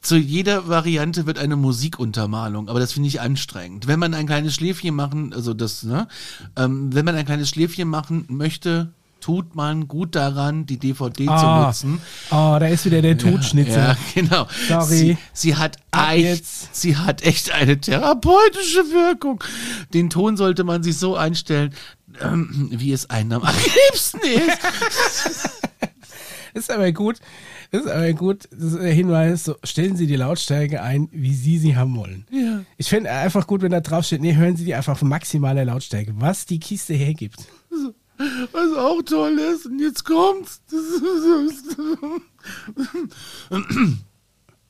Zu 0.09 0.17
jeder 0.17 0.69
Variante 0.69 1.27
wird 1.27 1.39
eine 1.39 1.55
Musikuntermalung, 1.57 2.71
aber 2.71 2.81
das 2.81 2.95
finde 2.95 3.09
ich 3.11 3.21
anstrengend. 3.21 3.89
Wenn 3.89 3.99
man 3.99 4.15
ein 4.15 4.25
kleines 4.25 4.55
Schläfchen 4.55 4.95
machen, 4.95 5.35
also 5.35 5.53
das, 5.53 5.83
ne, 5.83 6.09
ähm, 6.57 6.95
wenn 6.95 7.05
man 7.05 7.15
ein 7.15 7.27
kleines 7.27 7.51
Schläfchen 7.51 7.89
machen 7.89 8.25
möchte, 8.29 8.95
tut 9.21 9.55
man 9.55 9.87
gut 9.87 10.15
daran, 10.15 10.65
die 10.65 10.79
DVD 10.79 11.29
Ah, 11.29 11.71
zu 11.75 11.87
nutzen. 11.87 12.01
oh, 12.31 12.57
da 12.59 12.69
ist 12.69 12.87
wieder 12.87 13.03
der 13.03 13.19
Totschnitzer. 13.19 13.89
Ja, 13.89 13.97
genau. 14.15 14.47
Sorry. 14.67 14.87
Sie, 14.87 15.19
sie 15.35 15.57
hat 15.57 15.77
Ab 15.91 16.13
echt, 16.15 16.25
jetzt. 16.25 16.75
sie 16.75 16.97
hat 16.97 17.21
echt 17.21 17.51
eine 17.53 17.79
therapeutische 17.79 18.85
Wirkung. 18.91 19.45
Den 19.93 20.09
Ton 20.09 20.39
sollte 20.39 20.65
man 20.65 20.83
sich 20.83 20.97
so 20.97 21.17
einstellen, 21.17 21.75
ähm, 22.23 22.69
wie 22.73 22.93
es 22.95 23.11
einem 23.11 23.43
am 23.43 23.55
liebsten 23.91 24.21
ist. 24.21 25.51
Ist 26.55 26.71
aber 26.71 26.91
gut. 26.93 27.17
Das 27.71 27.83
ist 27.83 27.91
aber 27.91 28.13
gut. 28.15 28.49
Das 28.51 28.73
ist 28.73 28.81
der 28.81 28.93
Hinweis, 28.93 29.45
so, 29.45 29.57
stellen 29.63 29.97
Sie 29.97 30.07
die 30.07 30.17
Lautstärke 30.17 30.83
ein, 30.83 31.09
wie 31.13 31.35
Sie 31.35 31.59
sie 31.59 31.77
haben 31.77 31.97
wollen. 31.97 32.27
Ja. 32.31 32.65
Ich 32.77 32.89
fände 32.89 33.11
einfach 33.11 33.47
gut, 33.47 33.63
wenn 33.63 33.73
da 33.73 33.81
drauf 33.81 34.05
steht, 34.05 34.23
nee, 34.23 34.35
hören 34.35 34.57
Sie 34.57 34.65
die 34.65 34.75
einfach 34.75 34.95
auf 34.95 35.03
maximaler 35.03 35.65
Lautstärke, 35.65 36.13
was 36.17 36.47
die 36.47 36.61
Kiste 36.61 36.95
hergibt. 36.95 37.47
Was 38.53 38.77
auch 38.77 39.01
toll 39.03 39.39
ist, 39.39 39.67
und 39.67 39.79
jetzt 39.79 40.05
kommt's. 40.05 40.61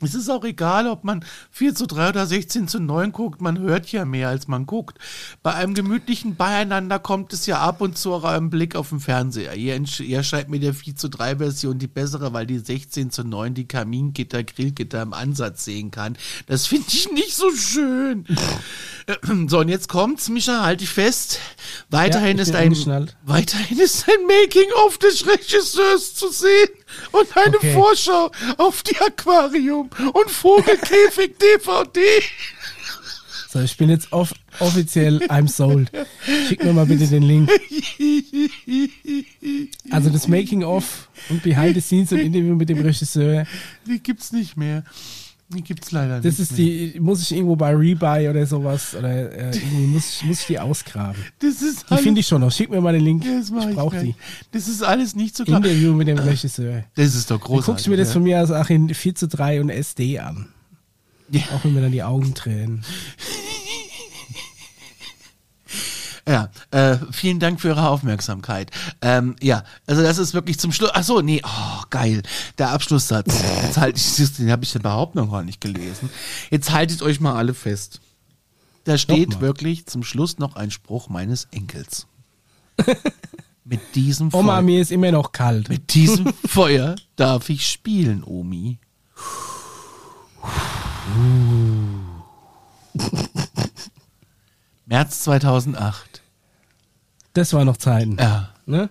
Es 0.00 0.14
ist 0.14 0.30
auch 0.30 0.44
egal, 0.44 0.86
ob 0.86 1.02
man 1.02 1.24
4 1.50 1.74
zu 1.74 1.86
3 1.86 2.10
oder 2.10 2.26
16 2.26 2.68
zu 2.68 2.78
9 2.78 3.10
guckt, 3.12 3.40
man 3.40 3.58
hört 3.58 3.90
ja 3.90 4.04
mehr, 4.04 4.28
als 4.28 4.46
man 4.46 4.64
guckt. 4.66 4.98
Bei 5.42 5.54
einem 5.54 5.74
gemütlichen 5.74 6.36
Beieinander 6.36 6.98
kommt 7.00 7.32
es 7.32 7.46
ja 7.46 7.58
ab 7.60 7.80
und 7.80 7.98
zu 7.98 8.12
auch 8.12 8.24
einem 8.24 8.48
Blick 8.50 8.76
auf 8.76 8.90
den 8.90 9.00
Fernseher. 9.00 9.54
Ihr, 9.54 9.76
entsch- 9.76 10.02
ihr 10.02 10.22
scheint 10.22 10.48
mir 10.48 10.60
der 10.60 10.74
4 10.74 10.94
zu 10.94 11.08
3 11.08 11.36
Version 11.36 11.78
die 11.78 11.88
bessere, 11.88 12.32
weil 12.32 12.46
die 12.46 12.58
16 12.58 13.10
zu 13.10 13.24
9 13.24 13.54
die 13.54 13.66
Kamingitter, 13.66 14.44
Grillgitter 14.44 15.02
im 15.02 15.12
Ansatz 15.12 15.64
sehen 15.64 15.90
kann. 15.90 16.16
Das 16.46 16.66
finde 16.66 16.86
ich 16.88 17.10
nicht 17.12 17.34
so 17.34 17.50
schön. 17.56 18.24
so, 19.48 19.58
und 19.58 19.68
jetzt 19.68 19.88
kommt's, 19.88 20.28
Micha, 20.28 20.62
halt 20.64 20.80
dich 20.80 20.90
fest. 20.90 21.40
Weiterhin 21.90 22.36
Ja, 22.36 22.42
ich 22.42 22.48
ist 22.50 22.54
ein, 22.54 22.72
weiterhin 23.24 23.78
ist 23.78 24.06
ein 24.08 24.26
Making-of 24.26 24.98
des 24.98 25.26
Regisseurs 25.26 26.14
zu 26.14 26.30
sehen 26.30 26.68
und 27.12 27.36
eine 27.36 27.56
Okay. 27.56 27.72
Vorschau 27.74 28.30
auf 28.56 28.82
die 28.82 28.96
Aquarium- 28.98 29.90
und 30.12 30.30
Vogelkäfig-DVD. 30.30 32.00
So, 33.50 33.60
ich 33.60 33.78
bin 33.78 33.88
jetzt 33.88 34.12
off 34.12 34.34
offiziell 34.58 35.22
I'm 35.30 35.48
sold. 35.48 35.90
Schick 36.46 36.62
mir 36.62 36.74
mal 36.74 36.84
bitte 36.84 37.06
den 37.06 37.22
Link. 37.22 37.50
Also 39.90 40.10
das 40.10 40.28
Making 40.28 40.64
of 40.64 41.08
und 41.30 41.42
Behind 41.42 41.74
the 41.74 41.80
Scenes 41.80 42.12
und 42.12 42.18
Interview 42.18 42.54
mit 42.54 42.68
dem 42.68 42.78
Regisseur. 42.80 43.46
Die 43.86 44.00
gibt's 44.00 44.32
nicht 44.32 44.58
mehr. 44.58 44.84
Die 45.50 45.62
gibt's 45.62 45.92
leider 45.92 46.16
nicht 46.16 46.26
Das 46.26 46.38
ist 46.38 46.52
mehr. 46.58 46.60
die, 46.92 47.00
muss 47.00 47.22
ich 47.22 47.32
irgendwo 47.32 47.56
bei 47.56 47.74
Rebuy 47.74 48.28
oder 48.28 48.44
sowas, 48.46 48.94
oder 48.94 49.32
äh, 49.32 49.56
irgendwie 49.56 49.86
muss, 49.86 50.16
ich- 50.20 50.24
muss 50.26 50.40
ich 50.42 50.46
die 50.46 50.58
ausgraben. 50.58 51.22
Das 51.38 51.62
ist 51.62 51.86
Die 51.90 51.96
finde 51.96 52.20
ich 52.20 52.26
schon 52.26 52.42
noch. 52.42 52.52
Schick 52.52 52.68
mir 52.70 52.80
mal 52.82 52.92
den 52.92 53.02
Link. 53.04 53.24
Das 53.24 53.48
ich 53.48 53.74
brauche 53.74 53.98
die. 54.04 54.14
Das 54.52 54.68
ist 54.68 54.82
alles 54.82 55.16
nicht 55.16 55.34
so 55.36 55.44
klar. 55.44 55.58
Interview 55.64 55.94
mit 55.94 56.06
dem 56.08 56.18
Regisseur. 56.18 56.84
Das 56.96 57.14
ist 57.14 57.30
doch 57.30 57.38
Dann 57.38 57.46
großartig. 57.46 57.66
guckst 57.66 57.86
du 57.86 57.90
mir 57.90 57.96
das 57.96 58.12
von 58.12 58.22
mir 58.22 58.42
aus 58.42 58.50
auch 58.50 58.68
in 58.68 58.92
4 58.92 59.14
zu 59.14 59.26
3 59.26 59.60
und 59.62 59.70
SD 59.70 60.18
an. 60.18 60.48
Ja. 61.30 61.40
Auch 61.54 61.64
wenn 61.64 61.72
mir 61.74 61.80
dann 61.80 61.92
die 61.92 62.02
Augen 62.02 62.34
tränen. 62.34 62.84
Ja, 66.28 66.50
äh, 66.72 66.98
vielen 67.10 67.40
Dank 67.40 67.58
für 67.60 67.68
Ihre 67.68 67.88
Aufmerksamkeit. 67.88 68.70
Ähm, 69.00 69.34
ja, 69.40 69.64
also 69.86 70.02
das 70.02 70.18
ist 70.18 70.34
wirklich 70.34 70.58
zum 70.58 70.72
Schluss. 70.72 70.90
Ach 70.92 71.02
so, 71.02 71.22
nee, 71.22 71.40
oh, 71.42 71.82
geil. 71.88 72.22
Der 72.58 72.70
Abschlusssatz. 72.70 73.34
Jetzt 73.62 73.78
halt 73.78 73.96
ich, 73.96 74.36
den 74.36 74.50
habe 74.50 74.62
ich 74.62 74.74
überhaupt 74.74 75.14
noch 75.14 75.30
gar 75.30 75.42
nicht 75.42 75.62
gelesen. 75.62 76.10
Jetzt 76.50 76.70
haltet 76.70 77.00
euch 77.00 77.20
mal 77.20 77.34
alle 77.34 77.54
fest. 77.54 78.00
Da 78.84 78.98
steht 78.98 79.40
wirklich 79.40 79.86
zum 79.86 80.02
Schluss 80.02 80.38
noch 80.38 80.56
ein 80.56 80.70
Spruch 80.70 81.08
meines 81.08 81.48
Enkels. 81.50 82.06
Mit 83.64 83.80
diesem 83.94 84.28
Oma, 84.32 84.54
Feuer, 84.54 84.62
mir 84.62 84.80
ist 84.80 84.90
immer 84.90 85.12
noch 85.12 85.32
kalt. 85.32 85.68
mit 85.68 85.92
diesem 85.92 86.32
Feuer 86.46 86.96
darf 87.16 87.50
ich 87.50 87.68
spielen, 87.68 88.24
Omi. 88.24 88.78
März 94.86 95.20
2008. 95.24 96.07
Das 97.38 97.52
war 97.52 97.64
noch 97.64 97.76
Zeiten. 97.76 98.16
Ja. 98.18 98.48
Ne? 98.66 98.90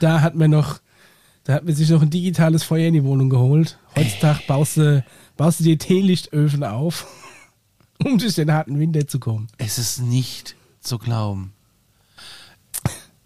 Da 0.00 0.22
hat 0.22 0.34
man 0.34 0.50
noch, 0.50 0.78
da 1.44 1.52
hat 1.52 1.64
man 1.66 1.74
sich 1.74 1.90
noch 1.90 2.00
ein 2.00 2.08
digitales 2.08 2.64
Feuer 2.64 2.88
in 2.88 2.94
die 2.94 3.04
Wohnung 3.04 3.28
geholt. 3.28 3.78
Heutzutage 3.94 4.40
baust 4.46 4.78
du, 4.78 5.04
baust 5.36 5.60
du 5.60 5.64
dir 5.64 5.78
Teelichtöfen 5.78 6.64
auf, 6.64 7.06
um 8.02 8.16
durch 8.16 8.34
den 8.34 8.50
harten 8.50 8.78
Winter 8.78 9.06
zu 9.06 9.18
kommen. 9.18 9.48
Es 9.58 9.76
ist 9.76 10.00
nicht 10.00 10.56
zu 10.80 10.96
glauben. 10.96 11.52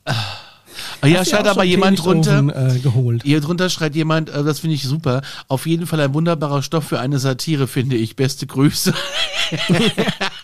Ah, 0.04 1.06
ja, 1.06 1.24
schreibt 1.24 1.46
aber 1.46 1.62
jemand 1.62 2.04
drunter. 2.04 2.74
Äh, 2.74 2.80
geholt. 2.80 3.22
Hier 3.22 3.40
drunter 3.40 3.70
schreibt 3.70 3.94
jemand, 3.94 4.30
äh, 4.30 4.42
das 4.42 4.58
finde 4.58 4.74
ich 4.74 4.82
super. 4.82 5.22
Auf 5.46 5.66
jeden 5.66 5.86
Fall 5.86 6.00
ein 6.00 6.12
wunderbarer 6.12 6.62
Stoff 6.62 6.88
für 6.88 6.98
eine 6.98 7.20
Satire, 7.20 7.68
finde 7.68 7.94
ich. 7.94 8.16
Beste 8.16 8.48
Grüße. 8.48 8.92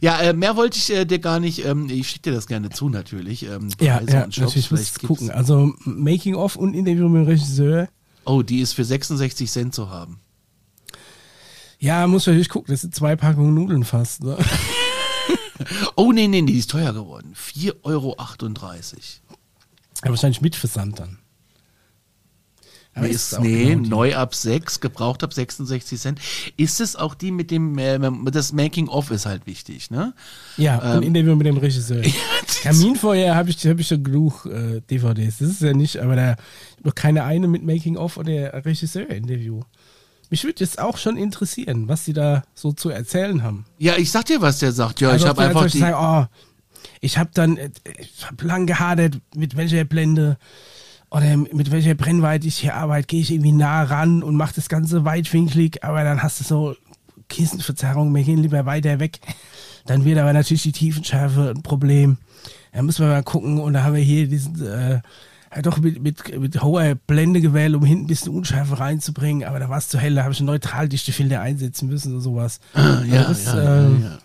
ja, 0.00 0.20
äh, 0.20 0.32
mehr 0.32 0.56
wollte 0.56 0.78
ich 0.78 0.90
äh, 0.90 1.04
dir 1.04 1.18
gar 1.18 1.40
nicht. 1.40 1.64
Ähm, 1.64 1.88
ich 1.90 2.08
schicke 2.08 2.30
dir 2.30 2.32
das 2.36 2.46
gerne 2.46 2.70
zu, 2.70 2.88
natürlich. 2.88 3.44
Ähm, 3.44 3.68
Ja, 3.80 4.00
ja 4.00 4.26
natürlich 4.26 4.70
muss 4.70 4.80
ich 4.80 4.94
gucken. 5.06 5.30
Also 5.30 5.74
Making 5.84 6.34
of 6.34 6.56
und 6.56 6.74
Interview 6.74 7.08
mit 7.08 7.22
dem 7.22 7.28
Regisseur. 7.28 7.88
Oh, 8.24 8.42
die 8.42 8.60
ist 8.60 8.72
für 8.72 8.84
66 8.84 9.50
Cent 9.50 9.74
zu 9.74 9.90
haben. 9.90 10.20
Ja, 11.78 12.06
muss 12.06 12.26
natürlich 12.26 12.48
gucken. 12.48 12.72
Das 12.72 12.82
sind 12.82 12.94
zwei 12.94 13.16
Packungen 13.16 13.54
Nudeln 13.54 13.84
fast. 13.84 14.22
Ne? 14.22 14.36
Oh, 15.94 16.12
nee, 16.12 16.26
nee, 16.26 16.40
nee, 16.40 16.52
die 16.52 16.58
ist 16.58 16.70
teuer 16.70 16.92
geworden. 16.94 17.34
4,38 17.36 17.74
Euro. 17.84 18.16
Ja, 20.02 20.10
wahrscheinlich 20.10 20.40
mit 20.40 20.56
Versand 20.56 20.98
dann. 20.98 21.18
Nee, 23.02 23.08
ist 23.08 23.38
nee 23.40 23.74
genau 23.74 23.88
neu 23.88 24.14
ab 24.16 24.34
6, 24.34 24.80
gebraucht 24.80 25.22
ab 25.22 25.32
66 25.32 26.00
Cent. 26.00 26.20
Ist 26.56 26.80
es 26.80 26.96
auch 26.96 27.14
die 27.14 27.30
mit 27.30 27.50
dem, 27.50 27.78
äh, 27.78 27.98
das 28.30 28.52
Making-of 28.52 29.10
ist 29.10 29.26
halt 29.26 29.46
wichtig, 29.46 29.90
ne? 29.90 30.14
Ja, 30.56 30.80
Ähm, 30.92 30.98
und 30.98 31.02
Interview 31.04 31.36
mit 31.36 31.46
dem 31.46 31.56
Regisseur. 31.56 32.02
das- 32.46 32.60
Kaminfeuer 32.62 33.34
habe 33.34 33.50
ich, 33.50 33.66
hab 33.66 33.78
ich 33.78 33.88
schon 33.88 34.04
genug 34.04 34.46
äh, 34.46 34.80
DVDs. 34.90 35.38
Das 35.38 35.48
ist 35.50 35.62
ja 35.62 35.72
nicht, 35.72 35.98
aber 35.98 36.16
da 36.16 36.36
noch 36.82 36.94
keine 36.94 37.24
eine 37.24 37.48
mit 37.48 37.64
Making-of 37.64 38.16
oder 38.16 38.64
Regisseur-Interview. 38.64 39.62
Mich 40.30 40.44
würde 40.44 40.60
jetzt 40.60 40.78
auch 40.78 40.96
schon 40.96 41.16
interessieren, 41.16 41.88
was 41.88 42.04
sie 42.04 42.12
da 42.12 42.44
so 42.54 42.72
zu 42.72 42.88
erzählen 42.90 43.42
haben. 43.42 43.64
Ja, 43.78 43.96
ich 43.96 44.10
sag 44.12 44.26
dir, 44.26 44.40
was 44.40 44.60
der 44.60 44.70
sagt. 44.72 45.00
Ja, 45.00 45.10
Also 45.10 45.24
ich 45.24 45.28
habe 45.28 45.42
einfach 45.42 45.68
die. 45.68 45.78
sagen, 45.78 45.96
oh, 45.98 46.26
ich 47.00 47.18
habe 47.18 47.30
dann, 47.34 47.56
äh, 47.56 47.70
ich 47.98 48.24
habe 48.26 48.46
lang 48.46 48.66
gehadert, 48.66 49.18
mit 49.34 49.56
welcher 49.56 49.84
Blende 49.84 50.38
oder 51.10 51.36
mit 51.36 51.70
welcher 51.70 51.94
Brennweite 51.94 52.46
ich 52.46 52.58
hier 52.58 52.74
arbeite. 52.74 53.06
Gehe 53.06 53.20
ich 53.20 53.32
irgendwie 53.32 53.52
nah 53.52 53.82
ran 53.82 54.22
und 54.22 54.36
mache 54.36 54.54
das 54.54 54.68
Ganze 54.68 55.04
weitwinklig, 55.04 55.82
aber 55.82 56.04
dann 56.04 56.22
hast 56.22 56.40
du 56.40 56.44
so 56.44 56.76
Kissenverzerrung, 57.28 58.14
wir 58.14 58.22
gehen 58.22 58.42
lieber 58.42 58.66
weiter 58.66 59.00
weg. 59.00 59.20
Dann 59.86 60.04
wird 60.04 60.18
aber 60.18 60.32
natürlich 60.32 60.62
die 60.62 60.72
Tiefenschärfe 60.72 61.54
ein 61.56 61.62
Problem. 61.62 62.18
Da 62.72 62.82
müssen 62.82 63.04
wir 63.04 63.12
mal 63.12 63.22
gucken 63.22 63.58
und 63.58 63.72
da 63.72 63.82
haben 63.82 63.94
wir 63.94 64.02
hier 64.02 64.28
diesen, 64.28 64.64
äh, 64.64 65.00
ja, 65.54 65.62
doch 65.62 65.78
mit, 65.78 66.00
mit, 66.00 66.38
mit 66.38 66.62
hoher 66.62 66.94
Blende 66.94 67.40
gewählt, 67.40 67.74
um 67.74 67.84
hinten 67.84 68.04
ein 68.04 68.06
bisschen 68.06 68.32
Unschärfe 68.32 68.78
reinzubringen, 68.78 69.48
aber 69.48 69.58
da 69.58 69.68
war 69.68 69.78
es 69.78 69.88
zu 69.88 69.98
hell, 69.98 70.14
da 70.14 70.22
habe 70.22 70.32
ich 70.32 70.38
einen 70.38 70.46
Neutraldichtefilter 70.46 71.40
einsetzen 71.40 71.88
müssen 71.88 72.12
oder 72.12 72.20
sowas. 72.20 72.60
ja, 72.74 73.24
das, 73.24 73.46
ja, 73.46 73.54
äh, 73.54 73.64
ja, 73.64 73.98
ja. 73.98 74.18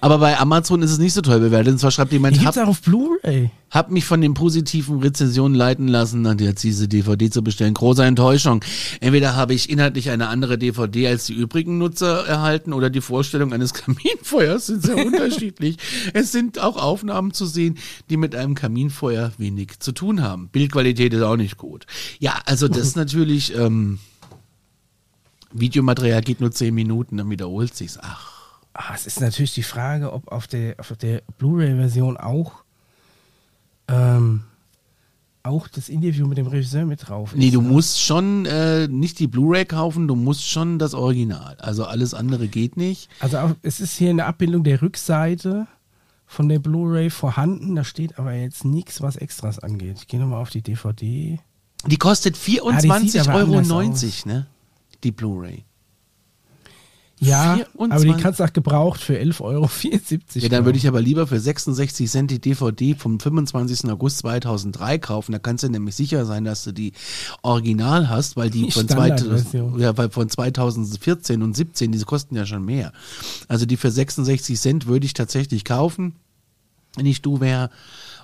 Aber 0.00 0.18
bei 0.18 0.38
Amazon 0.38 0.82
ist 0.82 0.90
es 0.90 0.98
nicht 0.98 1.14
so 1.14 1.22
toll 1.22 1.40
bewertet. 1.40 1.72
Und 1.72 1.78
zwar 1.78 1.90
schreibt 1.90 2.12
jemand, 2.12 2.44
hab, 2.44 2.56
auf 2.58 2.82
Blu-ray. 2.82 3.50
hab 3.70 3.90
mich 3.90 4.04
von 4.04 4.20
den 4.20 4.34
positiven 4.34 5.00
Rezensionen 5.00 5.56
leiten 5.56 5.88
lassen, 5.88 6.22
dann 6.24 6.38
jetzt 6.38 6.62
diese 6.62 6.88
DVD 6.88 7.30
zu 7.30 7.42
bestellen. 7.42 7.74
Große 7.74 8.04
Enttäuschung. 8.04 8.62
Entweder 9.00 9.34
habe 9.34 9.54
ich 9.54 9.70
inhaltlich 9.70 10.10
eine 10.10 10.28
andere 10.28 10.58
DVD 10.58 11.08
als 11.08 11.26
die 11.26 11.34
übrigen 11.34 11.78
Nutzer 11.78 12.26
erhalten 12.26 12.72
oder 12.72 12.90
die 12.90 13.00
Vorstellung 13.00 13.52
eines 13.52 13.72
Kaminfeuers 13.74 14.66
sind 14.66 14.82
sehr 14.82 14.96
unterschiedlich. 15.06 15.78
Es 16.12 16.32
sind 16.32 16.60
auch 16.60 16.76
Aufnahmen 16.76 17.32
zu 17.32 17.46
sehen, 17.46 17.78
die 18.10 18.16
mit 18.16 18.34
einem 18.34 18.54
Kaminfeuer 18.54 19.32
wenig 19.38 19.80
zu 19.80 19.92
tun 19.92 20.22
haben. 20.22 20.48
Bildqualität 20.48 21.14
ist 21.14 21.22
auch 21.22 21.36
nicht 21.36 21.56
gut. 21.56 21.86
Ja, 22.18 22.38
also 22.44 22.68
das 22.68 22.86
ist 22.86 22.96
natürlich, 22.96 23.54
ähm, 23.56 23.98
Videomaterial 25.52 26.20
geht 26.20 26.40
nur 26.40 26.52
zehn 26.52 26.74
Minuten, 26.74 27.16
dann 27.16 27.30
wiederholt 27.30 27.74
sich's. 27.74 27.98
Ach. 28.00 28.35
Ah, 28.78 28.92
es 28.94 29.06
ist 29.06 29.20
natürlich 29.20 29.54
die 29.54 29.62
Frage, 29.62 30.12
ob 30.12 30.30
auf 30.30 30.46
der, 30.46 30.74
auf 30.78 30.92
der 30.96 31.22
Blu-ray-Version 31.38 32.18
auch, 32.18 32.52
ähm, 33.88 34.44
auch 35.42 35.66
das 35.68 35.88
Interview 35.88 36.26
mit 36.26 36.36
dem 36.36 36.46
Regisseur 36.46 36.84
mit 36.84 37.08
drauf 37.08 37.32
ist. 37.32 37.38
Nee, 37.38 37.50
du 37.50 37.62
ne? 37.62 37.68
musst 37.68 38.02
schon 38.02 38.44
äh, 38.44 38.86
nicht 38.86 39.18
die 39.18 39.28
Blu-ray 39.28 39.64
kaufen, 39.64 40.08
du 40.08 40.14
musst 40.14 40.46
schon 40.46 40.78
das 40.78 40.92
Original. 40.92 41.56
Also 41.58 41.86
alles 41.86 42.12
andere 42.12 42.48
geht 42.48 42.76
nicht. 42.76 43.08
Also 43.20 43.38
auch, 43.38 43.50
es 43.62 43.80
ist 43.80 43.96
hier 43.96 44.10
eine 44.10 44.26
Abbildung 44.26 44.62
der 44.62 44.82
Rückseite 44.82 45.66
von 46.26 46.48
der 46.48 46.58
Blu-ray 46.58 47.08
vorhanden. 47.08 47.76
Da 47.76 47.84
steht 47.84 48.18
aber 48.18 48.34
jetzt 48.34 48.66
nichts, 48.66 49.00
was 49.00 49.16
Extras 49.16 49.58
angeht. 49.58 49.96
Ich 50.00 50.08
gehe 50.08 50.20
nochmal 50.20 50.42
auf 50.42 50.50
die 50.50 50.62
DVD. 50.62 51.38
Die 51.86 51.96
kostet 51.96 52.36
Ah, 52.36 52.80
die 52.80 53.08
sieht 53.08 53.22
24,90 53.22 53.28
aber 53.28 53.38
Euro, 53.38 53.58
anders 53.58 54.26
ne? 54.26 54.46
Die 55.02 55.12
Blu-ray. 55.12 55.64
Ja, 57.18 57.54
24. 57.76 57.92
aber 57.92 58.04
die 58.04 58.22
kannst 58.22 58.40
du 58.40 58.44
auch 58.44 58.52
gebraucht 58.52 59.00
für 59.00 59.14
11,74 59.18 59.40
Euro. 59.40 59.70
Ja, 60.34 60.48
dann 60.50 60.66
würde 60.66 60.76
ich 60.76 60.86
aber 60.86 61.00
lieber 61.00 61.26
für 61.26 61.40
66 61.40 62.10
Cent 62.10 62.30
die 62.30 62.40
DVD 62.40 62.94
vom 62.94 63.18
25. 63.18 63.90
August 63.90 64.18
2003 64.18 64.98
kaufen. 64.98 65.32
Da 65.32 65.38
kannst 65.38 65.64
du 65.64 65.70
nämlich 65.70 65.94
sicher 65.94 66.26
sein, 66.26 66.44
dass 66.44 66.64
du 66.64 66.72
die 66.72 66.92
Original 67.40 68.10
hast, 68.10 68.36
weil 68.36 68.50
die, 68.50 68.66
Die 68.66 68.70
von, 68.70 68.86
ja, 69.78 69.96
weil 69.96 70.10
von 70.10 70.28
2014 70.28 71.42
und 71.42 71.56
17, 71.56 71.90
die 71.90 71.98
kosten 72.00 72.36
ja 72.36 72.44
schon 72.44 72.64
mehr. 72.64 72.92
Also 73.48 73.64
die 73.64 73.78
für 73.78 73.90
66 73.90 74.60
Cent 74.60 74.86
würde 74.86 75.06
ich 75.06 75.14
tatsächlich 75.14 75.64
kaufen, 75.64 76.16
wenn 76.96 77.06
ich 77.06 77.22
du 77.22 77.40
wäre. 77.40 77.70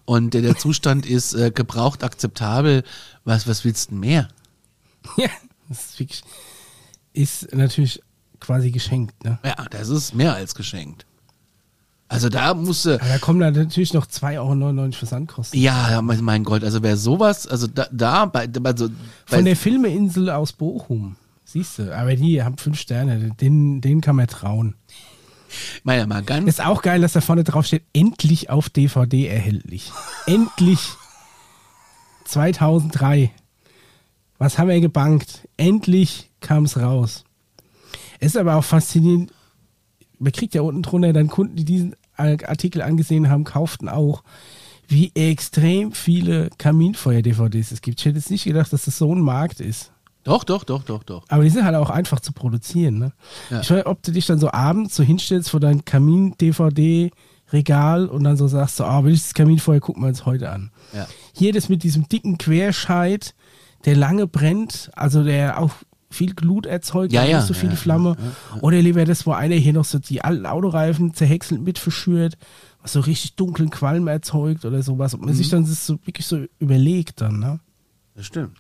Und 0.05 0.35
der, 0.35 0.43
der 0.43 0.59
Zustand 0.59 1.07
ist 1.11 1.33
äh, 1.33 1.51
gebraucht 1.51 2.05
akzeptabel. 2.05 2.85
Was, 3.25 3.49
was 3.49 3.65
willst 3.65 3.87
du 3.87 3.93
denn 3.93 4.01
mehr? 4.01 4.29
Ja, 5.17 5.31
das 5.71 5.87
ist 5.87 5.99
wirklich, 5.99 6.23
ist 7.15 7.55
natürlich 7.55 8.03
quasi 8.43 8.71
geschenkt, 8.71 9.25
ne? 9.25 9.39
Ja, 9.45 9.57
das 9.71 9.89
ist 9.89 10.15
mehr 10.15 10.35
als 10.35 10.55
geschenkt. 10.55 11.07
Also 12.13 12.29
da 12.29 12.53
musste. 12.53 12.99
Da 12.99 13.17
kommen 13.17 13.41
dann 13.41 13.55
natürlich 13.55 13.95
noch 13.95 14.05
2,99 14.05 14.39
Euro 14.39 14.93
Versandkosten. 14.93 15.59
Ja, 15.59 16.03
mein 16.03 16.45
Gott, 16.45 16.63
also 16.63 16.83
wer 16.83 16.99
sowas, 16.99 17.47
also 17.47 17.67
da, 17.67 17.87
da 17.91 18.27
bei, 18.27 18.47
also 18.65 18.89
bei, 18.91 19.37
Von 19.37 19.45
der 19.47 19.57
Filmeinsel 19.57 20.29
aus 20.29 20.53
Bochum. 20.53 21.17
Siehst 21.47 21.79
du, 21.79 21.97
aber 21.97 22.15
die 22.15 22.43
haben 22.43 22.59
fünf 22.59 22.79
Sterne, 22.79 23.31
den, 23.41 23.81
den 23.81 24.03
kann 24.03 24.17
man 24.17 24.27
trauen. 24.27 24.75
meine 25.85 26.07
mal 26.07 26.23
ganz, 26.23 26.47
Ist 26.47 26.63
auch 26.63 26.83
geil, 26.83 27.01
dass 27.01 27.15
da 27.15 27.23
vorne 27.23 27.45
drauf 27.45 27.65
steht, 27.65 27.85
endlich 27.95 28.51
auf 28.51 28.69
DVD 28.69 29.29
erhältlich. 29.29 29.91
endlich 30.27 30.81
2003. 32.25 33.31
Was 34.37 34.59
haben 34.59 34.69
wir 34.69 34.81
gebankt? 34.81 35.49
Endlich 35.57 36.31
kam 36.41 36.65
es 36.65 36.77
raus. 36.77 37.25
Es 38.23 38.29
ist 38.29 38.37
aber 38.37 38.55
auch 38.55 38.63
faszinierend. 38.63 39.33
Man 40.21 40.31
kriegt 40.31 40.55
ja 40.55 40.63
unten 40.63 40.83
drunter 40.83 41.13
dann 41.13 41.27
Kunden, 41.27 41.57
die 41.57 41.65
diesen 41.65 41.97
Artikel 42.17 42.81
angesehen 42.81 43.29
haben, 43.29 43.43
kauften 43.43 43.89
auch, 43.89 44.23
wie 44.87 45.11
extrem 45.17 45.91
viele 45.91 46.49
Kaminfeuer-DVDs 46.57 47.73
es 47.73 47.81
gibt. 47.81 47.99
Ich 47.99 48.07
hätte 48.07 48.19
jetzt 48.19 48.31
nicht 48.31 48.45
gedacht, 48.45 48.73
dass 48.73 48.85
das 48.85 48.97
so 48.97 49.13
ein 49.13 49.21
Markt 49.21 49.59
ist. 49.59 49.91
doch, 50.23 50.45
doch, 50.45 50.63
doch, 50.63 50.85
doch, 50.85 51.03
doch. 51.03 51.25
Aber 51.31 51.43
die 51.43 51.51
sind 51.51 51.65
halt 51.65 51.75
auch 51.75 51.91
einfach 51.91 52.21
zu 52.21 52.33
produzieren. 52.33 53.01
Ne? 53.01 53.13
Ja. 53.51 53.63
Ich 53.63 53.71
weiß, 53.73 53.87
ob 53.87 54.05
du 54.05 54.13
dich 54.13 54.27
dann 54.27 54.39
so 54.39 54.53
abends 54.53 54.95
so 54.95 55.03
hinstellst 55.03 55.51
vor 55.51 55.59
dein 55.59 55.85
Kamin-DVD-Regal 55.85 58.07
und 58.07 58.23
dann 58.23 58.37
so 58.37 58.47
sagst, 58.47 58.77
so, 58.77 58.85
ah, 58.85 59.03
will 59.03 59.15
ich 59.15 59.23
das 59.23 59.35
Kaminfeuer, 59.35 59.81
gucken 59.81 60.05
wir 60.05 60.09
uns 60.09 60.27
heute 60.27 60.53
an. 60.53 60.71
Ja. 60.93 61.09
Hier 61.33 61.53
das 61.53 61.69
mit 61.69 61.83
diesem 61.83 62.09
dicken 62.09 62.39
Querscheit, 62.39 63.35
der 63.85 63.97
lange 63.97 64.29
brennt, 64.29 64.93
also 64.95 65.25
der 65.25 65.59
auch 65.59 65.73
viel 66.13 66.35
Glut 66.35 66.67
erzeugt, 66.67 67.13
Ja, 67.13 67.25
ja, 67.25 67.39
nicht 67.39 67.47
so 67.49 67.55
viel 67.55 67.71
ja, 67.71 67.77
Flamme. 67.77 68.17
Oder 68.61 68.81
lieber 68.81 69.05
das, 69.05 69.27
wo 69.27 69.33
einer 69.33 69.57
hier 69.57 69.73
noch 69.73 69.85
so 69.85 69.99
die 69.99 70.23
alten 70.23 70.47
Autoreifen 70.47 71.15
zerhäckselt 71.15 71.63
mit 71.63 71.79
verschürt, 71.79 72.37
was 72.83 72.93
so 72.93 73.01
richtig 73.01 73.35
dunklen 73.37 73.71
Qualm 73.71 74.09
erzeugt 74.09 74.65
oder 74.65 74.83
sowas. 74.83 75.15
Und 75.15 75.21
man 75.21 75.31
Mhm. 75.31 75.35
sich 75.39 75.49
dann 75.49 75.63
das 75.65 75.87
so 75.87 75.99
wirklich 76.05 76.27
so 76.27 76.45
überlegt 76.59 77.21
dann, 77.21 77.39
ne? 77.39 77.61
Das 78.15 78.27
stimmt. 78.27 78.59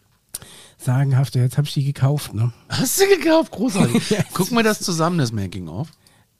Sagenhaft, 0.78 1.34
jetzt 1.36 1.57
habe 1.59 1.66
ich 1.68 1.74
die 1.74 1.84
gekauft, 1.84 2.34
ne? 2.34 2.53
Hast 2.68 3.00
du 3.00 3.05
gekauft? 3.07 3.53
Großartig. 3.53 4.16
Gucken 4.34 4.57
wir 4.57 4.64
das 4.64 4.80
zusammen, 4.80 5.18
das 5.18 5.30
Making-of. 5.32 5.88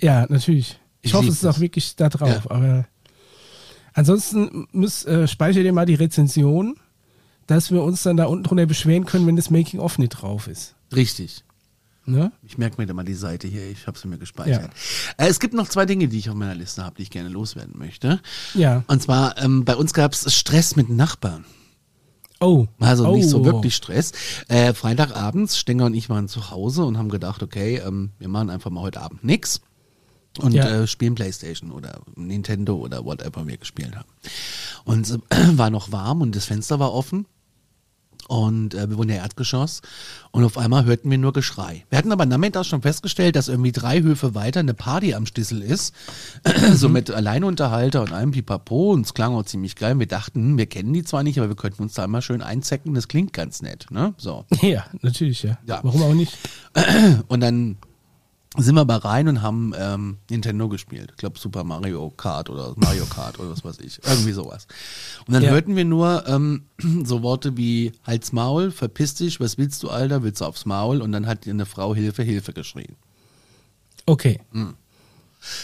Ja, 0.01 0.27
natürlich. 0.29 0.81
Ich 1.01 1.11
Ich 1.11 1.15
hoffe, 1.15 1.29
es 1.29 1.35
ist 1.37 1.47
auch 1.47 1.61
wirklich 1.61 1.95
da 1.97 2.09
drauf. 2.09 2.51
Aber 2.51 2.87
ansonsten 3.95 4.67
äh, 5.07 5.27
speicher 5.27 5.63
dir 5.63 5.73
mal 5.73 5.87
die 5.87 5.95
Rezension, 5.95 6.77
dass 7.47 7.71
wir 7.71 7.83
uns 7.83 8.03
dann 8.03 8.17
da 8.17 8.25
unten 8.27 8.45
drunter 8.45 8.67
beschweren 8.67 9.05
können, 9.05 9.27
wenn 9.27 9.37
das 9.37 9.51
Making-of 9.51 9.99
nicht 9.99 10.11
drauf 10.11 10.47
ist. 10.49 10.75
Richtig. 10.95 11.45
Ne? 12.05 12.33
Ich 12.43 12.59
merke 12.59 12.81
mir 12.81 12.87
da 12.87 12.95
mal 12.95 13.05
die 13.05 13.15
Seite 13.15 13.47
hier, 13.47 13.71
ich 13.71 13.87
habe 13.87 13.97
sie 13.97 14.09
mir 14.09 14.19
gespeichert. 14.19 14.71
Äh, 15.19 15.29
es 15.29 15.39
gibt 15.39 15.55
noch 15.55 15.69
zwei 15.69 15.87
Dinge, 15.87 16.09
die 16.09 16.19
ich 16.19 16.29
auf 16.29 16.35
meiner 16.35 16.55
Liste 16.55 16.85
habe, 16.85 16.97
die 16.97 17.03
ich 17.03 17.11
gerne 17.11 17.29
loswerden 17.29 17.79
möchte. 17.79 18.21
Ja. 18.55 18.83
Und 18.89 19.01
zwar, 19.03 19.39
ähm, 19.39 19.65
bei 19.65 19.77
uns 19.77 19.93
gab 19.95 20.13
es 20.13 20.35
Stress 20.35 20.75
mit 20.75 20.89
Nachbarn. 20.89 21.45
Oh. 22.41 22.67
Also 22.81 23.07
oh. 23.07 23.15
nicht 23.15 23.29
so 23.29 23.45
wirklich 23.45 23.77
Stress. 23.77 24.11
Äh, 24.49 24.75
Freitagabends, 24.75 25.59
Stenger 25.59 25.87
und 25.87 25.95
ich 25.95 26.11
waren 26.11 26.27
zu 26.27 26.51
Hause 26.51 26.85
und 26.85 26.99
haben 26.99 27.09
gedacht, 27.09 27.41
okay, 27.41 27.77
ähm, 27.77 28.11
wir 28.19 28.29
machen 28.29 28.51
einfach 28.51 28.71
mal 28.71 28.81
heute 28.81 29.01
Abend 29.01 29.23
nix 29.23 29.61
und 30.41 30.53
Ja. 30.53 30.67
äh, 30.67 30.87
spielen 30.89 31.15
Playstation 31.15 31.71
oder 31.71 32.01
Nintendo 32.17 32.75
oder 32.77 33.05
whatever 33.05 33.47
wir 33.47 33.59
gespielt 33.59 33.95
haben. 33.95 34.09
Und 34.85 35.09
es 35.09 35.19
war 35.57 35.71
noch 35.71 35.93
warm 35.93 36.21
und 36.21 36.35
das 36.35 36.47
Fenster 36.47 36.81
war 36.81 36.93
offen. 36.93 37.27
Und 38.29 38.75
äh, 38.75 38.89
wir 38.89 38.97
wohnen 38.97 39.11
ja 39.11 39.17
Erdgeschoss 39.17 39.83
und 40.31 40.45
auf 40.45 40.57
einmal 40.57 40.85
hörten 40.85 41.11
wir 41.11 41.19
nur 41.19 41.33
Geschrei. 41.33 41.85
Wir 41.91 41.99
hatten 41.99 42.13
aber 42.13 42.25
nachmittags 42.25 42.69
schon 42.69 42.83
festgestellt, 42.83 43.37
dass 43.37 43.49
irgendwie 43.49 43.73
drei 43.73 44.01
Höfe 44.01 44.35
weiter 44.35 44.61
eine 44.61 44.75
Party 44.75 45.15
am 45.15 45.27
Stissel 45.27 45.61
ist. 45.61 45.95
so 46.73 46.89
mit 46.89 47.11
Alleinunterhalter 47.11 48.01
und 48.01 48.13
allem 48.13 48.31
Pipapo 48.31 48.93
und 48.93 49.07
es 49.07 49.15
klang 49.15 49.35
auch 49.35 49.45
ziemlich 49.45 49.77
geil. 49.77 49.99
Wir 49.99 50.07
dachten, 50.07 50.57
wir 50.57 50.67
kennen 50.67 50.93
die 50.93 51.05
zwar 51.05 51.23
nicht, 51.23 51.39
aber 51.39 51.49
wir 51.49 51.57
könnten 51.57 51.83
uns 51.83 51.95
da 51.95 52.07
mal 52.07 52.23
schön 52.23 52.43
einzecken, 52.43 52.95
das 52.95 53.09
klingt 53.09 53.33
ganz 53.33 53.61
nett. 53.63 53.87
Ne? 53.91 54.15
So. 54.17 54.45
Ja, 54.63 54.87
natürlich, 55.03 55.43
ja. 55.43 55.59
Ja. 55.67 55.81
Warum 55.83 56.03
auch 56.03 56.15
nicht? 56.15 56.39
Und 57.29 57.41
dann 57.41 57.77
sind 58.59 58.75
wir 58.75 58.83
aber 58.83 58.97
rein 59.05 59.29
und 59.29 59.41
haben 59.41 59.73
ähm, 59.79 60.19
Nintendo 60.29 60.69
gespielt. 60.69 61.09
Ich 61.13 61.17
glaube 61.17 61.39
Super 61.39 61.65
Mario 61.65 62.11
Kart 62.11 62.51
oder 62.51 62.75
Mario 62.77 63.07
Kart 63.07 63.39
oder 63.39 63.51
was 63.51 63.65
weiß 63.65 63.79
ich. 63.79 63.99
Irgendwie 64.05 64.33
sowas. 64.33 64.67
Und 65.27 65.33
dann 65.35 65.43
Ja. 65.43 65.51
hörten 65.51 65.75
wir 65.75 65.85
nur 65.87 66.25
ähm, 66.29 66.65
so 67.05 67.23
Worte 67.23 67.57
wie 67.57 67.93
Halt's 68.05 68.33
Maul, 68.33 68.71
verpiss 68.71 69.15
dich, 69.15 69.41
was 69.41 69.57
willst 69.57 69.83
du, 69.83 69.89
Alter? 69.91 70.23
Willst 70.23 70.41
du 70.43 70.45
aufs 70.45 70.67
Maul? 70.67 71.01
Und 71.01 71.13
dann 71.13 71.27
hat 71.27 71.47
eine 71.49 71.65
Frau 71.67 71.95
Hilfe, 71.95 72.23
Hilfe 72.25 72.53
geschrien. 72.53 72.97
Okay. 74.05 74.41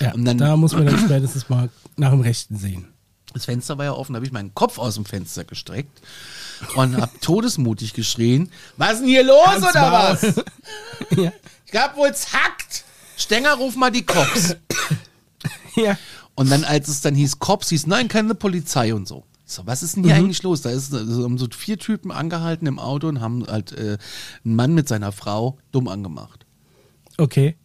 Ja, 0.01 0.13
Und 0.15 0.25
dann- 0.25 0.39
da 0.39 0.57
muss 0.57 0.73
man 0.73 0.87
dann 0.87 0.99
spätestens 1.05 1.49
mal 1.49 1.69
nach 1.97 2.11
dem 2.11 2.21
Rechten 2.21 2.57
sehen. 2.57 2.89
Das 3.35 3.45
Fenster 3.45 3.77
war 3.77 3.85
ja 3.85 3.93
offen, 3.93 4.15
da 4.15 4.17
habe 4.17 4.27
ich 4.27 4.33
meinen 4.33 4.55
Kopf 4.55 4.79
aus 4.79 4.95
dem 4.95 5.05
Fenster 5.05 5.45
gestreckt 5.45 6.01
und 6.77 6.97
hab 6.97 7.21
todesmutig 7.21 7.93
geschrien, 7.93 8.51
was 8.79 8.93
ist 8.95 9.01
denn 9.01 9.09
hier 9.09 9.23
los 9.25 9.47
Halt's 9.47 9.69
oder 9.69 9.91
Maul. 9.91 10.01
was? 10.23 10.45
ja. 11.19 11.33
Ich 11.71 11.79
hab 11.79 11.97
wohl 11.97 12.15
zackt. 12.15 12.85
Stenger, 13.17 13.55
ruf 13.55 13.77
mal 13.77 13.91
die 13.91 14.05
Cops. 14.05 14.57
ja. 15.77 15.99
Und 16.35 16.51
dann, 16.51 16.65
als 16.65 16.89
es 16.89 17.01
dann 17.01 17.15
hieß 17.15 17.41
Cops, 17.41 17.69
hieß, 17.69 17.87
nein, 17.87 18.09
keine 18.09 18.35
Polizei 18.35 18.95
und 18.95 19.09
so. 19.09 19.25
Ich 19.47 19.53
so, 19.55 19.67
was 19.67 19.83
ist 19.83 19.97
denn 19.97 20.05
hier 20.05 20.15
eigentlich 20.15 20.43
los? 20.43 20.63
Da 20.63 20.71
ist 20.71 20.95
also, 20.95 21.25
haben 21.25 21.39
so 21.39 21.49
vier 21.51 21.79
Typen 21.79 22.11
angehalten 22.11 22.67
im 22.67 22.79
Auto 22.79 23.09
und 23.09 23.21
haben 23.21 23.47
halt 23.47 23.73
äh, 23.73 23.99
einen 24.45 24.57
Mann 24.57 24.75
mit 24.75 24.89
seiner 24.89 25.11
Frau 25.11 25.59
dumm 25.73 25.89
angemacht. 25.89 26.47
Okay. 27.17 27.57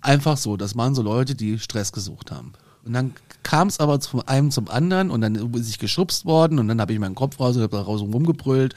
Einfach 0.00 0.36
so, 0.36 0.56
das 0.56 0.76
waren 0.76 0.94
so 0.94 1.02
Leute, 1.02 1.34
die 1.34 1.58
Stress 1.58 1.92
gesucht 1.92 2.30
haben. 2.30 2.54
Und 2.84 2.94
dann 2.94 3.14
kam 3.42 3.68
es 3.68 3.78
aber 3.78 4.00
zum 4.00 4.26
einem 4.26 4.50
zum 4.50 4.68
anderen 4.68 5.10
und 5.10 5.20
dann 5.20 5.36
ist 5.54 5.68
ich 5.68 5.78
geschubst 5.78 6.24
worden 6.24 6.58
und 6.58 6.68
dann 6.68 6.80
habe 6.80 6.92
ich 6.92 6.98
meinen 6.98 7.14
Kopf 7.14 7.38
raus 7.38 7.56
und 7.56 7.62
habe 7.62 7.76
da 7.76 7.82
raus 7.82 8.00
rumgebrüllt 8.00 8.74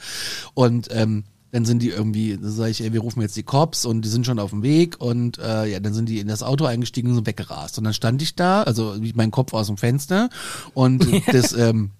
und 0.54 0.88
ähm, 0.90 1.24
dann 1.52 1.64
sind 1.64 1.80
die 1.82 1.90
irgendwie, 1.90 2.36
da 2.36 2.48
sage 2.48 2.70
ich, 2.70 2.82
ey, 2.82 2.92
wir 2.92 3.00
rufen 3.00 3.22
jetzt 3.22 3.36
die 3.36 3.42
Cops 3.42 3.84
und 3.84 4.02
die 4.02 4.08
sind 4.08 4.26
schon 4.26 4.38
auf 4.38 4.50
dem 4.50 4.62
Weg 4.62 5.00
und 5.00 5.38
äh, 5.38 5.66
ja, 5.66 5.80
dann 5.80 5.94
sind 5.94 6.08
die 6.08 6.18
in 6.18 6.28
das 6.28 6.42
Auto 6.42 6.64
eingestiegen 6.64 7.08
und 7.08 7.14
sind 7.14 7.26
weggerast. 7.26 7.78
Und 7.78 7.84
dann 7.84 7.94
stand 7.94 8.20
ich 8.20 8.34
da, 8.34 8.62
also 8.62 8.96
mein 9.14 9.30
Kopf 9.30 9.54
aus 9.54 9.68
dem 9.68 9.76
Fenster 9.76 10.28
und 10.74 11.06
das, 11.32 11.52
ähm, 11.52 11.92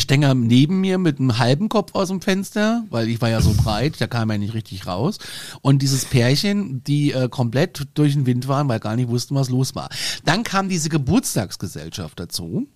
Stenger 0.00 0.34
neben 0.34 0.80
mir 0.80 0.98
mit 0.98 1.18
einem 1.18 1.38
halben 1.38 1.68
Kopf 1.68 1.94
aus 1.94 2.08
dem 2.08 2.20
Fenster, 2.20 2.84
weil 2.90 3.08
ich 3.08 3.20
war 3.20 3.28
ja 3.28 3.40
so 3.40 3.52
breit, 3.56 4.00
da 4.00 4.06
kam 4.06 4.30
er 4.30 4.38
nicht 4.38 4.54
richtig 4.54 4.86
raus. 4.86 5.18
Und 5.60 5.82
dieses 5.82 6.04
Pärchen, 6.04 6.82
die 6.84 7.12
äh, 7.12 7.28
komplett 7.28 7.86
durch 7.94 8.14
den 8.14 8.26
Wind 8.26 8.48
waren, 8.48 8.68
weil 8.68 8.80
gar 8.80 8.96
nicht 8.96 9.08
wussten, 9.08 9.34
was 9.34 9.50
los 9.50 9.74
war. 9.74 9.90
Dann 10.24 10.44
kam 10.44 10.68
diese 10.68 10.88
Geburtstagsgesellschaft 10.88 12.18
dazu. 12.18 12.68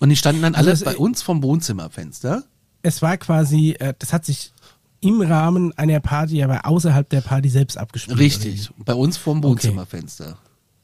Und 0.00 0.08
die 0.10 0.16
standen 0.16 0.42
dann 0.42 0.54
alle 0.54 0.70
Also 0.70 0.84
bei 0.84 0.96
uns 0.96 1.22
vom 1.22 1.42
Wohnzimmerfenster. 1.42 2.44
Es 2.82 3.00
war 3.00 3.16
quasi, 3.16 3.76
äh, 3.78 3.94
das 3.98 4.12
hat 4.12 4.24
sich 4.24 4.52
im 5.00 5.20
Rahmen 5.20 5.72
einer 5.76 6.00
Party, 6.00 6.42
aber 6.42 6.66
außerhalb 6.66 7.08
der 7.08 7.20
Party 7.20 7.48
selbst 7.48 7.76
abgespielt. 7.78 8.18
Richtig, 8.18 8.70
bei 8.84 8.94
uns 8.94 9.16
vom 9.16 9.38
Okay. 9.38 9.48
Wohnzimmerfenster. 9.48 10.38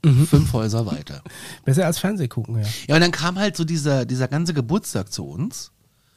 Fünf 0.04 0.52
Häuser 0.52 0.84
weiter. 0.86 1.22
Besser 1.64 1.86
als 1.86 2.00
Fernseh 2.00 2.26
gucken, 2.26 2.56
ja. 2.60 2.66
Ja, 2.88 2.94
und 2.96 3.00
dann 3.02 3.12
kam 3.12 3.38
halt 3.38 3.56
so 3.56 3.64
dieser, 3.64 4.04
dieser 4.04 4.26
ganze 4.26 4.52
Geburtstag 4.52 5.12
zu 5.12 5.24
uns. 5.24 5.70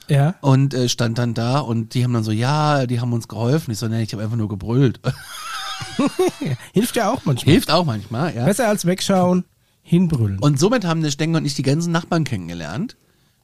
Ja. 0.07 0.35
Und 0.41 0.73
äh, 0.73 0.89
stand 0.89 1.17
dann 1.19 1.34
da 1.34 1.59
und 1.59 1.93
die 1.93 2.03
haben 2.03 2.13
dann 2.13 2.23
so, 2.23 2.31
ja, 2.31 2.85
die 2.88 2.99
haben 2.99 3.13
uns 3.13 3.27
geholfen. 3.27 3.72
Ich 3.72 3.77
so, 3.77 3.88
nee, 3.88 4.01
ich 4.01 4.11
habe 4.13 4.23
einfach 4.23 4.38
nur 4.38 4.49
gebrüllt. 4.49 4.99
Hilft 6.73 6.95
ja 6.95 7.11
auch 7.11 7.26
manchmal. 7.26 7.51
Hilft 7.53 7.72
auch 7.72 7.85
manchmal, 7.85 8.35
ja. 8.35 8.45
Besser 8.45 8.67
als 8.67 8.85
wegschauen, 8.85 9.45
hinbrüllen. 9.84 10.39
Und 10.39 10.59
somit 10.59 10.85
haben 10.85 11.01
der 11.01 11.11
Stenger 11.11 11.38
und 11.39 11.45
ich 11.45 11.55
die 11.55 11.63
ganzen 11.63 11.91
Nachbarn 11.91 12.23
kennengelernt, 12.23 12.97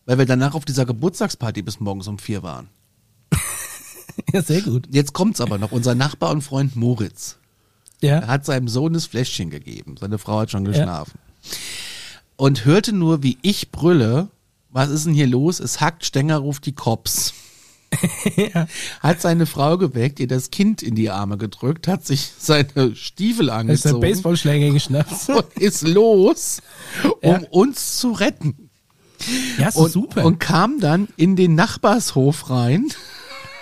weil 0.06 0.18
wir 0.18 0.26
danach 0.26 0.56
auf 0.56 0.66
dieser 0.66 0.86
Geburtstagsparty 0.86 1.62
bis 1.62 1.80
morgens 1.80 2.08
um 2.08 2.18
vier 2.20 2.42
waren. 2.44 2.70
ja, 4.34 4.42
sehr 4.42 4.62
gut. 4.62 4.88
Jetzt 4.92 5.14
kommt's 5.14 5.42
aber 5.42 5.58
noch, 5.58 5.72
unser 5.72 5.96
Nachbar 5.96 6.32
und 6.32 6.42
Freund 6.42 6.76
Moritz. 6.76 7.38
Ja. 8.04 8.26
hat 8.26 8.46
seinem 8.46 8.68
Sohn 8.68 8.94
das 8.94 9.06
Fläschchen 9.06 9.52
gegeben. 9.52 9.96
Seine 10.00 10.18
Frau 10.18 10.40
hat 10.40 10.50
schon 10.50 10.66
geschlafen. 10.66 11.20
Und 12.36 12.66
hörte 12.66 12.94
nur, 12.94 13.22
wie 13.22 13.38
ich 13.44 13.72
brülle, 13.72 14.30
was 14.72 14.90
ist 14.90 15.06
denn 15.06 15.14
hier 15.14 15.28
los? 15.28 15.60
Es 15.60 15.80
hackt, 15.82 16.04
Stenger 16.06 16.38
ruft 16.38 16.66
die 16.66 16.72
Cops. 16.74 17.34
Hat 19.02 19.22
seine 19.22 19.46
Frau 19.46 19.78
geweckt, 19.78 20.20
ihr 20.20 20.28
das 20.28 20.50
Kind 20.50 20.82
in 20.82 20.96
die 20.96 21.10
Arme 21.10 21.38
gedrückt, 21.38 21.90
hat 21.90 22.06
sich 22.06 22.32
seine 22.40 22.96
Stiefel 22.96 23.48
Da 23.48 23.60
ist 23.60 23.84
der 23.84 23.92
angezogen 23.92 24.00
Baseballschläger 24.00 24.72
geschnappt. 24.74 25.30
und 25.30 25.54
ist 25.60 25.82
los, 25.86 26.62
um 27.22 27.30
Ja. 27.30 27.42
uns 27.50 27.98
zu 27.98 28.14
retten. 28.14 28.70
Ja, 29.60 29.68
ist 29.68 29.76
Und, 29.76 29.92
super. 29.92 30.26
und 30.26 30.40
kam 30.40 30.80
dann 30.80 31.10
in 31.18 31.36
den 31.36 31.54
Nachbarshof 31.54 32.50
rein, 32.50 32.88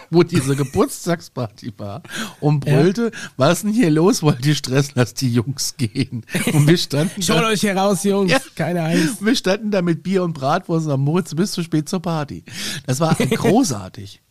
wo 0.10 0.24
diese 0.24 0.56
Geburtstagsparty 0.58 1.74
war 1.78 2.02
und 2.40 2.62
brüllte, 2.62 3.12
was 3.38 3.60
ist 3.60 3.64
denn 3.64 3.74
hier 3.74 3.90
los? 3.90 4.24
Wollt 4.24 4.46
ihr 4.46 4.56
Stress? 4.56 4.96
Lasst 4.96 5.22
die 5.22 5.34
Jungs 5.34 5.76
gehen. 5.78 6.26
Und 6.54 6.68
wir 6.68 6.78
standen, 6.78 7.22
Schaut 7.22 7.42
da, 7.42 7.48
euch 7.48 7.62
hier 7.62 7.76
raus, 7.76 8.04
Jungs. 8.04 8.32
Ja. 8.32 8.40
Keine 8.56 8.84
Angst. 8.84 9.24
wir 9.24 9.36
standen 9.36 9.72
da 9.72 9.82
mit 9.82 10.04
Bier 10.04 10.24
und 10.24 10.34
Bratwurst 10.34 10.88
am 10.88 11.02
Moritz 11.02 11.34
bis 11.36 11.52
zu 11.52 11.64
spät 11.64 11.90
zur 11.90 12.02
Party. 12.02 12.44
Das 12.86 13.00
war 13.00 13.16
großartig. 13.16 14.22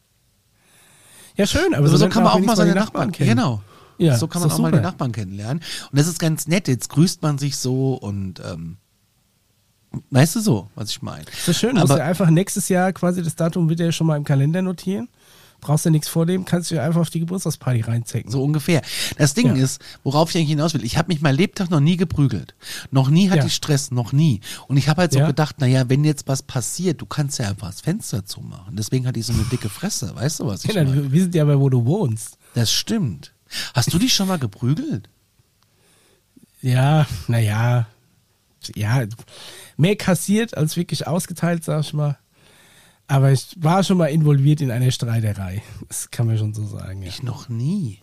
Ja, 1.37 1.47
schön, 1.47 1.73
aber 1.75 1.85
Also 1.85 1.97
so 1.97 2.01
lernt 2.01 2.15
kann 2.15 2.25
man 2.25 2.33
auch 2.33 2.41
mal 2.41 2.57
seine 2.57 2.73
die 2.73 2.79
Nachbarn 2.79 3.13
kennen. 3.13 3.31
Genau. 3.31 3.63
Ja, 3.99 4.17
so 4.17 4.29
kann 4.29 4.43
man 4.43 4.51
auch 4.51 4.55
doch 4.57 4.63
mal 4.63 4.71
die 4.71 4.79
super. 4.79 4.89
Nachbarn 4.89 5.13
kennenlernen. 5.13 5.63
Und 5.91 5.99
das 5.99 6.07
ist 6.07 6.19
ganz 6.19 6.47
nett. 6.47 6.69
Jetzt 6.69 6.89
grüßt 6.89 7.23
man 7.23 7.39
sich 7.39 7.57
so 7.57 7.95
und 7.95 8.41
ähm, 8.41 8.77
weißt 10.11 10.37
du 10.37 10.41
so, 10.41 10.71
was 10.75 10.91
ich 10.91 11.03
meine. 11.03 11.25
Das 11.25 11.49
ist 11.49 11.59
schön, 11.59 11.75
musst 11.75 11.91
Aber 11.91 11.97
du 11.97 12.05
einfach 12.05 12.31
nächstes 12.31 12.69
Jahr 12.69 12.93
quasi 12.93 13.23
das 13.23 13.37
Datum 13.37 13.69
wird 13.69 13.81
ja 13.81 13.91
schon 13.93 14.07
mal 14.07 14.17
im 14.17 14.25
Kalender 14.25 14.63
notieren. 14.63 15.09
Brauchst 15.61 15.85
du 15.87 15.91
nichts 15.91 16.07
vornehmen, 16.09 16.45
kannst 16.45 16.71
du 16.71 16.77
ja 16.77 16.85
einfach 16.85 17.01
auf 17.01 17.11
die 17.11 17.19
Geburtstagsparty 17.21 17.81
reinzecken. 17.81 18.31
so 18.31 18.43
ungefähr. 18.45 18.81
Das 19.17 19.35
Ding 19.35 19.57
Ja. 19.57 19.63
ist, 19.65 19.83
worauf 20.05 20.31
ich 20.31 20.37
eigentlich 20.37 20.51
hinaus 20.51 20.73
will, 20.73 20.85
ich 20.85 20.97
habe 20.97 21.09
mich 21.09 21.21
mein 21.21 21.35
Lebtag 21.35 21.69
noch 21.71 21.81
nie 21.81 21.97
geprügelt. 21.97 22.55
Noch 22.93 23.11
nie 23.11 23.29
hatte 23.29 23.41
Ja. 23.41 23.47
ich 23.47 23.55
Stress, 23.55 23.91
noch 23.91 24.13
nie. 24.13 24.41
Und 24.69 24.77
ich 24.77 24.89
habe 24.89 25.01
halt 25.03 25.13
so 25.13 25.19
Ja. 25.19 25.27
gedacht, 25.27 25.61
naja, 25.61 25.89
wenn 25.89 26.05
jetzt 26.05 26.29
was 26.29 26.43
passiert, 26.43 27.01
du 27.01 27.07
kannst 27.07 27.39
ja 27.41 27.49
einfach 27.49 27.67
das 27.69 27.81
Fenster 27.81 28.25
zumachen. 28.25 28.77
Deswegen 28.77 29.07
hatte 29.07 29.19
ich 29.19 29.27
so 29.27 29.33
eine 29.33 29.43
dicke 29.45 29.69
Fresse, 29.69 30.15
weißt 30.15 30.41
du, 30.41 30.47
was 30.47 30.65
ich 30.65 30.73
Ja, 30.73 30.85
meine? 30.85 31.11
wir 31.11 31.21
sind 31.23 31.35
ja 31.35 31.43
aber, 31.43 31.59
wo 31.61 31.69
du 31.69 31.85
wohnst. 31.85 32.39
Das 32.55 32.73
stimmt. 32.73 33.33
Hast 33.75 33.93
du 33.93 33.99
dich 33.99 34.15
schon 34.15 34.29
mal 34.29 34.39
geprügelt? 34.39 35.09
Ja, 36.63 37.07
naja. 37.27 37.87
Ja, 38.75 39.05
mehr 39.77 39.97
kassiert 39.97 40.57
als 40.57 40.77
wirklich 40.77 41.07
ausgeteilt, 41.07 41.65
sag 41.65 41.81
ich 41.85 41.93
mal. 41.95 42.19
Aber 43.09 43.33
ich 43.33 43.57
war 43.59 43.83
schon 43.83 43.97
mal 43.97 44.07
involviert 44.07 44.61
in 44.61 44.71
eine 44.71 44.93
Streiterei. 44.93 45.63
Das 45.89 46.11
kann 46.11 46.27
man 46.27 46.37
schon 46.37 46.53
so 46.55 46.67
sagen. 46.67 47.03
Ja, 47.03 47.09
Ich 47.09 47.23
noch 47.23 47.49
nie. 47.49 48.01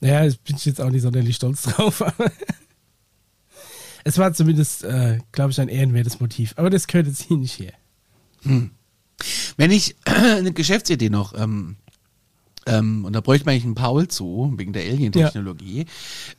ja 0.00 0.26
da 0.26 0.34
bin 0.44 0.56
ich 0.56 0.66
jetzt 0.66 0.80
auch 0.80 0.90
nicht 0.90 1.02
sonderlich 1.02 1.36
stolz 1.36 1.62
drauf. 1.62 2.04
es 4.04 4.18
war 4.18 4.34
zumindest, 4.34 4.84
äh, 4.84 5.18
glaube 5.32 5.52
ich, 5.52 5.60
ein 5.60 5.68
ehrenwertes 5.68 6.20
Motiv. 6.20 6.52
Aber 6.56 6.68
das 6.68 6.86
gehört 6.86 7.06
jetzt 7.06 7.22
hier 7.22 7.38
nicht 7.38 7.58
her. 7.58 7.72
Wenn 9.56 9.70
ich 9.70 9.96
eine 10.04 10.52
Geschäftsidee 10.52 11.08
noch, 11.08 11.32
ähm, 11.38 11.76
ähm, 12.66 13.06
und 13.06 13.14
da 13.14 13.22
bräuchte 13.22 13.46
man 13.46 13.52
eigentlich 13.52 13.64
einen 13.64 13.74
Paul 13.74 14.08
zu, 14.08 14.52
wegen 14.56 14.74
der 14.74 14.82
Alien-Technologie. 14.82 15.86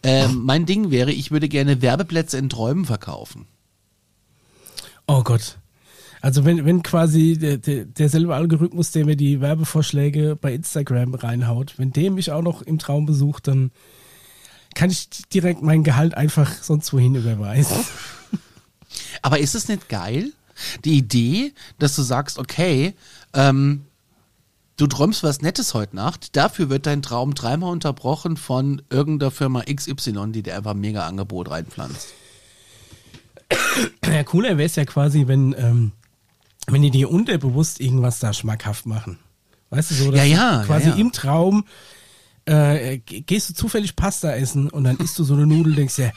Ähm, 0.03 0.43
mein 0.43 0.67
Ding 0.67 0.91
wäre, 0.91 1.11
ich 1.11 1.31
würde 1.31 1.49
gerne 1.49 1.81
Werbeplätze 1.81 2.37
in 2.37 2.49
Träumen 2.49 2.85
verkaufen. 2.85 3.47
Oh 5.07 5.23
Gott. 5.23 5.57
Also 6.21 6.45
wenn, 6.45 6.65
wenn 6.65 6.83
quasi 6.83 7.37
der, 7.37 7.57
der, 7.57 7.85
derselbe 7.85 8.35
Algorithmus, 8.35 8.91
der 8.91 9.05
mir 9.05 9.15
die 9.15 9.41
Werbevorschläge 9.41 10.37
bei 10.39 10.53
Instagram 10.53 11.15
reinhaut, 11.15 11.73
wenn 11.77 11.91
der 11.91 12.11
mich 12.11 12.31
auch 12.31 12.43
noch 12.43 12.61
im 12.61 12.77
Traum 12.77 13.07
besucht, 13.07 13.47
dann 13.47 13.71
kann 14.75 14.91
ich 14.91 15.09
direkt 15.33 15.63
mein 15.63 15.83
Gehalt 15.83 16.15
einfach 16.15 16.61
sonst 16.61 16.93
wohin 16.93 17.15
überweisen. 17.15 17.77
Aber 19.21 19.39
ist 19.39 19.55
es 19.55 19.67
nicht 19.67 19.89
geil? 19.89 20.31
Die 20.85 20.97
Idee, 20.97 21.53
dass 21.79 21.95
du 21.95 22.03
sagst, 22.03 22.37
okay, 22.37 22.93
ähm, 23.33 23.85
du 24.77 24.85
träumst 24.85 25.23
was 25.23 25.41
Nettes 25.41 25.73
heute 25.73 25.95
Nacht, 25.95 26.35
dafür 26.35 26.69
wird 26.69 26.85
dein 26.85 27.01
Traum 27.01 27.33
dreimal 27.33 27.71
unterbrochen 27.71 28.37
von 28.37 28.83
irgendeiner 28.91 29.31
Firma 29.31 29.63
XY, 29.63 30.31
die 30.31 30.43
dir 30.43 30.55
einfach 30.55 30.71
ein 30.71 30.79
mega 30.79 31.07
Angebot 31.07 31.49
reinpflanzt. 31.49 32.13
Ja, 34.05 34.23
cooler 34.23 34.57
wäre 34.57 34.67
es 34.67 34.75
ja 34.75 34.85
quasi, 34.85 35.27
wenn, 35.27 35.55
ähm, 35.57 35.91
wenn 36.67 36.81
die 36.81 36.91
dir 36.91 37.09
unterbewusst 37.11 37.79
irgendwas 37.79 38.19
da 38.19 38.33
schmackhaft 38.33 38.85
machen. 38.85 39.17
Weißt 39.69 39.91
du, 39.91 39.95
so, 39.95 40.13
Ja, 40.13 40.23
ja, 40.23 40.63
quasi 40.65 40.89
ja, 40.89 40.95
ja. 40.95 41.01
im 41.01 41.11
Traum 41.11 41.65
äh, 42.45 42.97
ge- 42.99 43.21
gehst 43.21 43.49
du 43.49 43.53
zufällig 43.53 43.95
Pasta 43.95 44.31
essen 44.33 44.69
und 44.69 44.83
dann 44.83 44.97
isst 44.97 45.17
du 45.19 45.23
so 45.23 45.33
eine 45.35 45.45
Nudel, 45.45 45.75
denkst 45.75 45.95
dir, 45.95 46.11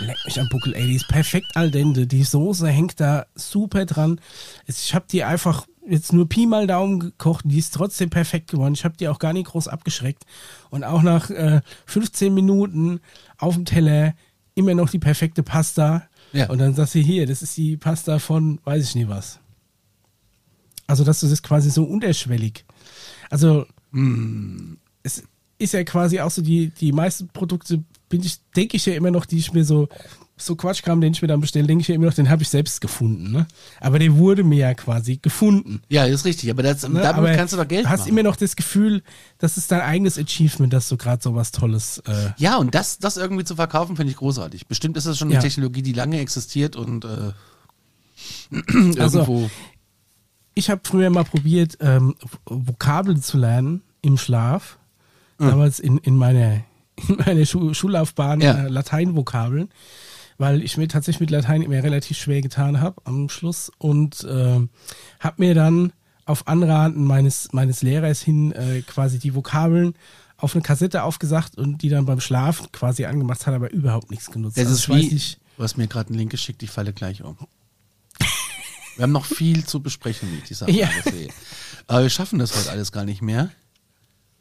leck 0.00 0.16
mich 0.24 0.40
am 0.40 0.48
Buckel, 0.48 0.74
ey, 0.74 0.86
die 0.86 0.96
ist 0.96 1.06
perfekt 1.08 1.46
al 1.54 1.70
dente, 1.70 2.06
die 2.06 2.24
Soße 2.24 2.66
hängt 2.68 2.98
da 3.00 3.26
super 3.34 3.84
dran. 3.84 4.20
Ich 4.66 4.94
habe 4.94 5.04
die 5.10 5.22
einfach 5.22 5.66
jetzt 5.88 6.12
nur 6.12 6.28
Pi 6.28 6.46
mal 6.46 6.66
Daumen 6.66 6.98
gekocht, 6.98 7.44
die 7.46 7.58
ist 7.58 7.74
trotzdem 7.74 8.10
perfekt 8.10 8.50
geworden. 8.50 8.74
Ich 8.74 8.84
habe 8.84 8.96
die 8.96 9.06
auch 9.08 9.18
gar 9.20 9.32
nicht 9.32 9.46
groß 9.48 9.68
abgeschreckt. 9.68 10.24
Und 10.70 10.82
auch 10.82 11.02
nach 11.02 11.30
äh, 11.30 11.60
15 11.86 12.34
Minuten 12.34 13.00
auf 13.38 13.54
dem 13.54 13.64
Teller 13.66 14.14
immer 14.56 14.74
noch 14.74 14.90
die 14.90 14.98
perfekte 14.98 15.42
Pasta. 15.44 16.02
Ja. 16.32 16.48
Und 16.50 16.58
dann 16.58 16.74
sagst 16.74 16.94
du 16.96 16.98
hier, 16.98 17.26
das 17.26 17.42
ist 17.42 17.56
die 17.56 17.76
Pasta 17.76 18.18
von 18.18 18.58
weiß 18.64 18.82
ich 18.82 18.94
nie 18.96 19.06
was. 19.08 19.38
Also, 20.86 21.04
dass 21.04 21.20
du 21.20 21.28
das 21.28 21.42
quasi 21.42 21.70
so 21.70 21.84
unterschwellig. 21.84 22.64
Also, 23.30 23.66
es 25.02 25.22
ist 25.58 25.72
ja 25.72 25.84
quasi 25.84 26.20
auch 26.20 26.30
so, 26.30 26.42
die, 26.42 26.68
die 26.70 26.92
meisten 26.92 27.28
Produkte, 27.28 27.82
bin 28.08 28.22
ich, 28.22 28.38
denke 28.54 28.76
ich 28.76 28.86
ja 28.86 28.94
immer 28.94 29.10
noch, 29.10 29.26
die 29.26 29.38
ich 29.38 29.52
mir 29.52 29.64
so, 29.64 29.88
so 30.36 30.54
Quatschkram, 30.54 31.00
den 31.00 31.12
ich 31.14 31.22
mir 31.22 31.28
dann 31.28 31.40
bestelle, 31.40 31.66
denke 31.66 31.80
ich 31.80 31.88
ja 31.88 31.94
immer 31.94 32.04
noch, 32.06 32.14
den 32.14 32.28
habe 32.28 32.42
ich 32.42 32.48
selbst 32.50 32.80
gefunden. 32.82 33.32
Ne? 33.32 33.46
Aber 33.80 33.98
der 33.98 34.14
wurde 34.16 34.44
mir 34.44 34.58
ja 34.58 34.74
quasi 34.74 35.16
gefunden. 35.16 35.80
Ja, 35.88 36.04
ist 36.04 36.26
richtig, 36.26 36.50
aber 36.50 36.62
das, 36.62 36.82
Ne? 36.86 37.00
damit 37.00 37.16
Aber 37.16 37.34
kannst 37.34 37.54
du 37.54 37.56
doch 37.56 37.66
Geld 37.66 37.86
Du 37.86 37.88
hast 37.88 38.00
machen. 38.00 38.10
immer 38.10 38.22
noch 38.22 38.36
das 38.36 38.54
Gefühl, 38.54 39.02
das 39.38 39.56
ist 39.56 39.72
dein 39.72 39.80
eigenes 39.80 40.18
Achievement, 40.18 40.72
dass 40.74 40.88
du 40.90 40.98
gerade 40.98 41.22
so 41.22 41.34
was 41.34 41.52
Tolles. 41.52 41.98
Äh, 42.06 42.30
Ja, 42.36 42.58
und 42.58 42.74
das, 42.74 42.98
das 42.98 43.16
irgendwie 43.16 43.44
zu 43.44 43.56
verkaufen, 43.56 43.96
finde 43.96 44.10
ich 44.12 44.18
großartig. 44.18 44.66
Bestimmt 44.66 44.96
ist 44.98 45.06
das 45.06 45.16
schon 45.16 45.28
eine 45.28 45.36
Ja. 45.36 45.40
Technologie, 45.40 45.82
die 45.82 45.94
lange 45.94 46.20
existiert 46.20 46.76
und 46.76 47.06
äh, 47.06 47.32
Also, 49.00 49.20
irgendwo. 49.20 49.50
Ich 50.56 50.70
habe 50.70 50.80
früher 50.84 51.10
mal 51.10 51.22
probiert, 51.24 51.76
ähm, 51.80 52.16
Vokabeln 52.46 53.22
zu 53.22 53.38
lernen 53.38 53.82
im 54.02 54.16
Schlaf. 54.18 54.78
Ah. 55.38 55.50
Damals 55.50 55.78
in, 55.78 55.98
in 55.98 56.16
meiner, 56.16 56.62
in 57.08 57.16
meiner 57.24 57.44
Schu 57.46 57.72
Schullaufbahn 57.74 58.40
Ja. 58.40 58.64
äh, 58.64 58.68
Lateinvokabeln, 58.68 59.68
weil 60.38 60.62
ich 60.62 60.76
mir 60.76 60.88
tatsächlich 60.88 61.20
mit 61.20 61.30
Latein 61.30 61.62
immer 61.62 61.82
relativ 61.82 62.16
schwer 62.18 62.40
getan 62.40 62.80
habe 62.80 63.00
am 63.04 63.28
Schluss 63.28 63.70
und 63.78 64.24
äh, 64.24 64.60
habe 65.20 65.34
mir 65.36 65.54
dann 65.54 65.92
auf 66.24 66.48
Anraten 66.48 67.04
meines, 67.04 67.52
meines 67.52 67.82
Lehrers 67.82 68.20
hin 68.22 68.50
äh, 68.52 68.82
quasi 68.82 69.18
die 69.18 69.34
Vokabeln 69.34 69.94
auf 70.38 70.54
eine 70.54 70.62
Kassette 70.62 71.02
aufgesagt 71.02 71.56
und 71.56 71.82
die 71.82 71.88
dann 71.88 72.04
beim 72.06 72.20
Schlafen 72.20 72.66
quasi 72.72 73.04
angemacht 73.06 73.46
hat, 73.46 73.54
aber 73.54 73.70
überhaupt 73.72 74.10
nichts 74.10 74.30
genutzt. 74.30 74.56
Das 74.58 74.66
Also 74.66 74.74
ist 74.74 74.88
ich 75.04 75.10
wie, 75.10 75.14
nicht, 75.14 75.40
du 75.56 75.62
hast 75.62 75.76
mir 75.78 75.86
gerade 75.86 76.08
einen 76.08 76.18
Link 76.18 76.30
geschickt, 76.30 76.62
ich 76.62 76.70
falle 76.70 76.92
gleich 76.92 77.22
um. 77.22 77.36
Wir 78.96 79.02
haben 79.04 79.12
noch 79.12 79.26
viel 79.26 79.64
zu 79.64 79.80
besprechen, 79.80 80.32
wie 80.32 80.38
ich 80.38 80.44
die 80.44 80.54
Sache 80.54 80.70
Ja. 80.70 80.88
sehe. 81.04 81.28
Aber 81.86 82.02
wir 82.02 82.10
schaffen 82.10 82.38
das 82.38 82.56
heute 82.56 82.70
alles 82.70 82.92
gar 82.92 83.04
nicht 83.04 83.22
mehr, 83.22 83.50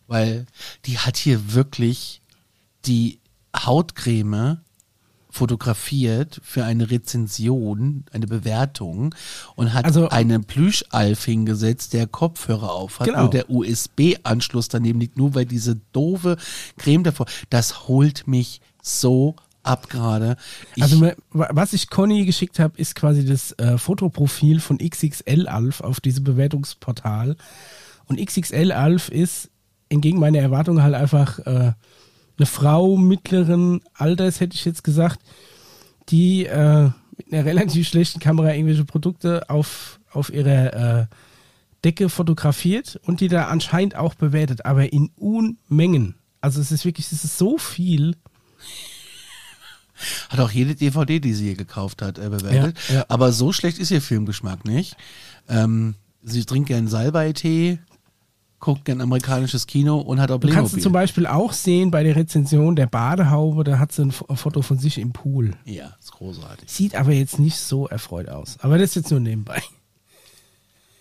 weil 0.07 0.45
die 0.85 0.97
hat 0.99 1.17
hier 1.17 1.53
wirklich 1.53 2.21
die 2.85 3.19
Hautcreme 3.55 4.61
fotografiert 5.29 6.39
für 6.43 6.63
eine 6.63 6.89
Rezension, 6.91 8.05
eine 8.13 8.25
Bewertung 8.25 9.13
und 9.55 9.73
hat 9.73 9.83
Also- 9.83 10.07
einen 10.07 10.45
Plüschalf 10.45 11.25
hingesetzt, 11.25 11.91
der 11.91 12.07
Kopfhörer 12.07 12.71
auf 12.71 12.99
hat 13.01 13.07
Genau. 13.07 13.25
und 13.25 13.33
der 13.33 13.49
USB-Anschluss 13.49 14.69
daneben 14.69 15.01
liegt, 15.01 15.17
nur 15.17 15.35
weil 15.35 15.45
diese 15.45 15.75
doofe 15.91 16.37
Creme 16.77 17.03
davor, 17.03 17.25
das 17.49 17.89
holt 17.89 18.27
mich 18.27 18.61
so 18.81 19.35
ab 19.65 19.89
gerade. 19.89 20.37
Also 20.79 21.11
was 21.31 21.73
ich 21.73 21.89
Conny 21.89 22.25
geschickt 22.25 22.59
habe, 22.59 22.77
ist 22.77 22.95
quasi 22.95 23.25
das 23.25 23.51
äh, 23.53 23.77
Fotoprofil 23.77 24.59
von 24.59 24.77
XXL 24.77 25.47
Alf 25.47 25.81
auf 25.81 25.99
diesem 25.99 26.23
Bewertungsportal. 26.23 27.35
Und 28.07 28.23
XXL 28.23 28.71
Alf 28.71 29.09
ist 29.09 29.49
entgegen 29.89 30.19
meiner 30.19 30.39
Erwartungen 30.39 30.83
halt 30.83 30.95
einfach 30.95 31.39
äh, 31.39 31.73
eine 32.37 32.45
Frau 32.45 32.97
mittleren 32.97 33.81
Alters, 33.93 34.39
hätte 34.39 34.55
ich 34.55 34.65
jetzt 34.65 34.83
gesagt, 34.83 35.19
die 36.09 36.45
äh, 36.45 36.89
mit 37.17 37.31
einer 37.31 37.45
relativ 37.45 37.87
schlechten 37.87 38.19
Kamera 38.19 38.53
irgendwelche 38.53 38.85
Produkte 38.85 39.49
auf, 39.49 39.99
auf 40.11 40.31
ihrer 40.31 41.01
äh, 41.01 41.05
Decke 41.83 42.09
fotografiert 42.09 42.99
und 43.03 43.21
die 43.21 43.27
da 43.27 43.45
anscheinend 43.47 43.95
auch 43.95 44.15
bewertet, 44.15 44.65
aber 44.65 44.91
in 44.91 45.11
Unmengen. 45.15 46.15
Also 46.41 46.59
es 46.59 46.71
ist 46.71 46.85
wirklich, 46.85 47.11
es 47.11 47.23
ist 47.23 47.37
so 47.37 47.57
viel. 47.57 48.15
Hat 50.29 50.39
auch 50.39 50.51
jede 50.51 50.75
DVD, 50.75 51.19
die 51.19 51.33
sie 51.33 51.45
hier 51.45 51.55
gekauft 51.55 52.01
hat, 52.01 52.17
äh, 52.17 52.29
bewertet. 52.29 52.77
Ja, 52.89 52.95
ja. 52.95 53.05
Aber 53.09 53.31
so 53.31 53.51
schlecht 53.53 53.79
ist 53.79 53.91
ihr 53.91 54.01
Filmgeschmack 54.01 54.65
nicht. 54.65 54.97
Ähm, 55.47 55.95
sie 56.23 56.43
trinkt 56.43 56.67
gern 56.67 56.87
Salbei-Tee, 56.87 57.79
guckt 58.59 58.85
gern 58.85 58.99
amerikanisches 59.01 59.67
Kino 59.67 59.97
und 59.99 60.19
hat 60.19 60.31
auch 60.31 60.39
Du 60.39 60.47
kannst 60.47 60.53
Playmobil. 60.73 60.77
du 60.77 60.81
zum 60.83 60.91
Beispiel 60.93 61.27
auch 61.27 61.53
sehen 61.53 61.91
bei 61.91 62.03
der 62.03 62.15
Rezension 62.15 62.75
der 62.75 62.87
Badehaube, 62.87 63.63
da 63.63 63.77
hat 63.79 63.91
sie 63.91 64.01
ein 64.03 64.11
Foto 64.11 64.61
von 64.63 64.79
sich 64.79 64.97
im 64.97 65.13
Pool. 65.13 65.51
ja, 65.65 65.95
ist 65.99 66.11
großartig. 66.13 66.69
Sieht 66.69 66.95
aber 66.95 67.11
jetzt 67.13 67.37
nicht 67.39 67.57
so 67.57 67.87
erfreut 67.87 68.27
aus. 68.27 68.57
Aber 68.61 68.77
das 68.77 68.89
ist 68.89 68.95
jetzt 68.95 69.11
nur 69.11 69.19
nebenbei. 69.19 69.61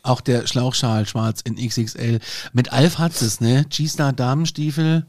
Auch 0.02 0.20
der 0.20 0.46
Schlauchschal 0.46 1.06
schwarz 1.06 1.40
in 1.40 1.56
XXL. 1.56 2.20
Mit 2.52 2.72
Alf 2.74 2.98
hat 2.98 3.20
es, 3.22 3.40
ne? 3.40 3.64
G-Star 3.70 4.12
Damenstiefel, 4.12 5.06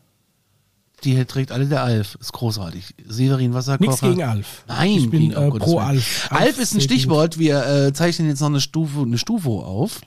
die 1.03 1.23
trägt 1.25 1.51
alle 1.51 1.65
der 1.67 1.83
Alf. 1.83 2.17
Ist 2.19 2.33
großartig. 2.33 2.95
Severin 3.07 3.53
Wasserkocher. 3.53 3.87
Nichts 3.89 4.01
gegen 4.01 4.23
Alf. 4.23 4.63
Nein, 4.67 4.91
ich 4.91 5.09
bin 5.09 5.21
gegen- 5.21 5.33
äh, 5.33 5.37
oh 5.37 5.49
Gottes 5.51 5.67
pro 5.67 5.77
Willen. 5.77 5.87
Alf. 5.87 6.27
Alf 6.31 6.59
ist 6.59 6.73
ein 6.73 6.81
Stichwort. 6.81 7.37
Wir 7.37 7.65
äh, 7.65 7.93
zeichnen 7.93 8.27
jetzt 8.29 8.39
noch 8.39 8.47
eine 8.47 8.61
Stufe, 8.61 9.01
eine 9.01 9.17
Stufe 9.17 9.49
auf. 9.49 10.01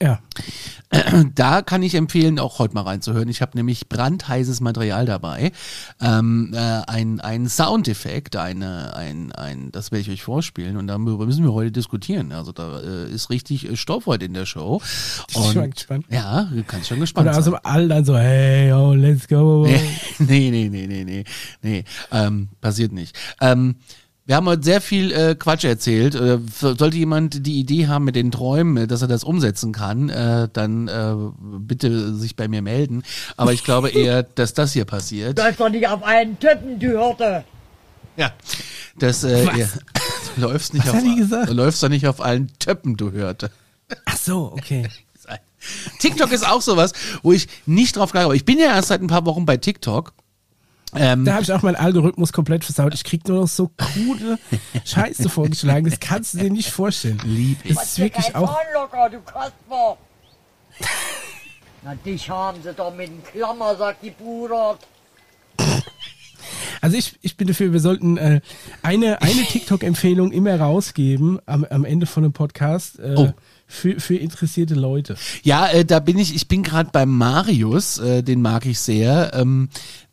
Ja. 0.00 0.20
Da 1.34 1.62
kann 1.62 1.82
ich 1.82 1.94
empfehlen, 1.94 2.38
auch 2.38 2.60
heute 2.60 2.74
mal 2.74 2.82
reinzuhören. 2.82 3.28
Ich 3.28 3.42
habe 3.42 3.56
nämlich 3.56 3.88
brandheißes 3.88 4.60
Material 4.60 5.04
dabei. 5.04 5.50
Ähm, 6.00 6.52
äh, 6.54 6.58
ein, 6.86 7.20
ein 7.20 7.48
Soundeffekt, 7.48 8.36
eine, 8.36 8.94
ein, 8.94 9.32
ein, 9.32 9.72
das 9.72 9.90
werde 9.90 10.02
ich 10.02 10.10
euch 10.10 10.22
vorspielen 10.22 10.76
und 10.76 10.86
darüber 10.86 11.26
müssen 11.26 11.44
wir 11.44 11.52
heute 11.52 11.72
diskutieren. 11.72 12.30
Also 12.32 12.52
da 12.52 12.80
äh, 12.80 13.10
ist 13.10 13.30
richtig 13.30 13.68
äh, 13.68 13.76
Stoff 13.76 14.06
heute 14.06 14.26
in 14.26 14.34
der 14.34 14.46
Show. 14.46 14.80
Ich 15.28 15.52
bin 15.52 15.70
gespannt. 15.72 16.06
Ja, 16.08 16.44
du 16.44 16.62
kannst 16.62 16.88
schon 16.88 17.00
gespannt 17.00 17.28
Oder 17.28 17.38
aus 17.38 17.44
sein. 17.44 17.54
dem 17.54 17.60
All 17.64 17.88
dann 17.88 18.04
so, 18.04 18.16
hey, 18.16 18.72
oh, 18.72 18.94
let's 18.94 19.26
go. 19.26 19.66
Nee, 19.66 19.80
nee, 20.18 20.50
nee, 20.50 20.68
nee, 20.68 20.86
nee, 20.86 21.04
nee, 21.04 21.24
nee. 21.62 21.84
Ähm, 22.12 22.48
passiert 22.60 22.92
nicht. 22.92 23.18
Ähm, 23.40 23.76
wir 24.26 24.34
haben 24.34 24.46
heute 24.46 24.64
sehr 24.64 24.80
viel 24.80 25.12
äh, 25.12 25.34
Quatsch 25.36 25.64
erzählt. 25.64 26.14
Äh, 26.16 26.38
sollte 26.50 26.96
jemand 26.96 27.46
die 27.46 27.60
Idee 27.60 27.86
haben 27.86 28.04
mit 28.04 28.16
den 28.16 28.32
Träumen, 28.32 28.76
äh, 28.76 28.86
dass 28.86 29.02
er 29.02 29.08
das 29.08 29.22
umsetzen 29.22 29.72
kann, 29.72 30.08
äh, 30.08 30.48
dann 30.52 30.88
äh, 30.88 31.14
bitte 31.60 32.12
sich 32.14 32.34
bei 32.34 32.48
mir 32.48 32.60
melden. 32.60 33.04
Aber 33.36 33.52
ich 33.52 33.62
glaube 33.62 33.88
eher, 33.94 34.24
dass 34.24 34.52
das 34.52 34.72
hier 34.72 34.84
passiert. 34.84 35.38
Läuft 35.38 35.60
doch 35.60 35.68
nicht 35.68 35.86
auf 35.86 36.02
einen 36.02 36.38
Typen, 36.40 36.78
die 36.80 36.88
Hürde. 36.88 37.44
Ja. 38.16 38.32
Das, 38.98 39.22
äh, 39.24 39.46
Was? 39.46 39.56
ja, 39.58 39.66
du 40.34 40.40
läufst 40.40 40.74
nicht 40.74 40.86
Was 40.86 40.94
auf 40.94 41.16
gesagt? 41.16 41.50
Du 41.50 41.54
läufst 41.54 41.82
doch 41.82 41.88
nicht 41.88 42.08
auf 42.08 42.20
allen 42.20 42.50
Töppen, 42.58 42.96
du 42.96 43.12
hörte. 43.12 43.50
Ach 44.06 44.16
so, 44.16 44.52
okay. 44.52 44.88
TikTok 45.98 46.32
ist 46.32 46.46
auch 46.46 46.62
sowas, 46.62 46.92
wo 47.22 47.32
ich 47.32 47.48
nicht 47.66 47.96
drauf 47.96 48.12
glaube. 48.12 48.36
Ich 48.36 48.44
bin 48.44 48.58
ja 48.58 48.66
erst 48.66 48.88
seit 48.88 49.00
ein 49.00 49.08
paar 49.08 49.24
Wochen 49.26 49.46
bei 49.46 49.56
TikTok. 49.56 50.12
Ähm, 50.98 51.24
Da 51.24 51.34
habe 51.34 51.42
ich 51.42 51.52
auch 51.52 51.62
meinen 51.62 51.76
Algorithmus 51.76 52.32
komplett 52.32 52.64
versaut. 52.64 52.94
Ich 52.94 53.04
krieg 53.04 53.26
nur 53.28 53.40
noch 53.42 53.48
so 53.48 53.70
krude 53.76 54.38
Scheiße 54.84 55.28
vorgeschlagen. 55.28 55.88
Das 55.90 56.00
kannst 56.00 56.34
du 56.34 56.38
dir 56.38 56.50
nicht 56.50 56.70
vorstellen. 56.70 57.20
Lieb 57.24 57.58
ich. 57.64 57.74
Das 57.74 57.84
ist 57.84 57.98
wirklich 57.98 58.34
auch. 58.34 58.54
Zahnlocker, 58.56 59.10
du 59.10 59.20
Kasper. 59.20 59.96
Na, 61.82 61.94
dich 61.94 62.28
haben 62.28 62.58
sie 62.62 62.72
doch 62.72 62.94
mit 62.94 63.08
dem 63.08 63.22
Klammersack 63.22 64.00
gepudert. 64.02 64.78
Also 66.80 66.96
ich, 66.96 67.18
ich 67.22 67.36
bin 67.36 67.48
dafür, 67.48 67.72
wir 67.72 67.80
sollten 67.80 68.16
äh, 68.18 68.40
eine, 68.82 69.20
eine 69.22 69.42
TikTok-Empfehlung 69.48 70.30
immer 70.32 70.58
rausgeben 70.60 71.40
am, 71.46 71.64
am 71.64 71.84
Ende 71.84 72.06
von 72.06 72.24
einem 72.24 72.32
Podcast 72.32 72.98
äh, 72.98 73.14
Oh. 73.16 73.32
für, 73.66 73.98
für 73.98 74.16
interessierte 74.16 74.74
Leute. 74.74 75.16
Ja, 75.42 75.66
äh, 75.68 75.84
da 75.84 75.98
bin 76.00 76.18
ich, 76.18 76.34
ich 76.34 76.46
bin 76.48 76.62
gerade 76.62 76.90
beim 76.92 77.16
Marius, 77.16 77.98
äh, 77.98 78.22
den 78.22 78.42
mag 78.42 78.66
ich 78.66 78.78
sehr. 78.78 79.32
Ähm, 79.34 79.70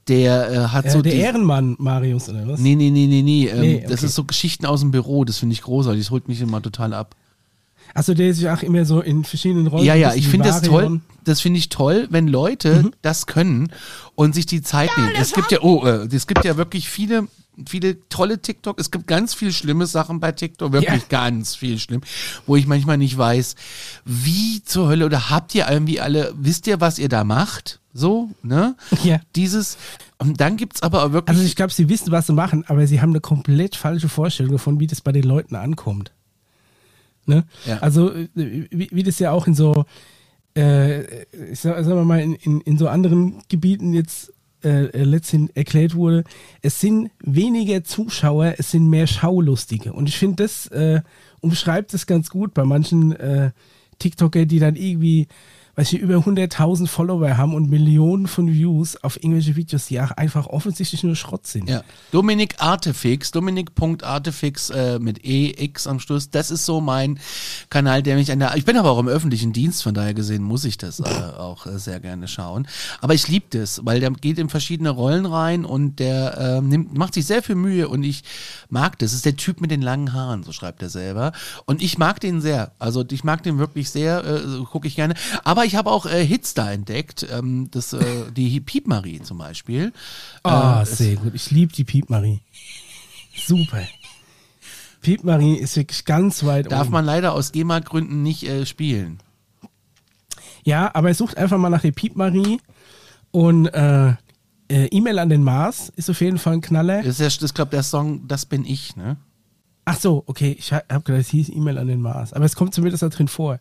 der 0.07 0.51
äh, 0.51 0.57
hat 0.67 0.85
Äh, 0.85 0.89
so 0.91 1.01
der 1.01 1.13
die, 1.13 1.19
Ehrenmann, 1.19 1.75
Marius, 1.79 2.29
oder 2.29 2.47
was? 2.47 2.59
Nee, 2.59 2.75
nee, 2.75 2.89
nee, 2.89 3.07
nee, 3.07 3.21
nee. 3.21 3.47
Ähm, 3.47 3.61
Nee, 3.61 3.81
Das 3.87 3.99
okay. 3.99 4.05
ist 4.07 4.15
so 4.15 4.23
Geschichten 4.25 4.65
aus 4.65 4.81
dem 4.81 4.91
Büro, 4.91 5.23
das 5.25 5.37
finde 5.37 5.53
ich 5.53 5.61
großartig, 5.61 6.01
das 6.03 6.11
holt 6.11 6.27
mich 6.27 6.41
immer 6.41 6.61
total 6.61 6.93
ab. 6.93 7.15
Achso, 7.95 8.13
der 8.15 8.33
sich 8.33 8.49
auch 8.49 8.63
immer 8.63 8.85
so 8.85 9.01
in 9.01 9.23
verschiedenen 9.23 9.67
Rollen. 9.67 9.85
Ja, 9.85 9.93
ja, 9.93 10.13
ich 10.15 10.27
finde 10.27 10.47
das 10.49 10.61
toll. 10.63 11.01
Das 11.25 11.41
finde 11.41 11.59
ich 11.59 11.69
toll, 11.69 12.07
wenn 12.09 12.27
Leute 12.27 12.83
Mhm. 12.83 12.91
das 13.01 13.27
können 13.27 13.71
und 14.15 14.33
sich 14.33 14.45
die 14.45 14.61
Zeit 14.61 14.89
nehmen. 14.97 15.11
Es 15.19 15.31
gibt 15.33 15.51
ja, 15.51 15.59
oh, 15.61 15.85
äh, 15.85 16.07
es 16.13 16.25
gibt 16.27 16.43
ja 16.43 16.57
wirklich 16.57 16.89
viele, 16.89 17.27
viele 17.67 18.07
tolle 18.09 18.39
TikTok. 18.41 18.79
Es 18.79 18.91
gibt 18.91 19.07
ganz 19.07 19.33
viel 19.33 19.51
schlimme 19.51 19.85
Sachen 19.85 20.19
bei 20.19 20.31
TikTok, 20.31 20.71
wirklich 20.73 21.01
Ja. 21.03 21.07
ganz 21.09 21.55
viel 21.55 21.79
schlimm, 21.79 22.01
wo 22.47 22.55
ich 22.55 22.67
manchmal 22.67 22.97
nicht 22.97 23.17
weiß, 23.17 23.55
wie 24.05 24.63
zur 24.63 24.87
Hölle 24.87 25.05
oder 25.05 25.29
habt 25.29 25.53
ihr 25.55 25.67
irgendwie 25.69 25.99
alle, 25.99 26.33
wisst 26.37 26.67
ihr, 26.67 26.81
was 26.81 26.99
ihr 26.99 27.09
da 27.09 27.23
macht? 27.23 27.79
So, 27.93 28.31
ne? 28.41 28.75
Ja. 29.03 29.19
Dieses, 29.35 29.77
und 30.17 30.41
dann 30.41 30.57
gibt's 30.57 30.81
aber 30.81 31.03
auch 31.03 31.11
wirklich. 31.11 31.29
Also 31.35 31.45
ich 31.45 31.55
glaube, 31.55 31.71
sie 31.71 31.89
wissen, 31.89 32.11
was 32.11 32.25
sie 32.27 32.33
machen, 32.33 32.63
aber 32.67 32.87
sie 32.87 33.01
haben 33.01 33.11
eine 33.11 33.21
komplett 33.21 33.75
falsche 33.75 34.09
Vorstellung 34.09 34.53
davon, 34.53 34.79
wie 34.79 34.87
das 34.87 35.01
bei 35.01 35.11
den 35.11 35.23
Leuten 35.23 35.55
ankommt. 35.55 36.11
Ne? 37.25 37.45
Ja. 37.65 37.77
Also 37.79 38.11
äh, 38.11 38.27
wie, 38.33 38.89
wie 38.91 39.03
das 39.03 39.19
ja 39.19 39.31
auch 39.31 39.45
in 39.47 39.53
so, 39.53 39.85
äh, 40.57 41.23
ich 41.51 41.59
sag, 41.59 41.75
sagen 41.83 41.97
wir 41.97 42.03
mal, 42.03 42.19
in, 42.19 42.33
in, 42.35 42.61
in 42.61 42.77
so 42.77 42.87
anderen 42.89 43.43
Gebieten 43.47 43.93
jetzt 43.93 44.33
äh, 44.63 44.85
äh, 44.85 45.03
letztendlich 45.03 45.55
erklärt 45.55 45.95
wurde, 45.95 46.23
es 46.61 46.79
sind 46.79 47.11
weniger 47.19 47.83
Zuschauer, 47.83 48.55
es 48.57 48.71
sind 48.71 48.89
mehr 48.89 49.07
Schaulustige. 49.07 49.93
Und 49.93 50.09
ich 50.09 50.17
finde, 50.17 50.43
das 50.43 50.67
äh, 50.67 51.01
umschreibt 51.41 51.93
es 51.93 52.07
ganz 52.07 52.29
gut 52.29 52.53
bei 52.53 52.63
manchen 52.63 53.13
äh, 53.13 53.51
TikToker, 53.99 54.45
die 54.45 54.59
dann 54.59 54.75
irgendwie, 54.75 55.27
weiß 55.75 55.93
ich, 55.93 55.99
über 55.99 56.15
100.000 56.15 56.87
Follower 56.87 57.37
haben 57.37 57.55
und 57.55 57.69
Millionen 57.69 58.27
von 58.27 58.51
Views 58.51 58.95
auf 59.03 59.17
irgendwelche 59.17 59.55
Videos, 59.55 59.87
die 59.87 59.99
auch 60.01 60.11
einfach 60.11 60.47
offensichtlich 60.47 61.03
nur 61.03 61.15
Schrott 61.15 61.47
sind. 61.47 61.69
Ja. 61.69 61.83
Dominik 62.11 62.55
Artefix, 62.59 63.31
Dominik.artefix 63.31 64.69
äh, 64.69 64.99
mit 64.99 65.23
EX 65.23 65.87
am 65.87 65.99
Schluss, 65.99 66.29
das 66.29 66.51
ist 66.51 66.65
so 66.65 66.81
mein 66.81 67.19
Kanal, 67.69 68.03
der 68.03 68.17
mich 68.17 68.31
an 68.31 68.39
der, 68.39 68.55
ich 68.55 68.65
bin 68.65 68.77
aber 68.77 68.91
auch 68.91 68.99
im 68.99 69.07
öffentlichen 69.07 69.53
Dienst, 69.53 69.81
von 69.81 69.93
daher 69.93 70.13
gesehen 70.13 70.43
muss 70.43 70.65
ich 70.65 70.77
das 70.77 70.99
äh, 70.99 71.03
auch 71.37 71.65
äh, 71.65 71.79
sehr 71.79 71.99
gerne 71.99 72.27
schauen. 72.27 72.67
Aber 73.01 73.13
ich 73.13 73.27
liebe 73.27 73.45
das, 73.49 73.85
weil 73.85 73.99
der 73.99 74.11
geht 74.11 74.37
in 74.37 74.49
verschiedene 74.49 74.89
Rollen 74.89 75.25
rein 75.25 75.65
und 75.65 75.99
der 75.99 76.37
äh, 76.37 76.61
nimmt, 76.61 76.95
macht 76.97 77.13
sich 77.13 77.25
sehr 77.25 77.41
viel 77.41 77.55
Mühe 77.55 77.87
und 77.87 78.03
ich 78.03 78.23
mag 78.69 78.99
das. 78.99 79.13
Das 79.13 79.17
ist 79.17 79.25
der 79.25 79.35
Typ 79.35 79.61
mit 79.61 79.69
den 79.69 79.83
langen 79.83 80.13
Haaren, 80.13 80.41
so 80.41 80.51
schreibt 80.51 80.81
er 80.81 80.89
selber. 80.89 81.33
Und 81.65 81.83
ich 81.83 81.99
mag 81.99 82.19
den 82.19 82.41
sehr. 82.41 82.71
Also 82.79 83.05
ich 83.11 83.23
mag 83.23 83.43
den 83.43 83.59
wirklich 83.59 83.91
sehr, 83.91 84.25
äh, 84.25 84.63
gucke 84.63 84.87
ich 84.87 84.95
gerne. 84.95 85.13
Aber 85.43 85.62
ich 85.65 85.75
habe 85.75 85.91
auch 85.91 86.05
äh, 86.05 86.25
Hits 86.25 86.53
da 86.53 86.71
entdeckt, 86.71 87.25
ähm, 87.31 87.69
das, 87.71 87.93
äh, 87.93 88.31
die 88.35 88.59
Piep 88.59 88.87
Marie 88.87 89.21
zum 89.21 89.37
Beispiel. 89.37 89.91
Ah, 90.43 90.81
Äh, 90.81 90.85
sehr 90.85 91.15
gut. 91.15 91.33
Ich 91.33 91.51
liebe 91.51 91.73
die 91.73 91.83
Piep 91.83 92.09
Marie. 92.09 92.41
Super. 93.35 93.81
Piep 95.01 95.23
Marie 95.23 95.55
ist 95.55 95.75
wirklich 95.75 96.05
ganz 96.05 96.43
weit 96.45 96.71
Darf 96.71 96.83
oben. 96.83 96.91
man 96.93 97.05
leider 97.05 97.33
aus 97.33 97.51
GEMA-Gründen 97.51 98.21
nicht 98.23 98.43
äh, 98.43 98.65
spielen. 98.65 99.19
Ja, 100.63 100.91
aber 100.93 101.13
sucht 101.13 101.37
einfach 101.37 101.57
mal 101.57 101.69
nach 101.69 101.81
der 101.81 101.91
Piep 101.91 102.15
Marie 102.15 102.59
und 103.31 103.65
äh, 103.67 104.09
äh, 104.69 104.85
E-Mail 104.91 105.19
an 105.19 105.27
den 105.29 105.43
Mars 105.43 105.91
ist 105.95 106.09
auf 106.09 106.21
jeden 106.21 106.37
Fall 106.37 106.53
ein 106.53 106.61
Knaller. 106.61 107.03
Das 107.03 107.19
ist, 107.19 107.39
ja- 107.41 107.45
ist 107.45 107.53
glaube 107.53 107.71
der 107.71 107.83
Song 107.83 108.27
Das 108.27 108.45
bin 108.45 108.63
ich, 108.65 108.95
ne? 108.95 109.17
Ach 109.85 109.99
so, 109.99 110.23
okay, 110.27 110.55
ich 110.57 110.71
habe 110.71 110.85
gedacht, 111.01 111.09
es 111.21 111.29
hieß 111.29 111.49
E-Mail 111.49 111.77
an 111.77 111.87
den 111.87 111.99
Mars, 112.01 112.31
aber 112.31 112.45
es 112.45 112.55
kommt 112.55 112.73
zumindest 112.73 113.03
da 113.03 113.09
drin 113.09 113.27
vor. 113.27 113.59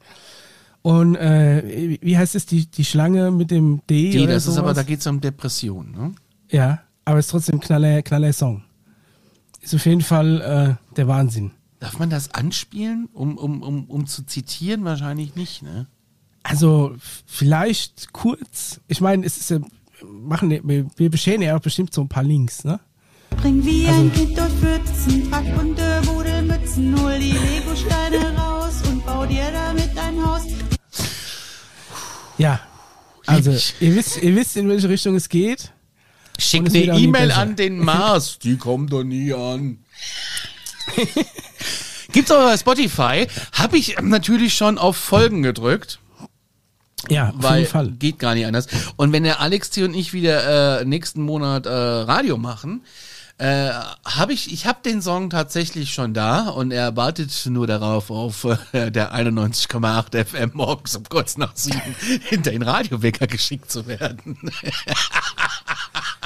Und 0.82 1.14
äh, 1.16 1.98
wie- 2.00 2.18
heißt 2.18 2.34
es, 2.34 2.44
die, 2.46 2.66
die 2.66 2.84
Schlange 2.84 3.30
mit 3.30 3.50
dem 3.52 3.82
D? 3.88 4.10
Die, 4.10 4.20
oder 4.20 4.32
das 4.34 4.46
ist 4.46 4.58
aber, 4.58 4.68
sowas? 4.68 4.76
da 4.76 4.82
geht 4.82 5.00
es 5.00 5.06
um 5.06 5.20
Depression, 5.20 5.92
ne? 5.92 6.12
Ja, 6.50 6.80
aber 7.04 7.18
es 7.18 7.26
ist 7.26 7.30
trotzdem 7.30 7.56
ein 7.56 7.60
knaller, 7.60 8.02
knaller 8.02 8.32
Song. 8.32 8.64
Ist 9.60 9.74
auf 9.74 9.86
jeden 9.86 10.00
Fall 10.00 10.78
äh, 10.90 10.94
der 10.96 11.06
Wahnsinn. 11.08 11.52
Darf 11.78 11.98
man 11.98 12.10
das 12.10 12.34
anspielen, 12.34 13.08
um, 13.12 13.38
um, 13.38 13.62
um, 13.62 13.84
um 13.84 14.06
zu 14.06 14.24
zitieren? 14.26 14.84
Wahrscheinlich 14.84 15.36
nicht, 15.36 15.62
ne? 15.62 15.86
Also 16.42 16.94
vielleicht 17.26 18.12
kurz. 18.12 18.80
Ich 18.88 19.00
meine, 19.00 19.24
es 19.24 19.36
ist 19.36 19.50
ja, 19.50 19.60
machen 20.04 20.50
wir, 20.50 20.86
wir 20.96 21.10
bescheren 21.10 21.42
ja 21.42 21.56
auch 21.56 21.60
bestimmt 21.60 21.94
so 21.94 22.00
ein 22.00 22.08
paar 22.08 22.24
Links, 22.24 22.64
ne? 22.64 22.80
Spring 23.32 23.64
wie 23.64 23.86
Also- 23.86 24.00
ein 24.00 24.12
Kind 24.12 24.36
durch 24.36 24.50
Pfützen, 24.50 25.30
pack 25.30 25.56
bunte 25.56 26.02
Budelmützen, 26.04 27.00
hol 27.00 27.18
die 27.18 27.32
Legosteine 27.32 28.36
raus 28.36 28.82
und 28.88 29.06
bau 29.06 29.24
dir. 29.26 29.51
Ja. 32.42 32.60
Also, 33.26 33.52
ihr 33.80 33.94
wisst, 33.94 34.20
ihr 34.20 34.34
wisst, 34.34 34.56
in 34.56 34.68
welche 34.68 34.88
Richtung 34.88 35.14
es 35.14 35.28
geht. 35.28 35.72
Schick 36.38 36.62
Und 36.62 36.68
es 36.68 36.74
eine 36.74 36.98
E-Mail 36.98 37.30
an 37.30 37.54
den 37.54 37.78
Mars. 37.78 38.38
Die 38.42 38.56
kommt 38.56 38.92
doch 38.92 39.04
nie 39.04 39.32
an. 39.32 39.78
Gibt's 42.12 42.30
auch 42.30 42.42
bei 42.42 42.56
Spotify. 42.56 43.26
Habe 43.52 43.78
ich 43.78 43.96
natürlich 44.00 44.54
schon 44.54 44.76
auf 44.76 44.96
Folgen 44.96 45.42
gedrückt. 45.42 46.00
Ja, 47.08 47.30
auf 47.30 47.34
weil 47.38 47.60
jeden 47.60 47.70
Fall. 47.70 47.90
geht 47.92 48.18
gar 48.18 48.34
nicht 48.34 48.46
anders. 48.46 48.66
Und 48.96 49.12
wenn 49.12 49.24
der 49.24 49.40
Alex 49.40 49.70
T 49.70 49.84
und 49.84 49.94
ich 49.94 50.12
wieder 50.12 50.80
äh, 50.80 50.84
nächsten 50.84 51.22
Monat 51.22 51.66
äh, 51.66 51.70
Radio 51.70 52.38
machen, 52.38 52.82
äh, 53.42 53.72
habe 54.04 54.32
ich, 54.32 54.52
ich 54.52 54.66
habe 54.66 54.78
den 54.84 55.02
Song 55.02 55.28
tatsächlich 55.28 55.92
schon 55.92 56.14
da 56.14 56.48
und 56.48 56.70
er 56.70 56.94
wartet 56.94 57.32
nur 57.46 57.66
darauf, 57.66 58.12
auf 58.12 58.44
äh, 58.72 58.92
der 58.92 59.16
91,8 59.16 60.24
FM 60.24 60.50
morgens 60.54 60.94
um 60.94 61.02
kurz 61.08 61.36
nach 61.36 61.56
sieben 61.56 61.96
hinter 62.22 62.52
den 62.52 62.62
Radiowecker 62.62 63.26
geschickt 63.26 63.68
zu 63.68 63.88
werden. 63.88 64.38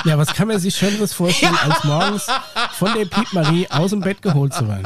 Ja, 0.04 0.18
was 0.18 0.28
kann 0.34 0.48
man 0.48 0.58
sich 0.58 0.76
Schöneres 0.76 1.12
vorstellen, 1.12 1.56
als 1.64 1.82
morgens 1.84 2.26
von 2.72 2.92
der 2.94 3.06
Piep 3.06 3.32
Marie 3.32 3.66
aus 3.70 3.90
dem 3.90 4.00
Bett 4.00 4.22
geholt 4.22 4.52
zu 4.54 4.68
werden? 4.68 4.84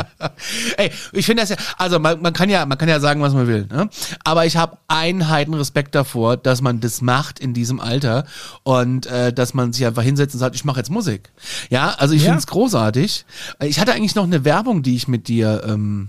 Ey, 0.77 0.91
ich 1.12 1.27
finde 1.27 1.43
das 1.43 1.51
ja, 1.51 1.57
also 1.77 1.99
man, 1.99 2.20
man 2.23 2.32
kann 2.32 2.49
ja, 2.49 2.65
man 2.65 2.78
kann 2.78 2.89
ja 2.89 3.01
sagen, 3.01 3.20
was 3.20 3.32
man 3.35 3.47
will, 3.47 3.66
ne? 3.70 3.89
Aber 4.24 4.47
ich 4.47 4.57
habe 4.57 4.78
einen 4.89 5.28
Heidenrespekt 5.28 5.95
davor, 5.95 6.37
dass 6.37 6.62
man 6.62 6.81
das 6.81 7.01
macht 7.03 7.39
in 7.41 7.55
diesem 7.55 7.81
Alter 7.81 8.24
und 8.62 9.07
äh, 9.07 9.32
dass 9.32 9.53
man 9.55 9.73
sich 9.73 9.85
einfach 9.87 10.03
hinsetzt 10.03 10.35
und 10.35 10.41
sagt, 10.41 10.55
ich 10.55 10.65
mache 10.65 10.78
jetzt 10.78 10.91
Musik. 10.91 11.31
Ja, 11.70 11.91
also 11.99 12.15
ich 12.15 12.23
Ja. 12.23 12.27
finde 12.28 12.39
es 12.39 12.47
großartig. 12.47 13.24
Ich 13.62 13.81
hatte 13.81 13.93
eigentlich 13.93 14.15
noch 14.15 14.24
eine 14.24 14.45
Werbung, 14.45 14.82
die 14.82 14.95
ich 14.97 15.09
mit 15.09 15.28
dir 15.28 15.62
ähm, 15.66 16.09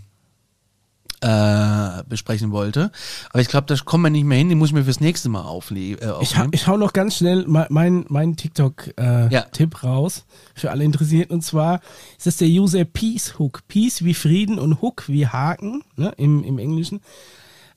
äh, 1.21 2.03
besprechen 2.09 2.51
wollte, 2.51 2.91
aber 3.29 3.41
ich 3.41 3.47
glaube, 3.47 3.67
da 3.67 3.75
kommen 3.83 4.03
wir 4.05 4.09
nicht 4.09 4.25
mehr 4.25 4.37
hin. 4.39 4.49
Die 4.49 4.55
muss 4.55 4.69
ich 4.69 4.73
mir 4.73 4.83
fürs 4.83 4.99
nächste 4.99 5.29
Mal 5.29 5.43
aufle 5.43 5.79
äh, 5.79 5.93
Ich, 5.95 6.09
aufnehmen. 6.33 6.49
ich 6.53 6.67
hau 6.67 6.77
noch 6.77 6.93
ganz 6.93 7.17
schnell 7.17 7.45
mein, 7.47 7.67
mein, 7.69 8.05
mein 8.09 8.35
TikTok-Tipp 8.35 8.95
äh, 8.99 9.27
Ja. 9.31 9.45
Raus 9.83 10.25
für 10.55 10.71
alle 10.71 10.83
Interessierten. 10.83 11.35
Und 11.35 11.41
zwar 11.43 11.81
ist 12.17 12.25
das 12.25 12.37
der 12.37 12.47
User 12.47 12.85
Peace 12.85 13.37
Hook. 13.37 13.61
Peace 13.67 14.03
wie 14.03 14.13
Frieden 14.15 14.57
und 14.57 14.81
Hook 14.81 15.03
wie 15.07 15.27
Haken 15.27 15.83
ne, 15.95 16.11
im, 16.17 16.43
im 16.43 16.57
Englischen. 16.57 17.01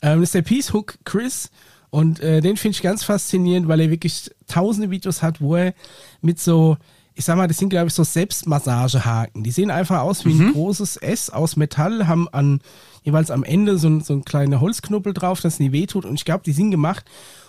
Ähm, 0.00 0.20
das 0.20 0.28
ist 0.30 0.34
der 0.34 0.42
Peace 0.42 0.72
Hook 0.72 0.96
Chris. 1.04 1.50
Und 1.90 2.20
äh, 2.20 2.40
den 2.40 2.56
finde 2.56 2.76
ich 2.76 2.82
ganz 2.82 3.04
faszinierend, 3.04 3.68
weil 3.68 3.80
er 3.80 3.90
wirklich 3.90 4.30
tausende 4.48 4.90
Videos 4.90 5.22
hat, 5.22 5.40
wo 5.40 5.54
er 5.56 5.74
mit 6.22 6.40
so, 6.40 6.76
ich 7.14 7.24
sag 7.24 7.36
mal, 7.36 7.46
das 7.46 7.58
sind 7.58 7.68
glaube 7.68 7.88
ich 7.88 7.94
so 7.94 8.02
Selbstmassagehaken. 8.04 9.44
Die 9.44 9.50
sehen 9.50 9.70
einfach 9.70 10.00
aus 10.00 10.24
wie 10.24 10.32
ein 10.32 10.52
großes 10.52 10.96
S 10.96 11.30
aus 11.30 11.56
Metall, 11.56 12.06
haben 12.08 12.28
an 12.30 12.60
jeweils 13.04 13.30
am 13.30 13.44
Ende 13.44 13.78
so, 13.78 13.86
ein- 13.88 14.00
so 14.00 14.12
ein 14.14 14.24
kleiner 14.24 14.60
Holzknubbel 14.60 15.14
drauf, 15.14 15.40
das 15.40 15.60
nie 15.60 15.70
wehtut. 15.70 16.04
Und 16.04 16.14
ich 16.14 16.24
glaube, 16.24 16.42
die 16.44 16.52
sind 16.52 16.72
gemacht, 16.72 17.04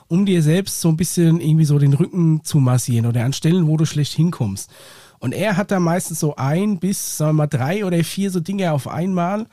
um 0.08 0.26
dir 0.28 0.44
selbst 0.44 0.82
so 0.82 0.90
ein 0.90 0.98
bisschen 0.98 1.42
irgendwie 1.42 1.66
so 1.66 1.80
den 1.80 1.94
Rücken 1.94 2.44
zu 2.44 2.60
massieren 2.60 3.08
oder 3.08 3.24
an 3.26 3.34
Stellen, 3.34 3.66
wo 3.68 3.76
du 3.78 3.86
schlecht 3.86 4.14
hinkommst. 4.14 4.70
Und 5.18 5.34
er 5.34 5.58
hat 5.58 5.72
da 5.72 5.80
meistens 5.80 6.20
so 6.20 6.36
ein 6.36 6.78
bis, 6.80 7.18
sagen 7.18 7.32
wir 7.32 7.44
mal, 7.44 7.48
drei 7.48 7.84
oder 7.86 8.04
vier 8.04 8.30
so 8.30 8.40
Dinge 8.40 8.72
auf 8.74 8.88
einmal 8.88 9.48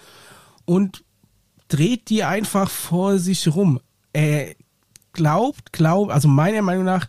und 0.66 1.03
dreht 1.69 2.11
die 2.11 2.24
einfach 2.24 2.69
vor 2.69 3.19
sich 3.19 3.49
rum. 3.55 3.81
Er 4.12 4.49
glaubt, 5.15 5.73
glaubt, 5.73 6.11
also 6.11 6.29
meiner 6.29 6.61
Meinung 6.62 6.85
nach, 6.85 7.07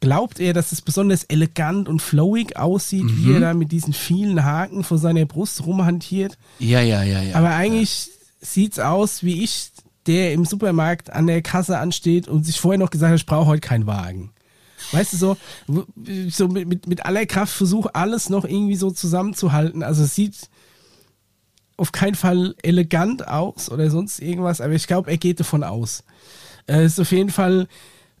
glaubt 0.00 0.40
er, 0.40 0.52
dass 0.52 0.72
es 0.72 0.80
besonders 0.82 1.22
elegant 1.24 1.88
und 1.88 2.02
flowig 2.02 2.56
aussieht, 2.56 3.04
wie 3.08 3.34
er 3.34 3.40
da 3.40 3.54
mit 3.54 3.70
diesen 3.70 3.92
vielen 3.92 4.42
Haken 4.44 4.82
vor 4.82 4.98
seiner 4.98 5.24
Brust 5.26 5.64
rumhantiert. 5.64 6.36
ja, 6.58 6.80
ja, 6.80 7.04
ja, 7.04 7.22
ja. 7.22 7.36
Aber 7.36 7.50
eigentlich 7.50 8.10
sieht's 8.42 8.78
aus 8.78 9.22
wie 9.22 9.42
ich, 9.42 9.70
der 10.06 10.32
im 10.32 10.44
Supermarkt 10.44 11.12
an 11.12 11.26
der 11.26 11.42
Kasse 11.42 11.78
ansteht 11.78 12.28
und 12.28 12.44
sich 12.44 12.60
vorher 12.60 12.78
noch 12.78 12.90
gesagt 12.90 13.12
hat, 13.12 13.20
ich 13.20 13.26
brauche 13.26 13.46
heute 13.46 13.60
keinen 13.60 13.86
Wagen. 13.86 14.32
Weißt 14.90 15.12
du, 15.12 15.16
so, 15.16 15.36
so 16.28 16.48
mit, 16.48 16.68
mit, 16.68 16.86
mit 16.86 17.06
aller 17.06 17.24
Kraft 17.24 17.54
versuch 17.54 17.86
alles 17.92 18.28
noch 18.28 18.44
irgendwie 18.44 18.74
so 18.74 18.90
zusammenzuhalten. 18.90 19.82
Also 19.82 20.02
es 20.02 20.14
sieht 20.14 20.50
auf 21.76 21.92
keinen 21.92 22.16
Fall 22.16 22.54
elegant 22.62 23.26
aus 23.26 23.70
oder 23.70 23.90
sonst 23.90 24.20
irgendwas, 24.20 24.60
aber 24.60 24.72
ich 24.74 24.86
glaube, 24.86 25.10
er 25.10 25.16
geht 25.16 25.40
davon 25.40 25.64
aus. 25.64 26.04
Äh, 26.68 26.84
ist 26.84 27.00
auf 27.00 27.12
jeden 27.12 27.30
Fall 27.30 27.68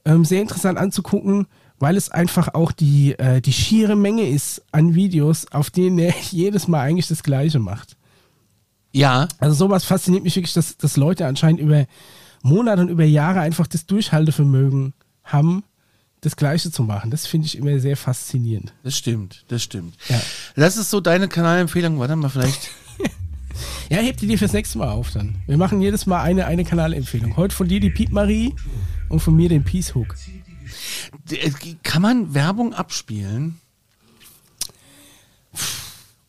ähm, 0.04 0.24
sehr 0.24 0.40
interessant 0.40 0.78
anzugucken, 0.78 1.46
weil 1.78 1.96
es 1.96 2.10
einfach 2.10 2.54
auch 2.54 2.72
die, 2.72 3.18
äh, 3.18 3.40
die 3.40 3.52
schiere 3.52 3.96
Menge 3.96 4.28
ist 4.28 4.62
an 4.72 4.94
Videos, 4.94 5.46
auf 5.52 5.70
denen 5.70 5.98
er 5.98 6.14
jedes 6.30 6.68
Mal 6.68 6.80
eigentlich 6.80 7.08
das 7.08 7.22
Gleiche 7.22 7.58
macht. 7.58 7.96
Ja, 8.92 9.28
Also 9.38 9.54
sowas 9.54 9.84
fasziniert 9.84 10.22
mich 10.22 10.36
wirklich, 10.36 10.54
dass, 10.54 10.76
dass 10.76 10.96
Leute 10.96 11.26
anscheinend 11.26 11.60
über 11.60 11.86
Monate 12.42 12.82
und 12.82 12.88
über 12.88 13.04
Jahre 13.04 13.40
einfach 13.40 13.66
das 13.66 13.86
Durchhaltevermögen 13.86 14.94
haben, 15.24 15.64
das 16.20 16.36
Gleiche 16.36 16.70
zu 16.70 16.82
machen. 16.82 17.10
Das 17.10 17.26
finde 17.26 17.46
ich 17.46 17.56
immer 17.56 17.78
sehr 17.80 17.96
faszinierend. 17.96 18.72
das 18.82 18.96
stimmt, 18.96 19.44
das 19.48 19.62
stimmt. 19.62 19.96
Ja. 20.08 20.20
Das 20.56 20.76
ist 20.76 20.90
so 20.90 21.00
deine 21.00 21.28
Kanalempfehlung. 21.28 21.98
Warte 21.98 22.16
mal, 22.16 22.28
vielleicht. 22.28 22.70
Ja, 23.90 23.98
heb 23.98 24.16
die 24.16 24.26
dir 24.26 24.38
fürs 24.38 24.54
nächste 24.54 24.78
Mal 24.78 24.88
auf 24.88 25.10
dann. 25.10 25.36
Wir 25.46 25.58
machen 25.58 25.82
jedes 25.82 26.06
Mal 26.06 26.22
eine, 26.22 26.46
eine 26.46 26.64
Kanalempfehlung. 26.64 27.36
Heute 27.36 27.54
von 27.54 27.68
dir 27.68 27.80
die 27.80 27.90
Piet 27.90 28.10
Marie 28.10 28.54
und 29.10 29.20
von 29.20 29.36
mir 29.36 29.50
den 29.50 29.64
Peace 29.64 29.94
Hook. 29.94 30.16
Kann 31.82 32.00
man 32.00 32.32
Werbung 32.32 32.72
abspielen? 32.72 33.60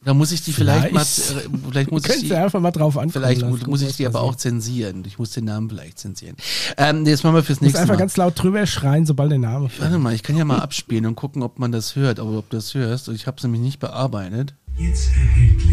Da 0.05 0.13
muss 0.13 0.31
ich 0.31 0.43
die 0.43 0.51
vielleicht, 0.51 0.89
Vielleicht. 0.89 0.93
mal, 0.93 1.37
äh, 1.37 1.49
vielleicht 1.69 1.91
muss 1.91 2.01
ich 2.01 2.07
Könntest 2.07 2.25
die, 2.25 2.29
du 2.29 2.37
einfach 2.37 2.59
mal 2.59 2.71
drauf 2.71 2.97
ankommen 2.97 3.11
vielleicht 3.11 3.41
lassen, 3.41 3.69
muss, 3.69 3.81
ich 3.81 3.95
die 3.95 4.05
aber 4.05 4.21
auch 4.21 4.35
zensieren. 4.35 5.03
Ich 5.05 5.17
muss 5.17 5.31
den 5.31 5.45
Namen 5.45 5.69
vielleicht 5.69 5.99
zensieren. 5.99 6.35
Ähm, 6.77 7.05
jetzt 7.05 7.23
machen 7.23 7.35
wir 7.35 7.43
fürs 7.43 7.61
nächste 7.61 7.79
einfach 7.79 7.93
Mal. 7.95 7.99
ganz 7.99 8.17
laut 8.17 8.33
drüber 8.41 8.65
schreien, 8.65 9.05
sobald 9.05 9.31
der 9.31 9.39
Name 9.39 9.69
fällt. 9.69 9.81
Warte 9.81 9.99
mal, 9.99 10.13
ich 10.13 10.23
kann 10.23 10.35
ja 10.35 10.45
mal 10.45 10.59
abspielen 10.59 11.05
und 11.05 11.15
gucken, 11.15 11.41
ob 11.41 11.59
man 11.59 11.71
das 11.71 11.95
hört, 11.95 12.19
aber 12.19 12.37
ob 12.37 12.49
du 12.49 12.57
das 12.57 12.73
hörst. 12.73 13.07
Ich 13.09 13.27
habe 13.27 13.37
es 13.37 13.43
nämlich 13.43 13.61
nicht 13.61 13.79
bearbeitet. 13.79 14.53
Jetzt 14.77 15.09
erhältlich. 15.09 15.72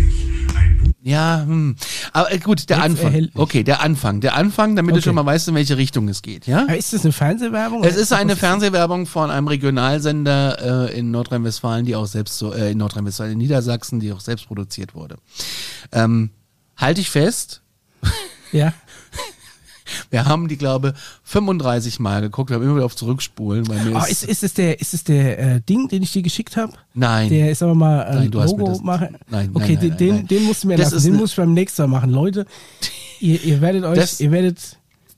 Ja, 1.02 1.44
hm. 1.46 1.76
aber 2.12 2.30
äh, 2.30 2.38
gut, 2.38 2.68
der 2.68 2.76
Jetzt 2.76 2.84
Anfang. 2.84 3.06
erhältlich. 3.06 3.36
Okay, 3.36 3.64
der 3.64 3.80
Anfang. 3.80 4.20
Der 4.20 4.34
Anfang, 4.34 4.76
damit 4.76 4.90
du 4.92 4.96
Okay. 4.98 5.04
schon 5.04 5.14
mal 5.14 5.24
weißt, 5.24 5.48
in 5.48 5.54
welche 5.54 5.78
Richtung 5.78 6.08
es 6.08 6.20
geht, 6.20 6.46
ja? 6.46 6.62
Aber 6.64 6.76
ist 6.76 6.92
das 6.92 7.04
eine 7.04 7.12
Fernsehwerbung? 7.12 7.82
Es 7.84 7.96
ist 7.96 8.12
eine 8.12 8.36
Fernsehwerbung 8.36 9.06
von 9.06 9.30
einem 9.30 9.48
Regionalsender 9.48 10.90
äh, 10.90 10.98
in 10.98 11.10
Nordrhein-Westfalen, 11.10 11.86
die 11.86 11.96
auch 11.96 12.04
selbst 12.06 12.36
so, 12.36 12.52
äh, 12.52 12.72
in 12.72 12.78
Nordrhein-Westfalen, 12.78 13.32
in 13.32 13.38
Niedersachsen, 13.38 13.98
die 13.98 14.12
auch 14.12 14.20
selbst 14.20 14.46
produziert 14.46 14.94
wurde. 14.94 15.16
Ähm, 15.92 16.30
halte 16.76 17.00
ich 17.00 17.08
fest, 17.10 17.62
Ja. 18.52 18.72
wir 20.10 20.24
haben 20.26 20.48
die, 20.48 20.56
glaube 20.56 20.94
35 21.24 21.98
Mal 22.00 22.20
geguckt, 22.20 22.50
haben 22.50 22.62
immer 22.62 22.76
wieder 22.76 22.84
auf 22.84 22.96
zurückspulen, 22.96 23.68
weil 23.68 23.84
mir 23.84 23.96
Oh, 23.96 24.04
ist, 24.08 24.24
ist, 24.24 24.42
es 24.42 24.54
der, 24.54 24.80
ist 24.80 24.94
es 24.94 25.04
der 25.04 25.38
äh, 25.38 25.60
Ding, 25.60 25.88
den 25.88 26.02
ich 26.02 26.12
dir 26.12 26.22
geschickt 26.22 26.56
habe? 26.56 26.72
Nein. 26.94 27.28
Der 27.30 27.50
ist 27.50 27.62
aber 27.62 27.74
mal 27.74 28.02
äh, 28.02 28.14
Nein, 28.16 28.30
du 28.30 28.40
hast 28.40 28.50
Logo 28.52 28.66
das- 28.66 28.80
machen. 28.82 29.16
Nein, 29.28 29.50
Okay, 29.54 29.76
nein, 29.80 29.88
nein, 29.88 29.96
den, 29.98 30.14
nein, 30.16 30.26
den 30.26 30.44
musst 30.44 30.64
du 30.64 30.68
mir 30.68 30.76
Das 30.76 30.92
lassen. 30.92 31.04
Den 31.06 31.16
muss 31.16 31.30
ich 31.30 31.36
beim 31.36 31.54
nächsten 31.54 31.82
Mal 31.82 31.88
machen. 31.88 32.10
Leute, 32.10 32.46
ihr, 33.20 33.42
ihr 33.44 33.60
werdet 33.60 33.84
euch, 33.84 33.98
Das- 33.98 34.20
ihr 34.20 34.30
werdet, 34.30 34.58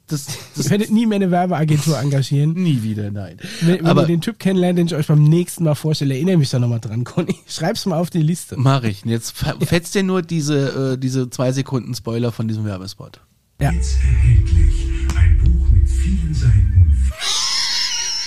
das, 0.09 0.28
ihr 0.28 0.35
das 0.57 0.69
werdet 0.70 0.90
nie 0.90 1.07
mehr 1.07 1.16
eine 1.16 1.31
Werbeagentur 1.31 1.99
engagieren. 1.99 2.53
nie 2.62 2.82
wieder, 2.82 3.11
nein. 3.11 3.39
Wenn, 3.62 3.78
wenn 3.78 3.86
Aber 3.86 4.03
ihr 4.03 4.09
den 4.09 4.20
Typ 4.20 4.39
kennenlernt, 4.39 4.78
den 4.78 4.86
ich 4.86 4.94
euch 4.94 5.07
beim 5.07 5.23
nächsten 5.24 5.65
Mal 5.65 5.74
vorstelle, 5.74 6.15
erinnere 6.15 6.36
mich 6.36 6.51
da 6.51 6.59
nochmal 6.59 6.81
dran, 6.81 7.05
Conny. 7.05 7.36
Schreib's 7.47 7.86
mal 7.86 7.97
auf 7.99 8.11
die 8.11 8.20
Liste. 8.23 8.57
mach 8.59 8.82
ich. 8.82 9.05
Jetzt 9.05 9.31
fe- 9.36 9.55
fetzt 9.65 9.94
dir 9.94 10.03
nur 10.03 10.20
diese, 10.23 10.93
äh, 10.94 10.99
diese 10.99 11.31
zwei 11.31 11.53
Sekunden 11.53 11.94
Spoiler 11.94 12.31
von 12.32 12.47
diesem 12.49 12.65
Werbespot. 12.65 13.20
Ja. 13.61 13.70
jetzt 13.70 13.97
erhältlich. 14.03 14.74
Ein 15.16 15.39
Buch 15.39 15.69
mit 15.69 15.89
vielen 15.89 16.35
Seiten. 16.35 17.03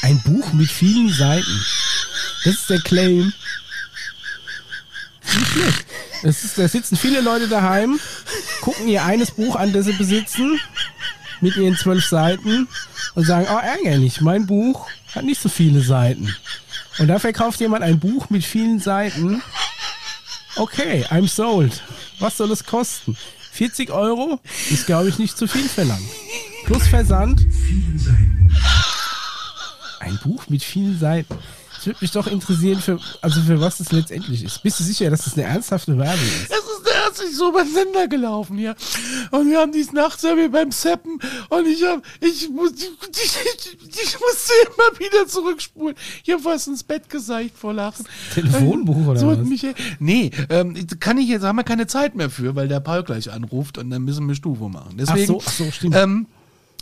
Ein 0.02 0.22
Buch 0.24 0.54
mit 0.54 0.70
vielen 0.70 1.10
Seiten. 1.10 1.66
Das 2.44 2.54
ist 2.54 2.70
der 2.70 2.80
Claim. 2.82 3.34
Nicht 5.24 5.48
schlecht. 5.48 5.86
Das 6.24 6.44
ist, 6.44 6.58
da 6.58 6.68
sitzen 6.68 6.96
viele 6.96 7.22
Leute 7.22 7.48
daheim, 7.48 8.00
gucken 8.62 8.88
ihr 8.88 9.04
eines 9.04 9.32
Buch 9.32 9.56
an, 9.56 9.74
das 9.74 9.86
sie 9.86 9.94
besitzen, 9.94 10.60
mit 11.42 11.56
ihren 11.58 11.76
zwölf 11.76 12.06
Seiten 12.06 12.68
und 13.16 13.26
sagen, 13.26 13.48
oh 13.50 13.60
ärgerlich, 13.60 14.22
mein 14.22 14.48
Buch 14.48 14.88
hat 15.14 15.24
nicht 15.26 15.42
so 15.42 15.50
viele 15.50 15.82
Seiten. 15.82 16.34
Und 16.98 17.10
da 17.10 17.20
verkauft 17.20 17.60
jemand 17.60 17.84
ein 17.84 18.00
Buch 18.00 18.30
mit 18.30 18.44
vielen 18.44 18.80
Seiten. 18.80 19.42
Okay, 20.56 21.06
I'm 21.10 21.28
sold. 21.28 21.84
Was 22.20 22.38
soll 22.38 22.52
es 22.52 22.64
kosten? 22.64 23.18
40 23.56 23.90
Euro 23.90 24.40
ist, 24.69 24.86
glaube 24.86 25.07
ich, 25.07 25.18
nicht 25.18 25.38
zu 25.38 25.48
viel 25.48 25.69
verlangt. 25.69 26.03
Plus 26.65 26.86
Versand. 26.88 27.40
Ein 30.02 30.19
Buch 30.23 30.49
mit 30.49 30.61
vielen 30.61 30.99
Seiten. 30.99 31.34
Es 31.80 31.86
würde 31.86 31.99
mich 32.02 32.11
doch 32.11 32.27
interessieren, 32.27 32.82
für, 32.82 32.99
also 33.22 33.41
für 33.41 33.61
was 33.61 33.77
das 33.77 33.94
letztendlich 33.94 34.44
ist. 34.44 34.61
Bist 34.61 34.82
du 34.82 34.84
sicher, 34.84 35.10
dass 35.10 35.23
das 35.23 35.36
eine 35.36 35.44
ernsthafte 35.44 35.98
Werbung 35.98 36.26
ist? 36.26 36.52
Das 36.52 36.57
ist 36.57 36.91
eine 36.91 36.95
da 37.14 37.23
ist 37.23 37.36
so 37.36 37.52
den 37.52 37.68
Sender 37.72 38.07
gelaufen 38.07 38.57
hier. 38.57 38.76
Und 39.32 39.49
wir 39.49 39.60
haben 39.60 39.72
dies 39.72 39.91
nachts 39.91 40.23
irgendwie 40.23 40.49
beim 40.49 40.72
Seppen 40.72 41.19
und 41.49 41.68
ich 41.68 41.84
hab, 41.84 42.02
ich 42.19 42.49
muss, 42.49 42.72
ich, 42.73 42.91
ich, 43.11 43.77
ich 43.90 44.19
musste 44.19 44.53
immer 44.65 44.99
wieder 44.99 45.27
zurückspulen. 45.27 45.95
Ich 46.23 46.34
hab 46.34 46.41
fast 46.41 46.68
ins 46.68 46.84
Bett 46.84 47.10
geseicht 47.10 47.57
vor 47.57 47.73
Lachen. 47.73 48.06
Telefonbuch 48.34 49.07
oder 49.07 49.19
so 49.19 49.27
was? 49.27 49.38
Mich, 49.40 49.65
nee, 49.99 50.32
ähm, 50.49 50.76
kann 50.99 51.18
ich 51.18 51.30
jetzt, 51.30 51.44
haben 51.44 51.57
wir 51.57 51.64
keine 51.64 51.88
Zeit 51.88 52.15
mehr 52.15 52.30
für, 52.30 52.56
weil 52.56 52.68
der 52.68 52.80
Paul 52.80 53.03
gleich 53.03 53.32
anruft 53.32 53.77
und 53.77 53.90
dann 53.90 54.03
müssen 54.03 54.27
wir 54.27 54.36
Stufe 54.36 54.69
machen. 54.69 54.98
Deswegen, 54.98 55.27
so, 55.27 55.41
ach 55.45 55.52
so, 55.52 55.72
stimmt. 55.72 55.95
Ähm, 55.95 56.27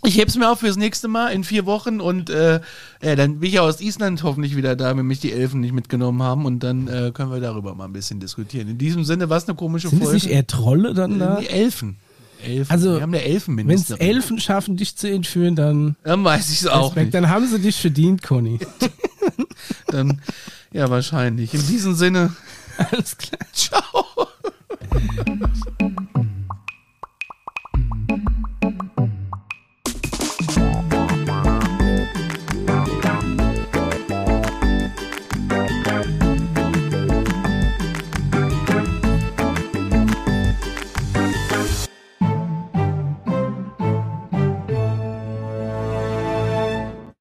ich 0.06 0.18
heb's 0.18 0.36
mir 0.38 0.50
auf 0.52 0.60
fürs 0.60 0.76
nächste 0.78 1.08
Mal 1.08 1.30
in 1.30 1.44
vier 1.44 1.66
Wochen 1.66 2.00
und 2.02 2.30
äh, 2.30 2.60
ja, 3.02 3.16
dann 3.16 3.40
bin 3.40 3.48
ich 3.48 3.56
ja 3.56 3.62
aus 3.62 3.82
Island 3.82 4.24
hoffentlich 4.24 4.56
wieder 4.56 4.76
da, 4.76 4.96
wenn 4.98 5.06
mich 5.06 5.20
die 5.20 5.32
Elfen 5.32 5.62
nicht 5.62 5.74
mitgenommen 5.74 6.22
haben 6.24 6.46
und 6.46 6.60
dann 6.60 6.88
äh, 6.88 7.12
können 7.14 7.32
wir 7.32 7.40
darüber 7.40 7.76
mal 7.76 7.86
ein 7.86 7.94
bisschen 7.94 8.20
diskutieren. 8.20 8.68
In 8.68 8.78
diesem 8.78 9.04
Sinne, 9.04 9.30
was 9.30 9.48
eine 9.48 9.56
komische 9.56 9.90
Sind 9.90 10.00
Folge. 10.00 10.16
nicht 10.16 10.28
eher 10.28 10.46
Trolle 10.48 10.94
dann 10.94 11.20
da? 11.20 11.40
Die 11.40 11.50
Elfen. 11.50 11.98
Elfen. 12.46 12.72
Also, 12.72 12.96
wir 12.96 13.02
haben 13.02 13.14
eine 13.14 13.24
Wenn 13.24 13.28
es 13.28 13.34
Elfenministerin. 13.36 14.02
Elfen 14.08 14.40
schaffen, 14.40 14.76
dich 14.76 14.98
zu 14.98 15.10
entführen, 15.10 15.56
dann, 15.56 15.96
Dann 16.04 16.24
weiß 16.26 16.52
ich 16.52 16.60
es 16.62 16.68
auch 16.68 16.88
Respekt, 16.88 17.06
nicht. 17.06 17.14
dann 17.14 17.30
haben 17.30 17.48
sie 17.48 17.60
dich 17.60 17.78
verdient, 17.78 18.22
Conny. 18.22 18.60
Dann, 19.88 20.22
ja, 20.74 20.90
wahrscheinlich. 20.90 21.54
In 21.54 21.66
diesem 21.68 21.96
Sinne, 21.96 22.34
Alles 22.92 23.18
klar. 23.18 23.40
ciao. 23.54 24.28